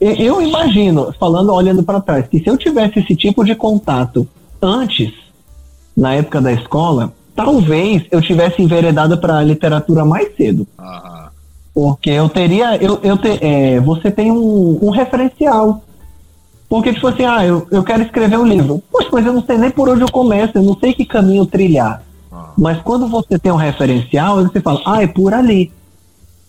Eu 0.00 0.40
imagino, 0.40 1.12
falando, 1.18 1.52
olhando 1.52 1.82
para 1.82 2.00
trás, 2.00 2.26
que 2.26 2.40
se 2.40 2.48
eu 2.48 2.56
tivesse 2.56 3.00
esse 3.00 3.14
tipo 3.14 3.44
de 3.44 3.54
contato 3.54 4.26
antes, 4.60 5.12
na 5.96 6.14
época 6.14 6.40
da 6.40 6.52
escola, 6.52 7.12
talvez 7.36 8.04
eu 8.10 8.20
tivesse 8.22 8.62
enveredado 8.62 9.18
para 9.18 9.38
a 9.38 9.42
literatura 9.42 10.04
mais 10.04 10.34
cedo. 10.36 10.66
Uhum. 10.78 11.20
Porque 11.74 12.10
eu 12.10 12.28
teria. 12.28 12.76
Eu, 12.76 12.98
eu 13.02 13.16
te, 13.16 13.38
é, 13.42 13.78
você 13.80 14.10
tem 14.10 14.32
um, 14.32 14.78
um, 14.82 14.90
referencial. 14.90 15.82
Porque, 16.68 16.92
tipo 16.92 17.06
assim, 17.08 17.24
ah, 17.24 17.44
eu, 17.44 17.66
eu 17.70 17.82
quero 17.82 18.02
escrever 18.02 18.38
um 18.38 18.46
livro. 18.46 18.82
Poxa, 18.90 19.08
mas 19.12 19.26
eu 19.26 19.32
não 19.32 19.42
sei 19.42 19.58
nem 19.58 19.70
por 19.70 19.88
onde 19.88 20.02
eu 20.02 20.10
começo, 20.10 20.52
eu 20.56 20.62
não 20.62 20.76
sei 20.78 20.94
que 20.94 21.04
caminho 21.04 21.44
trilhar. 21.44 22.02
Uhum. 22.32 22.38
Mas 22.56 22.80
quando 22.80 23.08
você 23.08 23.38
tem 23.38 23.52
um 23.52 23.56
referencial, 23.56 24.42
você 24.42 24.60
fala, 24.60 24.80
ah, 24.86 25.02
é 25.02 25.06
por 25.06 25.34
ali. 25.34 25.72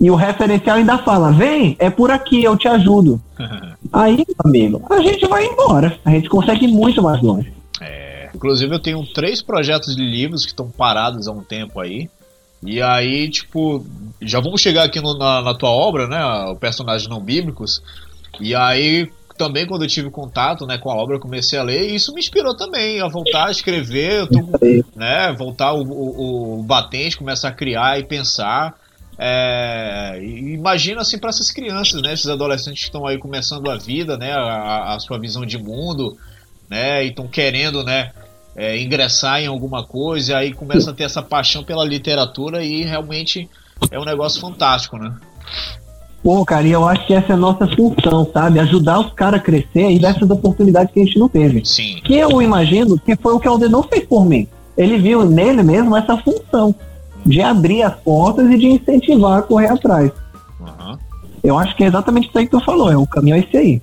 E 0.02 0.10
o 0.10 0.16
referencial 0.16 0.78
ainda 0.78 0.98
fala: 0.98 1.32
vem, 1.32 1.76
é 1.78 1.88
por 1.92 2.10
aqui, 2.10 2.44
eu 2.44 2.58
te 2.58 2.68
ajudo. 2.68 3.22
Aí, 3.94 4.26
amigo, 4.44 4.84
a 4.90 5.00
gente 5.00 5.28
vai 5.28 5.46
embora. 5.46 6.00
A 6.04 6.10
gente 6.10 6.28
consegue 6.28 6.66
ir 6.66 6.70
muito 6.70 7.04
mais 7.04 7.22
longe. 7.22 7.54
É, 7.80 8.32
inclusive, 8.34 8.74
eu 8.74 8.80
tenho 8.80 9.06
três 9.06 9.44
projetos 9.44 9.96
de 9.96 10.02
livros 10.04 10.44
que 10.44 10.52
estão 10.52 10.72
parados 10.72 11.28
há 11.28 11.32
um 11.32 11.44
tempo 11.44 11.80
aí. 11.80 12.10
E 12.64 12.82
aí, 12.82 13.30
tipo, 13.30 13.84
já 14.22 14.40
vamos 14.40 14.62
chegar 14.62 14.84
aqui 14.84 15.02
no, 15.02 15.18
na, 15.18 15.42
na, 15.42 15.54
tua 15.54 15.70
obra, 15.70 16.08
né? 16.08 16.24
O 16.52 16.56
personagem 16.56 17.10
não 17.10 17.20
bíblicos. 17.20 17.82
E 18.40 18.56
aí, 18.56 19.10
também 19.38 19.66
quando 19.66 19.84
eu 19.84 19.88
tive 19.88 20.10
contato 20.10 20.66
né, 20.66 20.78
com 20.78 20.90
a 20.92 20.96
obra, 20.96 21.16
eu 21.16 21.20
comecei 21.20 21.58
a 21.58 21.64
ler, 21.64 21.90
e 21.90 21.96
isso 21.96 22.14
me 22.14 22.20
inspirou 22.20 22.56
também 22.56 23.02
a 23.02 23.08
voltar 23.08 23.48
a 23.48 23.52
escrever, 23.52 24.28
tô, 24.28 24.40
né, 24.96 25.34
voltar 25.38 25.74
o, 25.74 25.82
o, 25.82 26.60
o 26.60 26.64
batente, 26.64 27.18
começar 27.18 27.50
a 27.50 27.54
criar 27.54 28.00
e 28.00 28.04
pensar. 28.04 28.76
É, 29.24 30.20
imagina 30.20 31.02
assim 31.02 31.20
para 31.20 31.30
essas 31.30 31.52
crianças, 31.52 32.02
né, 32.02 32.12
esses 32.12 32.26
adolescentes 32.26 32.80
que 32.80 32.88
estão 32.88 33.06
aí 33.06 33.20
começando 33.20 33.70
a 33.70 33.78
vida, 33.78 34.18
né, 34.18 34.34
a, 34.34 34.96
a 34.96 35.00
sua 35.00 35.20
visão 35.20 35.46
de 35.46 35.60
mundo, 35.60 36.18
né, 36.68 37.06
e 37.06 37.10
estão 37.10 37.28
querendo, 37.28 37.84
né, 37.84 38.14
é, 38.56 38.82
ingressar 38.82 39.40
em 39.40 39.46
alguma 39.46 39.86
coisa, 39.86 40.32
e 40.32 40.36
aí 40.36 40.54
começa 40.56 40.90
a 40.90 40.94
ter 40.94 41.04
essa 41.04 41.22
paixão 41.22 41.64
pela 41.64 41.86
literatura 41.86 42.64
e 42.64 42.82
realmente 42.82 43.48
é 43.92 44.00
um 44.00 44.06
negócio 44.06 44.42
fantástico, 44.42 44.98
né? 44.98 45.16
Pô, 46.24 46.44
cara, 46.44 46.68
e 46.68 46.72
eu 46.72 46.88
acho 46.88 47.06
que 47.06 47.14
essa 47.14 47.34
é 47.34 47.36
a 47.36 47.38
nossa 47.38 47.68
função, 47.68 48.28
sabe? 48.34 48.60
Ajudar 48.60 49.02
os 49.02 49.14
caras 49.14 49.40
a 49.40 49.44
crescer 49.44 49.92
e 49.92 50.00
dessas 50.00 50.28
oportunidades 50.32 50.92
que 50.92 51.00
a 51.00 51.06
gente 51.06 51.20
não 51.20 51.30
teve. 51.30 51.64
Sim. 51.64 52.00
Que 52.04 52.18
eu 52.18 52.42
imagino 52.42 53.00
que 53.00 53.16
foi 53.16 53.36
o 53.36 53.40
que 53.40 53.48
o 53.48 53.52
Aldenor 53.52 53.88
fez 53.88 54.04
por 54.04 54.26
mim. 54.26 54.48
Ele 54.76 54.98
viu 54.98 55.24
nele 55.26 55.62
mesmo 55.62 55.96
essa 55.96 56.18
função 56.18 56.74
de 57.26 57.42
abrir 57.42 57.84
as 57.84 57.96
portas 57.96 58.50
e 58.50 58.58
de 58.58 58.68
incentivar 58.68 59.40
a 59.40 59.42
correr 59.42 59.68
atrás. 59.68 60.12
Uhum. 60.60 60.98
Eu 61.44 61.58
acho 61.58 61.76
que 61.76 61.84
é 61.84 61.88
exatamente 61.88 62.28
isso 62.30 62.38
aí 62.38 62.46
que 62.46 62.52
tu 62.52 62.64
falou, 62.64 62.92
é 62.92 62.98
o 62.98 63.08
caminho 63.08 63.36
é 63.36 63.40
esse 63.40 63.58
aí. 63.58 63.82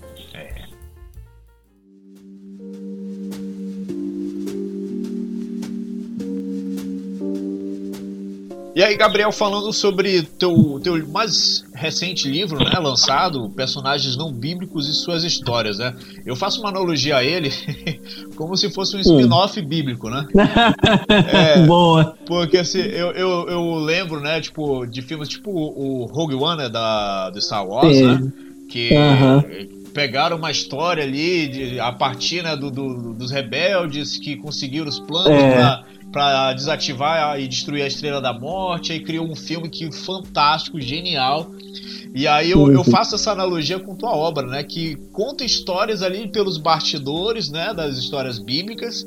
E 8.79 8.83
aí, 8.85 8.97
Gabriel, 8.97 9.33
falando 9.33 9.73
sobre 9.73 10.23
teu, 10.23 10.79
teu 10.81 11.05
mais 11.09 11.65
recente 11.75 12.29
livro, 12.29 12.63
né, 12.65 12.79
lançado, 12.79 13.51
Personagens 13.51 14.17
Não 14.17 14.33
Bíblicos 14.33 14.89
e 14.89 14.95
Suas 14.95 15.25
Histórias, 15.25 15.79
né? 15.79 15.97
Eu 16.25 16.37
faço 16.37 16.61
uma 16.61 16.69
analogia 16.69 17.17
a 17.17 17.25
ele 17.25 17.51
como 18.39 18.57
se 18.57 18.71
fosse 18.71 18.97
um 18.97 19.01
spin-off 19.01 19.61
bíblico, 19.63 20.09
né? 20.09 20.25
É, 21.11 21.67
Boa. 21.67 22.15
Porque 22.25 22.59
assim, 22.59 22.79
eu, 22.79 23.11
eu, 23.11 23.49
eu 23.49 23.75
lembro, 23.75 24.21
né, 24.21 24.41
tipo, 24.41 24.87
de 24.87 25.03
filmes 25.03 25.29
tipo 25.29 25.51
o 25.51 26.05
Rogue 26.05 26.37
One, 26.37 26.63
né, 26.63 26.69
da, 26.69 27.31
do 27.31 27.43
Star 27.43 27.67
Wars, 27.67 27.97
Sim. 27.97 28.07
né? 28.07 28.33
Que 28.69 28.91
uhum 28.93 29.79
pegaram 29.89 30.37
uma 30.37 30.51
história 30.51 31.03
ali 31.03 31.49
de, 31.49 31.81
a 31.81 31.91
partir 31.91 32.43
né, 32.43 32.55
do, 32.55 32.71
do, 32.71 33.15
dos 33.15 33.33
rebeldes 33.33 34.17
que 34.17 34.37
conseguiram 34.37 34.87
os 34.87 35.01
planos 35.01 35.31
é 35.31 35.83
para 36.13 36.53
desativar 36.55 37.39
e 37.39 37.47
destruir 37.47 37.83
a 37.83 37.87
Estrela 37.87 38.21
da 38.21 38.33
Morte, 38.33 38.93
aí 38.93 39.01
criou 39.01 39.27
um 39.27 39.37
filme 39.37 39.69
que 39.69 39.91
fantástico, 39.93 40.81
genial. 40.81 41.51
E 42.15 42.27
aí 42.27 42.51
eu, 42.51 42.73
eu, 42.73 42.83
faço 42.83 43.15
essa 43.15 43.33
analogia 43.33 43.79
com 43.79 43.95
tua 43.95 44.15
obra, 44.17 44.47
né? 44.47 44.63
Que 44.63 44.97
conta 45.13 45.45
histórias 45.45 46.03
ali 46.03 46.27
pelos 46.29 46.57
bastidores, 46.57 47.51
né? 47.51 47.75
Das 47.75 47.99
histórias 47.99 48.39
bíblicas. 48.39 49.07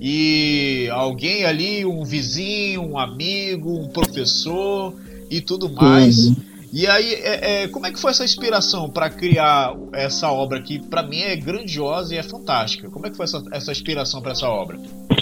E 0.00 0.88
alguém 0.92 1.44
ali, 1.44 1.84
um 1.84 2.04
vizinho, 2.04 2.82
um 2.82 2.98
amigo, 2.98 3.78
um 3.78 3.88
professor 3.88 4.94
e 5.30 5.40
tudo 5.40 5.68
mais. 5.68 6.28
Uhum. 6.28 6.36
E 6.72 6.86
aí, 6.86 7.14
é, 7.14 7.62
é, 7.62 7.68
como 7.68 7.86
é 7.86 7.92
que 7.92 7.98
foi 7.98 8.10
essa 8.10 8.24
inspiração 8.24 8.90
para 8.90 9.08
criar 9.10 9.74
essa 9.92 10.30
obra 10.30 10.60
que 10.62 10.78
para 10.78 11.02
mim 11.02 11.20
é 11.20 11.34
grandiosa 11.34 12.14
e 12.14 12.18
é 12.18 12.22
fantástica? 12.22 12.90
Como 12.90 13.06
é 13.06 13.10
que 13.10 13.16
foi 13.16 13.24
essa, 13.24 13.42
essa 13.52 13.72
inspiração 13.72 14.20
para 14.20 14.32
essa 14.32 14.48
obra? 14.48 14.78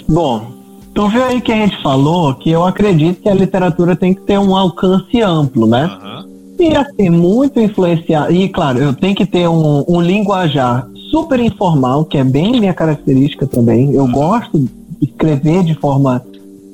Bom, 0.07 0.66
Tu 0.97 1.07
viu 1.09 1.23
aí 1.23 1.39
que 1.39 1.51
a 1.51 1.55
gente 1.55 1.79
falou 1.83 2.33
que 2.33 2.49
eu 2.49 2.65
acredito 2.65 3.21
que 3.21 3.29
a 3.29 3.33
literatura 3.35 3.95
tem 3.95 4.15
que 4.15 4.21
ter 4.21 4.39
um 4.39 4.55
alcance 4.55 5.21
amplo, 5.21 5.67
né? 5.67 5.85
Uhum. 5.85 6.57
E 6.59 6.75
assim, 6.75 7.07
muito 7.11 7.59
influenciado. 7.59 8.33
E 8.33 8.49
claro, 8.49 8.79
eu 8.79 8.95
tenho 8.95 9.13
que 9.13 9.27
ter 9.27 9.47
um, 9.47 9.85
um 9.87 10.01
linguajar 10.01 10.89
super 11.11 11.39
informal, 11.39 12.03
que 12.03 12.17
é 12.17 12.23
bem 12.23 12.59
minha 12.59 12.73
característica 12.73 13.45
também. 13.45 13.93
Eu 13.93 14.05
uhum. 14.05 14.11
gosto 14.11 14.57
de 14.57 14.69
escrever 15.03 15.63
de 15.63 15.75
forma, 15.75 16.25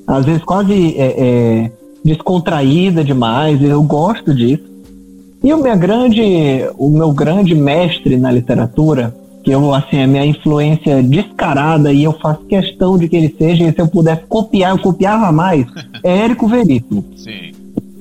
às 0.07 0.25
vezes, 0.25 0.41
quase 0.45 0.95
é, 0.97 1.15
é, 1.17 1.71
descontraída 2.01 3.03
demais. 3.03 3.61
Eu 3.61 3.83
gosto 3.83 4.33
disso. 4.33 4.63
E 5.43 5.53
o, 5.53 5.57
minha 5.57 5.75
grande, 5.75 6.21
o 6.77 6.89
meu 6.89 7.11
grande 7.11 7.53
mestre 7.53 8.15
na 8.15 8.31
literatura 8.31 9.13
que 9.43 9.51
eu, 9.51 9.73
assim, 9.73 10.01
a 10.01 10.07
minha 10.07 10.25
influência 10.25 11.03
descarada 11.03 11.91
e 11.91 12.03
eu 12.03 12.13
faço 12.13 12.41
questão 12.45 12.97
de 12.97 13.09
que 13.09 13.17
ele 13.17 13.35
seja, 13.37 13.65
e 13.65 13.73
se 13.73 13.79
eu 13.79 13.87
pudesse 13.87 14.21
copiar, 14.27 14.71
eu 14.71 14.79
copiava 14.79 15.31
mais, 15.31 15.65
é 16.01 16.19
Érico 16.19 16.47
Veríssimo. 16.47 17.03
Sim. 17.17 17.51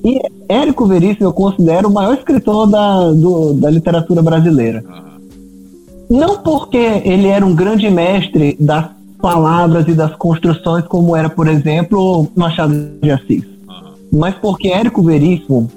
E 0.05 0.21
Érico 0.47 0.85
Veríssimo 0.85 1.27
eu 1.27 1.33
considero 1.33 1.89
o 1.89 1.93
maior 1.93 2.13
escritor 2.13 2.67
da, 2.67 3.11
do, 3.11 3.53
da 3.55 3.69
literatura 3.69 4.21
brasileira. 4.21 4.83
Uhum. 4.87 6.17
Não 6.17 6.37
porque 6.37 6.77
ele 6.77 7.27
era 7.27 7.45
um 7.45 7.53
grande 7.53 7.89
mestre 7.89 8.55
das 8.59 8.89
palavras 9.21 9.87
e 9.87 9.93
das 9.93 10.15
construções, 10.15 10.85
como 10.85 11.15
era, 11.15 11.29
por 11.29 11.47
exemplo, 11.47 12.27
Machado 12.35 12.73
de 13.01 13.11
Assis. 13.11 13.43
Uhum. 13.43 13.93
Mas 14.13 14.35
porque 14.35 14.69
Érico 14.69 15.03
Veríssimo, 15.03 15.69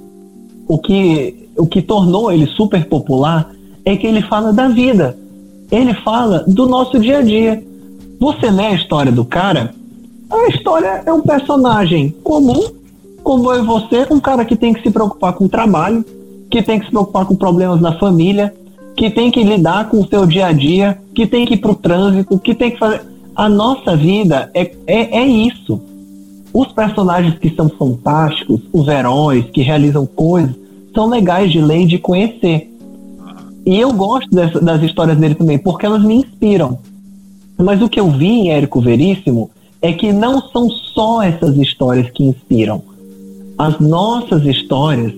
o 0.68 0.78
que, 0.78 1.48
o 1.56 1.66
que 1.66 1.82
tornou 1.82 2.30
ele 2.30 2.46
super 2.46 2.88
popular 2.88 3.50
é 3.84 3.96
que 3.96 4.06
ele 4.06 4.22
fala 4.22 4.52
da 4.52 4.68
vida 4.68 5.16
ele 5.70 5.94
fala 5.94 6.44
do 6.46 6.66
nosso 6.66 6.98
dia 6.98 7.18
a 7.18 7.22
dia. 7.22 7.62
Você 8.18 8.50
lê 8.50 8.66
a 8.66 8.74
história 8.74 9.12
do 9.12 9.24
cara, 9.24 9.74
a 10.30 10.48
história 10.48 11.02
é 11.06 11.12
um 11.12 11.22
personagem 11.22 12.14
comum, 12.24 12.72
como 13.22 13.52
e 13.54 13.62
você, 13.62 14.06
um 14.10 14.18
cara 14.18 14.44
que 14.44 14.56
tem 14.56 14.72
que 14.72 14.82
se 14.82 14.90
preocupar 14.90 15.32
com 15.34 15.44
o 15.44 15.48
trabalho, 15.48 16.04
que 16.50 16.62
tem 16.62 16.78
que 16.78 16.86
se 16.86 16.90
preocupar 16.90 17.26
com 17.26 17.36
problemas 17.36 17.80
na 17.80 17.98
família, 17.98 18.52
que 18.96 19.10
tem 19.10 19.30
que 19.30 19.42
lidar 19.44 19.88
com 19.88 20.00
o 20.00 20.08
seu 20.08 20.26
dia 20.26 20.46
a 20.46 20.52
dia, 20.52 20.98
que 21.14 21.26
tem 21.26 21.44
que 21.44 21.54
ir 21.54 21.58
para 21.58 21.70
o 21.70 21.74
trânsito, 21.74 22.38
que 22.38 22.54
tem 22.54 22.70
que 22.70 22.78
fazer. 22.78 23.02
A 23.34 23.48
nossa 23.48 23.94
vida 23.94 24.50
é, 24.54 24.72
é, 24.86 25.18
é 25.18 25.26
isso. 25.26 25.80
Os 26.52 26.68
personagens 26.68 27.38
que 27.38 27.54
são 27.54 27.68
fantásticos, 27.68 28.60
os 28.72 28.88
heróis 28.88 29.44
que 29.52 29.62
realizam 29.62 30.06
coisas, 30.06 30.54
são 30.94 31.08
legais 31.08 31.52
de 31.52 31.60
ler 31.60 31.82
e 31.82 31.86
de 31.86 31.98
conhecer. 31.98 32.72
E 33.66 33.80
eu 33.80 33.92
gosto 33.92 34.30
dessa, 34.30 34.60
das 34.60 34.80
histórias 34.82 35.18
dele 35.18 35.34
também, 35.34 35.58
porque 35.58 35.84
elas 35.84 36.04
me 36.04 36.14
inspiram. 36.14 36.78
Mas 37.58 37.82
o 37.82 37.88
que 37.88 37.98
eu 37.98 38.08
vi 38.08 38.26
em 38.26 38.50
Érico 38.50 38.80
Veríssimo 38.80 39.50
é 39.82 39.92
que 39.92 40.12
não 40.12 40.40
são 40.50 40.70
só 40.70 41.20
essas 41.20 41.56
histórias 41.56 42.08
que 42.10 42.22
inspiram. 42.22 42.80
As 43.58 43.80
nossas 43.80 44.44
histórias, 44.44 45.12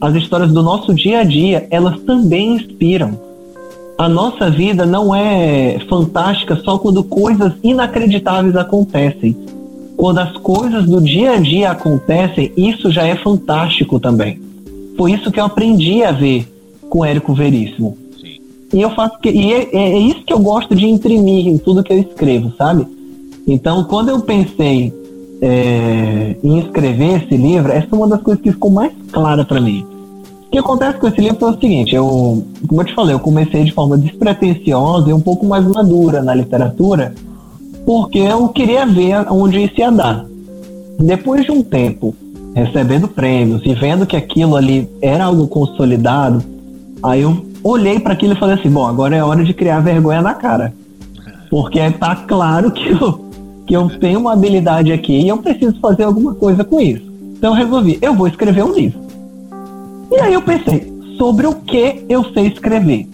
as 0.00 0.14
histórias 0.14 0.52
do 0.52 0.62
nosso 0.62 0.94
dia 0.94 1.20
a 1.20 1.24
dia, 1.24 1.66
elas 1.68 1.98
também 2.02 2.54
inspiram. 2.54 3.18
A 3.98 4.08
nossa 4.08 4.48
vida 4.48 4.86
não 4.86 5.14
é 5.14 5.78
fantástica 5.88 6.56
só 6.56 6.78
quando 6.78 7.02
coisas 7.02 7.52
inacreditáveis 7.62 8.54
acontecem. 8.54 9.36
Quando 9.96 10.18
as 10.18 10.32
coisas 10.38 10.86
do 10.86 11.00
dia 11.00 11.32
a 11.32 11.36
dia 11.38 11.72
acontecem, 11.72 12.52
isso 12.56 12.90
já 12.90 13.04
é 13.04 13.16
fantástico 13.16 13.98
também. 13.98 14.40
Foi 14.96 15.12
isso 15.12 15.30
que 15.30 15.40
eu 15.40 15.44
aprendi 15.44 16.04
a 16.04 16.12
ver 16.12 16.46
com 16.90 17.04
Érico 17.04 17.32
Veríssimo. 17.32 17.96
Sim. 18.20 18.36
E 18.74 18.82
eu 18.82 18.90
faço 18.90 19.18
que, 19.20 19.30
e 19.30 19.52
é, 19.52 19.68
é, 19.72 19.98
isso 19.98 20.22
que 20.24 20.32
eu 20.32 20.40
gosto 20.40 20.74
de 20.74 20.86
imprimir 20.86 21.46
em 21.46 21.56
tudo 21.56 21.82
que 21.82 21.92
eu 21.92 21.98
escrevo, 21.98 22.52
sabe? 22.58 22.86
Então, 23.46 23.84
quando 23.84 24.10
eu 24.10 24.20
pensei 24.20 24.92
é, 25.40 26.36
em 26.42 26.58
escrever 26.58 27.22
esse 27.22 27.36
livro, 27.36 27.72
essa 27.72 27.88
é 27.90 27.96
uma 27.96 28.08
das 28.08 28.20
coisas 28.20 28.42
que 28.42 28.52
ficou 28.52 28.70
mais 28.70 28.92
clara 29.10 29.44
para 29.44 29.60
mim. 29.60 29.86
O 30.46 30.50
que 30.50 30.58
acontece 30.58 30.98
com 30.98 31.06
esse 31.06 31.20
livro 31.20 31.38
foi 31.38 31.50
o 31.50 31.60
seguinte: 31.60 31.94
eu, 31.94 32.44
como 32.68 32.82
eu 32.82 32.84
te 32.84 32.94
falei, 32.94 33.14
eu 33.14 33.20
comecei 33.20 33.64
de 33.64 33.72
forma 33.72 33.96
despretensiosa 33.96 35.08
e 35.08 35.12
um 35.12 35.20
pouco 35.20 35.46
mais 35.46 35.64
madura 35.64 36.22
na 36.22 36.34
literatura, 36.34 37.14
porque 37.86 38.18
eu 38.18 38.48
queria 38.48 38.84
ver 38.84 39.26
onde 39.30 39.62
isso 39.64 39.74
ia 39.78 39.90
dar. 39.90 40.26
Depois 40.98 41.44
de 41.44 41.52
um 41.52 41.62
tempo 41.62 42.14
recebendo 42.54 43.08
prêmios 43.08 43.62
e 43.64 43.74
vendo 43.74 44.06
que 44.06 44.16
aquilo 44.16 44.56
ali 44.56 44.88
era 45.00 45.24
algo 45.24 45.46
consolidado, 45.46 46.42
Aí 47.02 47.22
eu 47.22 47.46
olhei 47.62 47.98
para 47.98 48.12
aquilo 48.12 48.34
e 48.34 48.38
falei 48.38 48.56
assim: 48.56 48.70
bom, 48.70 48.86
agora 48.86 49.16
é 49.16 49.24
hora 49.24 49.44
de 49.44 49.54
criar 49.54 49.80
vergonha 49.80 50.20
na 50.20 50.34
cara. 50.34 50.74
Porque 51.50 51.90
tá 51.92 52.14
claro 52.14 52.70
que 52.70 52.88
eu, 52.88 53.30
que 53.66 53.74
eu 53.74 53.88
tenho 53.98 54.20
uma 54.20 54.32
habilidade 54.32 54.92
aqui 54.92 55.20
e 55.20 55.28
eu 55.28 55.38
preciso 55.38 55.78
fazer 55.80 56.04
alguma 56.04 56.34
coisa 56.34 56.62
com 56.62 56.80
isso. 56.80 57.10
Então 57.36 57.50
eu 57.52 57.64
resolvi: 57.64 57.98
eu 58.00 58.14
vou 58.14 58.26
escrever 58.26 58.64
um 58.64 58.72
livro. 58.72 59.00
E 60.10 60.20
aí 60.20 60.34
eu 60.34 60.42
pensei: 60.42 60.92
sobre 61.16 61.46
o 61.46 61.54
que 61.54 62.04
eu 62.08 62.24
sei 62.32 62.48
escrever? 62.48 63.08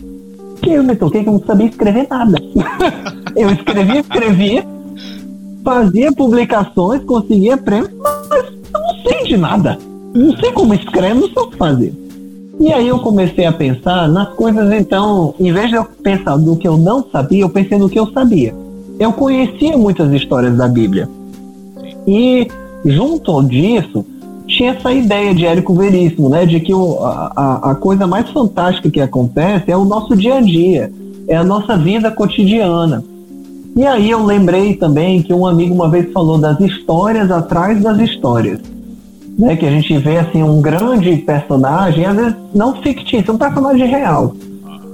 E 0.66 0.72
eu 0.72 0.82
me 0.82 0.96
toquei 0.96 1.22
que 1.22 1.28
eu 1.28 1.34
não 1.34 1.44
sabia 1.44 1.66
escrever 1.66 2.06
nada. 2.10 2.38
eu 3.36 3.50
escrevia, 3.50 4.00
escrevia, 4.00 4.66
fazia 5.62 6.12
publicações, 6.12 7.04
conseguia 7.04 7.56
prêmios, 7.56 7.92
mas 8.00 8.46
eu 8.74 8.80
não 8.80 9.02
sei 9.04 9.24
de 9.24 9.36
nada. 9.36 9.78
Não 10.12 10.36
sei 10.38 10.50
como 10.52 10.74
escreve, 10.74 11.20
não 11.20 11.28
sei 11.28 11.42
o 11.42 11.50
que 11.50 11.56
fazer. 11.56 12.05
E 12.58 12.72
aí 12.72 12.88
eu 12.88 12.98
comecei 13.00 13.44
a 13.44 13.52
pensar 13.52 14.08
nas 14.08 14.30
coisas, 14.30 14.72
então, 14.72 15.34
em 15.38 15.52
vez 15.52 15.68
de 15.68 15.76
eu 15.76 15.84
pensar 15.84 16.38
no 16.38 16.56
que 16.56 16.66
eu 16.66 16.76
não 16.76 17.04
sabia, 17.10 17.42
eu 17.42 17.50
pensei 17.50 17.78
no 17.78 17.88
que 17.88 17.98
eu 17.98 18.06
sabia. 18.12 18.54
Eu 18.98 19.12
conhecia 19.12 19.76
muitas 19.76 20.10
histórias 20.12 20.56
da 20.56 20.66
Bíblia. 20.66 21.06
E 22.06 22.48
junto 22.84 23.42
disso, 23.42 24.06
tinha 24.46 24.70
essa 24.70 24.90
ideia 24.90 25.34
de 25.34 25.44
Érico 25.44 25.74
Veríssimo, 25.74 26.30
né? 26.30 26.46
De 26.46 26.58
que 26.60 26.72
o, 26.72 26.98
a, 27.04 27.72
a 27.72 27.74
coisa 27.74 28.06
mais 28.06 28.30
fantástica 28.30 28.90
que 28.90 29.00
acontece 29.00 29.70
é 29.70 29.76
o 29.76 29.84
nosso 29.84 30.16
dia 30.16 30.36
a 30.36 30.40
dia, 30.40 30.90
é 31.28 31.36
a 31.36 31.44
nossa 31.44 31.76
vida 31.76 32.10
cotidiana. 32.10 33.04
E 33.76 33.84
aí 33.84 34.10
eu 34.10 34.24
lembrei 34.24 34.74
também 34.74 35.20
que 35.20 35.34
um 35.34 35.46
amigo 35.46 35.74
uma 35.74 35.90
vez 35.90 36.10
falou 36.10 36.38
das 36.38 36.58
histórias 36.60 37.30
atrás 37.30 37.82
das 37.82 37.98
histórias 37.98 38.75
né? 39.38 39.56
Que 39.56 39.66
a 39.66 39.70
gente 39.70 39.96
vê 39.98 40.18
assim 40.18 40.42
um 40.42 40.60
grande 40.60 41.16
personagem, 41.18 42.04
às 42.04 42.16
vezes 42.16 42.34
não 42.54 42.80
fictício, 42.82 43.34
um 43.34 43.38
personagem 43.38 43.86
real, 43.86 44.34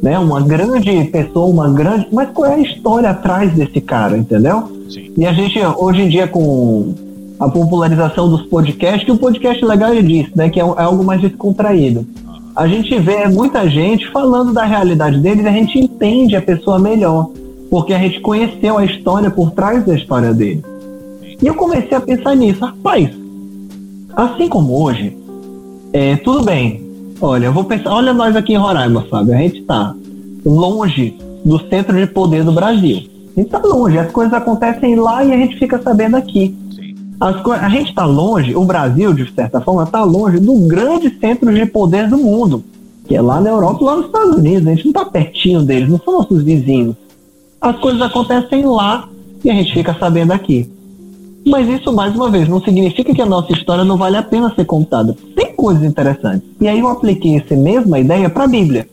né? 0.02 0.18
Uma 0.18 0.40
grande 0.40 1.04
pessoa, 1.04 1.46
uma 1.46 1.68
grande, 1.70 2.08
mas 2.12 2.30
qual 2.30 2.50
é 2.50 2.54
a 2.54 2.58
história 2.58 3.10
atrás 3.10 3.52
desse 3.52 3.80
cara, 3.80 4.16
entendeu? 4.16 4.70
Sim. 4.90 5.12
E 5.16 5.26
a 5.26 5.32
gente 5.32 5.58
hoje 5.78 6.02
em 6.02 6.08
dia 6.08 6.26
com 6.26 6.94
a 7.38 7.48
popularização 7.48 8.28
dos 8.28 8.42
podcasts, 8.42 9.04
que 9.04 9.12
o 9.12 9.16
podcast 9.16 9.64
legal 9.64 9.92
é 9.92 10.02
disso, 10.02 10.30
né? 10.34 10.48
Que 10.48 10.60
é, 10.60 10.62
é 10.62 10.82
algo 10.82 11.02
mais 11.04 11.20
descontraído. 11.20 12.06
A 12.54 12.68
gente 12.68 12.98
vê 12.98 13.26
muita 13.28 13.68
gente 13.68 14.10
falando 14.10 14.52
da 14.52 14.64
realidade 14.64 15.18
deles, 15.18 15.46
a 15.46 15.50
gente 15.50 15.78
entende 15.78 16.36
a 16.36 16.42
pessoa 16.42 16.78
melhor, 16.78 17.30
porque 17.70 17.94
a 17.94 17.98
gente 17.98 18.20
conheceu 18.20 18.76
a 18.76 18.84
história 18.84 19.30
por 19.30 19.50
trás 19.52 19.84
da 19.86 19.94
história 19.94 20.34
dele. 20.34 20.62
E 21.40 21.46
eu 21.46 21.54
comecei 21.54 21.96
a 21.96 22.00
pensar 22.00 22.36
nisso, 22.36 22.64
rapaz, 22.64 23.10
Assim 24.14 24.48
como 24.48 24.82
hoje, 24.82 25.16
é, 25.92 26.16
tudo 26.16 26.44
bem. 26.44 26.82
Olha, 27.20 27.46
eu 27.46 27.52
vou 27.52 27.64
pensar, 27.64 27.94
olha 27.94 28.12
nós 28.12 28.34
aqui 28.36 28.52
em 28.52 28.58
Roraima, 28.58 29.06
Fábio, 29.08 29.34
a 29.34 29.38
gente 29.38 29.60
está 29.60 29.94
longe 30.44 31.16
do 31.44 31.58
centro 31.68 31.96
de 31.96 32.06
poder 32.06 32.44
do 32.44 32.52
Brasil. 32.52 32.98
A 33.36 33.40
gente 33.40 33.46
está 33.46 33.58
longe, 33.58 33.98
as 33.98 34.10
coisas 34.10 34.34
acontecem 34.34 34.96
lá 34.96 35.24
e 35.24 35.32
a 35.32 35.36
gente 35.36 35.58
fica 35.58 35.80
sabendo 35.80 36.16
aqui. 36.16 36.54
A 37.20 37.68
gente 37.68 37.90
está 37.90 38.04
longe, 38.04 38.54
o 38.54 38.64
Brasil, 38.64 39.14
de 39.14 39.32
certa 39.32 39.60
forma, 39.60 39.84
está 39.84 40.02
longe 40.02 40.40
do 40.40 40.54
grande 40.66 41.08
centro 41.20 41.54
de 41.54 41.64
poder 41.64 42.08
do 42.08 42.18
mundo, 42.18 42.64
que 43.06 43.14
é 43.14 43.22
lá 43.22 43.40
na 43.40 43.50
Europa 43.50 43.78
e 43.80 43.84
lá 43.84 43.96
nos 43.96 44.06
Estados 44.06 44.36
Unidos. 44.36 44.66
A 44.66 44.74
gente 44.74 44.84
não 44.86 44.90
está 44.90 45.04
pertinho 45.04 45.62
deles, 45.62 45.88
não 45.88 46.00
são 46.00 46.14
nossos 46.14 46.42
vizinhos. 46.42 46.96
As 47.60 47.78
coisas 47.78 48.02
acontecem 48.02 48.66
lá 48.66 49.08
e 49.44 49.50
a 49.50 49.54
gente 49.54 49.72
fica 49.72 49.96
sabendo 49.98 50.32
aqui. 50.32 50.68
Mas 51.44 51.68
isso, 51.68 51.92
mais 51.92 52.14
uma 52.14 52.30
vez, 52.30 52.48
não 52.48 52.60
significa 52.62 53.12
que 53.12 53.22
a 53.22 53.26
nossa 53.26 53.52
história 53.52 53.84
não 53.84 53.96
vale 53.96 54.16
a 54.16 54.22
pena 54.22 54.54
ser 54.54 54.64
contada. 54.64 55.16
Tem 55.34 55.54
coisas 55.54 55.82
interessantes. 55.82 56.48
E 56.60 56.68
aí 56.68 56.78
eu 56.78 56.88
apliquei 56.88 57.36
essa 57.36 57.56
mesma 57.56 57.98
ideia 57.98 58.30
para 58.30 58.44
a 58.44 58.48
Bíblia. 58.48 58.88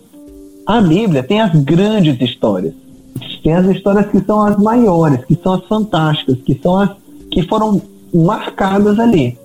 A 0.66 0.82
Bíblia 0.82 1.24
tem 1.24 1.42
as 1.42 1.54
grandes 1.64 2.20
histórias. 2.20 2.74
Tem 3.44 3.54
as 3.54 3.66
histórias 3.68 4.08
que 4.08 4.20
são 4.22 4.42
as 4.44 4.58
maiores, 4.58 5.24
que 5.26 5.36
são 5.36 5.54
as 5.54 5.66
fantásticas, 5.66 6.38
que 6.46 6.60
são 6.62 6.78
as 6.78 6.90
que 7.32 7.44
foram 7.44 7.82
marcadas 8.14 9.00
ali. 9.00 9.38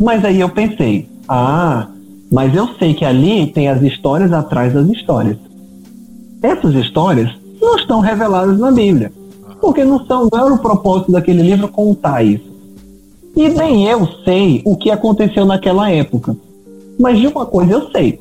Mas 0.00 0.24
aí 0.24 0.40
eu 0.40 0.48
pensei, 0.48 1.08
ah, 1.28 1.88
mas 2.30 2.54
eu 2.54 2.68
sei 2.78 2.94
que 2.94 3.04
ali 3.04 3.46
tem 3.48 3.68
as 3.68 3.82
histórias 3.82 4.32
atrás 4.32 4.72
das 4.72 4.88
histórias. 4.88 5.36
Essas 6.42 6.74
histórias 6.74 7.30
não 7.60 7.76
estão 7.76 8.00
reveladas 8.00 8.58
na 8.58 8.70
Bíblia, 8.70 9.12
porque 9.60 9.84
não, 9.84 10.04
são, 10.06 10.28
não 10.32 10.46
era 10.46 10.54
o 10.54 10.58
propósito 10.58 11.12
daquele 11.12 11.42
livro 11.42 11.68
contar 11.68 12.22
isso. 12.22 12.48
E 13.36 13.48
nem 13.48 13.86
eu 13.86 14.06
sei 14.24 14.62
o 14.64 14.76
que 14.76 14.90
aconteceu 14.90 15.44
naquela 15.44 15.90
época. 15.90 16.36
Mas 16.98 17.18
de 17.18 17.26
uma 17.26 17.46
coisa 17.46 17.72
eu 17.72 17.90
sei. 17.90 18.20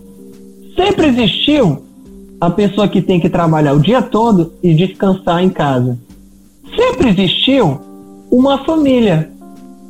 Sempre 0.76 1.07
existiu 1.07 1.81
a 2.39 2.49
pessoa 2.49 2.88
que 2.88 3.01
tem 3.01 3.19
que 3.19 3.30
trabalhar 3.30 3.73
o 3.73 3.80
dia 3.80 4.01
todo 4.01 4.53
e 4.61 4.73
descansar 4.73 5.43
em 5.43 5.49
casa. 5.49 5.97
Sempre 6.76 7.09
existiu 7.09 7.80
uma 8.30 8.64
família 8.64 9.31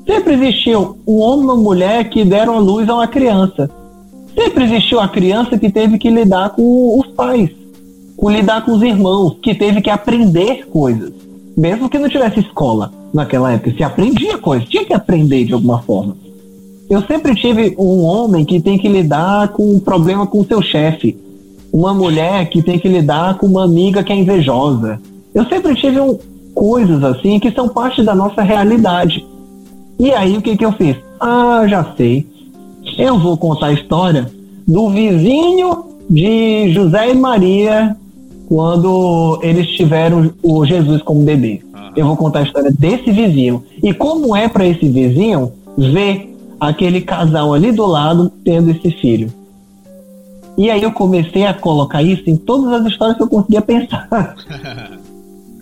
Sempre 0.07 0.35
existiu 0.35 0.97
um 1.05 1.19
homem 1.19 1.41
e 1.41 1.43
uma 1.43 1.55
mulher 1.57 2.09
que 2.09 2.23
deram 2.23 2.55
a 2.55 2.59
luz 2.59 2.87
a 2.87 2.95
uma 2.95 3.07
criança. 3.07 3.69
Sempre 4.33 4.63
existiu 4.63 5.01
a 5.01 5.07
criança 5.09 5.57
que 5.57 5.69
teve 5.69 5.97
que 5.97 6.09
lidar 6.09 6.51
com 6.51 6.97
os 6.97 7.07
pais, 7.07 7.49
com 8.15 8.29
lidar 8.31 8.63
com 8.63 8.71
os 8.71 8.81
irmãos, 8.81 9.37
que 9.41 9.53
teve 9.53 9.81
que 9.81 9.89
aprender 9.89 10.65
coisas. 10.67 11.11
Mesmo 11.57 11.89
que 11.89 11.97
não 11.97 12.07
tivesse 12.07 12.39
escola 12.39 12.91
naquela 13.11 13.51
época, 13.51 13.73
se 13.75 13.84
aprendia 13.84 14.38
coisas, 14.38 14.69
tinha 14.69 14.85
que 14.85 14.93
aprender 14.93 15.43
de 15.43 15.53
alguma 15.53 15.81
forma. 15.81 16.15
Eu 16.88 17.01
sempre 17.01 17.34
tive 17.34 17.75
um 17.79 18.03
homem 18.03 18.45
que 18.45 18.61
tem 18.61 18.77
que 18.77 18.88
lidar 18.88 19.47
com 19.49 19.73
um 19.73 19.79
problema 19.79 20.27
com 20.27 20.45
seu 20.45 20.61
chefe, 20.61 21.17
uma 21.73 21.93
mulher 21.93 22.47
que 22.49 22.61
tem 22.61 22.77
que 22.77 22.88
lidar 22.88 23.38
com 23.38 23.47
uma 23.47 23.63
amiga 23.63 24.03
que 24.03 24.13
é 24.13 24.15
invejosa. 24.15 25.01
Eu 25.34 25.45
sempre 25.45 25.75
tive 25.75 25.99
um, 25.99 26.17
coisas 26.53 27.03
assim 27.03 27.39
que 27.39 27.51
são 27.51 27.67
parte 27.67 28.03
da 28.03 28.13
nossa 28.13 28.41
realidade. 28.41 29.25
E 29.99 30.11
aí 30.11 30.38
o 30.38 30.41
que, 30.41 30.55
que 30.55 30.63
eu 30.63 30.71
fiz? 30.73 30.95
Ah, 31.19 31.65
já 31.67 31.93
sei. 31.97 32.25
Eu 32.97 33.19
vou 33.19 33.35
contar 33.35 33.67
a 33.67 33.73
história 33.73 34.31
do 34.67 34.89
vizinho 34.89 35.85
de 36.09 36.71
José 36.71 37.09
e 37.09 37.15
Maria 37.15 37.97
quando 38.47 39.39
eles 39.43 39.67
tiveram 39.67 40.31
o 40.41 40.65
Jesus 40.65 41.01
como 41.01 41.23
bebê. 41.23 41.61
Eu 41.95 42.05
vou 42.07 42.15
contar 42.15 42.39
a 42.39 42.43
história 42.43 42.71
desse 42.71 43.11
vizinho. 43.11 43.63
E 43.83 43.93
como 43.93 44.35
é 44.35 44.47
para 44.47 44.65
esse 44.65 44.87
vizinho 44.87 45.51
ver 45.77 46.35
aquele 46.59 47.01
casal 47.01 47.53
ali 47.53 47.71
do 47.71 47.85
lado 47.85 48.31
tendo 48.43 48.71
esse 48.71 48.91
filho. 48.91 49.31
E 50.57 50.71
aí 50.71 50.81
eu 50.81 50.91
comecei 50.91 51.45
a 51.45 51.53
colocar 51.53 52.01
isso 52.01 52.29
em 52.29 52.35
todas 52.35 52.81
as 52.81 52.91
histórias 52.91 53.17
que 53.17 53.23
eu 53.23 53.27
conseguia 53.27 53.61
pensar. 53.61 54.35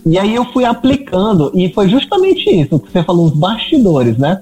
E 0.07 0.19
aí 0.19 0.35
eu 0.35 0.45
fui 0.53 0.63
aplicando, 0.63 1.51
e 1.55 1.73
foi 1.73 1.89
justamente 1.89 2.47
isso 2.47 2.79
que 2.79 2.91
você 2.91 3.01
falou, 3.01 3.25
os 3.25 3.31
bastidores, 3.31 4.19
né? 4.19 4.39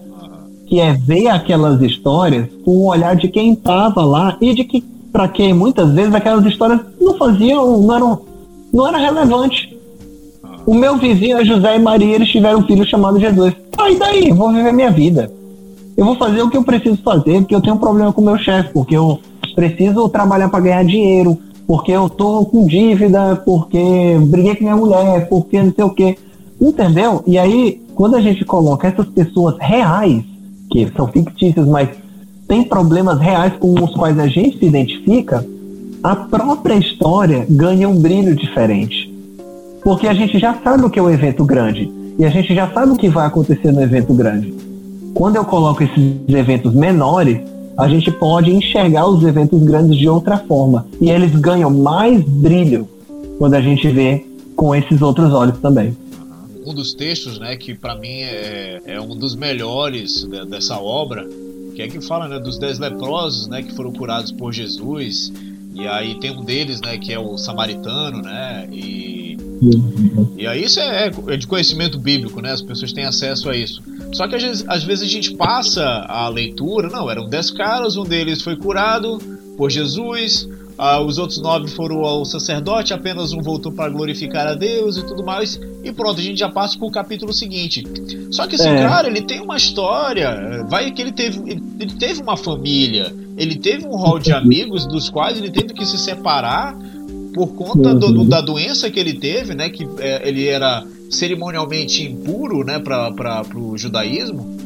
Que 0.68 0.82
é 0.82 0.92
ver 0.92 1.30
aquelas 1.30 1.82
histórias 1.82 2.50
com 2.66 2.72
o 2.72 2.88
olhar 2.88 3.16
de 3.16 3.30
quem 3.30 3.54
estava 3.54 4.04
lá 4.04 4.36
e 4.42 4.54
de 4.54 4.66
que, 4.66 4.82
para 5.10 5.30
quem 5.30 5.54
muitas 5.54 5.90
vezes 5.94 6.14
aquelas 6.14 6.46
histórias 6.46 6.82
não 7.00 7.14
faziam, 7.14 7.82
não 7.82 7.96
eram, 7.96 8.22
não 8.74 8.88
era 8.88 8.98
relevante. 8.98 9.78
O 10.66 10.74
meu 10.74 10.98
vizinho, 10.98 11.46
José 11.46 11.76
e 11.76 11.80
Maria, 11.80 12.16
eles 12.16 12.30
tiveram 12.30 12.60
um 12.60 12.66
filho 12.66 12.86
chamado 12.86 13.20
Jesus. 13.20 13.54
Ah, 13.78 13.92
e 13.92 14.00
daí? 14.00 14.32
Vou 14.32 14.52
viver 14.52 14.74
minha 14.74 14.90
vida. 14.90 15.32
Eu 15.96 16.06
vou 16.06 16.16
fazer 16.16 16.42
o 16.42 16.50
que 16.50 16.58
eu 16.58 16.64
preciso 16.64 16.98
fazer, 17.04 17.40
porque 17.42 17.54
eu 17.54 17.62
tenho 17.62 17.76
um 17.76 17.80
problema 17.80 18.12
com 18.12 18.22
o 18.22 18.26
meu 18.26 18.38
chefe, 18.38 18.72
porque 18.74 18.98
eu 18.98 19.20
preciso 19.54 20.10
trabalhar 20.10 20.50
para 20.50 20.62
ganhar 20.62 20.84
dinheiro, 20.84 21.38
porque 21.68 21.92
eu 21.92 22.10
tô 22.10 22.46
com 22.46 22.66
dívida, 22.66 23.36
porque 23.46 24.18
briguei 24.28 24.56
com 24.56 24.64
minha 24.64 24.76
mulher, 24.76 25.28
porque 25.30 25.62
não 25.62 25.74
sei 25.74 25.84
o 25.84 25.90
quê. 25.92 26.18
Entendeu? 26.60 27.24
E 27.28 27.38
aí, 27.38 27.82
quando 27.94 28.16
a 28.16 28.22
gente 28.22 28.44
coloca 28.44 28.88
essas 28.88 29.08
pessoas 29.08 29.56
reais, 29.60 30.24
que 30.72 30.92
são 30.96 31.08
fictícias, 31.08 31.68
mas 31.68 31.90
têm 32.48 32.64
problemas 32.64 33.20
reais 33.20 33.54
com 33.60 33.74
os 33.74 33.94
quais 33.94 34.18
a 34.18 34.28
gente 34.28 34.58
se 34.58 34.66
identifica, 34.66 35.46
a 36.04 36.18
própria 36.18 36.76
história 36.76 37.48
ganha 37.50 37.88
um 37.88 37.98
brilho 37.98 38.36
diferente. 38.36 39.10
Porque 39.82 40.06
a 40.06 40.14
gente 40.14 40.38
já 40.38 40.54
sabe 40.62 40.84
o 40.84 40.90
que 40.90 41.00
é 41.00 41.02
um 41.02 41.10
evento 41.10 41.46
grande. 41.46 41.90
E 42.20 42.26
a 42.26 42.30
gente 42.30 42.54
já 42.54 42.70
sabe 42.72 42.92
o 42.92 42.96
que 42.98 43.08
vai 43.08 43.26
acontecer 43.26 43.72
no 43.72 43.82
evento 43.82 44.14
grande. 44.14 44.54
Quando 45.14 45.38
eu 45.38 45.46
coloco 45.46 45.82
esses 45.82 46.14
eventos 46.28 46.74
menores, 46.74 47.40
a 47.78 47.88
gente 47.88 48.12
pode 48.12 48.52
enxergar 48.52 49.08
os 49.08 49.24
eventos 49.24 49.64
grandes 49.64 49.98
de 49.98 50.10
outra 50.10 50.38
forma. 50.38 50.86
E 51.00 51.10
eles 51.10 51.32
ganham 51.32 51.72
mais 51.72 52.22
brilho 52.22 52.88
quando 53.40 53.54
a 53.54 53.62
gente 53.62 53.88
vê 53.88 54.26
com 54.58 54.76
esses 54.76 55.02
outros 55.02 55.32
olhos 55.34 55.58
também. 55.60 55.96
Um 56.66 56.74
dos 56.74 56.94
textos, 56.94 57.40
né, 57.40 57.56
que 57.56 57.74
para 57.74 57.96
mim 57.96 58.22
é, 58.22 58.82
é, 58.86 59.02
um 59.02 59.16
dos 59.16 59.36
melhores 59.36 60.26
dessa 60.50 60.80
obra, 60.80 61.28
que 61.76 61.82
é 61.82 61.88
que 61.88 62.00
fala, 62.02 62.28
né, 62.28 62.40
dos 62.40 62.58
dez 62.58 62.78
leprosos, 62.78 63.48
né, 63.48 63.64
que 63.64 63.74
foram 63.74 63.92
curados 63.92 64.32
por 64.32 64.54
Jesus. 64.54 65.32
E 65.74 65.88
aí 65.88 66.20
tem 66.20 66.32
um 66.32 66.44
deles, 66.44 66.80
né, 66.82 66.98
que 66.98 67.12
é 67.12 67.20
o 67.20 67.38
samaritano, 67.38 68.22
né, 68.22 68.68
e 68.72 69.24
e 70.38 70.46
aí 70.46 70.64
isso 70.64 70.80
é, 70.80 71.10
é 71.28 71.38
de 71.38 71.48
conhecimento 71.48 71.98
bíblico, 71.98 72.42
né? 72.42 72.52
As 72.52 72.62
pessoas 72.62 72.92
têm 72.92 73.06
acesso 73.06 73.50
a 73.50 73.56
isso. 73.56 73.82
Só 74.12 74.28
que 74.28 74.36
às 74.36 74.44
vezes, 74.44 74.66
às 74.68 74.84
vezes 74.84 75.08
a 75.08 75.10
gente 75.10 75.36
passa 75.36 75.84
a 76.08 76.28
leitura, 76.28 76.90
não, 76.90 77.10
eram 77.10 77.30
dez 77.30 77.50
caras, 77.50 77.96
um 77.96 78.04
deles 78.04 78.42
foi 78.42 78.58
curado 78.58 79.20
por 79.58 79.72
Jesus, 79.72 80.50
ah, 80.78 81.00
os 81.00 81.18
outros 81.18 81.42
nove 81.42 81.68
foram 81.70 82.04
ao 82.04 82.26
sacerdote, 82.26 82.94
apenas 82.94 83.32
um 83.34 83.42
voltou 83.42 83.72
para 83.72 83.90
glorificar 83.90 84.48
a 84.48 84.54
Deus 84.54 84.98
e 84.98 85.06
tudo 85.06 85.24
mais. 85.24 85.60
E 85.84 85.92
pronto, 85.92 86.20
a 86.20 86.24
gente 86.24 86.40
já 86.40 86.50
passa 86.50 86.78
para 86.78 86.88
o 86.88 86.92
capítulo 86.92 87.32
seguinte. 87.32 87.84
Só 88.32 88.48
que 88.48 88.56
esse 88.56 88.68
é. 88.68 88.82
cara, 88.82 89.08
ele 89.08 89.22
tem 89.22 89.42
uma 89.42 89.56
história. 89.56 90.66
Vai 90.68 90.92
que 90.92 91.02
ele 91.02 91.12
teve, 91.12 91.40
ele 91.50 91.94
teve 92.00 92.22
uma 92.22 92.36
família, 92.36 93.14
ele 93.38 93.56
teve 93.56 93.86
um 93.86 93.96
rol 93.96 94.20
de 94.20 94.32
amigos 94.32 94.86
dos 94.88 95.10
quais 95.10 95.38
ele 95.38 95.52
teve 95.52 95.74
que 95.74 95.86
se 95.86 95.98
separar 95.98 96.76
por 97.34 97.48
conta 97.56 97.94
do, 97.94 98.12
do, 98.12 98.26
da 98.26 98.42
doença 98.42 98.90
que 98.90 99.00
ele 99.00 99.14
teve, 99.14 99.56
né? 99.56 99.70
Que 99.70 99.88
é, 100.00 100.28
ele 100.28 100.48
era 100.48 100.84
cerimonialmente 101.10 102.04
impuro, 102.04 102.64
né? 102.64 102.80
Para 102.80 103.44
o 103.56 103.78
judaísmo. 103.78 104.63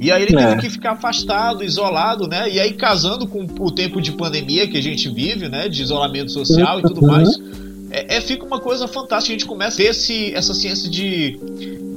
E 0.00 0.10
aí 0.10 0.22
ele 0.22 0.34
é. 0.36 0.46
teve 0.48 0.62
que 0.62 0.70
ficar 0.70 0.92
afastado, 0.92 1.62
isolado, 1.62 2.26
né? 2.26 2.50
E 2.50 2.58
aí 2.58 2.72
casando 2.72 3.26
com 3.28 3.46
o 3.60 3.70
tempo 3.70 4.00
de 4.00 4.12
pandemia 4.12 4.66
que 4.66 4.78
a 4.78 4.82
gente 4.82 5.08
vive, 5.10 5.48
né? 5.48 5.68
De 5.68 5.82
isolamento 5.82 6.32
social 6.32 6.80
e 6.80 6.82
tudo 6.82 7.06
mais. 7.06 7.28
É, 7.90 8.16
é, 8.16 8.20
fica 8.20 8.46
uma 8.46 8.58
coisa 8.58 8.88
fantástica. 8.88 9.34
A 9.34 9.38
gente 9.38 9.46
começa 9.46 9.74
a 9.74 9.84
ter 9.84 9.90
esse, 9.90 10.32
essa 10.34 10.54
ciência 10.54 10.88
de, 10.88 11.38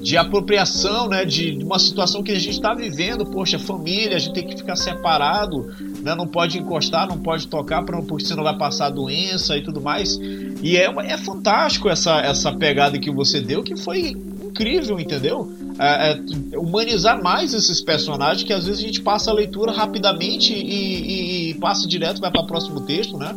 de 0.01 0.17
apropriação, 0.17 1.07
né? 1.07 1.23
De, 1.23 1.55
de 1.55 1.63
uma 1.63 1.79
situação 1.79 2.21
que 2.21 2.31
a 2.31 2.39
gente 2.39 2.51
está 2.51 2.73
vivendo. 2.73 3.25
Poxa, 3.25 3.57
família, 3.57 4.17
a 4.17 4.19
gente 4.19 4.33
tem 4.33 4.45
que 4.45 4.57
ficar 4.57 4.75
separado 4.75 5.65
né? 6.03 6.13
Não 6.13 6.27
pode 6.27 6.59
encostar, 6.59 7.07
não 7.07 7.17
pode 7.17 7.47
tocar, 7.47 7.81
porque 7.83 8.25
senão 8.25 8.43
vai 8.43 8.55
passar 8.57 8.89
doença 8.89 9.57
e 9.57 9.63
tudo 9.63 9.79
mais. 9.81 10.19
E 10.61 10.75
é, 10.75 10.83
é 10.85 11.17
fantástico 11.17 11.89
essa, 11.89 12.19
essa 12.19 12.51
pegada 12.51 12.99
que 12.99 13.09
você 13.09 13.39
deu, 13.39 13.63
que 13.63 13.75
foi 13.77 14.09
incrível, 14.09 14.99
entendeu? 14.99 15.49
É, 15.79 16.11
é, 16.11 16.57
humanizar 16.57 17.21
mais 17.21 17.53
esses 17.53 17.81
personagens 17.81 18.43
que 18.43 18.53
às 18.53 18.65
vezes 18.65 18.83
a 18.83 18.85
gente 18.85 19.01
passa 19.01 19.31
a 19.31 19.33
leitura 19.33 19.71
rapidamente 19.71 20.53
e, 20.53 20.59
e, 20.59 21.49
e 21.49 21.53
passa 21.55 21.87
direto, 21.87 22.21
vai 22.21 22.31
para 22.31 22.41
o 22.41 22.47
próximo 22.47 22.81
texto, 22.81 23.17
né? 23.17 23.35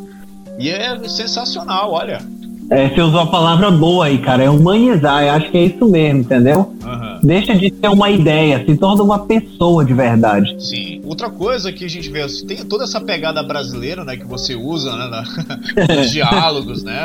E 0.58 0.70
é 0.70 0.96
sensacional, 1.08 1.92
olha. 1.92 2.20
É, 2.68 2.88
você 2.88 3.00
usou 3.00 3.20
a 3.20 3.26
palavra 3.26 3.70
boa 3.70 4.06
aí, 4.06 4.18
cara. 4.18 4.42
É 4.42 4.50
humanizar. 4.50 5.22
Eu 5.22 5.32
acho 5.34 5.50
que 5.50 5.56
é 5.56 5.64
isso 5.66 5.86
mesmo, 5.86 6.20
entendeu? 6.20 6.74
Uhum. 6.82 7.20
Deixa 7.22 7.54
de 7.54 7.72
ser 7.72 7.88
uma 7.88 8.10
ideia, 8.10 8.64
se 8.64 8.76
torna 8.76 9.02
uma 9.02 9.20
pessoa 9.20 9.84
de 9.84 9.94
verdade. 9.94 10.56
Sim. 10.58 11.00
Outra 11.04 11.30
coisa 11.30 11.72
que 11.72 11.84
a 11.84 11.88
gente 11.88 12.10
vê, 12.10 12.22
assim, 12.22 12.44
tem 12.46 12.64
toda 12.64 12.84
essa 12.84 13.00
pegada 13.00 13.42
brasileira, 13.42 14.04
né, 14.04 14.16
que 14.16 14.26
você 14.26 14.56
usa, 14.56 14.96
né, 14.96 15.08
na, 15.08 15.94
nos 15.94 16.10
diálogos, 16.10 16.82
né, 16.82 16.98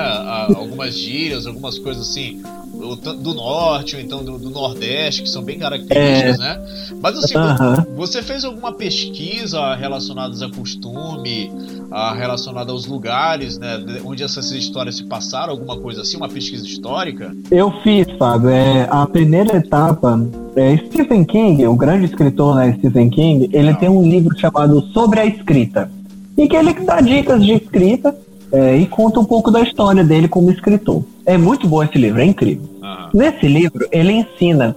algumas 0.55 0.97
gírias, 0.97 1.45
algumas 1.45 1.77
coisas 1.77 2.09
assim 2.09 2.41
do 2.81 3.33
norte 3.33 3.95
ou 3.95 4.01
então 4.01 4.23
do, 4.23 4.37
do 4.37 4.49
nordeste, 4.49 5.21
que 5.21 5.29
são 5.29 5.43
bem 5.43 5.59
características, 5.59 6.39
é. 6.39 6.39
né? 6.39 6.61
Mas 7.01 7.17
assim, 7.17 7.35
uhum. 7.37 7.95
você 7.95 8.21
fez 8.21 8.43
alguma 8.43 8.73
pesquisa 8.73 9.75
relacionada 9.75 10.45
a 10.45 10.49
costume, 10.49 11.51
a, 11.91 12.13
relacionada 12.13 12.71
aos 12.71 12.85
lugares, 12.85 13.57
né? 13.57 13.83
Onde 14.03 14.23
essas 14.23 14.51
histórias 14.51 14.97
se 14.97 15.03
passaram, 15.03 15.51
alguma 15.51 15.77
coisa 15.77 16.01
assim, 16.01 16.17
uma 16.17 16.29
pesquisa 16.29 16.65
histórica? 16.65 17.35
Eu 17.51 17.71
fiz, 17.83 18.07
Fábio. 18.17 18.49
É, 18.49 18.87
a 18.89 19.05
primeira 19.05 19.57
etapa 19.57 20.19
é, 20.55 20.77
Stephen 20.77 21.23
King, 21.23 21.65
o 21.67 21.75
grande 21.75 22.05
escritor 22.05 22.55
né, 22.55 22.75
Stephen 22.79 23.09
King, 23.09 23.49
ele 23.53 23.73
tem 23.75 23.89
um 23.89 24.03
livro 24.03 24.37
chamado 24.37 24.81
Sobre 24.93 25.19
a 25.19 25.25
Escrita, 25.25 25.89
em 26.37 26.47
que 26.47 26.55
ele 26.55 26.73
dá 26.73 26.99
dicas 27.01 27.43
de 27.43 27.53
escrita 27.53 28.15
é, 28.51 28.75
e 28.75 28.85
conta 28.85 29.19
um 29.19 29.25
pouco 29.25 29.49
da 29.49 29.61
história 29.61 30.03
dele 30.03 30.27
como 30.27 30.51
escritor. 30.51 31.03
É 31.25 31.37
muito 31.37 31.67
bom 31.67 31.81
esse 31.83 31.97
livro, 31.97 32.19
é 32.19 32.25
incrível. 32.25 32.67
Uhum. 32.81 33.09
Nesse 33.13 33.47
livro, 33.47 33.87
ele 33.91 34.13
ensina 34.13 34.75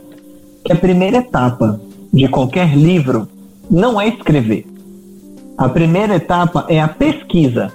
que 0.65 0.73
a 0.73 0.77
primeira 0.77 1.19
etapa 1.19 1.81
de 2.13 2.29
qualquer 2.29 2.77
livro 2.77 3.29
não 3.71 4.01
é 4.01 4.09
escrever. 4.09 4.67
A 5.57 5.69
primeira 5.69 6.17
etapa 6.17 6.65
é 6.69 6.81
a 6.81 6.89
pesquisa. 6.89 7.73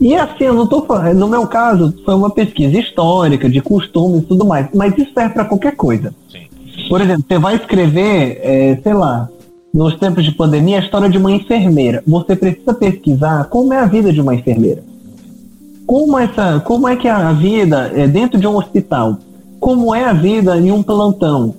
E 0.00 0.14
assim, 0.14 0.44
eu 0.44 0.54
não 0.54 0.66
tô 0.66 0.82
falando, 0.82 1.18
no 1.18 1.28
meu 1.28 1.46
caso, 1.46 1.94
foi 2.04 2.14
uma 2.14 2.30
pesquisa 2.30 2.78
histórica, 2.78 3.48
de 3.48 3.60
costumes 3.60 4.22
e 4.22 4.26
tudo 4.26 4.44
mais, 4.44 4.68
mas 4.72 4.96
isso 4.96 5.12
serve 5.12 5.34
para 5.34 5.44
qualquer 5.44 5.74
coisa. 5.74 6.14
Sim. 6.30 6.46
Por 6.88 7.00
exemplo, 7.00 7.24
você 7.28 7.38
vai 7.38 7.56
escrever, 7.56 8.40
é, 8.42 8.78
sei 8.82 8.94
lá, 8.94 9.28
nos 9.74 9.96
tempos 9.96 10.24
de 10.24 10.32
pandemia, 10.32 10.78
a 10.78 10.82
história 10.82 11.08
de 11.08 11.18
uma 11.18 11.32
enfermeira. 11.32 12.02
Você 12.06 12.36
precisa 12.36 12.72
pesquisar 12.72 13.44
como 13.44 13.72
é 13.72 13.78
a 13.78 13.86
vida 13.86 14.12
de 14.12 14.20
uma 14.20 14.34
enfermeira. 14.34 14.82
Como, 15.88 16.18
essa, 16.18 16.60
como 16.60 16.86
é 16.86 16.96
que 16.96 17.08
é 17.08 17.10
a 17.10 17.32
vida 17.32 17.90
é, 17.94 18.06
dentro 18.06 18.38
de 18.38 18.46
um 18.46 18.58
hospital? 18.58 19.16
Como 19.58 19.94
é 19.94 20.04
a 20.04 20.12
vida 20.12 20.54
em 20.58 20.70
um 20.70 20.82
plantão? 20.82 21.54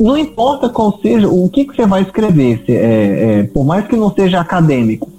Não 0.00 0.16
importa 0.16 0.70
qual 0.70 0.98
seja, 1.02 1.28
o 1.28 1.46
que, 1.50 1.66
que 1.66 1.76
você 1.76 1.84
vai 1.84 2.00
escrever, 2.00 2.62
se, 2.64 2.72
é, 2.72 3.40
é, 3.40 3.42
por 3.42 3.62
mais 3.62 3.86
que 3.86 3.94
não 3.94 4.10
seja 4.10 4.40
acadêmico, 4.40 5.10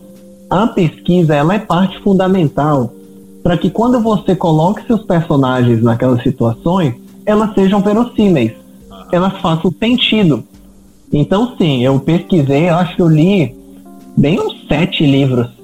a 0.50 0.66
pesquisa 0.66 1.36
ela 1.36 1.54
é 1.54 1.60
parte 1.60 2.02
fundamental 2.02 2.92
para 3.44 3.56
que 3.56 3.70
quando 3.70 4.00
você 4.00 4.36
coloque 4.36 4.88
seus 4.88 5.04
personagens 5.04 5.84
naquelas 5.84 6.24
situações, 6.24 6.96
elas 7.24 7.54
sejam 7.54 7.82
verossímeis, 7.82 8.52
elas 9.12 9.38
façam 9.42 9.72
sentido. 9.78 10.44
Então, 11.14 11.56
sim, 11.56 11.84
eu 11.84 12.00
pesquisei, 12.00 12.68
acho 12.68 12.96
que 12.96 13.02
eu 13.04 13.10
li 13.10 13.56
bem 14.18 14.40
uns 14.40 14.66
sete 14.68 15.06
livros 15.06 15.57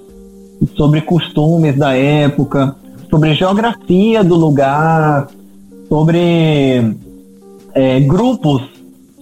sobre 0.75 1.01
costumes 1.01 1.77
da 1.77 1.95
época, 1.95 2.75
sobre 3.09 3.33
geografia 3.33 4.23
do 4.23 4.35
lugar, 4.35 5.27
sobre 5.89 6.95
é, 7.73 7.99
grupos 8.01 8.61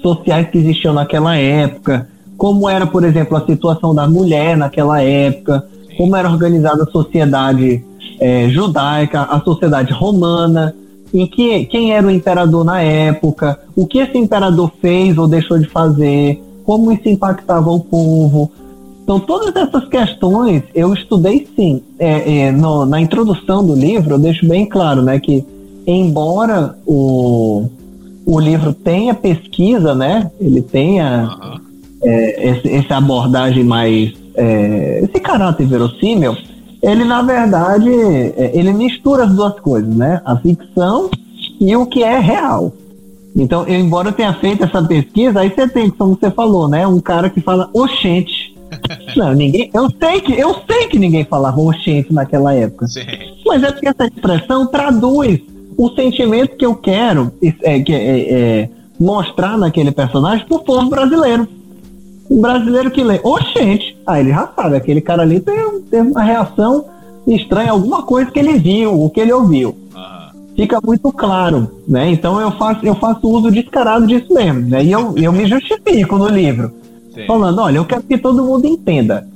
sociais 0.02 0.50
que 0.50 0.58
existiam 0.58 0.94
naquela 0.94 1.36
época, 1.36 2.08
como 2.38 2.68
era, 2.68 2.88
por 2.88 3.04
exemplo, 3.04 3.38
a 3.38 3.46
situação 3.46 3.94
da 3.94 4.08
mulher 4.08 4.58
naquela 4.58 5.02
época, 5.02 5.66
como 5.98 6.16
era 6.16 6.30
organizada 6.30 6.84
a 6.84 6.92
sociedade 6.92 7.84
é, 8.20 8.50
judaica, 8.50 9.22
a 9.22 9.40
sociedade 9.42 9.94
romana, 9.94 10.74
em 11.14 11.28
que 11.28 11.66
quem 11.66 11.94
era 11.94 12.08
o 12.08 12.12
imperador 12.12 12.64
na 12.64 12.82
época, 12.82 13.60
o 13.76 13.86
que 13.86 14.00
esse 14.00 14.18
imperador 14.18 14.72
fez 14.82 15.18
ou 15.18 15.28
deixou 15.28 15.60
de 15.60 15.68
fazer, 15.68 16.42
como 16.64 16.92
isso 16.92 17.10
impactava 17.10 17.70
o 17.70 17.80
povo. 17.80 18.52
Então, 19.04 19.20
todas 19.20 19.56
essas 19.56 19.88
questões 19.88 20.64
eu 20.74 20.94
estudei 20.94 21.48
sim. 21.56 21.82
É, 22.00 22.40
é, 22.40 22.52
no, 22.52 22.86
na 22.86 23.02
introdução 23.02 23.66
do 23.66 23.76
livro, 23.76 24.16
eu 24.16 24.20
deixo 24.20 24.48
bem 24.48 24.66
claro 24.66 25.02
né, 25.02 25.20
que, 25.20 25.46
embora 25.86 26.76
o, 26.86 27.68
o 28.26 28.40
livro 28.40 28.74
tenha 28.74 29.14
pesquisa, 29.14 29.96
né, 29.96 30.32
ele 30.40 30.62
tenha 30.62 31.30
uhum. 31.42 31.60
é, 32.04 32.50
esse, 32.50 32.70
essa 32.70 32.98
abordagem 32.98 33.64
mais. 33.64 34.14
É, 34.34 35.02
esse 35.04 35.20
caráter 35.20 35.68
verossímil, 35.68 36.38
ele 36.82 37.04
na 37.04 37.22
verdade 37.22 37.90
é, 37.92 38.52
ele 38.54 38.72
mistura 38.72 39.26
as 39.26 39.34
duas 39.34 39.60
coisas, 39.60 39.94
né? 39.94 40.22
A 40.24 40.38
ficção 40.38 41.10
e 41.60 41.76
o 41.76 41.86
que 41.86 42.02
é 42.02 42.18
real. 42.18 42.72
Então, 43.36 43.66
eu, 43.66 43.80
embora 43.80 44.10
eu 44.10 44.14
tenha 44.14 44.34
feito 44.34 44.64
essa 44.64 44.82
pesquisa, 44.84 45.40
aí 45.40 45.50
você 45.50 45.68
tem, 45.68 45.90
como 45.90 46.18
você 46.20 46.32
falou, 46.32 46.68
né? 46.68 46.86
Um 46.88 47.00
cara 47.00 47.30
que 47.30 47.40
fala 47.40 47.70
oxente. 47.74 48.41
Não, 49.16 49.34
ninguém. 49.34 49.70
Eu 49.74 49.90
sei 50.00 50.22
que, 50.22 50.34
eu 50.34 50.56
sei 50.70 50.88
que 50.88 50.98
ninguém 50.98 51.26
falava 51.26 51.60
oxente 51.60 52.14
naquela 52.14 52.54
época. 52.54 52.88
Sim. 52.88 53.02
Mas 53.46 53.64
é 53.64 53.72
porque 53.72 53.88
essa 53.88 54.06
expressão 54.06 54.68
traduz 54.68 55.42
o 55.78 55.90
sentimento 55.90 56.56
que 56.56 56.66
eu 56.66 56.76
quero 56.76 57.32
é, 57.64 57.80
que, 57.80 57.94
é, 57.94 58.34
é, 58.34 58.70
mostrar 59.00 59.58
naquele 59.58 59.92
personagem 59.92 60.46
pro 60.46 60.60
povo 60.60 60.90
brasileiro. 60.90 61.48
Um 62.30 62.40
brasileiro 62.40 62.90
que 62.92 63.04
lê, 63.04 63.20
oxente, 63.24 63.98
ah, 64.06 64.20
ele 64.20 64.30
já 64.30 64.48
sabe, 64.56 64.78
aquele 64.78 65.02
cara 65.02 65.24
ali 65.24 65.42
tem, 65.42 65.82
tem 65.90 66.02
uma 66.02 66.24
reação 66.24 66.86
estranha, 67.28 67.72
alguma 67.72 68.04
coisa 68.04 68.32
que 68.32 68.40
ele 68.40 68.58
viu, 68.58 69.04
o 69.04 69.10
que 69.10 69.20
ele 69.20 69.34
ouviu. 69.34 69.76
Fica 70.56 70.80
muito 70.84 71.12
claro, 71.12 71.72
né? 71.88 72.10
Então 72.10 72.40
eu 72.40 72.52
faço, 72.52 72.86
eu 72.86 72.96
faço 72.96 73.28
uso 73.28 73.52
descarado 73.52 74.06
disso 74.06 74.34
mesmo, 74.34 74.62
né? 74.62 74.84
E 74.84 74.92
eu, 74.92 75.18
eu 75.18 75.32
me 75.32 75.46
justifico 75.48 76.18
no 76.18 76.28
livro, 76.28 76.72
Sim. 77.22 77.28
falando, 77.28 77.60
olha, 77.60 77.78
eu 77.78 77.86
quero 77.86 78.04
que 78.04 78.18
todo 78.18 78.44
mundo 78.44 78.68
entenda. 78.68 79.28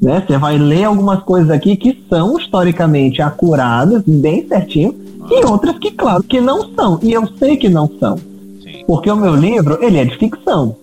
Né? 0.00 0.22
Você 0.26 0.36
vai 0.36 0.58
ler 0.58 0.84
algumas 0.84 1.22
coisas 1.22 1.50
aqui 1.50 1.76
que 1.76 1.98
são 2.08 2.38
historicamente 2.38 3.22
acuradas, 3.22 4.02
bem 4.06 4.46
certinho, 4.46 4.94
e 5.30 5.44
outras 5.44 5.78
que, 5.78 5.90
claro, 5.90 6.22
que 6.22 6.40
não 6.40 6.74
são. 6.74 6.98
E 7.02 7.12
eu 7.12 7.26
sei 7.38 7.56
que 7.56 7.68
não 7.68 7.90
são. 7.98 8.16
Sim. 8.16 8.84
Porque 8.86 9.10
o 9.10 9.16
meu 9.16 9.34
livro, 9.34 9.78
ele 9.80 9.98
é 9.98 10.04
de 10.04 10.16
ficção. 10.16 10.76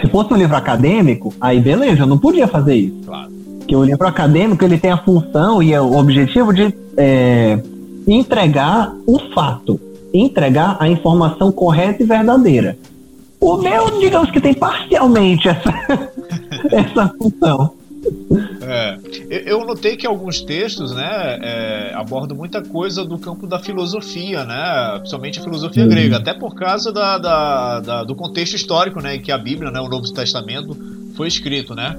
Se 0.00 0.08
fosse 0.08 0.32
um 0.32 0.36
livro 0.36 0.56
acadêmico, 0.56 1.32
aí 1.40 1.60
beleza, 1.60 2.02
eu 2.02 2.06
não 2.06 2.18
podia 2.18 2.46
fazer 2.46 2.74
isso. 2.74 2.96
Claro. 3.06 3.30
Porque 3.58 3.76
o 3.76 3.84
livro 3.84 4.06
acadêmico 4.06 4.64
ele 4.64 4.78
tem 4.78 4.90
a 4.90 4.98
função 4.98 5.62
e 5.62 5.76
o 5.76 5.96
objetivo 5.96 6.52
de 6.52 6.74
é, 6.96 7.60
entregar 8.06 8.94
o 9.06 9.18
fato, 9.34 9.78
entregar 10.12 10.76
a 10.80 10.88
informação 10.88 11.52
correta 11.52 12.02
e 12.02 12.06
verdadeira. 12.06 12.78
O 13.40 13.56
meu, 13.56 13.98
digamos 13.98 14.30
que 14.30 14.40
tem 14.40 14.54
parcialmente 14.54 15.48
essa, 15.48 16.12
essa 16.72 17.14
função. 17.18 17.78
É, 18.62 18.98
eu 19.28 19.64
notei 19.64 19.96
que 19.96 20.06
alguns 20.06 20.40
textos, 20.40 20.94
né, 20.94 21.38
é, 21.42 21.92
abordam 21.94 22.36
muita 22.36 22.62
coisa 22.62 23.04
do 23.04 23.18
campo 23.18 23.46
da 23.46 23.58
filosofia, 23.58 24.44
né, 24.44 24.98
principalmente 24.98 25.40
a 25.40 25.42
filosofia 25.42 25.82
uhum. 25.82 25.88
grega, 25.88 26.16
até 26.16 26.32
por 26.34 26.54
causa 26.54 26.92
da, 26.92 27.18
da, 27.18 27.80
da, 27.80 28.04
do 28.04 28.14
contexto 28.14 28.54
histórico, 28.54 29.00
né, 29.00 29.16
em 29.16 29.20
que 29.20 29.32
a 29.32 29.38
Bíblia, 29.38 29.70
né, 29.70 29.80
o 29.80 29.88
Novo 29.88 30.12
Testamento, 30.12 30.76
foi 31.16 31.28
escrito, 31.28 31.74
né. 31.74 31.96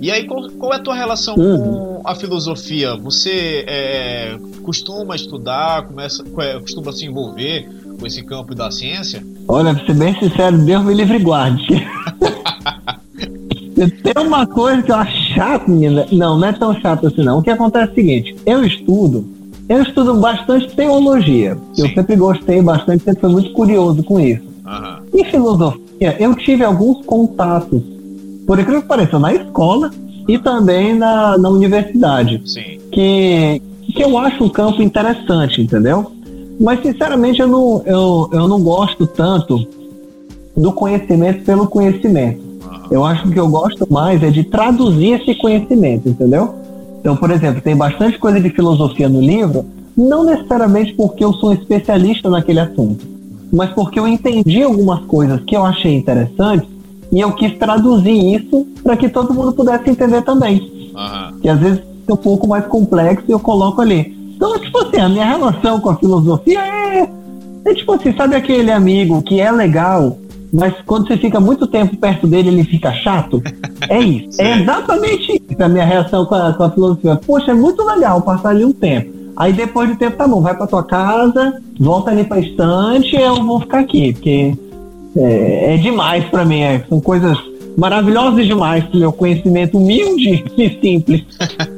E 0.00 0.10
aí, 0.10 0.24
qual, 0.24 0.48
qual 0.50 0.72
é 0.72 0.76
a 0.76 0.80
tua 0.80 0.94
relação 0.94 1.34
uhum. 1.36 2.00
com 2.00 2.08
a 2.08 2.14
filosofia? 2.14 2.94
Você 2.96 3.64
é, 3.66 4.36
costuma 4.62 5.14
estudar, 5.14 5.86
começa, 5.86 6.24
é, 6.38 6.58
costuma 6.60 6.92
se 6.92 7.04
envolver 7.04 7.68
com 7.98 8.06
esse 8.06 8.22
campo 8.22 8.54
da 8.54 8.70
ciência? 8.70 9.24
Olha, 9.48 9.74
pra 9.74 9.86
ser 9.86 9.94
bem 9.94 10.18
sincero, 10.18 10.58
Deus 10.58 10.84
me 10.84 10.94
livre 10.94 11.16
e 11.16 11.22
guarde. 11.22 11.66
Tem 13.74 14.24
uma 14.24 14.46
coisa 14.46 14.82
que 14.82 14.92
eu 14.92 14.96
acho 14.96 15.34
chato, 15.34 15.68
menina. 15.68 16.06
Não, 16.12 16.38
não 16.38 16.48
é 16.48 16.52
tão 16.52 16.74
chato 16.80 17.06
assim, 17.06 17.22
não. 17.24 17.38
O 17.38 17.42
que 17.42 17.50
acontece 17.50 17.88
é 17.88 17.92
o 17.92 17.94
seguinte: 17.94 18.36
eu 18.46 18.64
estudo, 18.64 19.24
eu 19.68 19.82
estudo 19.82 20.14
bastante 20.14 20.74
teologia. 20.74 21.58
Sim. 21.72 21.82
Eu 21.82 21.94
sempre 21.94 22.16
gostei 22.16 22.62
bastante, 22.62 23.04
sempre 23.04 23.20
fui 23.20 23.30
muito 23.30 23.52
curioso 23.52 24.02
com 24.04 24.20
isso. 24.20 24.42
Uhum. 24.64 25.20
E 25.20 25.24
filosofia, 25.24 26.16
eu 26.18 26.34
tive 26.36 26.64
alguns 26.64 27.04
contatos, 27.04 27.82
por 28.46 28.58
incrível 28.58 28.82
que 28.82 28.88
pareça, 28.88 29.18
na 29.18 29.34
escola 29.34 29.90
e 30.28 30.38
também 30.38 30.94
na, 30.94 31.36
na 31.36 31.48
universidade. 31.48 32.40
Sim. 32.44 32.78
Que, 32.92 33.60
que 33.92 34.02
eu 34.02 34.16
acho 34.18 34.44
um 34.44 34.48
campo 34.48 34.82
interessante, 34.82 35.60
entendeu? 35.60 36.12
Mas, 36.60 36.82
sinceramente, 36.82 37.40
eu 37.40 37.48
não, 37.48 37.82
eu, 37.84 38.30
eu 38.32 38.48
não 38.48 38.62
gosto 38.62 39.06
tanto 39.06 39.66
do 40.56 40.72
conhecimento 40.72 41.44
pelo 41.44 41.66
conhecimento. 41.66 42.42
Eu 42.90 43.04
acho 43.04 43.22
que 43.22 43.28
o 43.28 43.32
que 43.32 43.40
eu 43.40 43.48
gosto 43.48 43.90
mais 43.90 44.22
é 44.22 44.30
de 44.30 44.44
traduzir 44.44 45.20
esse 45.20 45.34
conhecimento, 45.34 46.08
entendeu? 46.08 46.54
Então, 47.00 47.16
por 47.16 47.30
exemplo, 47.30 47.60
tem 47.60 47.76
bastante 47.76 48.18
coisa 48.18 48.40
de 48.40 48.50
filosofia 48.50 49.08
no 49.08 49.20
livro, 49.20 49.64
não 49.96 50.24
necessariamente 50.24 50.94
porque 50.94 51.24
eu 51.24 51.32
sou 51.34 51.50
um 51.50 51.52
especialista 51.52 52.28
naquele 52.30 52.60
assunto, 52.60 53.06
mas 53.52 53.70
porque 53.70 53.98
eu 53.98 54.06
entendi 54.08 54.62
algumas 54.62 55.04
coisas 55.04 55.40
que 55.44 55.56
eu 55.56 55.64
achei 55.64 55.94
interessantes 55.94 56.68
e 57.12 57.20
eu 57.20 57.32
quis 57.32 57.56
traduzir 57.58 58.36
isso 58.36 58.66
para 58.82 58.96
que 58.96 59.08
todo 59.08 59.34
mundo 59.34 59.52
pudesse 59.52 59.88
entender 59.88 60.22
também. 60.22 60.60
Uhum. 60.94 61.40
Que 61.40 61.48
às 61.48 61.58
vezes 61.58 61.82
é 62.08 62.12
um 62.12 62.16
pouco 62.16 62.48
mais 62.48 62.66
complexo 62.66 63.24
e 63.28 63.32
eu 63.32 63.38
coloco 63.38 63.80
ali. 63.80 64.13
Então, 64.44 64.58
tipo 64.58 64.78
assim, 64.78 65.00
a 65.00 65.08
minha 65.08 65.24
relação 65.24 65.80
com 65.80 65.88
a 65.88 65.96
filosofia 65.96 66.60
é, 66.60 67.08
é 67.64 67.74
tipo 67.74 67.92
assim, 67.94 68.14
sabe 68.14 68.36
aquele 68.36 68.70
amigo 68.70 69.22
que 69.22 69.40
é 69.40 69.50
legal, 69.50 70.18
mas 70.52 70.74
quando 70.84 71.08
você 71.08 71.16
fica 71.16 71.40
muito 71.40 71.66
tempo 71.66 71.96
perto 71.96 72.26
dele, 72.26 72.50
ele 72.50 72.64
fica 72.64 72.92
chato. 72.92 73.42
É 73.88 73.98
isso. 74.00 74.42
é 74.42 74.60
exatamente 74.60 75.32
isso 75.32 75.62
a 75.62 75.68
minha 75.68 75.86
reação 75.86 76.26
com 76.26 76.34
a, 76.34 76.52
com 76.52 76.62
a 76.62 76.70
filosofia. 76.70 77.16
Poxa, 77.16 77.52
é 77.52 77.54
muito 77.54 77.82
legal 77.82 78.20
passar 78.20 78.50
ali 78.50 78.66
um 78.66 78.72
tempo. 78.72 79.14
Aí 79.34 79.50
depois 79.50 79.88
do 79.88 79.96
tempo, 79.96 80.18
tá 80.18 80.28
bom, 80.28 80.42
vai 80.42 80.54
pra 80.54 80.66
tua 80.66 80.84
casa, 80.84 81.58
volta 81.80 82.10
ali 82.10 82.24
pra 82.24 82.38
estante, 82.38 83.16
eu 83.16 83.42
vou 83.46 83.60
ficar 83.60 83.78
aqui, 83.78 84.12
porque 84.12 84.54
é, 85.16 85.74
é 85.74 85.76
demais 85.78 86.22
para 86.26 86.44
mim. 86.44 86.60
É, 86.60 86.84
são 86.86 87.00
coisas 87.00 87.38
maravilhosas 87.78 88.46
demais 88.46 88.84
pro 88.84 88.98
meu 88.98 89.10
conhecimento 89.10 89.78
humilde 89.78 90.44
e 90.58 90.78
simples. 90.82 91.24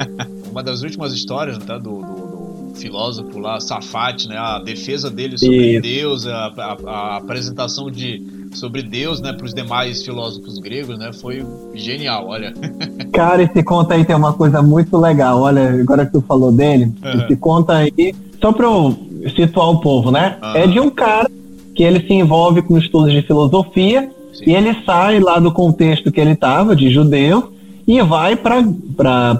Uma 0.51 0.65
das 0.65 0.83
últimas 0.83 1.13
histórias 1.13 1.59
tá, 1.59 1.79
do, 1.79 2.01
do 2.01 2.36
filósofo 2.77 3.39
lá, 3.39 3.59
Safate, 3.61 4.29
né? 4.29 4.37
A 4.37 4.59
defesa 4.59 5.11
dele 5.11 5.37
sobre. 5.39 5.81
Deus, 5.81 6.27
a, 6.27 6.53
a, 6.57 6.77
a, 6.87 7.17
apresentação 7.17 7.91
de 7.91 8.47
sobre 8.55 8.83
Deus, 8.83 9.21
né, 9.21 9.33
para 9.33 9.45
os 9.45 9.53
demais 9.53 10.03
filósofos 10.03 10.59
gregos, 10.59 10.99
né, 10.99 11.13
foi 11.13 11.45
genial, 11.75 12.27
olha. 12.29 12.55
Cara, 13.13 13.43
esse 13.43 13.63
conto 13.63 13.93
aí 13.93 14.05
tem 14.05 14.17
uma 14.17 14.33
coisa 14.33 14.63
muito 14.63 14.97
legal, 14.97 15.41
olha, 15.41 15.81
agora 15.81 16.07
que 16.07 16.13
tu 16.13 16.23
falou 16.23 16.51
dele, 16.51 16.85
uhum. 16.85 17.23
esse 17.23 17.37
conto 17.37 17.71
aí, 17.71 18.15
só 18.41 18.53
para 18.53 18.67
eu 18.67 18.97
situar 19.37 19.71
o 19.71 19.81
povo, 19.81 20.11
né, 20.11 20.39
uhum. 20.43 20.57
é 20.57 20.67
de 20.67 20.81
um 20.81 20.91
cara 20.91 21.31
que 21.75 21.83
ele 21.83 22.01
se 22.01 22.15
envolve 22.15 22.63
com 22.63 22.79
estudos 22.79 23.13
de 23.13 23.21
filosofia 23.23 24.11
Sim. 24.33 24.45
e 24.47 24.55
ele 24.55 24.75
sai 24.85 25.21
lá 25.21 25.39
do 25.39 25.53
contexto 25.53 26.11
que 26.11 26.21
ele 26.21 26.33
estava, 26.33 26.75
de 26.75 26.89
judeu, 26.89 27.53
e 27.87 28.01
vai 28.03 28.35
para 28.35 28.61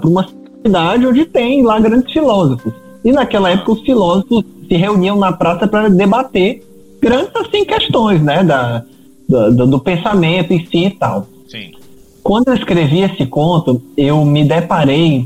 uma 0.03 0.27
cidade 0.63 1.07
onde 1.07 1.25
tem 1.25 1.63
lá 1.63 1.79
grandes 1.79 2.13
filósofos. 2.13 2.71
E 3.07 3.11
naquela 3.13 3.49
época 3.49 3.71
os 3.71 3.81
filósofos 3.83 4.43
se 4.67 4.75
reuniam 4.75 5.15
na 5.15 5.31
praça 5.31 5.65
para 5.65 5.87
debater 5.87 6.61
grandes 7.01 7.33
assim 7.37 7.63
questões, 7.63 8.21
né, 8.21 8.43
da, 8.43 8.83
do, 9.29 9.65
do, 9.65 9.79
pensamento 9.79 10.51
em 10.51 10.65
si 10.65 10.87
e 10.87 10.89
tal. 10.89 11.25
Sim. 11.47 11.71
Quando 12.21 12.49
eu 12.49 12.55
escrevi 12.55 12.99
esse 12.99 13.25
conto, 13.25 13.81
eu 13.95 14.25
me 14.25 14.43
deparei 14.43 15.25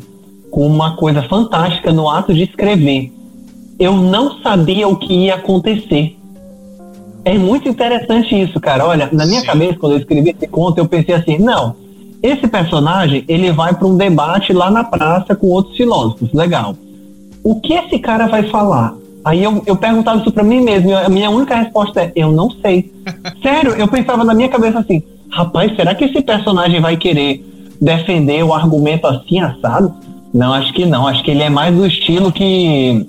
com 0.52 0.68
uma 0.68 0.96
coisa 0.96 1.24
fantástica 1.24 1.92
no 1.92 2.08
ato 2.08 2.36
de 2.36 2.44
escrever. 2.44 3.12
Eu 3.80 3.96
não 3.96 4.40
sabia 4.44 4.88
o 4.88 4.96
que 4.96 5.12
ia 5.12 5.34
acontecer. 5.34 6.16
É 7.26 7.36
muito 7.36 7.68
interessante 7.68 8.40
isso, 8.40 8.60
cara. 8.60 8.86
Olha, 8.86 9.10
na 9.12 9.26
minha 9.26 9.42
Sim. 9.42 9.48
cabeça, 9.48 9.80
quando 9.80 9.94
eu 9.94 10.00
escrevi 10.00 10.30
esse 10.30 10.48
conto, 10.48 10.78
eu 10.78 10.88
pensei 10.88 11.16
assim: 11.16 11.40
não, 11.40 11.76
esse 12.22 12.48
personagem 12.48 13.26
ele 13.28 13.52
vai 13.52 13.74
para 13.74 13.88
um 13.88 13.98
debate 13.98 14.54
lá 14.54 14.70
na 14.70 14.84
praça 14.84 15.36
com 15.36 15.48
outros 15.48 15.76
filósofos. 15.76 16.32
Legal. 16.32 16.76
O 17.44 17.60
que 17.60 17.74
esse 17.74 18.00
cara 18.00 18.28
vai 18.28 18.50
falar? 18.50 18.96
Aí 19.24 19.44
eu, 19.44 19.62
eu 19.66 19.76
perguntava 19.76 20.20
isso 20.20 20.32
pra 20.32 20.44
mim 20.44 20.62
mesmo, 20.62 20.96
a 20.96 21.10
minha 21.10 21.30
única 21.30 21.56
resposta 21.56 22.02
é, 22.02 22.12
eu 22.16 22.32
não 22.32 22.50
sei. 22.50 22.92
Sério, 23.42 23.74
eu 23.74 23.88
pensava 23.88 24.24
na 24.24 24.34
minha 24.34 24.50
cabeça 24.50 24.80
assim, 24.80 25.04
rapaz, 25.30 25.76
será 25.76 25.94
que 25.94 26.06
esse 26.06 26.22
personagem 26.22 26.82
vai 26.82 26.98
querer 26.98 27.46
defender 27.80 28.44
o 28.44 28.54
argumento 28.54 29.08
assim, 29.08 29.40
assado? 29.40 29.94
Não, 30.34 30.54
acho 30.54 30.74
que 30.74 30.86
não. 30.86 31.08
Acho 31.08 31.24
que 31.24 31.32
ele 31.32 31.44
é 31.44 31.50
mais 31.50 31.76
do 31.76 31.86
estilo 31.86 32.32
que, 32.32 33.06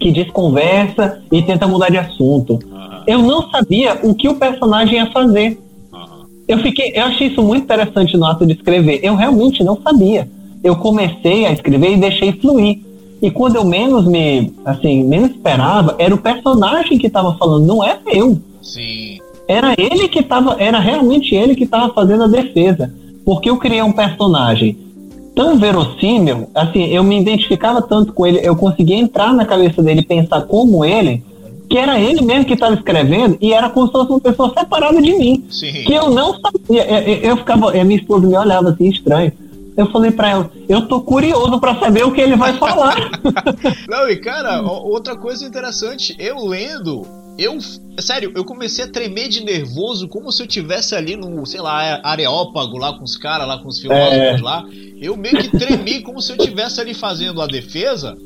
que 0.00 0.10
desconversa 0.10 1.20
e 1.30 1.42
tenta 1.42 1.68
mudar 1.68 1.90
de 1.90 1.98
assunto. 1.98 2.54
Uhum. 2.54 3.02
Eu 3.06 3.18
não 3.22 3.50
sabia 3.50 3.98
o 4.02 4.14
que 4.14 4.28
o 4.28 4.36
personagem 4.36 4.96
ia 4.96 5.10
fazer. 5.10 5.60
Uhum. 5.92 6.24
Eu 6.48 6.58
fiquei, 6.58 6.92
eu 6.94 7.04
achei 7.04 7.28
isso 7.28 7.42
muito 7.42 7.64
interessante 7.64 8.16
no 8.16 8.24
ato 8.24 8.46
de 8.46 8.54
escrever. 8.54 9.00
Eu 9.02 9.16
realmente 9.16 9.62
não 9.62 9.78
sabia. 9.80 10.28
Eu 10.64 10.76
comecei 10.76 11.44
a 11.46 11.52
escrever 11.52 11.92
e 11.92 11.96
deixei 11.98 12.32
fluir. 12.32 12.85
E 13.20 13.30
quando 13.30 13.56
eu 13.56 13.64
menos 13.64 14.06
me, 14.06 14.52
assim, 14.64 15.04
menos 15.04 15.30
esperava, 15.30 15.94
era 15.98 16.14
o 16.14 16.18
personagem 16.18 16.98
que 16.98 17.06
estava 17.06 17.34
falando, 17.36 17.66
não 17.66 17.82
era 17.82 18.00
eu. 18.06 18.38
Sim. 18.62 19.18
Era 19.48 19.74
ele 19.78 20.08
que 20.08 20.20
estava, 20.20 20.56
era 20.58 20.78
realmente 20.78 21.34
ele 21.34 21.54
que 21.54 21.64
estava 21.64 21.92
fazendo 21.94 22.24
a 22.24 22.28
defesa. 22.28 22.92
Porque 23.24 23.48
eu 23.48 23.56
criei 23.56 23.82
um 23.82 23.92
personagem 23.92 24.76
tão 25.34 25.58
verossímil, 25.58 26.48
assim, 26.54 26.84
eu 26.86 27.04
me 27.04 27.20
identificava 27.20 27.82
tanto 27.82 28.12
com 28.14 28.26
ele, 28.26 28.40
eu 28.42 28.56
conseguia 28.56 28.96
entrar 28.96 29.34
na 29.34 29.44
cabeça 29.44 29.82
dele, 29.82 30.02
pensar 30.02 30.40
como 30.42 30.82
ele, 30.82 31.22
que 31.68 31.76
era 31.76 32.00
ele 32.00 32.22
mesmo 32.22 32.46
que 32.46 32.54
estava 32.54 32.74
escrevendo 32.74 33.36
e 33.40 33.52
era 33.52 33.68
como 33.68 33.86
se 33.86 33.92
fosse 33.92 34.10
uma 34.10 34.20
pessoa 34.20 34.52
separada 34.56 35.00
de 35.00 35.12
mim. 35.14 35.44
Sim. 35.50 35.72
Que 35.84 35.92
eu 35.92 36.10
não 36.10 36.34
sabia. 36.40 36.84
Eu, 36.84 37.30
eu 37.30 37.36
ficava, 37.36 37.70
a 37.70 37.84
minha 37.84 37.98
esposa 37.98 38.26
me 38.26 38.36
olhava 38.36 38.70
assim 38.70 38.88
estranho. 38.88 39.32
Eu 39.76 39.90
falei 39.90 40.10
para 40.10 40.30
ela, 40.30 40.50
eu 40.68 40.88
tô 40.88 41.02
curioso 41.02 41.60
para 41.60 41.78
saber 41.78 42.04
o 42.04 42.12
que 42.12 42.20
ele 42.20 42.36
vai 42.36 42.54
falar. 42.54 42.96
Não, 43.88 44.08
e 44.08 44.16
cara, 44.16 44.62
outra 44.62 45.16
coisa 45.16 45.44
interessante, 45.44 46.16
eu 46.18 46.46
lendo, 46.46 47.06
eu, 47.38 47.58
sério, 47.98 48.32
eu 48.34 48.44
comecei 48.44 48.84
a 48.86 48.88
tremer 48.88 49.28
de 49.28 49.44
nervoso, 49.44 50.08
como 50.08 50.32
se 50.32 50.42
eu 50.42 50.46
tivesse 50.46 50.94
ali 50.94 51.14
no, 51.14 51.44
sei 51.44 51.60
lá, 51.60 52.00
areópago 52.02 52.78
lá 52.78 52.96
com 52.96 53.04
os 53.04 53.16
caras, 53.16 53.46
lá 53.46 53.58
com 53.58 53.68
os 53.68 53.78
filósofos 53.78 54.40
é. 54.40 54.42
lá. 54.42 54.64
Eu 54.98 55.14
meio 55.16 55.36
que 55.36 55.50
tremi 55.50 56.00
como 56.00 56.22
se 56.22 56.32
eu 56.32 56.38
tivesse 56.38 56.80
ali 56.80 56.94
fazendo 56.94 57.42
a 57.42 57.46
defesa 57.46 58.16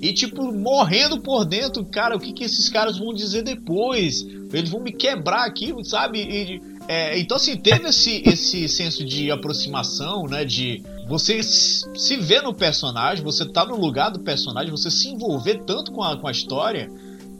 e, 0.00 0.12
tipo, 0.12 0.52
morrendo 0.52 1.20
por 1.20 1.44
dentro, 1.44 1.84
cara, 1.84 2.16
o 2.16 2.20
que, 2.20 2.32
que 2.32 2.44
esses 2.44 2.68
caras 2.68 2.98
vão 2.98 3.12
dizer 3.12 3.42
depois? 3.42 4.24
Eles 4.52 4.70
vão 4.70 4.80
me 4.80 4.92
quebrar 4.92 5.44
aqui, 5.44 5.74
sabe? 5.82 6.20
E, 6.20 6.77
é, 6.88 7.18
então, 7.18 7.36
assim, 7.36 7.54
teve 7.54 7.86
esse, 7.86 8.22
esse 8.24 8.66
senso 8.66 9.04
de 9.04 9.30
aproximação, 9.30 10.24
né? 10.24 10.42
De 10.42 10.82
você 11.06 11.42
se 11.42 12.16
ver 12.16 12.42
no 12.42 12.54
personagem, 12.54 13.22
você 13.22 13.44
tá 13.44 13.66
no 13.66 13.76
lugar 13.76 14.10
do 14.10 14.20
personagem, 14.20 14.70
você 14.70 14.90
se 14.90 15.08
envolver 15.08 15.62
tanto 15.66 15.92
com 15.92 16.02
a, 16.02 16.16
com 16.16 16.26
a 16.26 16.30
história 16.30 16.88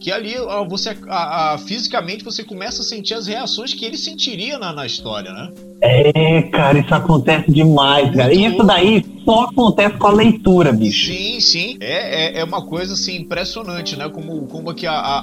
que 0.01 0.13
ali 0.13 0.35
você 0.69 0.97
a, 1.09 1.55
a, 1.55 1.59
fisicamente 1.59 2.23
você 2.23 2.45
começa 2.45 2.83
a 2.83 2.85
sentir 2.85 3.15
as 3.15 3.27
reações 3.27 3.75
que 3.75 3.85
ele 3.85 3.97
sentiria 3.97 4.59
na, 4.59 4.73
na 4.73 4.87
história, 4.87 5.33
né? 5.33 5.51
É, 5.81 6.43
cara, 6.43 6.79
isso 6.79 6.95
acontece 6.95 7.51
demais, 7.51 8.15
cara. 8.15 8.33
E 8.33 8.47
isso 8.47 8.63
daí 8.63 9.03
só 9.29 9.43
acontece 9.43 9.99
com 9.99 10.07
a 10.07 10.13
leitura, 10.13 10.73
bicho. 10.73 11.13
Sim, 11.13 11.39
sim. 11.39 11.77
É, 11.81 12.39
é, 12.39 12.41
é 12.41 12.45
uma 12.45 12.63
coisa 12.63 12.95
assim 12.95 13.17
impressionante, 13.17 13.95
né? 13.95 14.09
Como, 14.09 14.47
como 14.47 14.73
que 14.73 14.87
a, 14.87 14.95
a, 14.95 15.19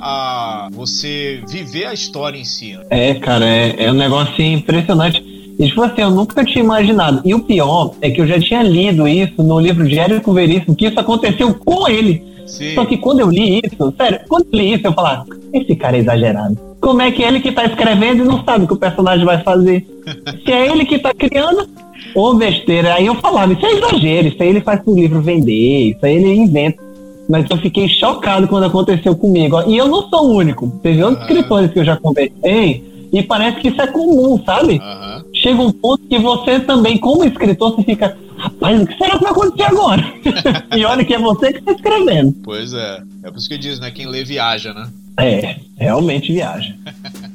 a, 0.65 0.69
você 0.69 1.41
viver 1.47 1.87
a 1.87 1.93
história 1.93 2.37
em 2.37 2.45
si. 2.45 2.73
Né? 2.73 2.85
É, 2.91 3.15
cara, 3.15 3.43
é, 3.43 3.85
é 3.85 3.91
um 3.91 3.95
negócio 3.95 4.31
assim, 4.31 4.53
impressionante. 4.53 5.23
E, 5.57 5.65
tipo 5.65 5.81
assim, 5.81 6.03
eu 6.03 6.11
nunca 6.11 6.45
tinha 6.45 6.63
imaginado. 6.63 7.19
E 7.25 7.33
o 7.33 7.39
pior 7.39 7.95
é 7.99 8.11
que 8.11 8.21
eu 8.21 8.27
já 8.27 8.39
tinha 8.39 8.61
lido 8.61 9.07
isso 9.07 9.41
no 9.41 9.59
livro 9.59 9.87
de 9.87 9.97
Érico 9.97 10.33
Veríssimo, 10.33 10.75
que 10.75 10.85
isso 10.85 10.99
aconteceu 10.99 11.55
com 11.55 11.87
ele. 11.87 12.23
Sim. 12.45 12.75
Só 12.75 12.85
que 12.85 12.97
quando 12.97 13.21
eu 13.21 13.29
li 13.31 13.59
isso, 13.63 13.91
sério, 13.97 14.19
quando 14.29 14.45
eu 14.53 14.59
li 14.59 14.73
isso, 14.73 14.85
eu 14.85 14.93
falava, 14.93 15.25
esse 15.51 15.75
cara 15.75 15.97
é 15.97 16.01
exagerado. 16.01 16.59
Como 16.79 17.01
é 17.01 17.09
que 17.09 17.23
é 17.23 17.27
ele 17.27 17.39
que 17.39 17.51
tá 17.51 17.65
escrevendo 17.65 18.23
e 18.23 18.27
não 18.27 18.43
sabe 18.43 18.65
o 18.65 18.67
que 18.67 18.73
o 18.75 18.77
personagem 18.77 19.25
vai 19.25 19.41
fazer? 19.41 19.83
Se 20.45 20.51
é 20.51 20.67
ele 20.71 20.85
que 20.85 20.99
tá 20.99 21.11
criando, 21.11 21.67
ou 22.13 22.35
besteira. 22.35 22.95
Aí 22.95 23.05
eu 23.05 23.15
falava, 23.15 23.53
isso 23.53 23.65
é 23.65 23.73
exagero, 23.73 24.27
isso 24.27 24.41
aí 24.41 24.49
ele 24.49 24.61
faz 24.61 24.81
pro 24.81 24.95
livro 24.95 25.21
vender, 25.21 25.91
isso 25.91 26.05
aí 26.05 26.15
ele 26.15 26.33
inventa. 26.33 26.83
Mas 27.27 27.49
eu 27.49 27.57
fiquei 27.57 27.87
chocado 27.87 28.47
quando 28.47 28.65
aconteceu 28.65 29.15
comigo. 29.15 29.61
E 29.67 29.75
eu 29.77 29.87
não 29.87 30.07
sou 30.09 30.27
o 30.27 30.35
único. 30.35 30.69
Teve 30.83 31.03
outros 31.03 31.23
ah. 31.23 31.25
escritores 31.25 31.71
que 31.71 31.79
eu 31.79 31.85
já 31.85 31.97
conversei 31.97 32.83
e 33.11 33.23
parece 33.23 33.59
que 33.59 33.69
isso 33.69 33.81
é 33.81 33.87
comum, 33.87 34.41
sabe? 34.45 34.73
Uhum. 34.73 35.33
Chega 35.33 35.61
um 35.61 35.71
ponto 35.71 36.05
que 36.07 36.19
você 36.19 36.59
também, 36.59 36.97
como 36.97 37.23
escritor, 37.23 37.75
você 37.75 37.83
fica, 37.83 38.17
rapaz, 38.37 38.81
o 38.81 38.85
que 38.85 38.97
será 38.97 39.17
que 39.17 39.23
vai 39.23 39.31
acontecer 39.31 39.63
agora? 39.63 40.03
e 40.75 40.85
olha 40.85 41.05
que 41.05 41.13
é 41.13 41.19
você 41.19 41.53
que 41.53 41.59
está 41.59 41.71
escrevendo. 41.71 42.35
Pois 42.43 42.73
é. 42.73 43.01
É 43.23 43.31
por 43.31 43.37
isso 43.37 43.49
que 43.49 43.57
diz, 43.57 43.79
né? 43.79 43.89
Quem 43.89 44.07
lê 44.07 44.23
viaja, 44.23 44.73
né? 44.73 44.87
É, 45.17 45.55
realmente 45.77 46.31
viaja. 46.31 46.75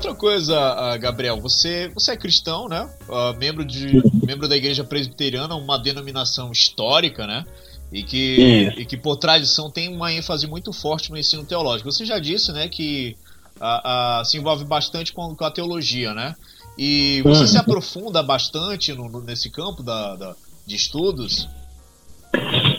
Outra 0.00 0.14
coisa, 0.14 0.96
Gabriel, 0.96 1.38
você, 1.38 1.90
você 1.92 2.12
é 2.12 2.16
cristão, 2.16 2.70
né? 2.70 2.88
Uh, 3.06 3.36
membro, 3.38 3.62
de, 3.62 4.02
membro 4.26 4.48
da 4.48 4.56
igreja 4.56 4.82
presbiteriana, 4.82 5.54
uma 5.54 5.78
denominação 5.78 6.50
histórica, 6.50 7.26
né? 7.26 7.44
E 7.92 8.02
que, 8.02 8.72
e 8.78 8.86
que 8.86 8.96
por 8.96 9.16
tradição 9.16 9.70
tem 9.70 9.94
uma 9.94 10.10
ênfase 10.10 10.46
muito 10.46 10.72
forte 10.72 11.10
no 11.10 11.18
ensino 11.18 11.44
teológico. 11.44 11.92
Você 11.92 12.06
já 12.06 12.18
disse, 12.18 12.50
né, 12.50 12.66
que 12.66 13.14
uh, 13.60 14.22
uh, 14.22 14.24
se 14.24 14.38
envolve 14.38 14.64
bastante 14.64 15.12
com, 15.12 15.36
com, 15.36 15.44
a 15.44 15.50
teologia, 15.50 16.14
né? 16.14 16.34
E 16.78 17.20
você 17.22 17.46
se 17.46 17.58
aprofunda 17.58 18.22
bastante 18.22 18.94
no, 18.94 19.06
no, 19.06 19.20
nesse 19.20 19.50
campo 19.50 19.82
da, 19.82 20.16
da, 20.16 20.34
de 20.66 20.76
estudos? 20.76 21.46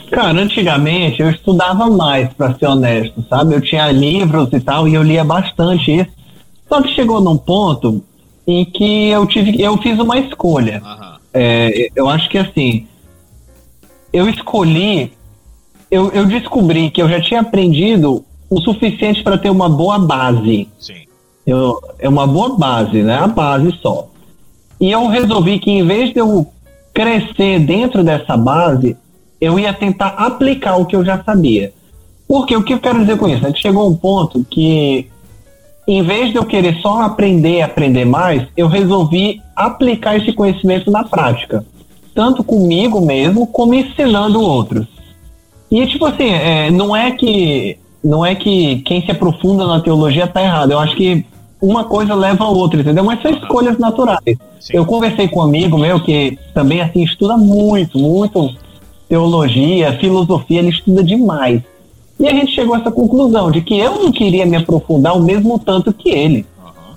Cara, 0.09 0.41
antigamente 0.41 1.21
eu 1.21 1.29
estudava 1.29 1.87
mais, 1.87 2.33
para 2.33 2.57
ser 2.57 2.65
honesto, 2.65 3.23
sabe? 3.29 3.53
Eu 3.53 3.61
tinha 3.61 3.91
livros 3.91 4.49
e 4.51 4.59
tal, 4.59 4.87
e 4.87 4.95
eu 4.95 5.03
lia 5.03 5.23
bastante 5.23 5.91
isso. 5.91 6.20
Só 6.71 6.81
que 6.81 6.95
chegou 6.95 7.19
num 7.19 7.35
ponto 7.35 8.01
em 8.47 8.63
que 8.63 9.09
eu 9.09 9.27
tive, 9.27 9.61
eu 9.61 9.77
fiz 9.79 9.99
uma 9.99 10.17
escolha. 10.17 10.81
Uhum. 10.81 11.17
É, 11.33 11.89
eu 11.93 12.07
acho 12.07 12.29
que 12.29 12.37
assim, 12.37 12.87
eu 14.13 14.29
escolhi, 14.29 15.11
eu, 15.89 16.09
eu 16.11 16.25
descobri 16.25 16.89
que 16.89 17.01
eu 17.01 17.09
já 17.09 17.19
tinha 17.19 17.41
aprendido 17.41 18.23
o 18.49 18.61
suficiente 18.61 19.21
para 19.21 19.37
ter 19.37 19.49
uma 19.49 19.67
boa 19.67 19.99
base. 19.99 20.69
Sim. 20.79 21.01
Eu, 21.45 21.77
é 21.99 22.07
uma 22.07 22.25
boa 22.25 22.57
base, 22.57 23.03
né? 23.03 23.15
A 23.15 23.27
base 23.27 23.77
só. 23.81 24.07
E 24.79 24.89
eu 24.89 25.07
resolvi 25.07 25.59
que 25.59 25.71
em 25.71 25.85
vez 25.85 26.13
de 26.13 26.19
eu 26.21 26.47
crescer 26.93 27.59
dentro 27.59 28.01
dessa 28.01 28.37
base, 28.37 28.95
eu 29.41 29.59
ia 29.59 29.73
tentar 29.73 30.09
aplicar 30.09 30.77
o 30.77 30.85
que 30.85 30.95
eu 30.95 31.03
já 31.03 31.21
sabia. 31.21 31.73
Porque 32.29 32.55
o 32.55 32.63
que 32.63 32.73
eu 32.73 32.79
quero 32.79 32.99
dizer 33.01 33.17
com 33.17 33.27
isso? 33.27 33.45
É 33.45 33.51
que 33.51 33.59
chegou 33.59 33.89
um 33.89 33.95
ponto 33.95 34.45
que 34.49 35.09
em 35.87 36.03
vez 36.03 36.31
de 36.31 36.37
eu 36.37 36.45
querer 36.45 36.75
só 36.81 37.01
aprender, 37.01 37.61
aprender 37.61 38.05
mais, 38.05 38.47
eu 38.55 38.67
resolvi 38.67 39.41
aplicar 39.55 40.17
esse 40.17 40.31
conhecimento 40.31 40.91
na 40.91 41.03
prática, 41.03 41.65
tanto 42.13 42.43
comigo 42.43 43.01
mesmo 43.01 43.47
como 43.47 43.73
ensinando 43.73 44.41
outros. 44.41 44.87
E 45.69 45.85
tipo 45.87 46.05
assim, 46.05 46.29
é, 46.29 46.69
não 46.69 46.95
é 46.95 47.11
que 47.11 47.77
não 48.03 48.25
é 48.25 48.33
que 48.33 48.81
quem 48.81 49.03
se 49.03 49.11
aprofunda 49.11 49.65
na 49.67 49.79
teologia 49.79 50.25
está 50.25 50.41
errado. 50.41 50.71
Eu 50.71 50.79
acho 50.79 50.95
que 50.95 51.23
uma 51.61 51.83
coisa 51.83 52.15
leva 52.15 52.43
a 52.43 52.49
outra, 52.49 52.81
entendeu? 52.81 53.03
Mas 53.03 53.21
são 53.21 53.31
escolhas 53.31 53.77
naturais. 53.77 54.37
Sim. 54.59 54.73
Eu 54.73 54.85
conversei 54.85 55.27
com 55.27 55.39
um 55.39 55.43
amigo 55.43 55.77
meu 55.77 55.99
que 55.99 56.37
também 56.53 56.81
assim 56.81 57.03
estuda 57.03 57.37
muito, 57.37 57.99
muito 57.99 58.55
teologia, 59.07 59.97
filosofia, 59.99 60.59
ele 60.59 60.69
estuda 60.69 61.03
demais. 61.03 61.61
E 62.21 62.27
a 62.27 62.33
gente 62.33 62.53
chegou 62.53 62.75
a 62.75 62.77
essa 62.77 62.91
conclusão 62.91 63.49
de 63.49 63.61
que 63.61 63.79
eu 63.79 63.95
não 63.95 64.11
queria 64.11 64.45
me 64.45 64.55
aprofundar 64.55 65.17
o 65.17 65.23
mesmo 65.23 65.57
tanto 65.57 65.91
que 65.91 66.09
ele. 66.09 66.45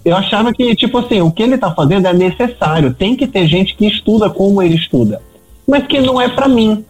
Eu 0.04 0.14
achava 0.14 0.52
que, 0.52 0.76
tipo 0.76 0.98
assim, 0.98 1.22
o 1.22 1.32
que 1.32 1.42
ele 1.42 1.54
está 1.54 1.70
fazendo 1.70 2.06
é 2.06 2.12
necessário. 2.12 2.92
Tem 2.92 3.16
que 3.16 3.26
ter 3.26 3.46
gente 3.46 3.74
que 3.74 3.86
estuda 3.86 4.28
como 4.28 4.62
ele 4.62 4.74
estuda. 4.74 5.22
Mas 5.66 5.86
que 5.86 5.98
não 5.98 6.20
é 6.20 6.28
para 6.28 6.46
mim. 6.46 6.84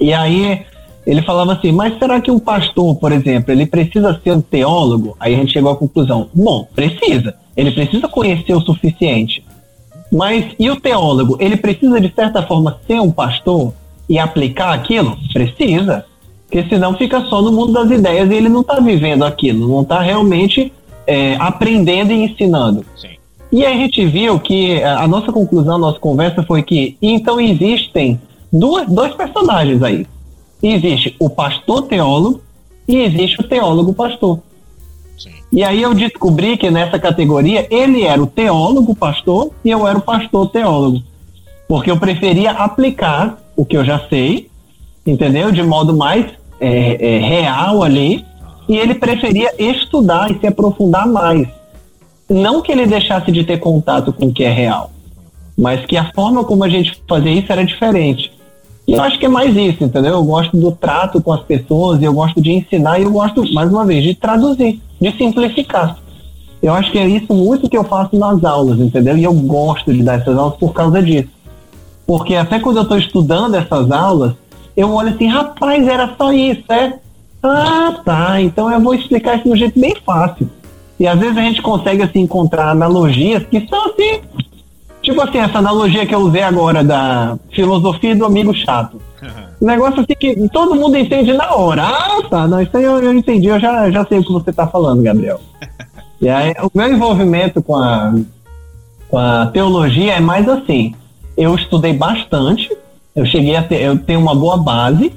E 0.00 0.10
aí 0.14 0.62
ele 1.06 1.20
falava 1.20 1.52
assim, 1.52 1.70
mas 1.70 1.98
será 1.98 2.18
que 2.18 2.30
um 2.30 2.38
pastor, 2.38 2.96
por 2.96 3.12
exemplo, 3.12 3.52
ele 3.52 3.66
precisa 3.66 4.18
ser 4.24 4.32
um 4.32 4.40
teólogo? 4.40 5.14
Aí 5.20 5.34
a 5.34 5.36
gente 5.36 5.52
chegou 5.52 5.70
à 5.70 5.76
conclusão, 5.76 6.30
bom, 6.32 6.66
precisa. 6.74 7.34
Ele 7.54 7.72
precisa 7.72 8.08
conhecer 8.08 8.54
o 8.54 8.60
suficiente. 8.62 9.44
Mas 10.10 10.46
e 10.58 10.70
o 10.70 10.80
teólogo? 10.80 11.36
Ele 11.38 11.58
precisa, 11.58 12.00
de 12.00 12.10
certa 12.14 12.42
forma, 12.42 12.78
ser 12.86 13.00
um 13.02 13.10
pastor 13.10 13.74
e 14.08 14.18
aplicar 14.18 14.72
aquilo? 14.72 15.18
Precisa. 15.30 16.06
Porque 16.50 16.68
senão 16.68 16.96
fica 16.96 17.20
só 17.26 17.40
no 17.40 17.52
mundo 17.52 17.72
das 17.72 17.88
ideias 17.92 18.28
e 18.28 18.34
ele 18.34 18.48
não 18.48 18.62
está 18.62 18.80
vivendo 18.80 19.24
aquilo, 19.24 19.68
não 19.68 19.82
está 19.82 20.00
realmente 20.00 20.72
é, 21.06 21.36
aprendendo 21.36 22.10
e 22.10 22.24
ensinando. 22.24 22.84
Sim. 22.96 23.10
E 23.52 23.64
aí 23.64 23.72
a 23.72 23.76
gente 23.76 24.04
viu 24.04 24.40
que 24.40 24.82
a 24.82 25.06
nossa 25.06 25.30
conclusão, 25.30 25.76
a 25.76 25.78
nossa 25.78 26.00
conversa 26.00 26.42
foi 26.42 26.64
que 26.64 26.96
então 27.00 27.40
existem 27.40 28.20
duas, 28.52 28.88
dois 28.88 29.14
personagens 29.14 29.80
aí. 29.80 30.04
Existe 30.60 31.14
o 31.20 31.30
pastor 31.30 31.82
teólogo 31.82 32.40
e 32.88 32.96
existe 32.96 33.40
o 33.40 33.44
teólogo 33.44 33.94
pastor. 33.94 34.40
Sim. 35.16 35.30
E 35.52 35.62
aí 35.62 35.80
eu 35.80 35.94
descobri 35.94 36.56
que 36.56 36.68
nessa 36.68 36.98
categoria 36.98 37.68
ele 37.70 38.02
era 38.02 38.20
o 38.20 38.26
teólogo 38.26 38.92
pastor 38.96 39.52
e 39.64 39.70
eu 39.70 39.86
era 39.86 39.98
o 39.98 40.02
pastor 40.02 40.50
teólogo. 40.50 41.00
Porque 41.68 41.92
eu 41.92 41.96
preferia 41.96 42.50
aplicar 42.50 43.38
o 43.54 43.64
que 43.64 43.76
eu 43.76 43.84
já 43.84 44.00
sei, 44.08 44.50
entendeu? 45.06 45.52
De 45.52 45.62
modo 45.62 45.96
mais 45.96 46.39
é, 46.60 47.16
é, 47.16 47.18
real 47.18 47.82
ali, 47.82 48.24
e 48.68 48.76
ele 48.76 48.94
preferia 48.94 49.52
estudar 49.58 50.30
e 50.30 50.38
se 50.38 50.46
aprofundar 50.46 51.06
mais. 51.06 51.48
Não 52.28 52.62
que 52.62 52.70
ele 52.70 52.86
deixasse 52.86 53.32
de 53.32 53.42
ter 53.42 53.58
contato 53.58 54.12
com 54.12 54.26
o 54.26 54.32
que 54.32 54.44
é 54.44 54.52
real, 54.52 54.90
mas 55.58 55.84
que 55.86 55.96
a 55.96 56.12
forma 56.12 56.44
como 56.44 56.62
a 56.62 56.68
gente 56.68 57.02
fazia 57.08 57.32
isso 57.32 57.50
era 57.50 57.64
diferente. 57.64 58.32
E 58.86 58.92
eu 58.92 59.02
acho 59.02 59.18
que 59.18 59.26
é 59.26 59.28
mais 59.28 59.56
isso, 59.56 59.84
entendeu? 59.84 60.14
Eu 60.14 60.24
gosto 60.24 60.56
do 60.56 60.72
trato 60.72 61.20
com 61.20 61.32
as 61.32 61.42
pessoas, 61.42 62.02
eu 62.02 62.12
gosto 62.12 62.40
de 62.40 62.52
ensinar 62.52 62.98
e 62.98 63.04
eu 63.04 63.10
gosto, 63.10 63.42
mais 63.52 63.70
uma 63.70 63.84
vez, 63.84 64.02
de 64.02 64.14
traduzir, 64.14 64.80
de 65.00 65.16
simplificar. 65.16 65.96
Eu 66.62 66.74
acho 66.74 66.90
que 66.90 66.98
é 66.98 67.08
isso 67.08 67.32
muito 67.32 67.68
que 67.68 67.76
eu 67.76 67.84
faço 67.84 68.16
nas 68.16 68.44
aulas, 68.44 68.78
entendeu? 68.78 69.16
E 69.16 69.24
eu 69.24 69.32
gosto 69.32 69.92
de 69.92 70.02
dar 70.02 70.20
essas 70.20 70.36
aulas 70.36 70.56
por 70.58 70.72
causa 70.72 71.02
disso. 71.02 71.28
Porque 72.06 72.34
até 72.34 72.58
quando 72.58 72.78
eu 72.78 72.82
estou 72.82 72.98
estudando 72.98 73.54
essas 73.54 73.90
aulas, 73.90 74.32
eu 74.76 74.92
olho 74.92 75.10
assim, 75.10 75.26
rapaz, 75.26 75.86
era 75.86 76.14
só 76.16 76.32
isso, 76.32 76.64
é? 76.70 76.98
Ah, 77.42 78.00
tá, 78.04 78.40
então 78.40 78.70
eu 78.70 78.80
vou 78.80 78.94
explicar 78.94 79.36
isso 79.36 79.44
de 79.44 79.50
um 79.50 79.56
jeito 79.56 79.80
bem 79.80 79.94
fácil. 80.04 80.48
E 80.98 81.06
às 81.06 81.18
vezes 81.18 81.36
a 81.36 81.42
gente 81.42 81.62
consegue 81.62 82.02
assim 82.02 82.20
encontrar 82.20 82.70
analogias 82.70 83.42
que 83.44 83.66
são 83.66 83.86
assim, 83.86 84.20
tipo 85.00 85.20
assim, 85.22 85.38
essa 85.38 85.58
analogia 85.58 86.04
que 86.04 86.14
eu 86.14 86.20
usei 86.20 86.42
agora 86.42 86.84
da 86.84 87.38
filosofia 87.50 88.14
do 88.14 88.26
amigo 88.26 88.54
chato. 88.54 89.00
Um 89.60 89.66
negócio 89.66 90.00
assim 90.00 90.14
que 90.18 90.48
todo 90.48 90.74
mundo 90.74 90.96
entende 90.96 91.34
na 91.34 91.54
hora. 91.54 91.82
Ah, 91.82 92.22
tá, 92.30 92.48
não, 92.48 92.62
isso 92.62 92.74
aí 92.74 92.82
eu, 92.82 92.98
eu 92.98 93.12
entendi, 93.12 93.48
eu 93.48 93.60
já, 93.60 93.90
já 93.90 94.06
sei 94.06 94.18
o 94.18 94.24
que 94.24 94.32
você 94.32 94.50
tá 94.50 94.66
falando, 94.66 95.02
Gabriel. 95.02 95.38
E 96.20 96.28
aí, 96.28 96.54
o 96.62 96.70
meu 96.74 96.92
envolvimento 96.92 97.62
com 97.62 97.76
a, 97.76 98.12
com 99.08 99.16
a 99.16 99.46
teologia 99.46 100.14
é 100.14 100.20
mais 100.20 100.46
assim. 100.46 100.94
Eu 101.34 101.54
estudei 101.54 101.94
bastante, 101.94 102.70
eu 103.14 103.24
cheguei 103.26 103.56
a 103.56 103.62
ter, 103.62 103.82
eu 103.82 103.98
tenho 103.98 104.20
uma 104.20 104.34
boa 104.34 104.56
base. 104.56 105.12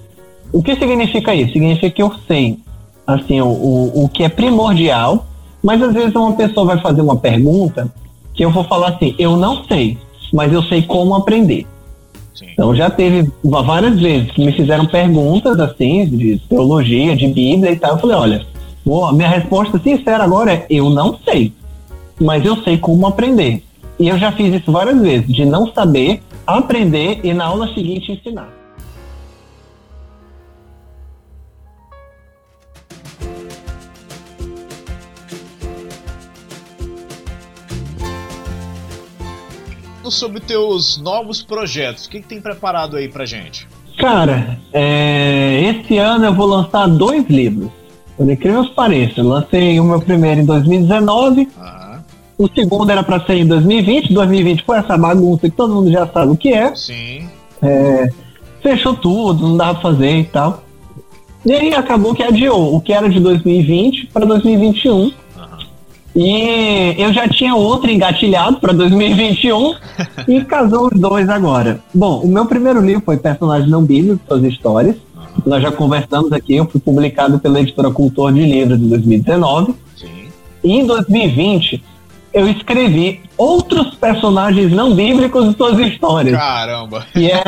O 0.52 0.62
que 0.62 0.76
significa 0.76 1.34
isso? 1.34 1.54
Significa 1.54 1.90
que 1.90 2.02
eu 2.02 2.12
sei, 2.28 2.60
assim, 3.08 3.42
o, 3.42 3.48
o, 3.48 4.04
o 4.04 4.10
que 4.10 4.24
é 4.24 4.30
primordial, 4.30 5.26
mas 5.64 5.82
às 5.82 5.94
vezes 5.94 6.14
uma 6.16 6.34
pessoa 6.34 6.66
vai 6.68 6.80
fazer 6.80 7.02
uma 7.02 7.16
pergunta 7.16 7.92
que 8.34 8.44
eu 8.44 8.52
vou 8.52 8.64
falar 8.64 8.90
assim, 8.90 9.16
eu 9.18 9.38
não 9.38 9.64
sei, 9.66 9.98
mas 10.32 10.52
eu 10.52 10.62
sei 10.64 10.82
como 10.82 11.16
aprender. 11.16 11.66
Sim. 12.34 12.48
Então 12.52 12.76
já 12.76 12.90
teve 12.90 13.32
várias 13.44 14.00
vezes 14.00 14.32
que 14.32 14.44
me 14.44 14.52
fizeram 14.52 14.86
perguntas 14.86 15.60
assim, 15.60 16.06
de 16.06 16.40
teologia, 16.50 17.16
de 17.16 17.28
Bíblia 17.28 17.72
e 17.72 17.76
tal. 17.76 17.92
Eu 17.92 18.00
falei, 18.00 18.16
olha, 18.16 18.46
a 19.08 19.14
minha 19.14 19.30
resposta 19.30 19.80
sincera 19.80 20.24
agora 20.24 20.52
é 20.52 20.66
eu 20.70 20.90
não 20.90 21.18
sei, 21.24 21.54
mas 22.20 22.44
eu 22.44 22.62
sei 22.64 22.78
como 22.78 23.08
aprender. 23.08 23.64
E 24.00 24.08
eu 24.08 24.18
já 24.18 24.32
fiz 24.32 24.54
isso 24.54 24.72
várias 24.72 25.00
vezes, 25.00 25.28
de 25.28 25.46
não 25.46 25.72
saber, 25.74 26.22
aprender 26.46 27.20
e 27.24 27.34
na 27.34 27.46
aula 27.46 27.74
seguinte 27.74 28.12
ensinar. 28.12 28.50
sobre 40.14 40.40
teus 40.40 40.98
novos 41.02 41.42
projetos. 41.42 42.06
O 42.06 42.10
que, 42.10 42.22
que 42.22 42.28
tem 42.28 42.40
preparado 42.40 42.96
aí 42.96 43.08
pra 43.08 43.26
gente? 43.26 43.68
Cara, 43.98 44.60
é, 44.72 45.62
esse 45.70 45.98
ano 45.98 46.26
eu 46.26 46.34
vou 46.34 46.48
lançar 46.48 46.88
dois 46.88 47.28
livros. 47.28 47.70
Por 48.16 48.30
incrível 48.30 48.64
que 48.64 48.76
pareça. 48.76 49.20
Eu 49.20 49.28
lancei 49.28 49.80
o 49.80 49.84
meu 49.84 50.00
primeiro 50.00 50.42
em 50.42 50.46
2019. 50.46 51.50
O 52.44 52.50
segundo 52.54 52.90
era 52.90 53.02
para 53.02 53.26
ser 53.26 53.36
em 53.36 53.48
2020. 53.48 54.14
2020 54.14 54.64
foi 54.66 54.78
essa 54.78 54.98
bagunça 54.98 55.50
que 55.50 55.56
todo 55.56 55.76
mundo 55.76 55.90
já 55.90 56.06
sabe 56.06 56.34
o 56.34 56.36
que 56.36 56.50
é. 56.50 56.76
Sim. 56.76 57.30
É, 57.62 58.10
fechou 58.62 58.94
tudo, 58.96 59.48
não 59.48 59.56
dava 59.56 59.80
pra 59.80 59.92
fazer 59.92 60.18
e 60.18 60.24
tal. 60.26 60.62
E 61.46 61.54
aí 61.54 61.74
acabou 61.74 62.14
que 62.14 62.22
adiou 62.22 62.76
o 62.76 62.82
que 62.82 62.92
era 62.92 63.08
de 63.08 63.18
2020 63.22 64.08
para 64.08 64.26
2021. 64.26 65.14
E 66.14 66.96
eu 66.98 67.14
já 67.14 67.30
tinha 67.30 67.56
outro 67.56 67.90
engatilhado 67.90 68.60
para 68.60 68.74
2021 68.74 69.76
e 70.28 70.44
casou 70.44 70.90
os 70.94 71.00
dois 71.00 71.30
agora. 71.30 71.80
Bom, 71.94 72.20
o 72.20 72.28
meu 72.28 72.46
primeiro 72.46 72.82
livro 72.82 73.04
foi 73.06 73.16
Personagens 73.16 73.72
Não 73.72 73.86
Bíblicos, 73.86 74.20
Suas 74.28 74.44
Histórias. 74.44 74.98
Nós 75.46 75.64
já 75.64 75.72
conversamos 75.72 76.34
aqui, 76.34 76.58
eu 76.58 76.66
fui 76.66 76.82
publicado 76.82 77.40
pela 77.40 77.62
editora 77.62 77.90
Cultor 77.90 78.34
de 78.34 78.42
Livros 78.42 78.82
em 78.82 78.90
2019. 78.90 79.76
Sim. 79.96 80.28
E 80.62 80.74
em 80.74 80.86
2020 80.86 81.93
eu 82.34 82.48
escrevi 82.48 83.22
outros 83.38 83.94
personagens 83.96 84.72
não 84.72 84.96
bíblicos 84.96 85.50
de 85.50 85.56
suas 85.56 85.78
histórias. 85.80 86.36
Caramba! 86.36 87.06
E 87.16 87.28
é, 87.28 87.44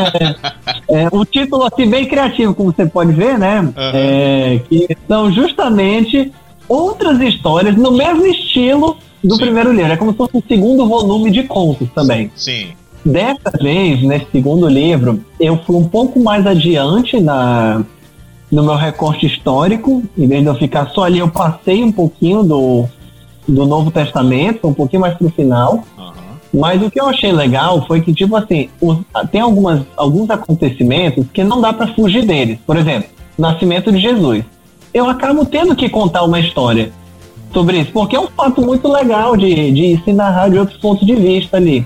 é 0.89 1.09
um 1.11 1.25
título 1.25 1.63
assim 1.63 1.89
bem 1.89 2.05
criativo, 2.05 2.53
como 2.53 2.71
você 2.71 2.85
pode 2.85 3.11
ver, 3.11 3.37
né? 3.37 3.61
Uhum. 3.61 3.73
É, 3.77 4.61
que 4.69 4.87
são 5.07 5.31
justamente 5.31 6.31
outras 6.69 7.19
histórias 7.19 7.75
no 7.75 7.91
mesmo 7.91 8.25
estilo 8.27 8.97
do 9.23 9.35
Sim. 9.35 9.41
primeiro 9.41 9.73
livro. 9.73 9.91
É 9.91 9.97
como 9.97 10.11
se 10.11 10.17
fosse 10.17 10.37
um 10.37 10.43
segundo 10.47 10.87
volume 10.87 11.31
de 11.31 11.43
contos 11.43 11.87
também. 11.93 12.31
Sim. 12.35 12.69
Dessa 13.03 13.51
vez, 13.61 14.01
nesse 14.03 14.27
segundo 14.31 14.67
livro, 14.67 15.23
eu 15.39 15.57
fui 15.65 15.75
um 15.75 15.87
pouco 15.87 16.19
mais 16.19 16.45
adiante 16.45 17.19
na, 17.19 17.83
no 18.51 18.63
meu 18.63 18.75
recorte 18.75 19.25
histórico. 19.25 20.03
Em 20.17 20.27
vez 20.27 20.41
de 20.41 20.47
eu 20.47 20.55
ficar 20.55 20.89
só 20.89 21.03
ali, 21.03 21.19
eu 21.19 21.29
passei 21.29 21.83
um 21.83 21.91
pouquinho 21.91 22.43
do, 22.43 22.85
do 23.47 23.65
Novo 23.65 23.91
Testamento, 23.91 24.67
um 24.67 24.73
pouquinho 24.73 25.01
mais 25.01 25.15
pro 25.15 25.29
final. 25.29 25.83
Uhum. 25.97 26.15
Mas 26.53 26.81
o 26.81 26.89
que 26.89 26.99
eu 26.99 27.07
achei 27.07 27.31
legal 27.31 27.85
foi 27.85 28.01
que, 28.01 28.13
tipo 28.13 28.35
assim, 28.35 28.69
os, 28.79 28.99
tem 29.31 29.41
algumas, 29.41 29.81
alguns 29.97 30.29
acontecimentos 30.29 31.25
que 31.33 31.43
não 31.43 31.59
dá 31.59 31.73
para 31.73 31.93
fugir 31.93 32.25
deles. 32.25 32.57
Por 32.65 32.77
exemplo, 32.77 33.09
nascimento 33.37 33.91
de 33.91 33.99
Jesus. 33.99 34.43
Eu 34.93 35.09
acabo 35.09 35.45
tendo 35.45 35.75
que 35.75 35.89
contar 35.89 36.23
uma 36.23 36.39
história 36.39 36.91
sobre 37.53 37.79
isso, 37.79 37.91
porque 37.91 38.15
é 38.15 38.19
um 38.19 38.27
fato 38.27 38.61
muito 38.61 38.87
legal 38.87 39.35
de, 39.35 39.71
de 39.71 40.01
se 40.03 40.13
narrar 40.13 40.49
de 40.49 40.57
outros 40.57 40.77
pontos 40.77 41.05
de 41.05 41.15
vista 41.15 41.57
ali. 41.57 41.85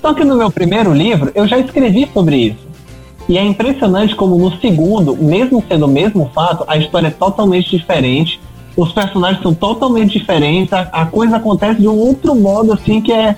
Só 0.00 0.12
que 0.12 0.24
no 0.24 0.36
meu 0.36 0.50
primeiro 0.50 0.92
livro 0.92 1.30
eu 1.34 1.46
já 1.46 1.58
escrevi 1.58 2.08
sobre 2.12 2.36
isso. 2.36 2.72
E 3.28 3.38
é 3.38 3.44
impressionante 3.44 4.16
como 4.16 4.36
no 4.36 4.56
segundo, 4.58 5.16
mesmo 5.16 5.62
sendo 5.68 5.86
o 5.86 5.88
mesmo 5.88 6.30
fato, 6.34 6.64
a 6.66 6.76
história 6.76 7.06
é 7.06 7.10
totalmente 7.10 7.70
diferente, 7.70 8.40
os 8.76 8.92
personagens 8.92 9.42
são 9.42 9.54
totalmente 9.54 10.18
diferentes, 10.18 10.72
a, 10.72 10.80
a 10.92 11.06
coisa 11.06 11.36
acontece 11.36 11.80
de 11.80 11.88
um 11.88 11.96
outro 11.96 12.34
modo 12.34 12.72
assim 12.72 13.00
que 13.00 13.12
é. 13.12 13.36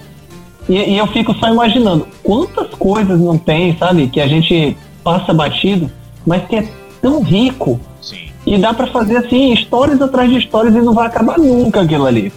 E, 0.69 0.74
e, 0.74 0.98
eu 0.98 1.06
fico 1.09 1.35
só 1.35 1.48
imaginando 1.48 2.06
quantas 2.23 2.69
coisas 2.70 3.20
não 3.20 3.36
tem, 3.36 3.77
sabe, 3.77 4.06
que 4.09 4.20
a 4.20 4.27
gente 4.27 4.77
passa 5.02 5.35
batido, 5.35 5.90
mas 6.27 6.47
que 6.47 6.56
é 6.56 6.69
tão 7.02 7.23
rico. 7.23 7.78
Sim. 8.01 8.28
E 8.47 8.56
dá 8.56 8.73
para 8.73 8.86
fazer 8.86 9.19
assim, 9.19 9.52
histórias 9.52 10.01
atrás 10.01 10.31
de 10.31 10.39
histórias 10.39 10.74
e 10.74 10.81
não 10.81 10.94
vai 10.94 11.06
acabar 11.06 11.39
nunca 11.39 11.82
aquilo 11.82 12.06
ali. 12.06 12.32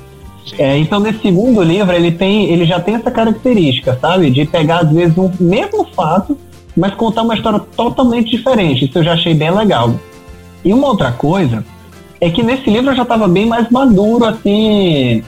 É, 0.58 0.78
então, 0.78 1.00
nesse 1.00 1.22
segundo 1.22 1.62
livro, 1.62 1.94
ele, 1.94 2.12
tem, 2.12 2.46
ele 2.50 2.66
já 2.66 2.80
tem 2.80 2.96
essa 2.96 3.12
característica, 3.12 3.98
sabe? 4.00 4.30
De 4.30 4.46
pegar, 4.46 4.80
às 4.80 4.92
vezes, 4.92 5.18
um 5.18 5.32
mesmo 5.40 5.86
fato, 5.94 6.38
mas 6.76 6.94
contar 6.96 7.24
uma 7.24 7.36
história 7.36 7.60
totalmente 7.76 8.32
diferente. 8.32 8.86
Isso 8.86 8.98
eu 8.98 9.04
já 9.04 9.14
achei 9.14 9.34
bem 9.34 9.52
legal. 9.52 9.94
E 10.64 10.74
uma 10.74 10.88
outra 10.88 11.12
coisa 11.12 11.66
é 12.20 12.30
que 12.30 12.44
nesse 12.44 12.70
livro 12.70 12.92
eu 12.92 12.96
já 12.96 13.04
estava 13.04 13.28
bem 13.28 13.46
mais 13.46 13.70
maduro, 13.70 14.26
assim, 14.26 15.24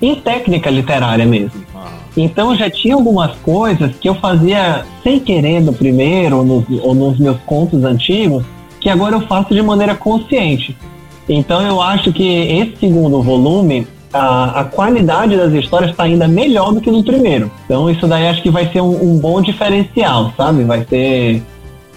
em 0.00 0.14
técnica 0.16 0.70
literária 0.70 1.24
mesmo. 1.24 1.64
Então 2.16 2.56
já 2.56 2.70
tinha 2.70 2.94
algumas 2.94 3.36
coisas 3.38 3.94
que 3.96 4.08
eu 4.08 4.14
fazia 4.14 4.84
sem 5.02 5.20
querer 5.20 5.60
no 5.60 5.72
primeiro 5.72 6.38
ou 6.38 6.44
nos, 6.44 6.64
ou 6.82 6.94
nos 6.94 7.18
meus 7.18 7.38
contos 7.44 7.84
antigos, 7.84 8.42
que 8.80 8.88
agora 8.88 9.16
eu 9.16 9.20
faço 9.22 9.54
de 9.54 9.60
maneira 9.60 9.94
consciente. 9.94 10.76
Então 11.28 11.60
eu 11.60 11.80
acho 11.80 12.12
que 12.12 12.26
esse 12.26 12.76
segundo 12.78 13.20
volume, 13.22 13.86
a, 14.12 14.60
a 14.60 14.64
qualidade 14.64 15.36
das 15.36 15.52
histórias 15.52 15.90
está 15.90 16.04
ainda 16.04 16.26
melhor 16.26 16.72
do 16.72 16.80
que 16.80 16.90
no 16.90 17.04
primeiro. 17.04 17.50
Então 17.64 17.90
isso 17.90 18.06
daí 18.06 18.26
acho 18.28 18.42
que 18.42 18.50
vai 18.50 18.70
ser 18.72 18.80
um, 18.80 19.12
um 19.12 19.18
bom 19.18 19.42
diferencial, 19.42 20.32
sabe? 20.36 20.64
Vai 20.64 20.86
ser. 20.88 21.42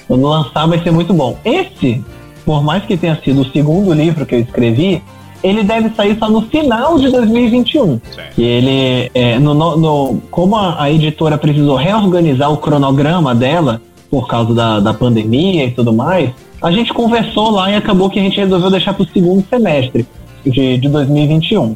Quando 0.08 0.28
lançar 0.28 0.66
vai 0.66 0.82
ser 0.82 0.92
muito 0.92 1.14
bom. 1.14 1.38
Esse, 1.46 2.04
por 2.50 2.64
mais 2.64 2.84
que 2.84 2.98
tenha 2.98 3.16
sido 3.24 3.42
o 3.42 3.52
segundo 3.52 3.94
livro 3.94 4.26
que 4.26 4.34
eu 4.34 4.40
escrevi, 4.40 5.04
ele 5.44 5.62
deve 5.62 5.92
sair 5.92 6.18
só 6.18 6.28
no 6.28 6.42
final 6.42 6.98
de 6.98 7.08
2021. 7.12 8.02
Certo. 8.12 8.34
Que 8.34 8.42
ele, 8.42 9.12
é, 9.14 9.38
no, 9.38 9.54
no, 9.54 10.18
como 10.32 10.56
a, 10.56 10.82
a, 10.82 10.92
editora 10.92 11.38
precisou 11.38 11.76
reorganizar 11.76 12.52
o 12.52 12.58
cronograma 12.58 13.36
dela 13.36 13.80
por 14.10 14.28
causa 14.28 14.52
da, 14.56 14.80
da 14.80 14.96
pandemia 14.96 15.66
e 15.66 15.70
tudo 15.70 15.94
mais, 15.94 16.32
a 16.60 16.72
gente 16.72 16.92
conversou 16.92 17.52
lá 17.52 17.70
e 17.70 17.76
acabou 17.76 18.10
que 18.10 18.18
a 18.18 18.24
gente 18.24 18.40
resolveu 18.40 18.72
deixar 18.72 18.96
para 18.96 19.04
o 19.04 19.08
segundo 19.10 19.46
semestre 19.48 20.08
de, 20.44 20.80
de 20.80 20.90
2021. 20.90 21.76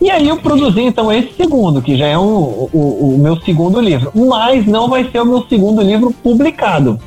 E 0.00 0.08
aí 0.08 0.28
eu 0.28 0.36
produzi 0.36 0.82
então 0.82 1.10
esse 1.10 1.32
segundo, 1.32 1.82
que 1.82 1.96
já 1.96 2.06
é 2.06 2.16
o, 2.16 2.68
o, 2.72 3.16
o, 3.16 3.18
meu 3.18 3.40
segundo 3.40 3.80
livro. 3.80 4.12
Mas 4.14 4.66
não 4.66 4.88
vai 4.88 5.02
ser 5.10 5.18
o 5.18 5.26
meu 5.26 5.42
segundo 5.48 5.82
livro 5.82 6.14
publicado. 6.22 7.00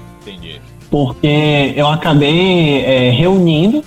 Porque 0.96 1.74
eu 1.76 1.88
acabei 1.88 2.80
é, 2.86 3.10
reunindo 3.10 3.84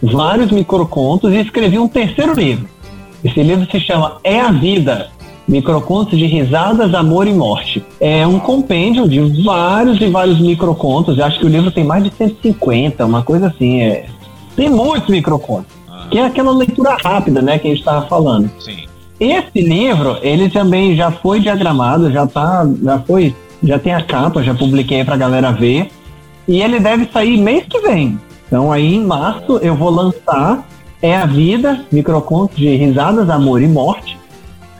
vários 0.00 0.52
microcontos 0.52 1.32
e 1.32 1.40
escrevi 1.40 1.76
um 1.76 1.88
terceiro 1.88 2.34
livro. 2.34 2.68
Esse 3.24 3.42
livro 3.42 3.68
se 3.68 3.80
chama 3.80 4.18
É 4.22 4.38
a 4.38 4.52
Vida, 4.52 5.10
Microcontos 5.48 6.16
de 6.16 6.24
Risadas, 6.24 6.94
Amor 6.94 7.26
e 7.26 7.32
Morte. 7.32 7.84
É 7.98 8.24
um 8.24 8.38
compêndio 8.38 9.08
de 9.08 9.42
vários 9.42 10.00
e 10.00 10.06
vários 10.06 10.38
microcontos. 10.38 11.18
Eu 11.18 11.24
acho 11.24 11.40
que 11.40 11.46
o 11.46 11.48
livro 11.48 11.72
tem 11.72 11.82
mais 11.82 12.04
de 12.04 12.12
150, 12.14 13.04
uma 13.06 13.24
coisa 13.24 13.48
assim. 13.48 13.80
É... 13.80 14.06
Tem 14.54 14.70
muitos 14.70 15.08
microcontos. 15.08 15.72
Ah. 15.90 16.06
Que 16.12 16.18
é 16.18 16.26
aquela 16.26 16.52
leitura 16.52 16.96
rápida, 17.02 17.42
né, 17.42 17.58
que 17.58 17.66
a 17.66 17.70
gente 17.70 17.80
estava 17.80 18.06
falando. 18.06 18.48
Sim. 18.60 18.84
Esse 19.18 19.60
livro, 19.60 20.16
ele 20.22 20.48
também 20.48 20.94
já 20.94 21.10
foi 21.10 21.40
diagramado, 21.40 22.12
já 22.12 22.24
tá, 22.24 22.64
já 22.80 23.00
foi, 23.00 23.34
já 23.64 23.80
tem 23.80 23.92
a 23.92 24.00
capa, 24.00 24.44
já 24.44 24.54
publiquei 24.54 25.02
para 25.02 25.14
a 25.14 25.18
galera 25.18 25.50
ver. 25.50 25.90
E 26.46 26.60
ele 26.60 26.80
deve 26.80 27.08
sair 27.12 27.36
mês 27.36 27.64
que 27.68 27.80
vem. 27.80 28.18
Então 28.46 28.72
aí 28.72 28.94
em 28.94 29.04
março 29.04 29.58
eu 29.58 29.74
vou 29.74 29.90
lançar 29.90 30.66
É 31.00 31.16
a 31.16 31.26
Vida, 31.26 31.84
Microcontos 31.90 32.56
de 32.56 32.68
Risadas, 32.76 33.28
Amor 33.28 33.60
e 33.62 33.66
Morte 33.66 34.16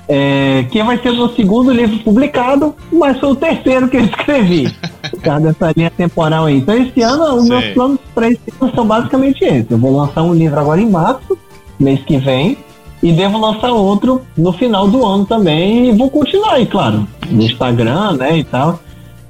é, 0.08 0.66
que 0.70 0.82
vai 0.82 0.98
ser 0.98 1.10
o 1.10 1.16
meu 1.16 1.28
segundo 1.30 1.72
livro 1.72 1.98
publicado, 2.00 2.74
mas 2.92 3.18
foi 3.18 3.30
o 3.30 3.36
terceiro 3.36 3.88
que 3.88 3.96
eu 3.96 4.04
escrevi, 4.04 4.70
por 5.10 5.20
causa 5.20 5.40
dessa 5.40 5.72
linha 5.74 5.90
temporal 5.90 6.46
aí. 6.46 6.58
Então, 6.58 6.76
esse 6.76 7.00
ano, 7.00 7.36
os 7.36 7.48
meus 7.48 7.64
planos 7.68 7.98
para 8.14 8.28
esse 8.28 8.40
ano 8.60 8.70
são 8.74 8.86
basicamente 8.86 9.42
esses. 9.42 9.70
Eu 9.70 9.78
vou 9.78 9.96
lançar 9.96 10.22
um 10.22 10.34
livro 10.34 10.58
agora 10.58 10.80
em 10.80 10.90
março, 10.90 11.38
mês 11.78 12.00
que 12.04 12.18
vem, 12.18 12.58
e 13.02 13.10
devo 13.10 13.38
lançar 13.38 13.72
outro 13.72 14.22
no 14.36 14.52
final 14.52 14.86
do 14.86 15.04
ano 15.04 15.24
também, 15.24 15.88
e 15.88 15.92
vou 15.92 16.10
continuar 16.10 16.54
aí, 16.54 16.66
claro, 16.66 17.06
no 17.30 17.42
Instagram, 17.42 18.12
né, 18.12 18.38
e 18.38 18.44
tal. 18.44 18.80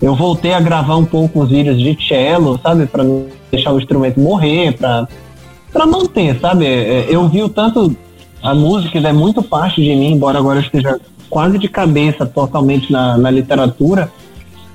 Eu 0.03 0.17
voltei 0.17 0.53
a 0.53 0.61
gravar 0.61 0.97
um 0.97 1.05
pouco 1.05 1.41
os 1.41 1.49
vídeos 1.49 1.79
de 1.79 1.97
cello, 2.07 2.59
sabe, 2.61 2.87
para 2.87 3.05
não 3.05 3.27
deixar 3.51 3.73
o 3.73 3.79
instrumento 3.79 4.19
morrer, 4.19 4.77
para 4.77 5.87
manter, 5.87 6.39
sabe? 6.41 6.67
É, 6.67 7.07
eu 7.09 7.29
vi 7.29 7.43
o 7.43 7.49
tanto 7.49 7.97
a 8.43 8.55
música 8.55 8.99
é 8.99 9.13
muito 9.13 9.41
parte 9.41 9.81
de 9.81 9.95
mim, 9.95 10.13
embora 10.13 10.39
agora 10.39 10.59
eu 10.59 10.63
esteja 10.63 11.01
quase 11.31 11.59
de 11.59 11.69
cabeça 11.69 12.27
totalmente 12.27 12.91
na, 12.91 13.17
na 13.17 13.31
literatura. 13.31 14.11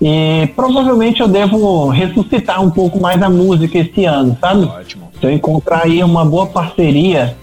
E 0.01 0.47
provavelmente 0.55 1.19
eu 1.19 1.27
devo 1.27 1.89
ressuscitar 1.89 2.63
um 2.63 2.69
pouco 2.69 2.99
mais 2.99 3.21
a 3.21 3.29
música 3.29 3.77
esse 3.79 4.05
ano, 4.05 4.37
sabe? 4.39 4.65
Ótimo. 4.65 5.09
Se 5.19 5.25
eu 5.25 5.31
encontrar 5.31 5.83
aí 5.83 6.01
uma 6.01 6.23
boa 6.23 6.45
parceria, 6.45 7.35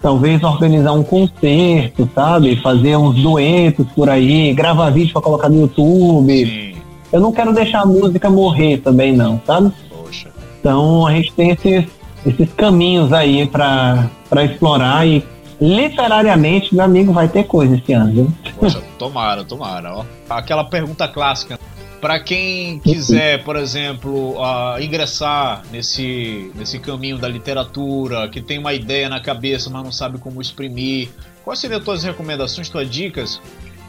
talvez 0.00 0.42
organizar 0.42 0.92
um 0.92 1.02
concerto, 1.02 2.08
sabe? 2.14 2.56
Fazer 2.56 2.96
uns 2.96 3.16
duetos 3.16 3.86
por 3.94 4.08
aí, 4.08 4.54
gravar 4.54 4.90
vídeo 4.90 5.12
para 5.12 5.22
colocar 5.22 5.48
no 5.50 5.60
YouTube. 5.62 6.46
Sim. 6.46 6.67
Eu 7.12 7.20
não 7.20 7.32
quero 7.32 7.52
deixar 7.52 7.82
a 7.82 7.86
música 7.86 8.28
morrer 8.28 8.78
também, 8.78 9.16
não, 9.16 9.40
sabe? 9.46 9.72
Poxa. 9.88 10.30
Então 10.60 11.06
a 11.06 11.12
gente 11.12 11.32
tem 11.32 11.50
esses, 11.50 11.86
esses 12.26 12.52
caminhos 12.54 13.12
aí 13.12 13.46
para 13.46 14.10
explorar 14.44 15.06
e 15.06 15.24
literariamente, 15.60 16.74
meu 16.74 16.84
amigo, 16.84 17.12
vai 17.12 17.28
ter 17.28 17.44
coisa 17.44 17.76
esse 17.76 17.92
ano, 17.92 18.12
viu? 18.12 18.32
Poxa, 18.58 18.82
tomara, 18.98 19.44
tomara, 19.44 19.94
ó. 19.94 20.04
Aquela 20.28 20.64
pergunta 20.64 21.08
clássica. 21.08 21.58
Para 22.00 22.20
quem 22.20 22.78
quiser, 22.78 23.42
por 23.42 23.56
exemplo, 23.56 24.36
uh, 24.36 24.80
ingressar 24.80 25.64
nesse, 25.72 26.52
nesse 26.54 26.78
caminho 26.78 27.18
da 27.18 27.26
literatura, 27.26 28.28
que 28.28 28.40
tem 28.40 28.56
uma 28.58 28.72
ideia 28.72 29.08
na 29.08 29.18
cabeça, 29.18 29.68
mas 29.68 29.82
não 29.82 29.90
sabe 29.90 30.16
como 30.18 30.40
exprimir, 30.40 31.08
quais 31.44 31.58
seriam 31.58 31.78
as 31.78 31.84
tuas 31.84 32.04
recomendações, 32.04 32.68
tuas 32.68 32.88
dicas? 32.88 33.40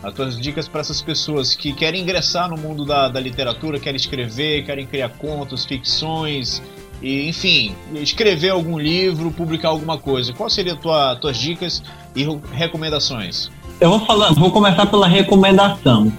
As 0.02 0.14
tuas 0.14 0.40
dicas 0.40 0.68
para 0.68 0.82
essas 0.82 1.02
pessoas 1.02 1.54
que 1.54 1.74
querem 1.74 2.02
ingressar 2.02 2.50
no 2.50 2.58
mundo 2.58 2.86
da, 2.86 3.10
da 3.10 3.20
literatura, 3.20 3.80
querem 3.80 3.98
escrever, 3.98 4.66
querem 4.66 4.86
criar 4.86 5.10
contos, 5.10 5.66
ficções, 5.66 6.62
e, 7.02 7.30
enfim, 7.30 7.76
escrever 7.96 8.50
algum 8.50 8.78
livro, 8.78 9.32
publicar 9.32 9.70
alguma 9.70 9.98
coisa. 9.98 10.34
Quais 10.34 10.54
seriam 10.54 10.76
tua, 10.76 11.16
tuas 11.16 11.38
dicas 11.38 11.84
e 12.16 12.26
recomendações? 12.52 13.50
Eu 13.80 13.90
vou 13.90 14.06
falar, 14.06 14.34
vou 14.34 14.52
começar 14.52 14.86
pela 14.86 15.08
recomendação. 15.08 16.12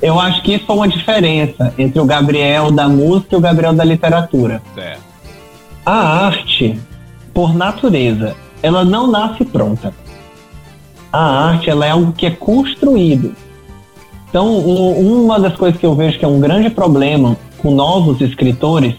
Eu 0.00 0.18
acho 0.18 0.42
que 0.42 0.54
isso 0.54 0.64
é 0.68 0.72
uma 0.74 0.88
diferença 0.88 1.74
entre 1.76 2.00
o 2.00 2.04
Gabriel 2.04 2.70
da 2.70 2.88
música 2.88 3.34
e 3.34 3.38
o 3.38 3.40
Gabriel 3.40 3.72
da 3.72 3.84
literatura. 3.84 4.62
Certo. 4.74 5.02
A 5.84 6.26
arte, 6.26 6.78
por 7.32 7.54
natureza, 7.54 8.36
ela 8.62 8.84
não 8.84 9.08
nasce 9.08 9.44
pronta. 9.44 9.92
A 11.12 11.48
arte 11.48 11.70
ela 11.70 11.86
é 11.86 11.90
algo 11.90 12.12
que 12.12 12.26
é 12.26 12.30
construído. 12.30 13.34
Então, 14.28 14.46
um, 14.46 15.24
uma 15.24 15.40
das 15.40 15.56
coisas 15.56 15.80
que 15.80 15.86
eu 15.86 15.94
vejo 15.94 16.18
que 16.18 16.24
é 16.24 16.28
um 16.28 16.40
grande 16.40 16.68
problema 16.68 17.36
com 17.58 17.70
novos 17.70 18.20
escritores 18.20 18.94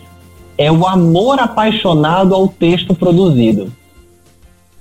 é 0.57 0.71
o 0.71 0.85
amor 0.85 1.39
apaixonado 1.39 2.33
ao 2.35 2.47
texto 2.47 2.93
produzido. 2.93 3.71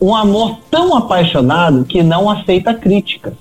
Um 0.00 0.14
amor 0.14 0.58
tão 0.70 0.96
apaixonado 0.96 1.84
que 1.84 2.02
não 2.02 2.30
aceita 2.30 2.72
crítica. 2.72 3.34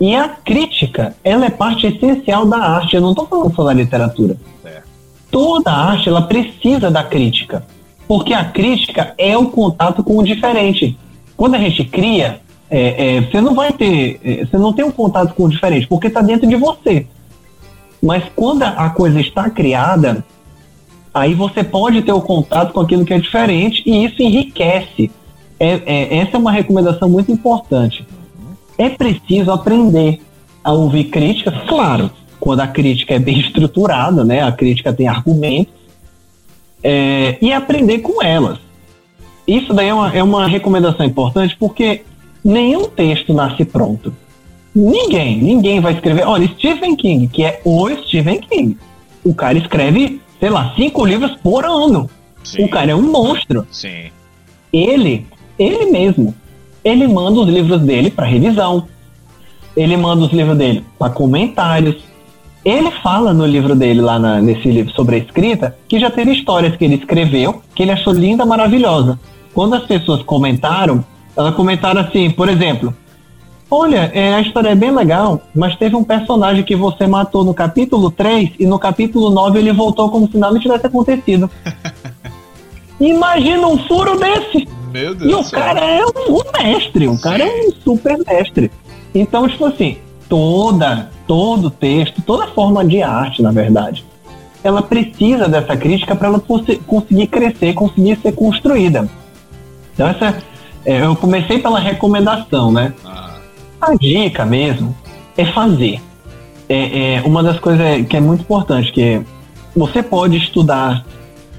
E 0.00 0.14
a 0.14 0.28
crítica, 0.28 1.14
ela 1.22 1.46
é 1.46 1.50
parte 1.50 1.86
essencial 1.86 2.44
da 2.44 2.58
arte. 2.58 2.96
Eu 2.96 3.00
não 3.00 3.10
estou 3.10 3.26
falando 3.26 3.54
só 3.54 3.64
da 3.64 3.72
literatura. 3.72 4.36
É. 4.64 4.82
Toda 5.30 5.70
arte, 5.70 6.08
ela 6.08 6.22
precisa 6.22 6.90
da 6.90 7.04
crítica. 7.04 7.64
Porque 8.06 8.34
a 8.34 8.44
crítica 8.44 9.14
é 9.16 9.38
o 9.38 9.46
contato 9.46 10.02
com 10.02 10.18
o 10.18 10.24
diferente. 10.24 10.98
Quando 11.36 11.54
a 11.54 11.58
gente 11.58 11.84
cria, 11.84 12.41
é, 12.74 13.16
é, 13.16 13.20
você 13.20 13.38
não 13.38 13.54
vai 13.54 13.70
ter, 13.70 14.18
é, 14.24 14.46
você 14.46 14.56
não 14.56 14.72
tem 14.72 14.82
um 14.82 14.90
contato 14.90 15.34
com 15.34 15.44
o 15.44 15.48
diferente, 15.50 15.86
porque 15.86 16.06
está 16.06 16.22
dentro 16.22 16.48
de 16.48 16.56
você. 16.56 17.06
Mas 18.02 18.24
quando 18.34 18.62
a 18.62 18.88
coisa 18.88 19.20
está 19.20 19.50
criada, 19.50 20.24
aí 21.12 21.34
você 21.34 21.62
pode 21.62 22.00
ter 22.00 22.12
o 22.12 22.22
contato 22.22 22.72
com 22.72 22.80
aquilo 22.80 23.04
que 23.04 23.12
é 23.12 23.18
diferente 23.18 23.82
e 23.84 24.06
isso 24.06 24.22
enriquece. 24.22 25.10
É, 25.60 25.82
é, 25.84 26.16
essa 26.16 26.38
é 26.38 26.40
uma 26.40 26.50
recomendação 26.50 27.10
muito 27.10 27.30
importante. 27.30 28.06
É 28.78 28.88
preciso 28.88 29.50
aprender 29.50 30.22
a 30.64 30.72
ouvir 30.72 31.04
críticas, 31.04 31.54
claro, 31.68 32.10
quando 32.40 32.60
a 32.60 32.66
crítica 32.66 33.12
é 33.14 33.18
bem 33.18 33.38
estruturada, 33.40 34.24
né? 34.24 34.42
A 34.42 34.50
crítica 34.50 34.94
tem 34.94 35.08
argumentos 35.08 35.74
é, 36.82 37.36
e 37.38 37.52
aprender 37.52 37.98
com 37.98 38.22
elas. 38.22 38.58
Isso 39.46 39.74
daí 39.74 39.88
é 39.88 39.94
uma, 39.94 40.16
é 40.16 40.22
uma 40.22 40.46
recomendação 40.46 41.04
importante 41.04 41.54
porque 41.60 42.02
nenhum 42.44 42.88
texto 42.88 43.32
nasce 43.32 43.64
pronto. 43.64 44.14
Ninguém, 44.74 45.42
ninguém 45.42 45.80
vai 45.80 45.92
escrever. 45.94 46.26
Olha, 46.26 46.48
Stephen 46.48 46.96
King, 46.96 47.28
que 47.28 47.44
é 47.44 47.60
o 47.64 47.88
Stephen 48.06 48.40
King, 48.40 48.76
o 49.24 49.34
cara 49.34 49.58
escreve 49.58 50.22
sei 50.42 50.50
lá, 50.50 50.72
cinco 50.74 51.06
livros 51.06 51.36
por 51.40 51.64
ano. 51.64 52.10
Sim. 52.42 52.64
O 52.64 52.68
cara 52.68 52.90
é 52.90 52.94
um 52.96 53.02
monstro. 53.02 53.64
Sim. 53.70 54.10
Ele, 54.72 55.24
ele 55.56 55.86
mesmo, 55.86 56.34
ele 56.82 57.06
manda 57.06 57.38
os 57.38 57.48
livros 57.48 57.80
dele 57.82 58.10
para 58.10 58.26
revisão. 58.26 58.88
Ele 59.76 59.96
manda 59.96 60.24
os 60.24 60.32
livros 60.32 60.58
dele 60.58 60.84
para 60.98 61.12
comentários. 61.12 62.02
Ele 62.64 62.90
fala 62.90 63.32
no 63.32 63.46
livro 63.46 63.76
dele, 63.76 64.00
lá 64.00 64.18
na, 64.18 64.42
nesse 64.42 64.68
livro 64.68 64.92
sobre 64.94 65.14
a 65.14 65.18
escrita, 65.20 65.76
que 65.86 66.00
já 66.00 66.10
teve 66.10 66.32
histórias 66.32 66.74
que 66.74 66.84
ele 66.84 66.96
escreveu 66.96 67.62
que 67.72 67.84
ele 67.84 67.92
achou 67.92 68.12
linda, 68.12 68.44
maravilhosa. 68.44 69.20
Quando 69.54 69.74
as 69.74 69.84
pessoas 69.84 70.24
comentaram, 70.24 71.04
elas 71.36 71.54
comentaram 71.54 72.00
assim, 72.00 72.30
por 72.30 72.48
exemplo, 72.48 72.94
Olha, 73.74 74.10
é, 74.12 74.34
a 74.34 74.40
história 74.42 74.68
é 74.68 74.74
bem 74.74 74.94
legal, 74.94 75.40
mas 75.54 75.74
teve 75.76 75.96
um 75.96 76.04
personagem 76.04 76.62
que 76.62 76.76
você 76.76 77.06
matou 77.06 77.42
no 77.42 77.54
capítulo 77.54 78.10
3 78.10 78.50
e 78.58 78.66
no 78.66 78.78
capítulo 78.78 79.30
9 79.30 79.58
ele 79.58 79.72
voltou 79.72 80.10
como 80.10 80.30
se 80.30 80.36
nada 80.36 80.58
tivesse 80.58 80.86
acontecido. 80.86 81.50
Imagina 83.00 83.66
um 83.66 83.78
furo 83.78 84.18
desse! 84.18 84.68
Meu 84.92 85.14
Deus 85.14 85.32
e 85.32 85.34
o 85.34 85.50
cara 85.50 85.80
é 85.80 86.04
um, 86.04 86.34
um 86.36 86.42
mestre, 86.62 87.08
o 87.08 87.18
cara 87.18 87.44
é 87.44 87.66
um 87.66 87.72
super 87.82 88.18
mestre. 88.18 88.70
Então, 89.14 89.48
tipo 89.48 89.64
assim, 89.64 89.96
toda, 90.28 91.10
todo 91.26 91.70
texto, 91.70 92.20
toda 92.20 92.48
forma 92.48 92.84
de 92.84 93.02
arte, 93.02 93.40
na 93.40 93.52
verdade, 93.52 94.04
ela 94.62 94.82
precisa 94.82 95.48
dessa 95.48 95.74
crítica 95.78 96.14
para 96.14 96.28
ela 96.28 96.42
conseguir 96.86 97.26
crescer, 97.28 97.72
conseguir 97.72 98.18
ser 98.20 98.32
construída. 98.32 99.08
Então, 99.94 100.08
essa, 100.08 100.36
é, 100.84 101.04
eu 101.04 101.14
comecei 101.16 101.58
pela 101.58 101.78
recomendação, 101.78 102.72
né? 102.72 102.92
Ah. 103.04 103.36
A 103.80 103.94
dica 103.94 104.44
mesmo 104.44 104.94
é 105.36 105.44
fazer. 105.44 106.00
É, 106.68 107.16
é, 107.16 107.22
uma 107.22 107.42
das 107.42 107.58
coisas 107.58 108.06
que 108.06 108.16
é 108.16 108.20
muito 108.20 108.42
importante, 108.42 108.92
que 108.92 109.20
você 109.74 110.02
pode 110.02 110.36
estudar, 110.36 111.04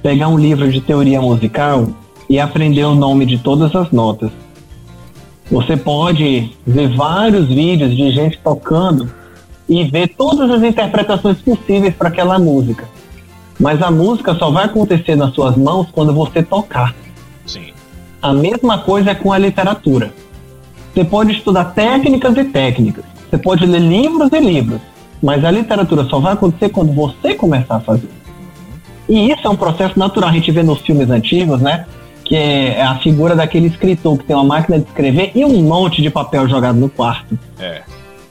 pegar 0.02 0.28
um 0.28 0.38
livro 0.38 0.72
de 0.72 0.82
teoria 0.82 1.22
musical 1.22 1.88
e 2.30 2.40
aprender 2.40 2.84
o 2.86 2.96
nome 2.96 3.26
de 3.26 3.38
todas 3.38 3.76
as 3.76 3.92
notas. 3.92 4.32
Você 5.52 5.76
pode 5.76 6.56
ver 6.66 6.88
vários 6.96 7.48
vídeos 7.48 7.96
de 7.96 8.12
gente 8.12 8.40
tocando 8.44 9.12
e 9.68 9.84
ver 9.84 10.08
todas 10.10 10.50
as 10.50 10.64
interpretações 10.64 11.42
possíveis 11.42 11.94
para 11.94 12.10
aquela 12.10 12.40
música. 12.40 12.88
Mas 13.60 13.82
a 13.82 13.92
música 13.92 14.34
só 14.36 14.50
vai 14.50 14.66
acontecer 14.66 15.16
nas 15.16 15.34
suas 15.34 15.56
mãos 15.56 15.88
quando 15.92 16.14
você 16.14 16.42
tocar. 16.42 16.96
Sim. 17.46 17.73
A 18.24 18.34
mesma 18.34 18.78
coisa 18.78 19.12
é 19.12 19.16
com 19.16 19.34
a 19.34 19.38
literatura. 19.38 20.14
Você 20.94 21.04
pode 21.04 21.34
estudar 21.34 21.66
técnicas 21.74 22.38
e 22.38 22.46
técnicas. 22.46 23.04
Você 23.30 23.38
pode 23.38 23.66
ler 23.66 23.82
livros 23.82 24.30
e 24.32 24.40
livros. 24.40 24.80
Mas 25.22 25.44
a 25.44 25.52
literatura 25.52 26.06
só 26.06 26.20
vai 26.20 26.32
acontecer 26.32 26.70
quando 26.70 26.94
você 26.94 27.36
começar 27.36 27.76
a 27.76 27.80
fazer. 27.82 28.10
E 29.10 29.30
isso 29.30 29.46
é 29.46 29.50
um 29.50 29.58
processo 29.58 30.00
natural. 30.00 30.30
A 30.30 30.34
gente 30.34 30.50
vê 30.52 30.64
nos 30.64 30.80
filmes 30.80 31.10
antigos, 31.10 31.60
né? 31.60 31.86
que 32.24 32.38
é 32.38 32.82
a 32.82 32.96
figura 32.96 33.36
daquele 33.36 33.68
escritor 33.68 34.18
que 34.18 34.24
tem 34.24 34.34
uma 34.34 34.46
máquina 34.46 34.80
de 34.80 34.86
escrever 34.86 35.32
e 35.36 35.44
um 35.44 35.62
monte 35.62 36.02
de 36.02 36.10
papel 36.10 36.48
jogado 36.48 36.80
no 36.80 36.88
quarto. 36.88 37.38
É. 37.60 37.82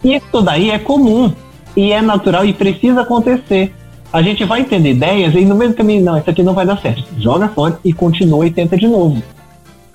Isso 0.02 0.40
daí 0.40 0.70
é 0.70 0.78
comum 0.78 1.30
e 1.76 1.92
é 1.92 2.00
natural 2.00 2.46
e 2.46 2.54
precisa 2.54 3.02
acontecer. 3.02 3.74
A 4.10 4.22
gente 4.22 4.42
vai 4.44 4.60
entender 4.60 4.92
ideias 4.92 5.34
e 5.34 5.44
no 5.44 5.54
mesmo 5.54 5.74
caminho, 5.74 6.02
não, 6.02 6.16
isso 6.16 6.30
aqui 6.30 6.42
não 6.42 6.54
vai 6.54 6.64
dar 6.64 6.80
certo. 6.80 7.04
Joga 7.18 7.48
fora 7.48 7.78
e 7.84 7.92
continua 7.92 8.46
e 8.46 8.50
tenta 8.50 8.76
de 8.76 8.88
novo. 8.88 9.22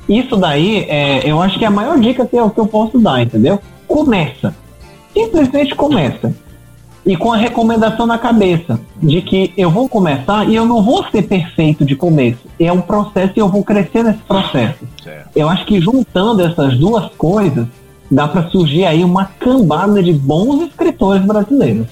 Isso 0.07 0.35
daí, 0.37 0.85
é, 0.89 1.29
eu 1.29 1.41
acho 1.41 1.57
que 1.57 1.65
é 1.65 1.67
a 1.67 1.71
maior 1.71 1.99
dica 1.99 2.25
que 2.25 2.35
eu, 2.35 2.49
que 2.49 2.59
eu 2.59 2.67
posso 2.67 2.97
dar, 2.99 3.21
entendeu? 3.21 3.59
Começa. 3.87 4.55
Simplesmente 5.13 5.75
começa 5.75 6.33
e 7.07 7.15
com 7.15 7.31
a 7.31 7.37
recomendação 7.37 8.05
na 8.05 8.17
cabeça 8.17 8.77
de 9.01 9.21
que 9.21 9.53
eu 9.55 9.71
vou 9.71 9.87
começar 9.87 10.47
e 10.49 10.55
eu 10.55 10.65
não 10.65 10.83
vou 10.83 11.05
ser 11.09 11.21
perfeito 11.21 11.85
de 11.85 11.95
começo. 11.95 12.39
É 12.59 12.69
um 12.71 12.81
processo 12.81 13.31
e 13.37 13.39
eu 13.39 13.47
vou 13.47 13.63
crescer 13.63 14.03
nesse 14.03 14.19
processo. 14.19 14.79
Eu 15.33 15.47
acho 15.47 15.65
que 15.65 15.79
juntando 15.79 16.41
essas 16.41 16.77
duas 16.77 17.09
coisas, 17.15 17.65
dá 18.11 18.27
para 18.27 18.49
surgir 18.49 18.83
aí 18.83 19.05
uma 19.05 19.23
cambada 19.39 20.03
de 20.03 20.11
bons 20.11 20.67
escritores 20.67 21.23
brasileiros. 21.23 21.87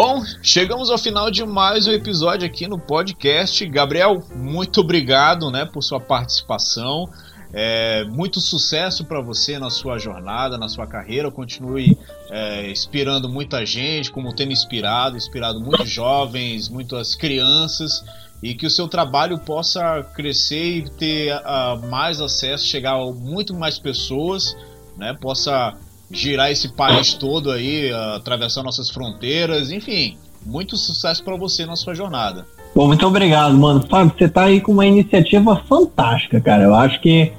Bom, 0.00 0.22
chegamos 0.40 0.90
ao 0.90 0.96
final 0.96 1.28
de 1.28 1.44
mais 1.44 1.88
um 1.88 1.90
episódio 1.90 2.46
aqui 2.46 2.68
no 2.68 2.78
podcast. 2.78 3.66
Gabriel, 3.66 4.22
muito 4.32 4.80
obrigado, 4.80 5.50
né, 5.50 5.64
por 5.64 5.82
sua 5.82 5.98
participação. 5.98 7.10
É, 7.52 8.04
muito 8.04 8.40
sucesso 8.40 9.04
para 9.04 9.20
você 9.20 9.58
na 9.58 9.70
sua 9.70 9.98
jornada, 9.98 10.56
na 10.56 10.68
sua 10.68 10.86
carreira. 10.86 11.32
Continue 11.32 11.98
é, 12.30 12.70
inspirando 12.70 13.28
muita 13.28 13.66
gente, 13.66 14.12
como 14.12 14.32
tem 14.32 14.46
me 14.46 14.52
inspirado, 14.52 15.16
inspirado 15.16 15.58
muitos 15.60 15.90
jovens, 15.90 16.68
muitas 16.68 17.16
crianças, 17.16 18.04
e 18.40 18.54
que 18.54 18.66
o 18.66 18.70
seu 18.70 18.86
trabalho 18.86 19.36
possa 19.40 20.04
crescer 20.14 20.76
e 20.76 20.90
ter 20.90 21.34
uh, 21.34 21.88
mais 21.88 22.20
acesso, 22.20 22.64
chegar 22.64 22.92
a 22.92 23.10
muito 23.10 23.52
mais 23.52 23.80
pessoas, 23.80 24.56
né? 24.96 25.12
Possa 25.20 25.76
girar 26.10 26.50
esse 26.50 26.68
país 26.68 27.14
todo 27.14 27.50
aí, 27.50 27.92
atravessar 28.14 28.62
nossas 28.62 28.90
fronteiras, 28.90 29.70
enfim, 29.70 30.16
muito 30.44 30.76
sucesso 30.76 31.22
para 31.22 31.36
você 31.36 31.66
na 31.66 31.76
sua 31.76 31.94
jornada. 31.94 32.46
Bom, 32.74 32.86
muito 32.86 33.06
obrigado, 33.06 33.56
mano. 33.56 33.84
Fábio, 33.88 34.14
você 34.16 34.28
tá 34.28 34.44
aí 34.44 34.60
com 34.60 34.72
uma 34.72 34.86
iniciativa 34.86 35.56
fantástica, 35.68 36.40
cara. 36.40 36.64
Eu 36.64 36.74
acho 36.74 37.00
que 37.00 37.32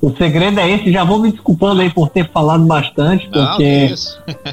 o 0.00 0.10
segredo 0.16 0.60
é 0.60 0.70
esse. 0.70 0.92
Já 0.92 1.04
vou 1.04 1.18
me 1.18 1.30
desculpando 1.30 1.80
aí 1.80 1.90
por 1.90 2.08
ter 2.08 2.30
falado 2.30 2.64
bastante, 2.64 3.28
porque. 3.28 3.94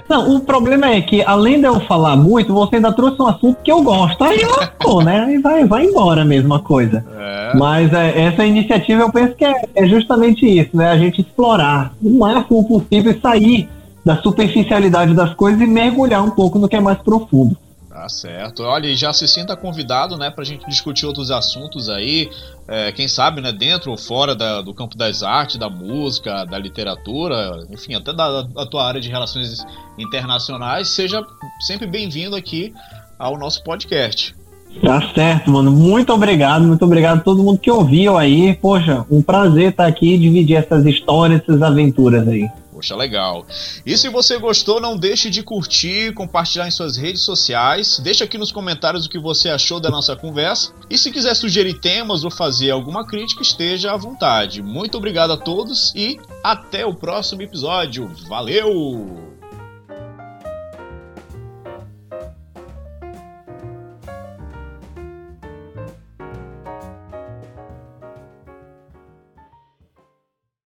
Não, 0.10 0.22
Não, 0.22 0.36
o 0.36 0.40
problema 0.42 0.90
é 0.90 1.02
que, 1.02 1.22
além 1.24 1.60
de 1.60 1.68
eu 1.68 1.80
falar 1.82 2.16
muito, 2.16 2.54
você 2.54 2.78
ainda 2.78 2.92
trouxe 2.92 3.22
um 3.22 3.28
assunto 3.28 3.58
que 3.64 3.72
eu 3.72 3.82
gosto. 3.82 4.24
Aí 4.24 4.42
eu, 4.42 4.68
pô, 4.80 5.02
né? 5.02 5.26
Aí 5.26 5.38
vai, 5.38 5.66
vai 5.66 5.86
embora 5.86 6.22
a 6.22 6.26
mesma 6.26 6.60
coisa. 6.60 7.06
É. 7.18 7.58
Mas 7.58 7.94
é, 7.94 8.22
essa 8.22 8.46
iniciativa 8.46 9.02
eu 9.02 9.12
penso 9.12 9.36
que 9.36 9.46
é, 9.46 9.54
é 9.76 9.86
justamente 9.86 10.46
isso, 10.46 10.76
né? 10.76 10.92
A 10.92 10.98
gente 10.98 11.22
explorar 11.22 11.94
o 12.02 12.18
máximo 12.18 12.68
possível 12.68 13.12
e 13.12 13.22
sair 13.22 13.70
da 14.04 14.18
superficialidade 14.18 15.14
das 15.14 15.34
coisas 15.34 15.62
e 15.62 15.68
mergulhar 15.68 16.24
um 16.24 16.32
pouco 16.32 16.58
no 16.58 16.68
que 16.68 16.76
é 16.76 16.82
mais 16.82 16.98
profundo. 17.00 17.56
Tá 18.02 18.10
certo. 18.10 18.64
Olha, 18.64 18.96
já 18.96 19.14
se 19.14 19.28
sinta 19.28 19.56
convidado, 19.56 20.18
né, 20.18 20.34
a 20.36 20.44
gente 20.44 20.68
discutir 20.68 21.06
outros 21.06 21.30
assuntos 21.30 21.88
aí, 21.88 22.32
é, 22.68 22.92
quem 22.92 23.08
sabe, 23.08 23.42
né, 23.42 23.52
dentro 23.52 23.92
ou 23.92 23.98
fora 23.98 24.34
da, 24.34 24.60
do 24.60 24.74
campo 24.74 24.98
das 24.98 25.22
artes, 25.22 25.58
da 25.58 25.70
música, 25.70 26.44
da 26.46 26.58
literatura, 26.58 27.64
enfim, 27.70 27.94
até 27.94 28.12
da, 28.12 28.42
da 28.42 28.66
tua 28.66 28.88
área 28.88 29.00
de 29.00 29.08
relações 29.08 29.64
internacionais. 30.00 30.90
Seja 30.90 31.24
sempre 31.60 31.86
bem-vindo 31.86 32.36
aqui 32.36 32.74
ao 33.20 33.38
nosso 33.38 33.64
podcast. 33.64 34.36
Tá 34.84 35.00
certo, 35.14 35.52
mano. 35.52 35.72
Muito 35.72 36.12
obrigado, 36.12 36.64
muito 36.64 36.84
obrigado 36.84 37.20
a 37.20 37.22
todo 37.22 37.44
mundo 37.44 37.60
que 37.60 37.70
ouviu 37.70 38.18
aí. 38.18 38.56
Poxa, 38.56 39.06
um 39.12 39.22
prazer 39.22 39.70
estar 39.70 39.86
aqui 39.86 40.16
e 40.16 40.18
dividir 40.18 40.56
essas 40.56 40.88
histórias, 40.88 41.42
essas 41.42 41.62
aventuras 41.62 42.28
aí. 42.28 42.50
Poxa, 42.82 42.96
legal. 42.96 43.46
E 43.86 43.96
se 43.96 44.10
você 44.10 44.40
gostou, 44.40 44.82
não 44.82 44.98
deixe 44.98 45.30
de 45.30 45.44
curtir, 45.44 46.16
compartilhar 46.16 46.68
em 46.68 46.72
suas 46.72 46.98
redes 46.98 47.22
sociais. 47.22 48.00
Deixa 48.00 48.24
aqui 48.24 48.40
nos 48.40 48.52
comentários 48.52 49.06
o 49.06 49.10
que 49.10 49.20
você 49.20 49.50
achou 49.50 49.80
da 49.80 49.92
nossa 49.92 50.16
conversa. 50.16 50.74
E 50.90 50.98
se 50.98 51.12
quiser 51.12 51.36
sugerir 51.36 51.80
temas 51.80 52.24
ou 52.24 52.32
fazer 52.32 52.72
alguma 52.72 53.06
crítica, 53.06 53.44
esteja 53.44 53.92
à 53.94 53.98
vontade. 53.98 54.64
Muito 54.64 54.98
obrigado 54.98 55.32
a 55.32 55.38
todos 55.38 55.94
e 55.96 56.20
até 56.44 56.84
o 56.84 56.96
próximo 56.96 57.44
episódio. 57.44 58.12
Valeu! 58.28 59.31